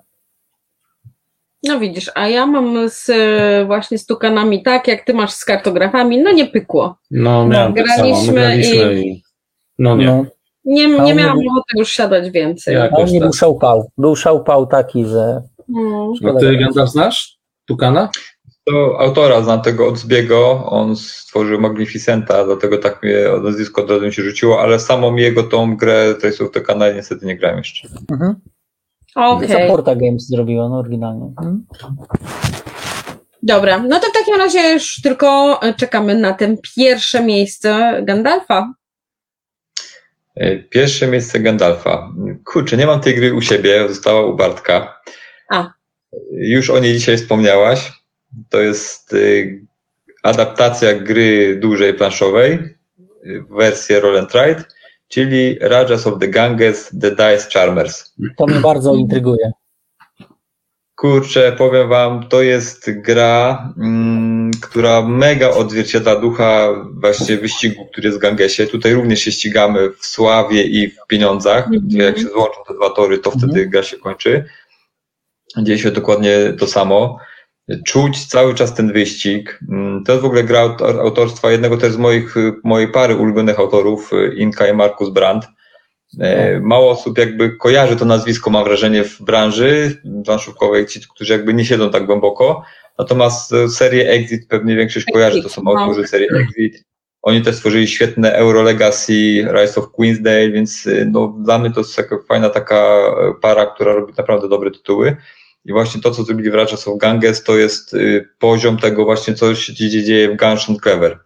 No 1.64 1.80
widzisz, 1.80 2.12
a 2.16 2.28
ja 2.28 2.46
mam 2.46 2.90
z, 2.90 3.12
właśnie 3.68 3.98
z 3.98 4.06
tukanami 4.06 4.64
tak, 4.64 4.88
jak 4.88 5.06
ty 5.06 5.14
masz 5.14 5.34
z 5.34 5.46
kartografami, 5.46 6.24
no 6.24 6.32
nie 6.32 6.46
pykło. 6.46 6.98
No, 7.12 7.48
miałem 7.48 7.74
no, 7.76 7.84
graliśmy, 7.84 8.34
graliśmy 8.34 9.02
i... 9.02 9.08
i... 9.08 9.24
No 9.80 9.98
nie. 9.98 10.06
No. 10.06 10.26
Nie, 10.68 10.88
nie 10.88 11.14
miałam 11.16 11.38
ochoty 11.38 11.78
już 11.78 11.92
siadać 11.92 12.32
więcej. 12.32 12.78
On 12.78 13.06
nie 13.06 13.20
tak. 13.20 13.30
był 13.30 13.34
szałpał. 13.34 13.92
Był 13.98 14.16
szałpał 14.16 14.68
taki, 14.68 15.06
że... 15.06 15.42
No. 15.68 16.14
A 16.36 16.40
ty 16.40 16.58
Gandalf 16.58 16.90
znasz? 16.90 17.38
Tukana? 17.68 18.10
To 18.66 19.00
autora 19.00 19.42
znam 19.42 19.62
tego 19.62 19.88
od 19.88 19.98
zbiego, 19.98 20.66
on 20.66 20.96
stworzył 20.96 21.62
Magnificenta, 21.62 22.46
dlatego 22.46 22.78
tak 22.78 23.04
mnie 23.04 23.16
nazwisko 23.44 23.84
od 23.84 23.90
razu 23.90 24.06
mi 24.06 24.14
się 24.14 24.24
rzuciło, 24.24 24.62
ale 24.62 24.80
samą 24.80 25.16
jego 25.16 25.44
tą 25.44 25.78
grę 25.78 26.16
Trace 26.16 26.44
of 26.44 26.52
Tukana 26.52 26.92
niestety 26.92 27.26
nie 27.26 27.38
grałem 27.38 27.58
jeszcze. 27.58 27.88
Mhm. 28.12 28.36
Okej. 29.16 29.56
Okay. 29.56 29.68
Porta 29.68 29.96
Games 29.96 30.28
zrobiła, 30.28 30.70
no 30.70 30.78
oryginalnie. 30.78 31.26
Mhm. 31.26 31.66
Dobra, 33.44 33.80
no 33.80 34.00
to 34.00 34.08
w 34.08 34.14
takim 34.14 34.36
razie 34.36 34.74
już 34.74 35.02
tylko 35.02 35.60
czekamy 35.78 36.16
na 36.16 36.34
ten 36.34 36.58
pierwsze 36.76 37.24
miejsce 37.24 38.02
Gandalfa. 38.04 38.74
E, 40.40 40.58
pierwsze 40.58 41.08
miejsce 41.08 41.40
Gandalfa. 41.40 42.14
Kurczę, 42.46 42.78
nie 42.78 42.86
mam 42.86 43.00
tej 43.00 43.16
gry 43.16 43.34
u 43.34 43.42
siebie, 43.42 43.88
została 43.88 44.26
u 44.26 44.36
Bartka. 44.36 45.02
A. 45.50 45.74
Już 46.32 46.70
o 46.70 46.80
niej 46.80 46.94
dzisiaj 46.94 47.18
wspomniałaś. 47.18 47.94
To 48.50 48.62
jest 48.62 49.14
y, 49.14 49.66
adaptacja 50.24 50.94
gry 51.00 51.56
dużej 51.56 51.94
planszowej, 51.94 52.54
y, 53.26 53.44
wersję 53.50 54.00
Roll 54.00 54.18
and 54.18 54.34
Ride, 54.34 54.64
czyli 55.08 55.58
Rajas 55.62 56.08
of 56.08 56.20
the 56.20 56.28
Ganges, 56.28 56.92
The 57.02 57.12
Dice 57.12 57.48
Charmers. 57.54 58.14
To 58.38 58.48
mnie 58.48 58.60
bardzo 58.60 58.96
intryguje. 58.96 59.52
Kurczę, 60.98 61.52
powiem 61.58 61.90
wam, 61.90 62.30
to 62.30 62.42
jest 62.42 62.92
gra, 62.92 63.74
mm, 63.78 64.52
która 64.62 65.02
mega 65.02 65.50
odzwierciedla 65.50 66.16
ducha 66.16 66.68
właśnie 66.94 67.38
wyścigu, 67.38 67.86
który 67.86 68.08
jest 68.08 68.18
w 68.18 68.22
Gangesie. 68.22 68.68
Tutaj 68.68 68.94
również 68.94 69.20
się 69.20 69.32
ścigamy 69.32 69.90
w 69.90 70.06
sławie 70.06 70.64
i 70.64 70.88
w 70.88 70.98
pieniądzach, 71.08 71.68
mm 71.68 71.80
-hmm. 71.80 72.02
jak 72.02 72.18
się 72.18 72.24
złączą 72.24 72.58
te 72.68 72.74
dwa 72.74 72.90
tory, 72.90 73.18
to 73.18 73.32
wtedy 73.32 73.54
mm 73.54 73.68
-hmm. 73.68 73.70
gra 73.70 73.84
się 73.84 73.98
kończy. 73.98 74.46
Dzieje 75.58 75.80
się 75.80 75.92
dokładnie 75.92 76.54
to 76.60 76.68
samo. 76.68 77.20
Czuć 77.86 78.26
cały 78.26 78.56
czas 78.56 78.74
ten 78.74 78.94
wyścig. 78.94 79.60
Mm, 79.70 80.04
to 80.04 80.12
jest 80.12 80.22
w 80.22 80.26
ogóle 80.26 80.44
gra 80.44 80.78
autorstwa 81.02 81.52
jednego 81.52 81.78
też 81.78 81.94
z 81.94 81.98
moich, 81.98 82.36
mojej 82.64 82.92
pary 82.92 83.16
ulubionych 83.16 83.60
autorów, 83.60 84.12
Inka 84.36 84.68
i 84.68 84.74
Markus 84.74 85.10
Brandt. 85.10 85.48
E, 86.20 86.60
mało 86.60 86.92
osób 86.92 87.18
jakby 87.18 87.58
kojarzy 87.58 87.96
to 87.96 88.06
nazwisko, 88.06 88.50
mam 88.50 88.64
wrażenie, 88.64 89.04
w 89.04 89.22
branży 89.22 90.02
planszówkowej, 90.26 90.86
ci, 90.86 91.02
którzy 91.16 91.34
jakby 91.34 91.54
nie 91.54 91.66
siedzą 91.66 91.90
tak 91.90 92.06
głęboko. 92.06 92.64
Natomiast 93.00 93.54
e, 93.54 93.70
serię 93.70 94.10
Exit 94.10 94.48
pewnie 94.48 94.76
większość 94.76 95.06
kojarzy, 95.14 95.44
to 95.44 95.50
są 95.50 95.62
no. 95.64 95.72
autorzy 95.72 96.08
serii 96.08 96.28
Exit. 96.36 96.84
Oni 97.22 97.42
też 97.42 97.56
stworzyli 97.56 97.88
świetne 97.88 98.34
Euro 98.34 98.62
Legacy, 98.62 99.48
Rise 99.54 99.82
of 99.82 99.92
Queensdale, 99.92 100.52
więc 100.52 100.88
e, 100.88 101.06
no, 101.06 101.28
dla 101.28 101.60
mnie 101.60 101.72
to 101.72 101.80
jest 101.80 101.96
taka 101.96 102.18
fajna 102.28 102.50
taka 102.50 103.02
para, 103.42 103.66
która 103.66 103.94
robi 103.94 104.14
naprawdę 104.18 104.50
dobre 104.50 104.72
tytuły. 104.72 105.16
I 105.66 105.72
właśnie 105.72 106.02
to, 106.02 106.12
co 106.12 106.24
zrobili 106.24 106.52
w 106.52 106.56
Ratchet 106.56 106.88
of 106.88 106.98
Ganges, 106.98 107.44
to 107.44 107.58
jest 107.58 107.96
poziom 108.40 108.78
tego 108.78 109.06
właśnie, 109.06 109.34
co 109.34 109.56
się 109.56 109.74
dzieje 109.74 110.30
w 110.30 110.38
Guns 110.38 110.82
Clever 110.84 111.20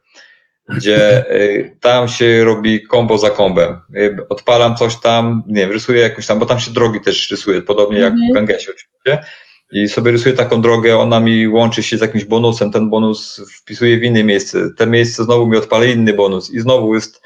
gdzie 0.78 1.32
y, 1.32 1.78
tam 1.82 2.08
się 2.08 2.44
robi 2.44 2.84
kombo 2.88 3.18
za 3.18 3.30
kombem. 3.30 3.80
Y, 3.96 4.18
odpalam 4.30 4.76
coś 4.76 5.00
tam, 5.00 5.44
nie 5.48 5.62
wiem, 5.62 5.72
rysuję 5.72 6.02
jakąś 6.02 6.28
tam, 6.28 6.40
bo 6.40 6.46
tam 6.46 6.60
się 6.60 6.72
drogi 6.72 7.02
też 7.02 7.32
rysuje, 7.32 7.62
podobnie 7.62 8.00
jak 8.00 8.14
w 8.14 8.34
Gangesie 8.34 8.72
oczywiście. 8.72 9.32
I 9.72 9.88
sobie 9.88 10.12
rysuję 10.12 10.36
taką 10.36 10.62
drogę, 10.62 10.98
ona 10.98 11.20
mi 11.20 11.48
łączy 11.48 11.84
się 11.84 11.98
z 11.98 12.02
jakimś 12.02 12.26
bonusem, 12.26 12.72
ten 12.72 12.90
bonus 12.90 13.42
wpisuję 13.58 13.98
w 13.98 14.04
inne 14.04 14.24
miejsce, 14.24 14.60
te 14.78 14.88
miejsce 14.88 15.24
znowu 15.24 15.48
mi 15.48 15.58
odpala 15.58 15.86
inny 15.86 16.14
bonus 16.14 16.50
i 16.50 16.60
znowu 16.60 16.96
jest 16.96 17.22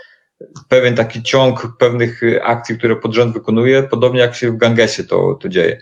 pewien 0.69 0.95
taki 0.95 1.23
ciąg 1.23 1.77
pewnych 1.79 2.21
akcji, 2.43 2.77
które 2.77 2.95
pod 2.95 3.13
rząd 3.13 3.33
wykonuję, 3.33 3.83
podobnie 3.83 4.19
jak 4.19 4.35
się 4.35 4.51
w 4.51 4.57
Gangesie 4.57 5.03
to, 5.03 5.37
to 5.41 5.49
dzieje. 5.49 5.81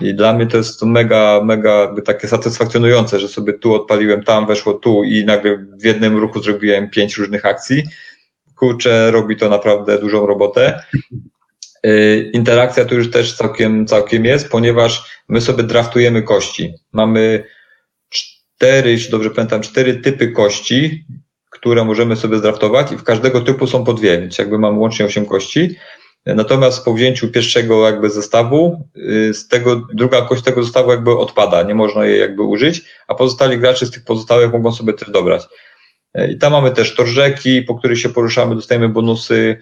I 0.00 0.14
dla 0.14 0.32
mnie 0.32 0.46
to 0.46 0.56
jest 0.56 0.80
to 0.80 0.86
mega, 0.86 1.40
mega 1.44 1.94
takie 2.04 2.28
satysfakcjonujące, 2.28 3.20
że 3.20 3.28
sobie 3.28 3.52
tu 3.52 3.74
odpaliłem, 3.74 4.22
tam 4.22 4.46
weszło 4.46 4.74
tu 4.74 5.04
i 5.04 5.24
nagle 5.24 5.66
w 5.80 5.84
jednym 5.84 6.16
ruchu 6.16 6.42
zrobiłem 6.42 6.90
pięć 6.90 7.16
różnych 7.16 7.46
akcji. 7.46 7.82
Kurczę, 8.56 9.10
robi 9.10 9.36
to 9.36 9.48
naprawdę 9.48 9.98
dużą 9.98 10.26
robotę. 10.26 10.82
Y, 11.86 12.30
interakcja 12.32 12.84
tu 12.84 12.94
już 12.94 13.10
też 13.10 13.36
całkiem, 13.36 13.86
całkiem 13.86 14.24
jest, 14.24 14.48
ponieważ 14.48 15.22
my 15.28 15.40
sobie 15.40 15.62
draftujemy 15.62 16.22
kości. 16.22 16.74
Mamy 16.92 17.44
cztery, 18.08 18.90
jeśli 18.90 19.10
dobrze 19.10 19.30
pamiętam, 19.30 19.60
cztery 19.60 19.94
typy 19.94 20.32
kości, 20.32 21.04
które 21.50 21.84
możemy 21.84 22.16
sobie 22.16 22.38
zdraftować 22.38 22.92
i 22.92 22.96
w 22.96 23.02
każdego 23.02 23.40
typu 23.40 23.66
są 23.66 23.84
po 23.84 23.94
dwie, 23.94 24.20
więc 24.20 24.38
jakby 24.38 24.58
mamy 24.58 24.78
łącznie 24.78 25.06
osiem 25.06 25.26
kości 25.26 25.76
Natomiast 26.26 26.84
po 26.84 26.94
wzięciu 26.94 27.28
pierwszego 27.28 27.86
jakby 27.86 28.10
zestawu, 28.10 28.88
y, 28.96 29.34
z 29.34 29.48
tego, 29.48 29.86
druga 29.94 30.22
kość 30.22 30.42
tego 30.42 30.62
zestawu 30.62 30.90
jakby 30.90 31.18
odpada, 31.18 31.62
nie 31.62 31.74
można 31.74 32.06
jej 32.06 32.20
jakby 32.20 32.42
użyć, 32.42 32.84
a 33.08 33.14
pozostali 33.14 33.58
gracze 33.58 33.86
z 33.86 33.90
tych 33.90 34.04
pozostałych 34.04 34.52
mogą 34.52 34.72
sobie 34.72 34.92
też 34.92 35.10
dobrać. 35.10 35.42
E, 36.14 36.30
I 36.30 36.38
tam 36.38 36.52
mamy 36.52 36.70
też 36.70 36.94
torzeki, 36.94 37.62
po 37.62 37.74
których 37.74 38.00
się 38.00 38.08
poruszamy, 38.08 38.54
dostajemy 38.54 38.88
bonusy. 38.88 39.56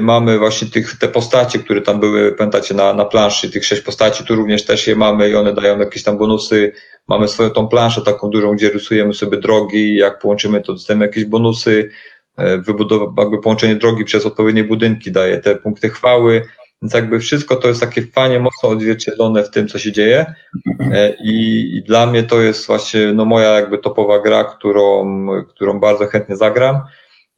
Mamy 0.00 0.38
właśnie 0.38 0.68
tych, 0.68 0.98
te 0.98 1.08
postacie, 1.08 1.58
które 1.58 1.82
tam 1.82 2.00
były, 2.00 2.32
pamiętacie, 2.32 2.74
na, 2.74 2.94
na 2.94 3.04
planszy, 3.04 3.50
tych 3.50 3.64
sześć 3.64 3.82
postaci, 3.82 4.24
tu 4.24 4.34
również 4.34 4.64
też 4.64 4.86
je 4.86 4.96
mamy 4.96 5.30
i 5.30 5.34
one 5.34 5.54
dają 5.54 5.78
jakieś 5.78 6.02
tam 6.02 6.18
bonusy. 6.18 6.72
Mamy 7.08 7.28
swoją 7.28 7.50
tą 7.50 7.68
planszę 7.68 8.02
taką 8.02 8.30
dużą, 8.30 8.54
gdzie 8.54 8.70
rysujemy 8.70 9.14
sobie 9.14 9.38
drogi, 9.38 9.96
jak 9.96 10.18
połączymy, 10.18 10.60
to 10.60 10.72
dostajemy 10.72 11.06
jakieś 11.06 11.24
bonusy. 11.24 11.90
E, 12.36 12.58
wybudowa, 12.58 13.22
jakby 13.22 13.38
połączenie 13.38 13.76
drogi 13.76 14.04
przez 14.04 14.26
odpowiednie 14.26 14.64
budynki 14.64 15.12
daje 15.12 15.38
te 15.38 15.56
punkty 15.56 15.88
chwały, 15.88 16.42
więc 16.82 16.94
jakby 16.94 17.20
wszystko 17.20 17.56
to 17.56 17.68
jest 17.68 17.80
takie 17.80 18.02
fajnie 18.02 18.40
mocno 18.40 18.68
odzwierciedlone 18.68 19.42
w 19.42 19.50
tym, 19.50 19.68
co 19.68 19.78
się 19.78 19.92
dzieje. 19.92 20.34
E, 20.80 21.14
i, 21.24 21.76
i 21.76 21.82
dla 21.82 22.06
mnie 22.06 22.22
to 22.22 22.40
jest 22.40 22.66
właśnie 22.66 23.12
no, 23.12 23.24
moja 23.24 23.48
jakby 23.48 23.78
topowa 23.78 24.18
gra, 24.18 24.44
którą, 24.44 25.26
którą 25.48 25.80
bardzo 25.80 26.06
chętnie 26.06 26.36
zagram. 26.36 26.80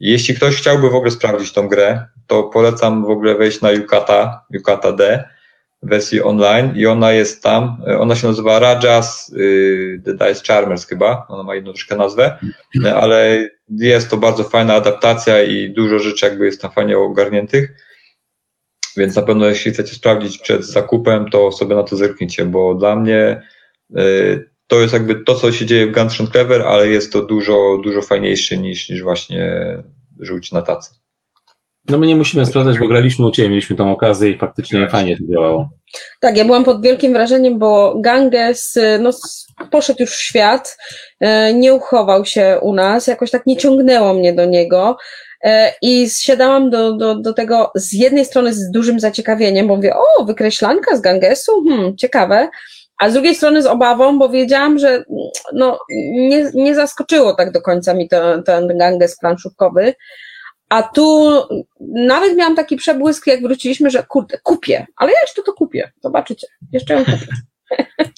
Jeśli 0.01 0.35
ktoś 0.35 0.57
chciałby 0.57 0.91
w 0.91 0.95
ogóle 0.95 1.11
sprawdzić 1.11 1.53
tą 1.53 1.69
grę, 1.69 2.07
to 2.27 2.43
polecam 2.43 3.05
w 3.05 3.11
ogóle 3.11 3.35
wejść 3.35 3.61
na 3.61 3.71
Yukata, 3.71 4.45
Yukata 4.51 4.93
D, 4.93 5.29
wersji 5.85 6.23
online 6.23 6.73
i 6.77 6.86
ona 6.86 7.12
jest 7.12 7.43
tam, 7.43 7.82
e, 7.89 7.98
ona 7.98 8.16
się 8.16 8.28
nazywa 8.28 8.59
Rajas 8.59 9.32
y, 9.32 10.02
The 10.05 10.12
Dice 10.12 10.43
Charmers 10.47 10.86
chyba, 10.86 11.27
ona 11.28 11.43
ma 11.43 11.56
inną 11.56 11.73
troszkę 11.73 11.97
nazwę, 11.97 12.39
ale 12.94 13.48
jest 13.70 14.11
to 14.11 14.16
bardzo 14.16 14.44
fajna 14.44 14.74
adaptacja 14.74 15.43
i 15.43 15.70
dużo 15.70 15.98
rzeczy 15.98 16.27
jakby 16.27 16.47
jest 16.47 16.62
tam 16.62 16.70
fajnie 16.70 16.98
ogarniętych. 16.98 17.70
Więc 18.97 19.16
na 19.16 19.23
pewno 19.23 19.47
jeśli 19.47 19.73
chcecie 19.73 19.94
sprawdzić 19.94 20.39
przed 20.39 20.65
zakupem, 20.65 21.31
to 21.31 21.52
sobie 21.52 21.77
na 21.77 21.82
to 21.82 21.97
zerknijcie, 21.97 22.44
bo 22.44 22.74
dla 22.74 22.97
mnie 22.97 23.43
y, 23.98 24.51
to 24.66 24.81
jest 24.81 24.93
jakby 24.93 25.15
to, 25.15 25.35
co 25.35 25.52
się 25.52 25.66
dzieje 25.66 25.86
w 25.86 25.93
Guns 25.93 26.16
Clever, 26.32 26.62
ale 26.62 26.89
jest 26.89 27.12
to 27.12 27.23
dużo, 27.23 27.81
dużo 27.85 28.02
fajniejsze 28.02 28.56
niż, 28.56 28.89
niż 28.89 29.02
właśnie 29.02 29.62
żółć 30.20 30.52
na 30.52 30.62
tacy. 30.62 31.04
No 31.89 31.98
my 31.98 32.06
nie 32.06 32.16
musimy 32.16 32.47
sprawdzać, 32.47 32.78
bo 32.78 32.89
graliśmy 32.89 33.27
u 33.27 33.31
Ciebie, 33.31 33.48
mieliśmy 33.48 33.77
tą 33.77 33.93
okazję 33.93 34.31
i 34.31 34.39
faktycznie 34.39 34.89
fajnie 34.89 35.16
to 35.16 35.32
działało. 35.32 35.69
Tak, 36.20 36.36
ja 36.36 36.44
byłam 36.44 36.65
pod 36.65 36.82
wielkim 36.82 37.12
wrażeniem, 37.12 37.59
bo 37.59 37.94
Ganges 38.01 38.78
no, 39.01 39.11
poszedł 39.70 40.01
już 40.01 40.11
w 40.11 40.23
świat, 40.23 40.77
e, 41.20 41.55
nie 41.55 41.74
uchował 41.74 42.24
się 42.24 42.59
u 42.62 42.73
nas, 42.73 43.06
jakoś 43.06 43.31
tak 43.31 43.47
nie 43.47 43.56
ciągnęło 43.56 44.15
mnie 44.15 44.32
do 44.32 44.44
niego. 44.44 44.97
E, 45.44 45.73
I 45.82 46.11
siadałam 46.11 46.70
do, 46.70 46.93
do, 46.93 47.15
do 47.15 47.32
tego 47.32 47.70
z 47.74 47.93
jednej 47.93 48.24
strony 48.24 48.55
z 48.55 48.70
dużym 48.70 49.01
zaciekawieniem, 49.01 49.69
bo 49.69 49.77
mówię, 49.77 49.94
o, 49.97 50.24
wykreślanka 50.24 50.97
z 50.97 51.01
Gangesu, 51.01 51.65
hmm, 51.69 51.97
ciekawe, 51.97 52.48
a 52.98 53.11
z 53.11 53.12
drugiej 53.12 53.35
strony 53.35 53.62
z 53.62 53.66
obawą, 53.66 54.19
bo 54.19 54.28
wiedziałam, 54.28 54.78
że 54.78 55.05
no, 55.52 55.78
nie, 56.12 56.51
nie 56.55 56.74
zaskoczyło 56.74 57.35
tak 57.35 57.52
do 57.52 57.62
końca 57.62 57.94
mi 57.94 58.09
ten, 58.09 58.43
ten 58.43 58.78
Ganges 58.78 59.19
planszówkowy. 59.19 59.94
A 60.69 60.82
tu 60.82 61.31
nawet 61.95 62.36
miałam 62.36 62.57
taki 62.57 62.77
przebłysk, 62.77 63.27
jak 63.27 63.43
wróciliśmy, 63.43 63.91
że 63.91 64.03
kurde, 64.03 64.39
kupię, 64.43 64.86
ale 64.97 65.12
ja 65.12 65.19
jeszcze 65.23 65.43
to 65.43 65.53
kupię. 65.53 65.93
Zobaczycie, 66.03 66.47
jeszcze 66.73 66.95
ją 66.95 67.05
kupię. 67.05 67.27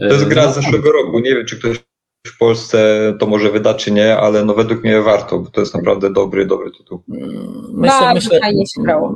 To 0.00 0.06
jest 0.06 0.24
gra 0.24 0.52
z 0.52 0.54
zeszłego 0.54 0.92
roku. 0.92 1.18
Nie 1.18 1.34
wiem, 1.34 1.46
czy 1.46 1.58
ktoś 1.58 1.78
w 2.26 2.38
Polsce 2.38 3.12
to 3.18 3.26
może 3.26 3.50
wyda, 3.50 3.74
czy 3.74 3.90
nie, 3.90 4.16
ale 4.16 4.44
no 4.44 4.54
według 4.54 4.84
mnie 4.84 5.00
warto, 5.00 5.38
bo 5.38 5.50
to 5.50 5.60
jest 5.60 5.74
naprawdę 5.74 6.12
dobry, 6.12 6.46
dobry 6.46 6.70
tytuł. 6.78 7.02
Myślę, 7.72 8.14
myślę, 8.14 8.40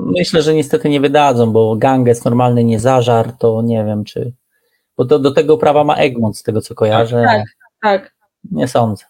myślę, 0.06 0.42
że 0.42 0.54
niestety 0.54 0.88
nie 0.88 1.00
wydadzą, 1.00 1.52
bo 1.52 1.76
Ganges 1.76 2.24
normalny 2.24 2.64
nie 2.64 2.80
zażar, 2.80 3.32
to 3.32 3.62
nie 3.62 3.84
wiem, 3.84 4.04
czy. 4.04 4.32
Bo 4.96 5.04
to, 5.04 5.18
do 5.18 5.30
tego 5.30 5.58
prawa 5.58 5.84
ma 5.84 5.96
Egmont, 5.96 6.38
z 6.38 6.42
tego 6.42 6.60
co 6.60 6.74
kojarzę. 6.74 7.24
Tak, 7.26 7.44
tak. 7.82 8.14
Nie 8.50 8.68
sądzę. 8.68 9.04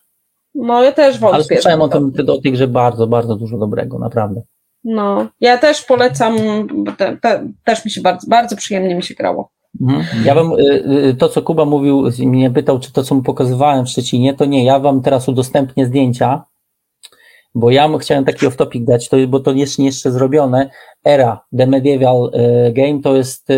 No 0.56 0.82
ja 0.82 0.92
też 0.92 1.18
wątpię. 1.18 1.34
Ale 1.34 1.44
słyszałem 1.44 1.82
o 1.82 1.88
tym 1.88 2.12
do 2.12 2.40
tej 2.40 2.52
grze 2.52 2.68
bardzo, 2.68 3.06
bardzo 3.06 3.36
dużo 3.36 3.58
dobrego, 3.58 3.98
naprawdę. 3.98 4.42
No, 4.84 5.26
ja 5.40 5.58
też 5.58 5.82
polecam, 5.82 6.36
te, 6.98 7.16
te, 7.16 7.48
też 7.64 7.84
mi 7.84 7.90
się 7.90 8.00
bardzo, 8.00 8.26
bardzo 8.28 8.56
przyjemnie 8.56 8.94
mi 8.94 9.02
się 9.02 9.14
grało. 9.14 9.50
Mhm. 9.80 10.24
Ja 10.24 10.34
wam, 10.34 10.52
y, 10.52 10.84
y, 11.08 11.14
to 11.14 11.28
co 11.28 11.42
Kuba 11.42 11.64
mówił, 11.64 12.10
mnie 12.18 12.50
pytał, 12.50 12.80
czy 12.80 12.92
to 12.92 13.02
co 13.02 13.14
mu 13.14 13.22
pokazywałem 13.22 13.86
w 13.86 13.88
Szczecinie, 13.88 14.34
to 14.34 14.44
nie, 14.44 14.64
ja 14.64 14.78
wam 14.78 15.02
teraz 15.02 15.28
udostępnię 15.28 15.86
zdjęcia, 15.86 16.44
bo 17.54 17.70
ja 17.70 17.98
chciałem 17.98 18.24
taki 18.24 18.46
off-topic 18.46 18.84
dać, 18.84 19.08
to, 19.08 19.16
bo 19.28 19.40
to 19.40 19.52
jest 19.52 19.78
jeszcze 19.78 20.10
zrobione. 20.10 20.70
Era, 21.04 21.44
The 21.58 21.66
Medieval 21.66 22.30
y, 22.68 22.72
Game, 22.72 23.02
to 23.02 23.16
jest 23.16 23.48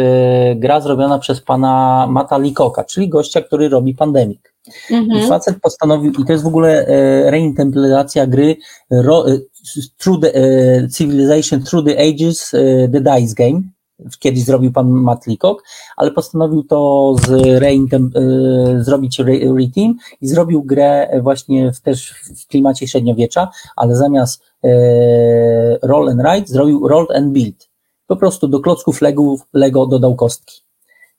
gra 0.57 0.81
zrobiona 0.81 1.19
przez 1.19 1.41
pana 1.41 2.07
Mata 2.11 2.39
Likoka, 2.39 2.85
czyli 2.85 3.09
gościa, 3.09 3.41
który 3.41 3.69
robi 3.69 3.95
Pandemic. 3.95 4.41
Mhm. 4.91 5.19
I 5.19 5.29
facet 5.29 5.61
postanowił, 5.61 6.13
i 6.13 6.25
to 6.25 6.33
jest 6.33 6.45
w 6.45 6.47
ogóle 6.47 6.87
reinterpretacja 7.31 8.27
gry 8.27 8.57
ro, 8.91 9.25
through 9.99 10.23
the, 10.23 10.33
Civilization 10.97 11.63
Through 11.63 11.87
the 11.87 11.99
Ages, 11.99 12.51
The 12.93 13.01
Dice 13.01 13.35
Game, 13.35 13.63
kiedyś 14.19 14.45
zrobił 14.45 14.73
pan 14.73 14.91
Matt 14.91 15.27
Leacock, 15.27 15.63
ale 15.97 16.11
postanowił 16.11 16.63
to 16.63 17.15
z 17.27 17.31
reintem, 17.61 18.11
y, 18.17 18.85
zrobić 18.85 19.19
reteam 19.19 19.95
i 20.21 20.29
zrobił 20.29 20.63
grę 20.63 21.21
właśnie 21.23 21.73
w, 21.73 21.81
też 21.81 22.15
w 22.45 22.47
klimacie 22.47 22.89
średniowiecza, 22.89 23.49
ale 23.77 23.97
zamiast 23.97 24.43
y, 24.65 24.69
roll 25.83 26.09
and 26.09 26.21
write 26.21 26.53
zrobił 26.53 26.89
roll 26.89 27.07
and 27.15 27.33
build. 27.33 27.69
Po 28.07 28.17
prostu 28.17 28.49
do 28.49 28.61
klocków 28.61 29.01
Lego, 29.01 29.35
Lego 29.53 29.87
dodał 29.87 30.17
kostki. 30.17 30.68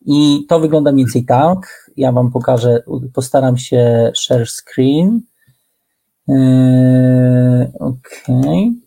I 0.06 0.46
to 0.50 0.60
wygląda 0.60 0.92
mniej 0.92 1.06
więcej 1.06 1.26
tak. 1.26 1.92
Ja 1.98 2.12
wam 2.12 2.32
pokażę, 2.32 2.84
postaram 3.14 3.58
się 3.58 4.12
share 4.16 4.48
screen. 4.48 5.22
Yy, 6.28 7.72
Okej. 7.80 8.82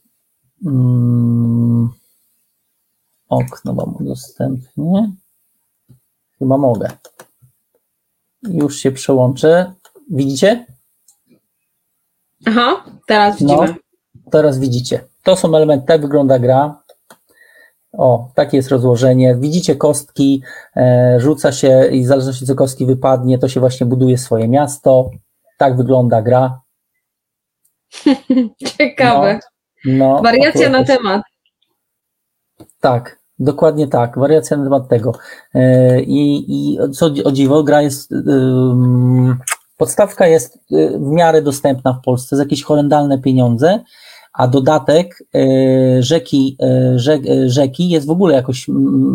Okay. 0.62 0.72
Mm 0.72 1.90
okno 3.32 3.74
wam 3.74 3.96
udostępnię. 3.96 5.12
Chyba 6.38 6.58
mogę. 6.58 6.90
Już 8.42 8.76
się 8.76 8.92
przełączę. 8.92 9.72
Widzicie? 10.10 10.66
Aha, 12.46 12.84
teraz 13.06 13.40
no, 13.40 13.60
widzimy. 13.60 13.78
No, 14.14 14.30
teraz 14.30 14.58
widzicie. 14.58 15.04
To 15.22 15.36
są 15.36 15.56
elementy, 15.56 15.86
tak 15.86 16.00
wygląda 16.00 16.38
gra. 16.38 16.81
O, 17.92 18.28
takie 18.34 18.56
jest 18.56 18.68
rozłożenie. 18.68 19.36
Widzicie 19.36 19.76
kostki, 19.76 20.42
e, 20.76 21.16
rzuca 21.20 21.52
się 21.52 21.86
i 21.90 22.02
w 22.02 22.06
zależności 22.06 22.46
co 22.46 22.54
kostki 22.54 22.86
wypadnie, 22.86 23.38
to 23.38 23.48
się 23.48 23.60
właśnie 23.60 23.86
buduje 23.86 24.18
swoje 24.18 24.48
miasto. 24.48 25.10
Tak 25.58 25.76
wygląda 25.76 26.22
gra. 26.22 26.60
Ciekawe. 28.78 29.40
No, 29.84 30.14
no 30.14 30.22
Wariacja 30.22 30.68
na 30.68 30.84
temat. 30.84 31.22
Tak, 32.80 33.18
dokładnie 33.38 33.88
tak. 33.88 34.18
Wariacja 34.18 34.56
na 34.56 34.64
temat 34.64 34.88
tego. 34.88 35.12
E, 35.54 36.00
I, 36.02 36.44
i 36.48 36.78
co 36.92 37.06
o 37.24 37.32
dziwo, 37.32 37.62
gra 37.62 37.82
jest. 37.82 38.12
ym, 38.12 39.38
podstawka 39.76 40.26
jest 40.26 40.56
y, 40.56 40.98
w 40.98 41.10
miarę 41.10 41.42
dostępna 41.42 41.92
w 41.92 42.04
Polsce 42.04 42.36
za 42.36 42.42
jakieś 42.42 42.62
horrendalne 42.62 43.18
pieniądze, 43.18 43.84
a 44.32 44.48
dodatek 44.48 45.22
y, 45.36 46.02
rzeki, 46.02 46.56
rzek, 46.96 47.26
y, 47.26 47.50
rzeki 47.50 47.88
jest 47.88 48.06
w 48.06 48.10
ogóle 48.10 48.34
jakoś 48.34 48.66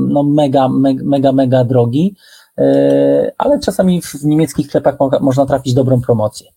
no, 0.09 0.23
mega, 0.23 0.69
mega, 1.03 1.31
mega, 1.31 1.63
drogi, 1.63 2.15
ale 3.37 3.59
czasami 3.59 4.01
w 4.01 4.23
niemieckich 4.23 4.67
sklepach 4.67 4.99
mo- 4.99 5.19
można 5.21 5.45
trafić 5.45 5.73
dobrą 5.73 6.01
promocję. 6.01 6.47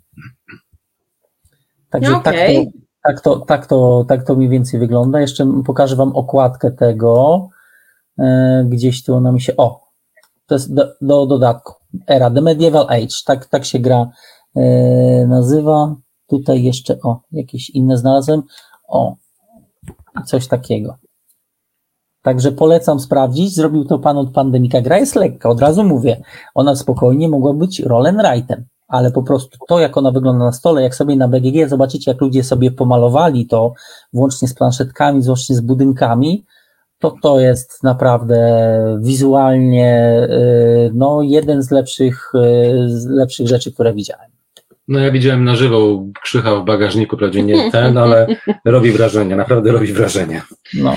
Także 1.90 2.12
tak, 2.24 2.34
Okej. 2.34 2.66
to, 2.66 2.78
tak, 3.02 3.20
to, 3.20 3.36
tak, 3.36 3.66
to, 3.66 4.04
tak 4.08 4.26
to 4.26 4.36
mniej 4.36 4.48
więcej 4.48 4.80
wygląda. 4.80 5.20
Jeszcze 5.20 5.62
pokażę 5.66 5.96
Wam 5.96 6.16
okładkę 6.16 6.70
tego. 6.70 7.48
E, 8.18 8.64
gdzieś 8.68 9.04
tu 9.04 9.14
ona 9.14 9.32
mi 9.32 9.40
się. 9.40 9.56
O, 9.56 9.88
to 10.46 10.54
jest 10.54 10.74
do, 10.74 10.88
do 11.00 11.26
dodatku. 11.26 11.74
Era, 12.06 12.30
The 12.30 12.40
Medieval 12.40 12.86
Age. 12.88 13.16
Tak, 13.26 13.46
tak 13.46 13.64
się 13.64 13.78
gra 13.78 14.10
e, 14.56 15.26
nazywa. 15.26 15.94
Tutaj 16.30 16.62
jeszcze, 16.62 17.00
o, 17.02 17.20
jakieś 17.32 17.70
inne 17.70 17.96
znalazłem. 17.96 18.42
O, 18.88 19.16
coś 20.26 20.48
takiego. 20.48 20.96
Także 22.22 22.52
polecam 22.52 23.00
sprawdzić. 23.00 23.54
Zrobił 23.54 23.84
to 23.84 23.98
pan 23.98 24.18
od 24.18 24.32
Pandemika. 24.32 24.80
Gra 24.80 24.98
jest 24.98 25.14
lekka, 25.14 25.48
od 25.48 25.60
razu 25.60 25.84
mówię. 25.84 26.22
Ona 26.54 26.76
spokojnie 26.76 27.28
mogła 27.28 27.54
być 27.54 27.80
Rollenrightem, 27.80 28.64
ale 28.88 29.10
po 29.10 29.22
prostu 29.22 29.58
to, 29.68 29.80
jak 29.80 29.96
ona 29.96 30.10
wygląda 30.10 30.44
na 30.44 30.52
stole, 30.52 30.82
jak 30.82 30.94
sobie 30.94 31.16
na 31.16 31.28
BGG 31.28 31.68
zobaczycie, 31.68 32.10
jak 32.10 32.20
ludzie 32.20 32.44
sobie 32.44 32.70
pomalowali 32.70 33.46
to, 33.46 33.72
włącznie 34.12 34.48
z 34.48 34.54
planszetkami, 34.54 35.22
włącznie 35.22 35.56
z 35.56 35.60
budynkami, 35.60 36.44
to 36.98 37.14
to 37.22 37.40
jest 37.40 37.82
naprawdę 37.82 38.38
wizualnie 39.00 40.20
y, 40.30 40.90
no, 40.94 41.22
jeden 41.22 41.62
z 41.62 41.70
lepszych, 41.70 42.32
y, 42.34 42.88
z 42.88 43.06
lepszych 43.06 43.48
rzeczy, 43.48 43.72
które 43.72 43.94
widziałem. 43.94 44.29
No 44.90 44.98
ja 45.00 45.10
widziałem 45.10 45.44
na 45.44 45.56
żywo 45.56 46.04
Krzycha 46.22 46.56
w 46.56 46.64
bagażniku, 46.64 47.16
prawdzie 47.16 47.42
nie 47.42 47.70
ten, 47.70 47.98
ale 47.98 48.26
robi 48.64 48.92
wrażenie, 48.92 49.36
naprawdę 49.36 49.72
robi 49.72 49.92
wrażenie. 49.92 50.42
No. 50.74 50.96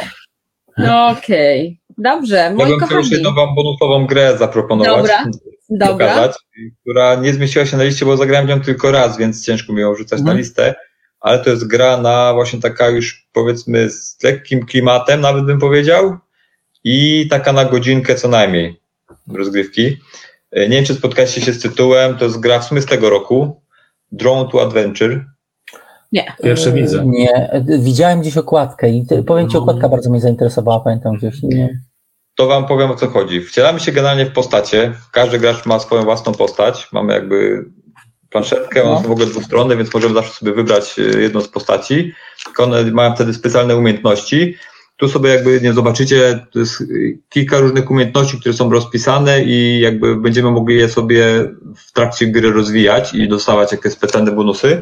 No 0.77 1.07
Okej, 1.07 1.79
dobrze, 1.97 2.35
Ja 2.35 2.51
moi 2.53 2.69
bym 2.69 2.79
chciał 2.79 2.79
jeszcze 2.81 2.95
kochani. 2.97 3.11
jedną 3.13 3.33
wam 3.35 3.55
bonusową 3.55 4.05
grę 4.07 4.37
zaproponować. 4.37 4.95
Dobra, 4.97 5.23
Dobra, 5.69 6.07
pokazać, 6.07 6.35
która 6.81 7.15
nie 7.15 7.33
zmieściła 7.33 7.65
się 7.65 7.77
na 7.77 7.83
liście, 7.83 8.05
bo 8.05 8.17
zagrałem 8.17 8.47
nią 8.47 8.61
tylko 8.61 8.91
raz, 8.91 9.17
więc 9.17 9.45
ciężko 9.45 9.73
mi 9.73 9.81
ją 9.81 9.93
wrzucać 9.93 10.19
Mhm. 10.19 10.35
na 10.35 10.39
listę, 10.41 10.75
ale 11.19 11.39
to 11.39 11.49
jest 11.49 11.67
gra 11.67 11.97
na 11.97 12.33
właśnie 12.33 12.59
taka 12.59 12.89
już 12.89 13.27
powiedzmy 13.33 13.89
z 13.89 14.17
lekkim 14.23 14.65
klimatem, 14.65 15.21
nawet 15.21 15.45
bym 15.45 15.59
powiedział, 15.59 16.17
i 16.83 17.27
taka 17.29 17.53
na 17.53 17.65
godzinkę 17.65 18.15
co 18.15 18.27
najmniej 18.27 18.79
rozgrywki. 19.33 19.97
E, 20.51 20.69
Nie 20.69 20.75
wiem, 20.75 20.85
czy 20.85 20.93
spotkaliście 20.93 21.41
się 21.41 21.53
z 21.53 21.61
tytułem, 21.61 22.17
to 22.17 22.25
jest 22.25 22.39
gra 22.39 22.59
w 22.59 22.65
sumie 22.65 22.81
z 22.81 22.85
tego 22.85 23.09
roku, 23.09 23.61
Drone 24.13 24.49
to 24.51 24.61
Adventure. 24.61 25.25
nie. 26.11 26.33
Pierwsze 26.43 26.69
Y, 26.69 26.73
widzę. 26.73 27.03
Nie, 27.05 27.53
y, 27.69 27.79
widziałem 27.79 28.21
gdzieś 28.21 28.37
okładkę 28.37 28.89
i 28.89 29.05
powiem 29.27 29.49
Ci, 29.49 29.55
No. 29.55 29.61
okładka 29.61 29.89
bardzo 29.89 30.09
mnie 30.09 30.19
zainteresowała, 30.21 30.79
pamiętam 30.79 31.15
gdzieś. 31.17 31.43
Nie. 31.43 31.79
To 32.35 32.47
wam 32.47 32.65
powiem 32.67 32.91
o 32.91 32.95
co 32.95 33.07
chodzi. 33.07 33.41
Wcielamy 33.41 33.79
się 33.79 33.91
generalnie 33.91 34.25
w 34.25 34.31
postacie. 34.33 34.93
Każdy 35.11 35.39
gracz 35.39 35.65
ma 35.65 35.79
swoją 35.79 36.03
własną 36.03 36.33
postać. 36.33 36.87
Mamy 36.91 37.13
jakby 37.13 37.65
planszetkę, 38.29 38.81
No. 38.85 38.97
są 39.01 39.07
w 39.07 39.11
ogóle 39.11 39.25
dwustronne, 39.25 39.77
więc 39.77 39.93
możemy 39.93 40.13
zawsze 40.13 40.33
sobie 40.33 40.53
wybrać 40.53 40.99
e, 40.99 41.19
jedną 41.21 41.41
z 41.41 41.47
postaci. 41.47 42.13
Tylko 42.45 42.63
one 42.63 42.83
mają 42.83 43.15
wtedy 43.15 43.33
specjalne 43.33 43.75
umiejętności. 43.77 44.55
Tu 45.03 45.09
sobie 45.09 45.29
jakby 45.29 45.61
nie 45.61 45.73
zobaczycie, 45.73 46.47
to 46.51 46.59
jest 46.59 46.81
e, 46.81 46.85
kilka 47.29 47.59
różnych 47.59 47.91
umiejętności, 47.91 48.39
które 48.39 48.53
są 48.53 48.69
rozpisane 48.69 49.43
i 49.43 49.79
jakby 49.79 50.15
będziemy 50.15 50.51
mogli 50.51 50.75
je 50.75 50.89
sobie 50.89 51.25
w 51.75 51.91
trakcie 51.91 52.27
gry 52.27 52.51
rozwijać 52.51 53.13
i 53.13 53.27
dostawać 53.27 53.71
jakieś 53.71 53.93
specjalne 53.93 54.31
bonusy. 54.31 54.81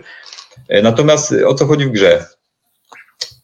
E, 0.67 0.81
Natomiast 0.81 1.31
e, 1.31 1.47
o 1.47 1.53
co 1.53 1.65
chodzi 1.65 1.85
w 1.85 1.91
grze? 1.91 2.25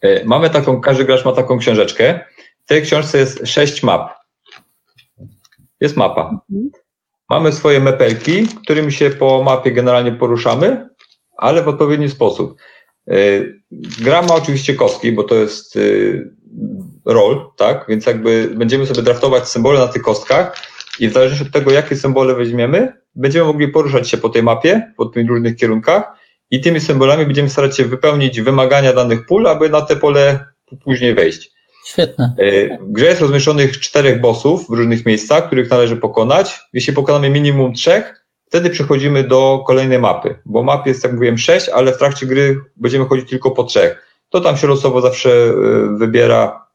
E, 0.01 0.25
Mamy 0.25 0.49
taką, 0.49 0.81
każdy 0.81 1.05
gracz 1.05 1.25
ma 1.25 1.31
taką 1.31 1.57
książeczkę. 1.57 2.19
W 2.65 2.67
tej 2.67 2.81
książce 2.81 3.17
jest 3.17 3.47
sześć 3.47 3.83
map. 3.83 4.11
Jest 5.81 5.97
mapa. 5.97 6.39
Mamy 7.29 7.51
swoje 7.51 7.79
mepelki, 7.79 8.47
którymi 8.63 8.91
się 8.91 9.09
po 9.09 9.43
mapie 9.43 9.71
generalnie 9.71 10.11
poruszamy, 10.11 10.89
ale 11.37 11.63
w 11.63 11.67
odpowiedni 11.67 12.09
sposób. 12.09 12.57
Yy, 13.07 13.61
Gra 14.01 14.21
ma 14.21 14.35
oczywiście 14.35 14.73
kostki, 14.73 15.11
bo 15.11 15.23
to 15.23 15.35
jest 15.35 15.79
roll, 17.05 17.49
tak? 17.55 17.85
Więc 17.89 18.05
jakby 18.05 18.49
będziemy 18.55 18.85
sobie 18.85 19.01
draftować 19.01 19.49
symbole 19.49 19.79
na 19.79 19.87
tych 19.87 20.01
kostkach 20.01 20.57
i 20.99 21.07
w 21.07 21.13
zależności 21.13 21.45
od 21.45 21.53
tego, 21.53 21.71
jakie 21.71 21.95
symbole 21.95 22.35
weźmiemy, 22.35 22.93
będziemy 23.15 23.45
mogli 23.45 23.67
poruszać 23.67 24.09
się 24.09 24.17
po 24.17 24.29
tej 24.29 24.43
mapie, 24.43 24.93
po 24.97 25.05
tych 25.05 25.27
różnych 25.27 25.55
kierunkach 25.55 26.03
i 26.51 26.61
tymi 26.61 26.81
symbolami 26.81 27.25
będziemy 27.25 27.49
starać 27.49 27.77
się 27.77 27.85
wypełnić 27.85 28.41
wymagania 28.41 28.93
danych 28.93 29.25
pól, 29.25 29.47
aby 29.47 29.69
na 29.69 29.81
te 29.81 29.95
pole 29.95 30.45
później 30.83 31.15
wejść. 31.15 31.51
Świetne. 31.85 32.35
E, 32.37 32.77
W 32.77 32.91
grze 32.91 33.05
jest 33.05 33.21
rozmieszczonych 33.21 33.79
czterech 33.79 34.21
bossów 34.21 34.67
w 34.67 34.73
różnych 34.73 35.05
miejscach, 35.05 35.47
których 35.47 35.69
należy 35.69 35.97
pokonać. 35.97 36.59
Jeśli 36.73 36.93
pokonamy 36.93 37.29
minimum 37.29 37.73
trzech, 37.73 38.25
wtedy 38.47 38.69
przechodzimy 38.69 39.23
do 39.23 39.63
kolejnej 39.67 39.99
mapy, 39.99 40.35
bo 40.45 40.63
map 40.63 40.87
jest, 40.87 41.03
jak 41.03 41.13
mówiłem, 41.13 41.37
sześć, 41.37 41.69
ale 41.69 41.93
w 41.93 41.97
trakcie 41.97 42.25
gry 42.25 42.61
będziemy 42.75 43.05
chodzić 43.05 43.29
tylko 43.29 43.51
po 43.51 43.63
trzech. 43.63 44.06
To 44.37 44.41
tam 44.41 44.57
się 44.57 44.67
losowo 44.67 45.01
zawsze 45.01 45.29
e, 45.29 45.53
wybiera, 45.97 46.67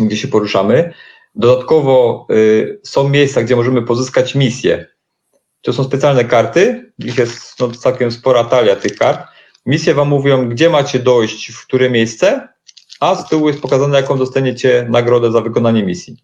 gdzie 0.00 0.16
się 0.16 0.28
poruszamy. 0.28 0.94
Dodatkowo 1.34 2.26
e, 2.30 2.34
są 2.82 3.08
miejsca, 3.08 3.42
gdzie 3.42 3.56
możemy 3.56 3.82
pozyskać 3.82 4.34
misje. 4.34 4.86
To 5.62 5.72
są 5.72 5.84
specjalne 5.84 6.24
karty, 6.24 6.92
ich 6.98 7.18
jest 7.18 7.60
no, 7.60 7.70
całkiem 7.70 8.10
spora 8.10 8.44
talia 8.44 8.76
tych 8.76 8.96
kart. 8.96 9.26
Misje 9.66 9.94
wam 9.94 10.08
mówią, 10.08 10.48
gdzie 10.48 10.70
macie 10.70 10.98
dojść, 10.98 11.52
w 11.52 11.66
które 11.66 11.90
miejsce, 11.90 12.48
a 13.00 13.14
z 13.14 13.28
tyłu 13.28 13.48
jest 13.48 13.60
pokazane, 13.60 13.96
jaką 13.96 14.18
dostaniecie 14.18 14.86
nagrodę 14.90 15.32
za 15.32 15.40
wykonanie 15.40 15.84
misji. 15.84 16.16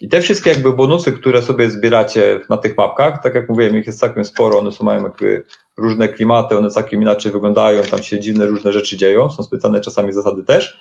I 0.00 0.08
te 0.08 0.20
wszystkie 0.20 0.50
jakby 0.50 0.72
bonusy, 0.72 1.12
które 1.12 1.42
sobie 1.42 1.70
zbieracie 1.70 2.40
na 2.48 2.56
tych 2.56 2.76
mapkach, 2.76 3.22
tak 3.22 3.34
jak 3.34 3.48
mówiłem, 3.48 3.76
ich 3.76 3.86
jest 3.86 4.00
całkiem 4.00 4.24
sporo, 4.24 4.58
one 4.58 4.72
są, 4.72 4.84
mają 4.84 5.02
jakby 5.02 5.44
różne 5.80 6.08
klimaty, 6.08 6.58
one 6.58 6.70
całkiem 6.70 7.02
inaczej 7.02 7.32
wyglądają, 7.32 7.82
tam 7.82 8.02
się 8.02 8.20
dziwne 8.20 8.46
różne 8.46 8.72
rzeczy 8.72 8.96
dzieją, 8.96 9.30
są 9.30 9.42
specjalne 9.42 9.80
czasami 9.80 10.12
zasady 10.12 10.44
też. 10.44 10.80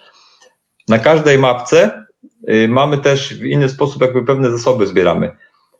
Na 0.87 0.99
każdej 0.99 1.37
mapce 1.37 2.05
y, 2.49 2.67
mamy 2.67 2.97
też 2.97 3.33
w 3.33 3.45
inny 3.45 3.69
sposób 3.69 4.01
jakby 4.01 4.25
pewne 4.25 4.51
zasoby 4.51 4.87
zbieramy. 4.87 5.31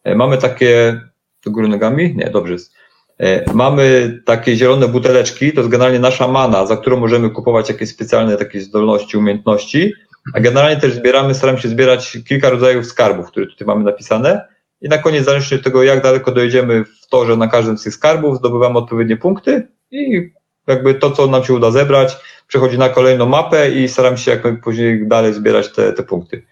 Y, 0.08 0.16
mamy 0.16 0.38
takie, 0.38 1.02
do 1.46 1.52
góry 1.52 1.68
nogami? 1.68 2.16
Nie, 2.16 2.30
dobrze 2.30 2.54
jest. 2.54 2.74
Y, 3.22 3.46
Mamy 3.54 4.18
takie 4.26 4.56
zielone 4.56 4.88
buteleczki, 4.88 5.54
to 5.54 5.60
jest 5.60 5.72
generalnie 5.72 6.00
nasza 6.00 6.28
mana, 6.28 6.66
za 6.66 6.78
którą 6.78 6.98
możemy 6.98 7.30
kupować 7.30 7.70
jakieś 7.70 7.90
specjalne 7.90 8.38
takie 8.38 8.62
zdolności, 8.62 9.18
umiejętności, 9.18 9.94
a 10.34 10.40
generalnie 10.40 10.82
też 10.82 10.94
zbieramy, 10.94 11.36
staramy 11.36 11.60
się 11.60 11.70
zbierać 11.70 12.18
kilka 12.28 12.50
rodzajów 12.50 12.86
skarbów, 12.86 13.28
które 13.28 13.48
tutaj 13.48 13.68
mamy 13.68 13.84
napisane 13.84 14.48
i 14.82 14.90
na 14.90 14.98
koniec, 14.98 15.26
zależnie 15.26 15.58
od 15.58 15.64
tego, 15.64 15.84
jak 15.84 16.04
daleko 16.04 16.32
dojdziemy 16.32 16.86
w 16.86 17.08
to, 17.10 17.26
że 17.26 17.38
na 17.38 17.48
każdym 17.48 17.78
z 17.78 17.84
tych 17.84 17.94
skarbów 17.94 18.38
zdobywamy 18.38 18.78
odpowiednie 18.78 19.18
punkty 19.18 19.68
i 19.92 20.32
jakby 20.68 20.94
to, 20.94 21.12
co 21.12 21.28
nam 21.28 21.44
się 21.44 21.54
uda 21.54 21.72
zebrać, 21.72 22.18
przechodzi 22.48 22.78
na 22.78 22.90
kolejną 22.90 23.26
mapę 23.26 23.72
i 23.72 23.88
staramy 23.88 24.18
się 24.18 24.32
jak 24.32 24.62
później 24.62 25.08
dalej 25.08 25.34
zbierać 25.34 25.74
te, 25.74 25.94
te 25.94 26.04
punkty. 26.04 26.46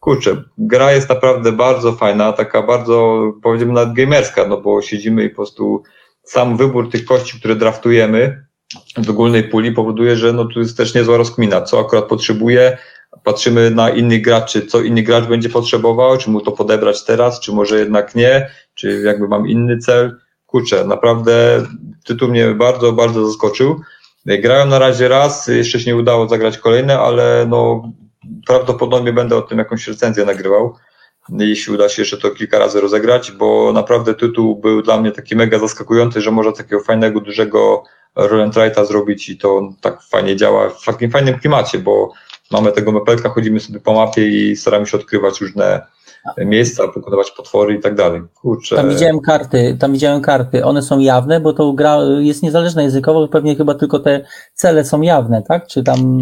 Kurczę, 0.00 0.44
gra 0.58 0.92
jest 0.92 1.08
naprawdę 1.08 1.52
bardzo 1.52 1.92
fajna, 1.92 2.32
taka 2.32 2.62
bardzo, 2.62 3.22
powiedziałbym 3.42 3.74
nawet 3.74 3.94
gamerska, 3.94 4.46
no 4.46 4.60
bo 4.60 4.82
siedzimy 4.82 5.24
i 5.24 5.30
po 5.30 5.36
prostu 5.36 5.82
sam 6.22 6.56
wybór 6.56 6.90
tych 6.90 7.04
kości, 7.04 7.38
które 7.38 7.56
draftujemy 7.56 8.48
w 8.96 9.10
ogólnej 9.10 9.44
puli 9.44 9.72
powoduje, 9.72 10.16
że 10.16 10.32
no 10.32 10.44
tu 10.44 10.60
jest 10.60 10.76
też 10.76 10.94
niezła 10.94 11.16
rozkmina, 11.16 11.62
co 11.62 11.80
akurat 11.80 12.04
potrzebuje, 12.04 12.78
patrzymy 13.24 13.70
na 13.70 13.90
innych 13.90 14.22
graczy, 14.22 14.66
co 14.66 14.80
inny 14.80 15.02
gracz 15.02 15.24
będzie 15.24 15.48
potrzebował, 15.48 16.18
czy 16.18 16.30
mu 16.30 16.40
to 16.40 16.52
podebrać 16.52 17.04
teraz, 17.04 17.40
czy 17.40 17.52
może 17.52 17.78
jednak 17.78 18.14
nie, 18.14 18.50
czy 18.74 19.02
jakby 19.04 19.28
mam 19.28 19.48
inny 19.48 19.78
cel. 19.78 20.16
Kurczę, 20.46 20.84
naprawdę 20.84 21.66
tytuł 22.04 22.28
mnie 22.28 22.46
bardzo, 22.46 22.92
bardzo 22.92 23.26
zaskoczył. 23.26 23.80
Grałem 24.26 24.68
na 24.68 24.78
razie 24.78 25.08
raz, 25.08 25.46
jeszcze 25.46 25.80
się 25.80 25.90
nie 25.90 25.96
udało 25.96 26.28
zagrać 26.28 26.58
kolejne, 26.58 26.98
ale 26.98 27.46
no 27.48 27.92
prawdopodobnie 28.46 29.12
będę 29.12 29.36
o 29.36 29.42
tym 29.42 29.58
jakąś 29.58 29.88
recenzję 29.88 30.24
nagrywał, 30.24 30.74
jeśli 31.28 31.74
uda 31.74 31.88
się 31.88 32.02
jeszcze 32.02 32.18
to 32.18 32.30
kilka 32.30 32.58
razy 32.58 32.80
rozegrać, 32.80 33.32
bo 33.32 33.72
naprawdę 33.72 34.14
tytuł 34.14 34.56
był 34.56 34.82
dla 34.82 35.00
mnie 35.00 35.12
taki 35.12 35.36
mega 35.36 35.58
zaskakujący, 35.58 36.20
że 36.20 36.30
można 36.30 36.52
takiego 36.52 36.82
fajnego, 36.82 37.20
dużego 37.20 37.84
roll 38.16 38.42
and 38.42 38.54
zrobić 38.88 39.28
i 39.28 39.38
to 39.38 39.72
tak 39.80 40.02
fajnie 40.02 40.36
działa 40.36 40.70
w 40.70 40.84
takim 40.84 41.10
fajnym 41.10 41.38
klimacie, 41.38 41.78
bo 41.78 42.12
mamy 42.50 42.72
tego 42.72 42.92
mepelka, 42.92 43.28
chodzimy 43.28 43.60
sobie 43.60 43.80
po 43.80 43.94
mapie 43.94 44.28
i 44.28 44.56
staramy 44.56 44.86
się 44.86 44.96
odkrywać 44.96 45.40
różne 45.40 45.86
miejsca, 46.38 46.88
pokonywać 46.88 47.30
potwory 47.30 47.74
i 47.74 47.80
tak 47.80 47.94
dalej. 47.94 48.22
Kurczę. 48.34 48.76
Tam 48.76 48.90
widziałem 48.90 49.20
karty, 49.20 49.76
tam 49.80 49.92
widziałem 49.92 50.20
karty. 50.20 50.64
One 50.64 50.82
są 50.82 50.98
jawne, 50.98 51.40
bo 51.40 51.52
to 51.52 51.72
gra 51.72 51.98
jest 52.18 52.42
niezależna 52.42 52.82
językowo, 52.82 53.28
pewnie 53.28 53.56
chyba 53.56 53.74
tylko 53.74 53.98
te 53.98 54.24
cele 54.54 54.84
są 54.84 55.02
jawne, 55.02 55.42
tak? 55.42 55.66
Czy 55.66 55.82
tam. 55.82 56.18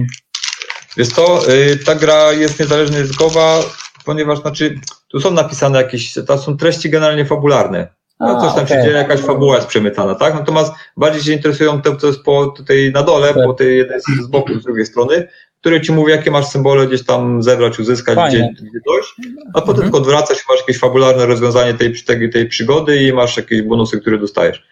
Wiesz 0.97 1.09
to, 1.09 1.43
ta 1.87 1.95
gra 1.95 2.33
jest 2.33 2.61
niezależna 2.61 2.99
językowa, 2.99 3.61
ponieważ 4.05 4.41
znaczy, 4.41 4.81
tu 5.09 5.21
są 5.21 5.31
napisane 5.31 5.79
jakieś, 5.83 6.15
to 6.27 6.39
są 6.39 6.57
treści 6.57 6.91
generalnie 6.91 7.25
fabularne. 7.25 7.89
No 8.21 8.41
coś 8.41 8.55
tam 8.55 8.65
okej. 8.65 8.77
się 8.77 8.83
dzieje, 8.83 8.97
jakaś 8.97 9.21
fabuła 9.21 9.57
jest 9.57 9.69
przemycana, 9.69 10.15
tak? 10.15 10.35
Natomiast 10.35 10.73
bardziej 10.97 11.23
się 11.23 11.33
interesują 11.33 11.83
te, 11.83 11.97
co 11.97 12.07
jest 12.07 12.23
po 12.23 12.47
tutaj 12.47 12.91
na 12.95 13.03
dole, 13.03 13.35
Tak. 13.35 13.45
po 13.45 13.55
tej 13.55 13.79
jednej 13.79 14.01
z 14.01 14.27
boku, 14.27 14.55
z 14.55 14.65
drugiej 14.65 14.87
strony, 14.87 15.29
który 15.67 15.81
ci 15.81 15.93
mówi, 15.93 16.13
jakie 16.13 16.31
masz 16.31 16.47
symbole 16.47 16.87
gdzieś 16.87 17.05
tam 17.05 17.43
zebrać, 17.43 17.79
uzyskać, 17.79 18.19
gdzie, 18.29 18.49
gdzie 18.61 18.81
dojść, 18.87 19.15
a 19.55 19.61
potem 19.61 19.75
Mhm. 19.75 19.83
tylko 19.83 19.99
odwracasz 19.99 20.39
i 20.39 20.43
masz 20.49 20.61
jakieś 20.61 20.79
fabularne 20.79 21.27
rozwiązanie 21.27 21.75
tej, 21.75 21.95
tej, 22.03 22.31
tej 22.31 22.49
przygody 22.49 23.03
i 23.03 23.13
masz 23.13 23.37
jakieś 23.37 23.63
bonusy, 23.63 24.01
które 24.01 24.19
dostajesz. 24.19 24.63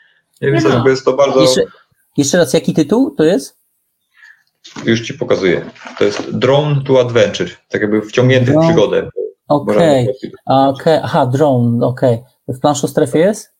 Nie, 0.40 0.50
więc 0.52 0.64
Aha. 0.66 0.74
jakby 0.74 0.90
jest 0.90 1.04
to 1.04 1.12
bardzo, 1.12 1.40
Jeszcze, 1.40 1.60
jeszcze 2.16 2.38
raz, 2.38 2.52
jaki 2.52 2.74
tytuł 2.74 3.14
to 3.16 3.24
jest? 3.24 3.56
już 4.84 5.00
ci 5.00 5.14
pokazuję. 5.14 5.64
To 5.98 6.04
jest 6.04 6.30
Drone 6.38 6.82
to 6.86 7.00
Adventure, 7.00 7.50
tak 7.68 7.80
jakby 7.82 8.02
wciągnięty 8.02 8.50
w 8.50 8.54
Drone. 8.54 8.66
przygodę. 8.68 9.08
Okej, 9.48 10.08
okej, 10.46 10.98
aha, 11.02 11.26
drone, 11.26 11.86
okej. 11.86 12.18
W 12.48 12.60
planszu 12.60 12.88
strefie 12.88 13.18
jest? 13.18 13.54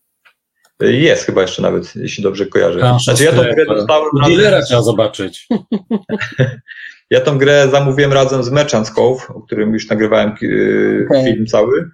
Jest 0.81 1.25
chyba 1.27 1.43
jeszcze 1.43 1.63
nawet, 1.63 1.97
jeśli 1.97 2.23
dobrze 2.23 2.47
kojarzę. 2.47 2.79
Plansza 2.79 3.05
Znaczy 3.15 3.25
ja 3.25 3.33
tą 3.33 3.55
grę 3.55 3.67
dostałem 3.67 4.05
dealera 4.27 4.63
trzeba 4.63 4.83
zobaczyć. 4.83 5.49
Ja 7.15 7.21
tą 7.21 7.39
grę 7.39 7.69
zamówiłem 7.71 8.13
razem 8.13 8.43
z 8.45 8.51
Merchant's 8.51 8.95
Cove, 8.95 9.31
o 9.31 9.41
którym 9.41 9.73
już 9.73 9.89
nagrywałem 9.89 10.31
Okej. 10.31 11.25
film 11.25 11.47
cały. 11.47 11.91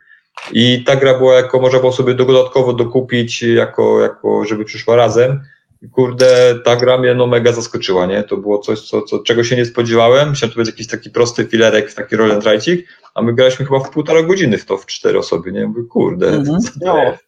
I 0.53 0.85
ta 0.85 0.97
gra 0.97 1.19
była 1.19 1.35
jako, 1.35 1.61
można 1.61 1.79
było 1.79 1.93
sobie 1.93 2.15
dodatkowo 2.15 2.73
dokupić, 2.73 3.43
jako, 3.43 4.01
jako 4.01 4.45
żeby 4.45 4.65
przyszła 4.65 4.97
razem. 4.97 5.41
I 5.83 5.89
Kurde, 5.89 6.55
ta 6.65 6.77
gra 6.77 6.99
mnie 6.99 7.15
no 7.15 7.27
mega 7.27 7.53
zaskoczyła, 7.53 8.07
nie? 8.07 8.23
To 8.23 8.37
było 8.37 8.59
coś, 8.59 8.81
co, 8.81 9.03
co, 9.03 9.19
czego 9.19 9.45
się 9.45 9.57
nie 9.57 9.65
spodziewałem. 9.65 10.31
Myślałem, 10.31 10.53
to 10.53 10.57
będzie 10.57 10.73
jakiś 10.73 10.87
taki 10.87 11.11
prosty 11.11 11.45
filerek, 11.47 11.93
taki 11.95 12.17
roll 12.17 12.33
and 12.33 12.45
rajcik, 12.45 12.89
a 13.15 13.23
my 13.23 13.35
graliśmy 13.35 13.67
chyba 13.67 13.81
w 13.81 13.91
półtora 13.91 14.23
godziny 14.23 14.59
w 14.59 14.65
to, 14.65 14.77
w 14.77 14.87
cztery 14.87 15.19
osoby, 15.19 15.53
nie? 15.53 15.67
Mówię, 15.67 15.83
kurde, 15.83 16.29
Mhm. 16.29 16.61
co 16.61 16.71
to 16.87 16.99
jest? 16.99 17.25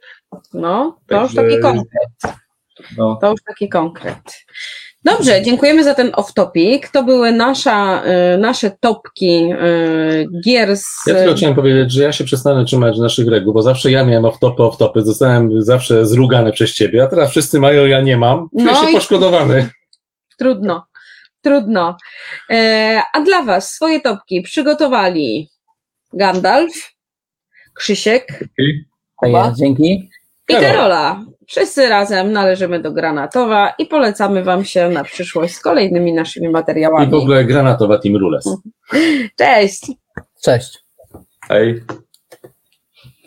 No, 0.54 0.98
to 1.08 1.22
już 1.22 1.34
Także- 1.34 1.42
taki 1.50 1.60
konkret. 1.62 2.36
No. 2.98 3.18
To 3.20 3.30
już 3.30 3.40
taki 3.46 3.68
konkret. 3.68 4.18
Dobrze, 5.04 5.42
dziękujemy 5.42 5.84
za 5.84 5.94
ten 5.94 6.10
off-topic. 6.10 6.90
To 6.92 7.02
były 7.04 7.32
nasza, 7.32 8.02
y, 8.34 8.38
nasze 8.38 8.70
topki 8.80 9.52
y, 9.52 10.26
gier 10.44 10.76
z... 10.76 10.84
Ja 11.06 11.14
tylko 11.14 11.34
chciałem 11.34 11.54
powiedzieć, 11.56 11.92
że 11.92 12.02
ja 12.02 12.12
się 12.12 12.24
przestanę 12.24 12.64
trzymać 12.64 12.98
naszych 12.98 13.28
reguł, 13.28 13.52
bo 13.54 13.62
zawsze 13.62 13.90
ja 13.90 14.04
miałem 14.04 14.24
off-topy, 14.24 14.56
off-topy, 14.70 15.02
zostałem 15.02 15.62
zawsze 15.62 16.06
zrugany 16.06 16.52
przez 16.52 16.74
ciebie, 16.74 17.02
a 17.02 17.06
teraz 17.06 17.30
wszyscy 17.30 17.60
mają, 17.60 17.86
ja 17.86 18.00
nie 18.00 18.16
mam. 18.16 18.48
Czuję 18.58 18.64
No 18.72 18.84
się 18.84 18.90
i- 18.90 18.94
poszkodowany. 18.94 19.68
Trudno, 20.38 20.86
trudno. 21.42 21.96
E, 22.50 23.02
a 23.14 23.20
dla 23.20 23.42
Was 23.42 23.72
swoje 23.74 24.00
topki 24.00 24.42
przygotowali 24.42 25.48
Gandalf, 26.12 26.74
Krzysiek 27.74 28.44
I 28.58 28.84
Kuba. 29.16 29.46
Ja, 29.46 29.52
dzięki. 29.56 30.10
i 30.48 30.52
Karol. 30.54 30.62
Karola. 30.70 31.24
Wszyscy 31.46 31.88
razem 31.88 32.32
należymy 32.32 32.80
do 32.80 32.92
Granatowa 32.92 33.74
i 33.78 33.86
polecamy 33.86 34.44
Wam 34.44 34.64
się 34.64 34.88
na 34.88 35.04
przyszłość 35.04 35.54
z 35.54 35.60
kolejnymi 35.60 36.12
naszymi 36.12 36.46
I 36.46 36.50
w 36.50 36.52
materiałami. 36.52 37.14
ogóle 37.14 37.44
granatowa 37.44 37.98
Team 37.98 38.16
Rules. 38.16 38.44
Cześć! 39.38 39.86
Cześć. 40.42 40.84
Hej. 41.48 41.82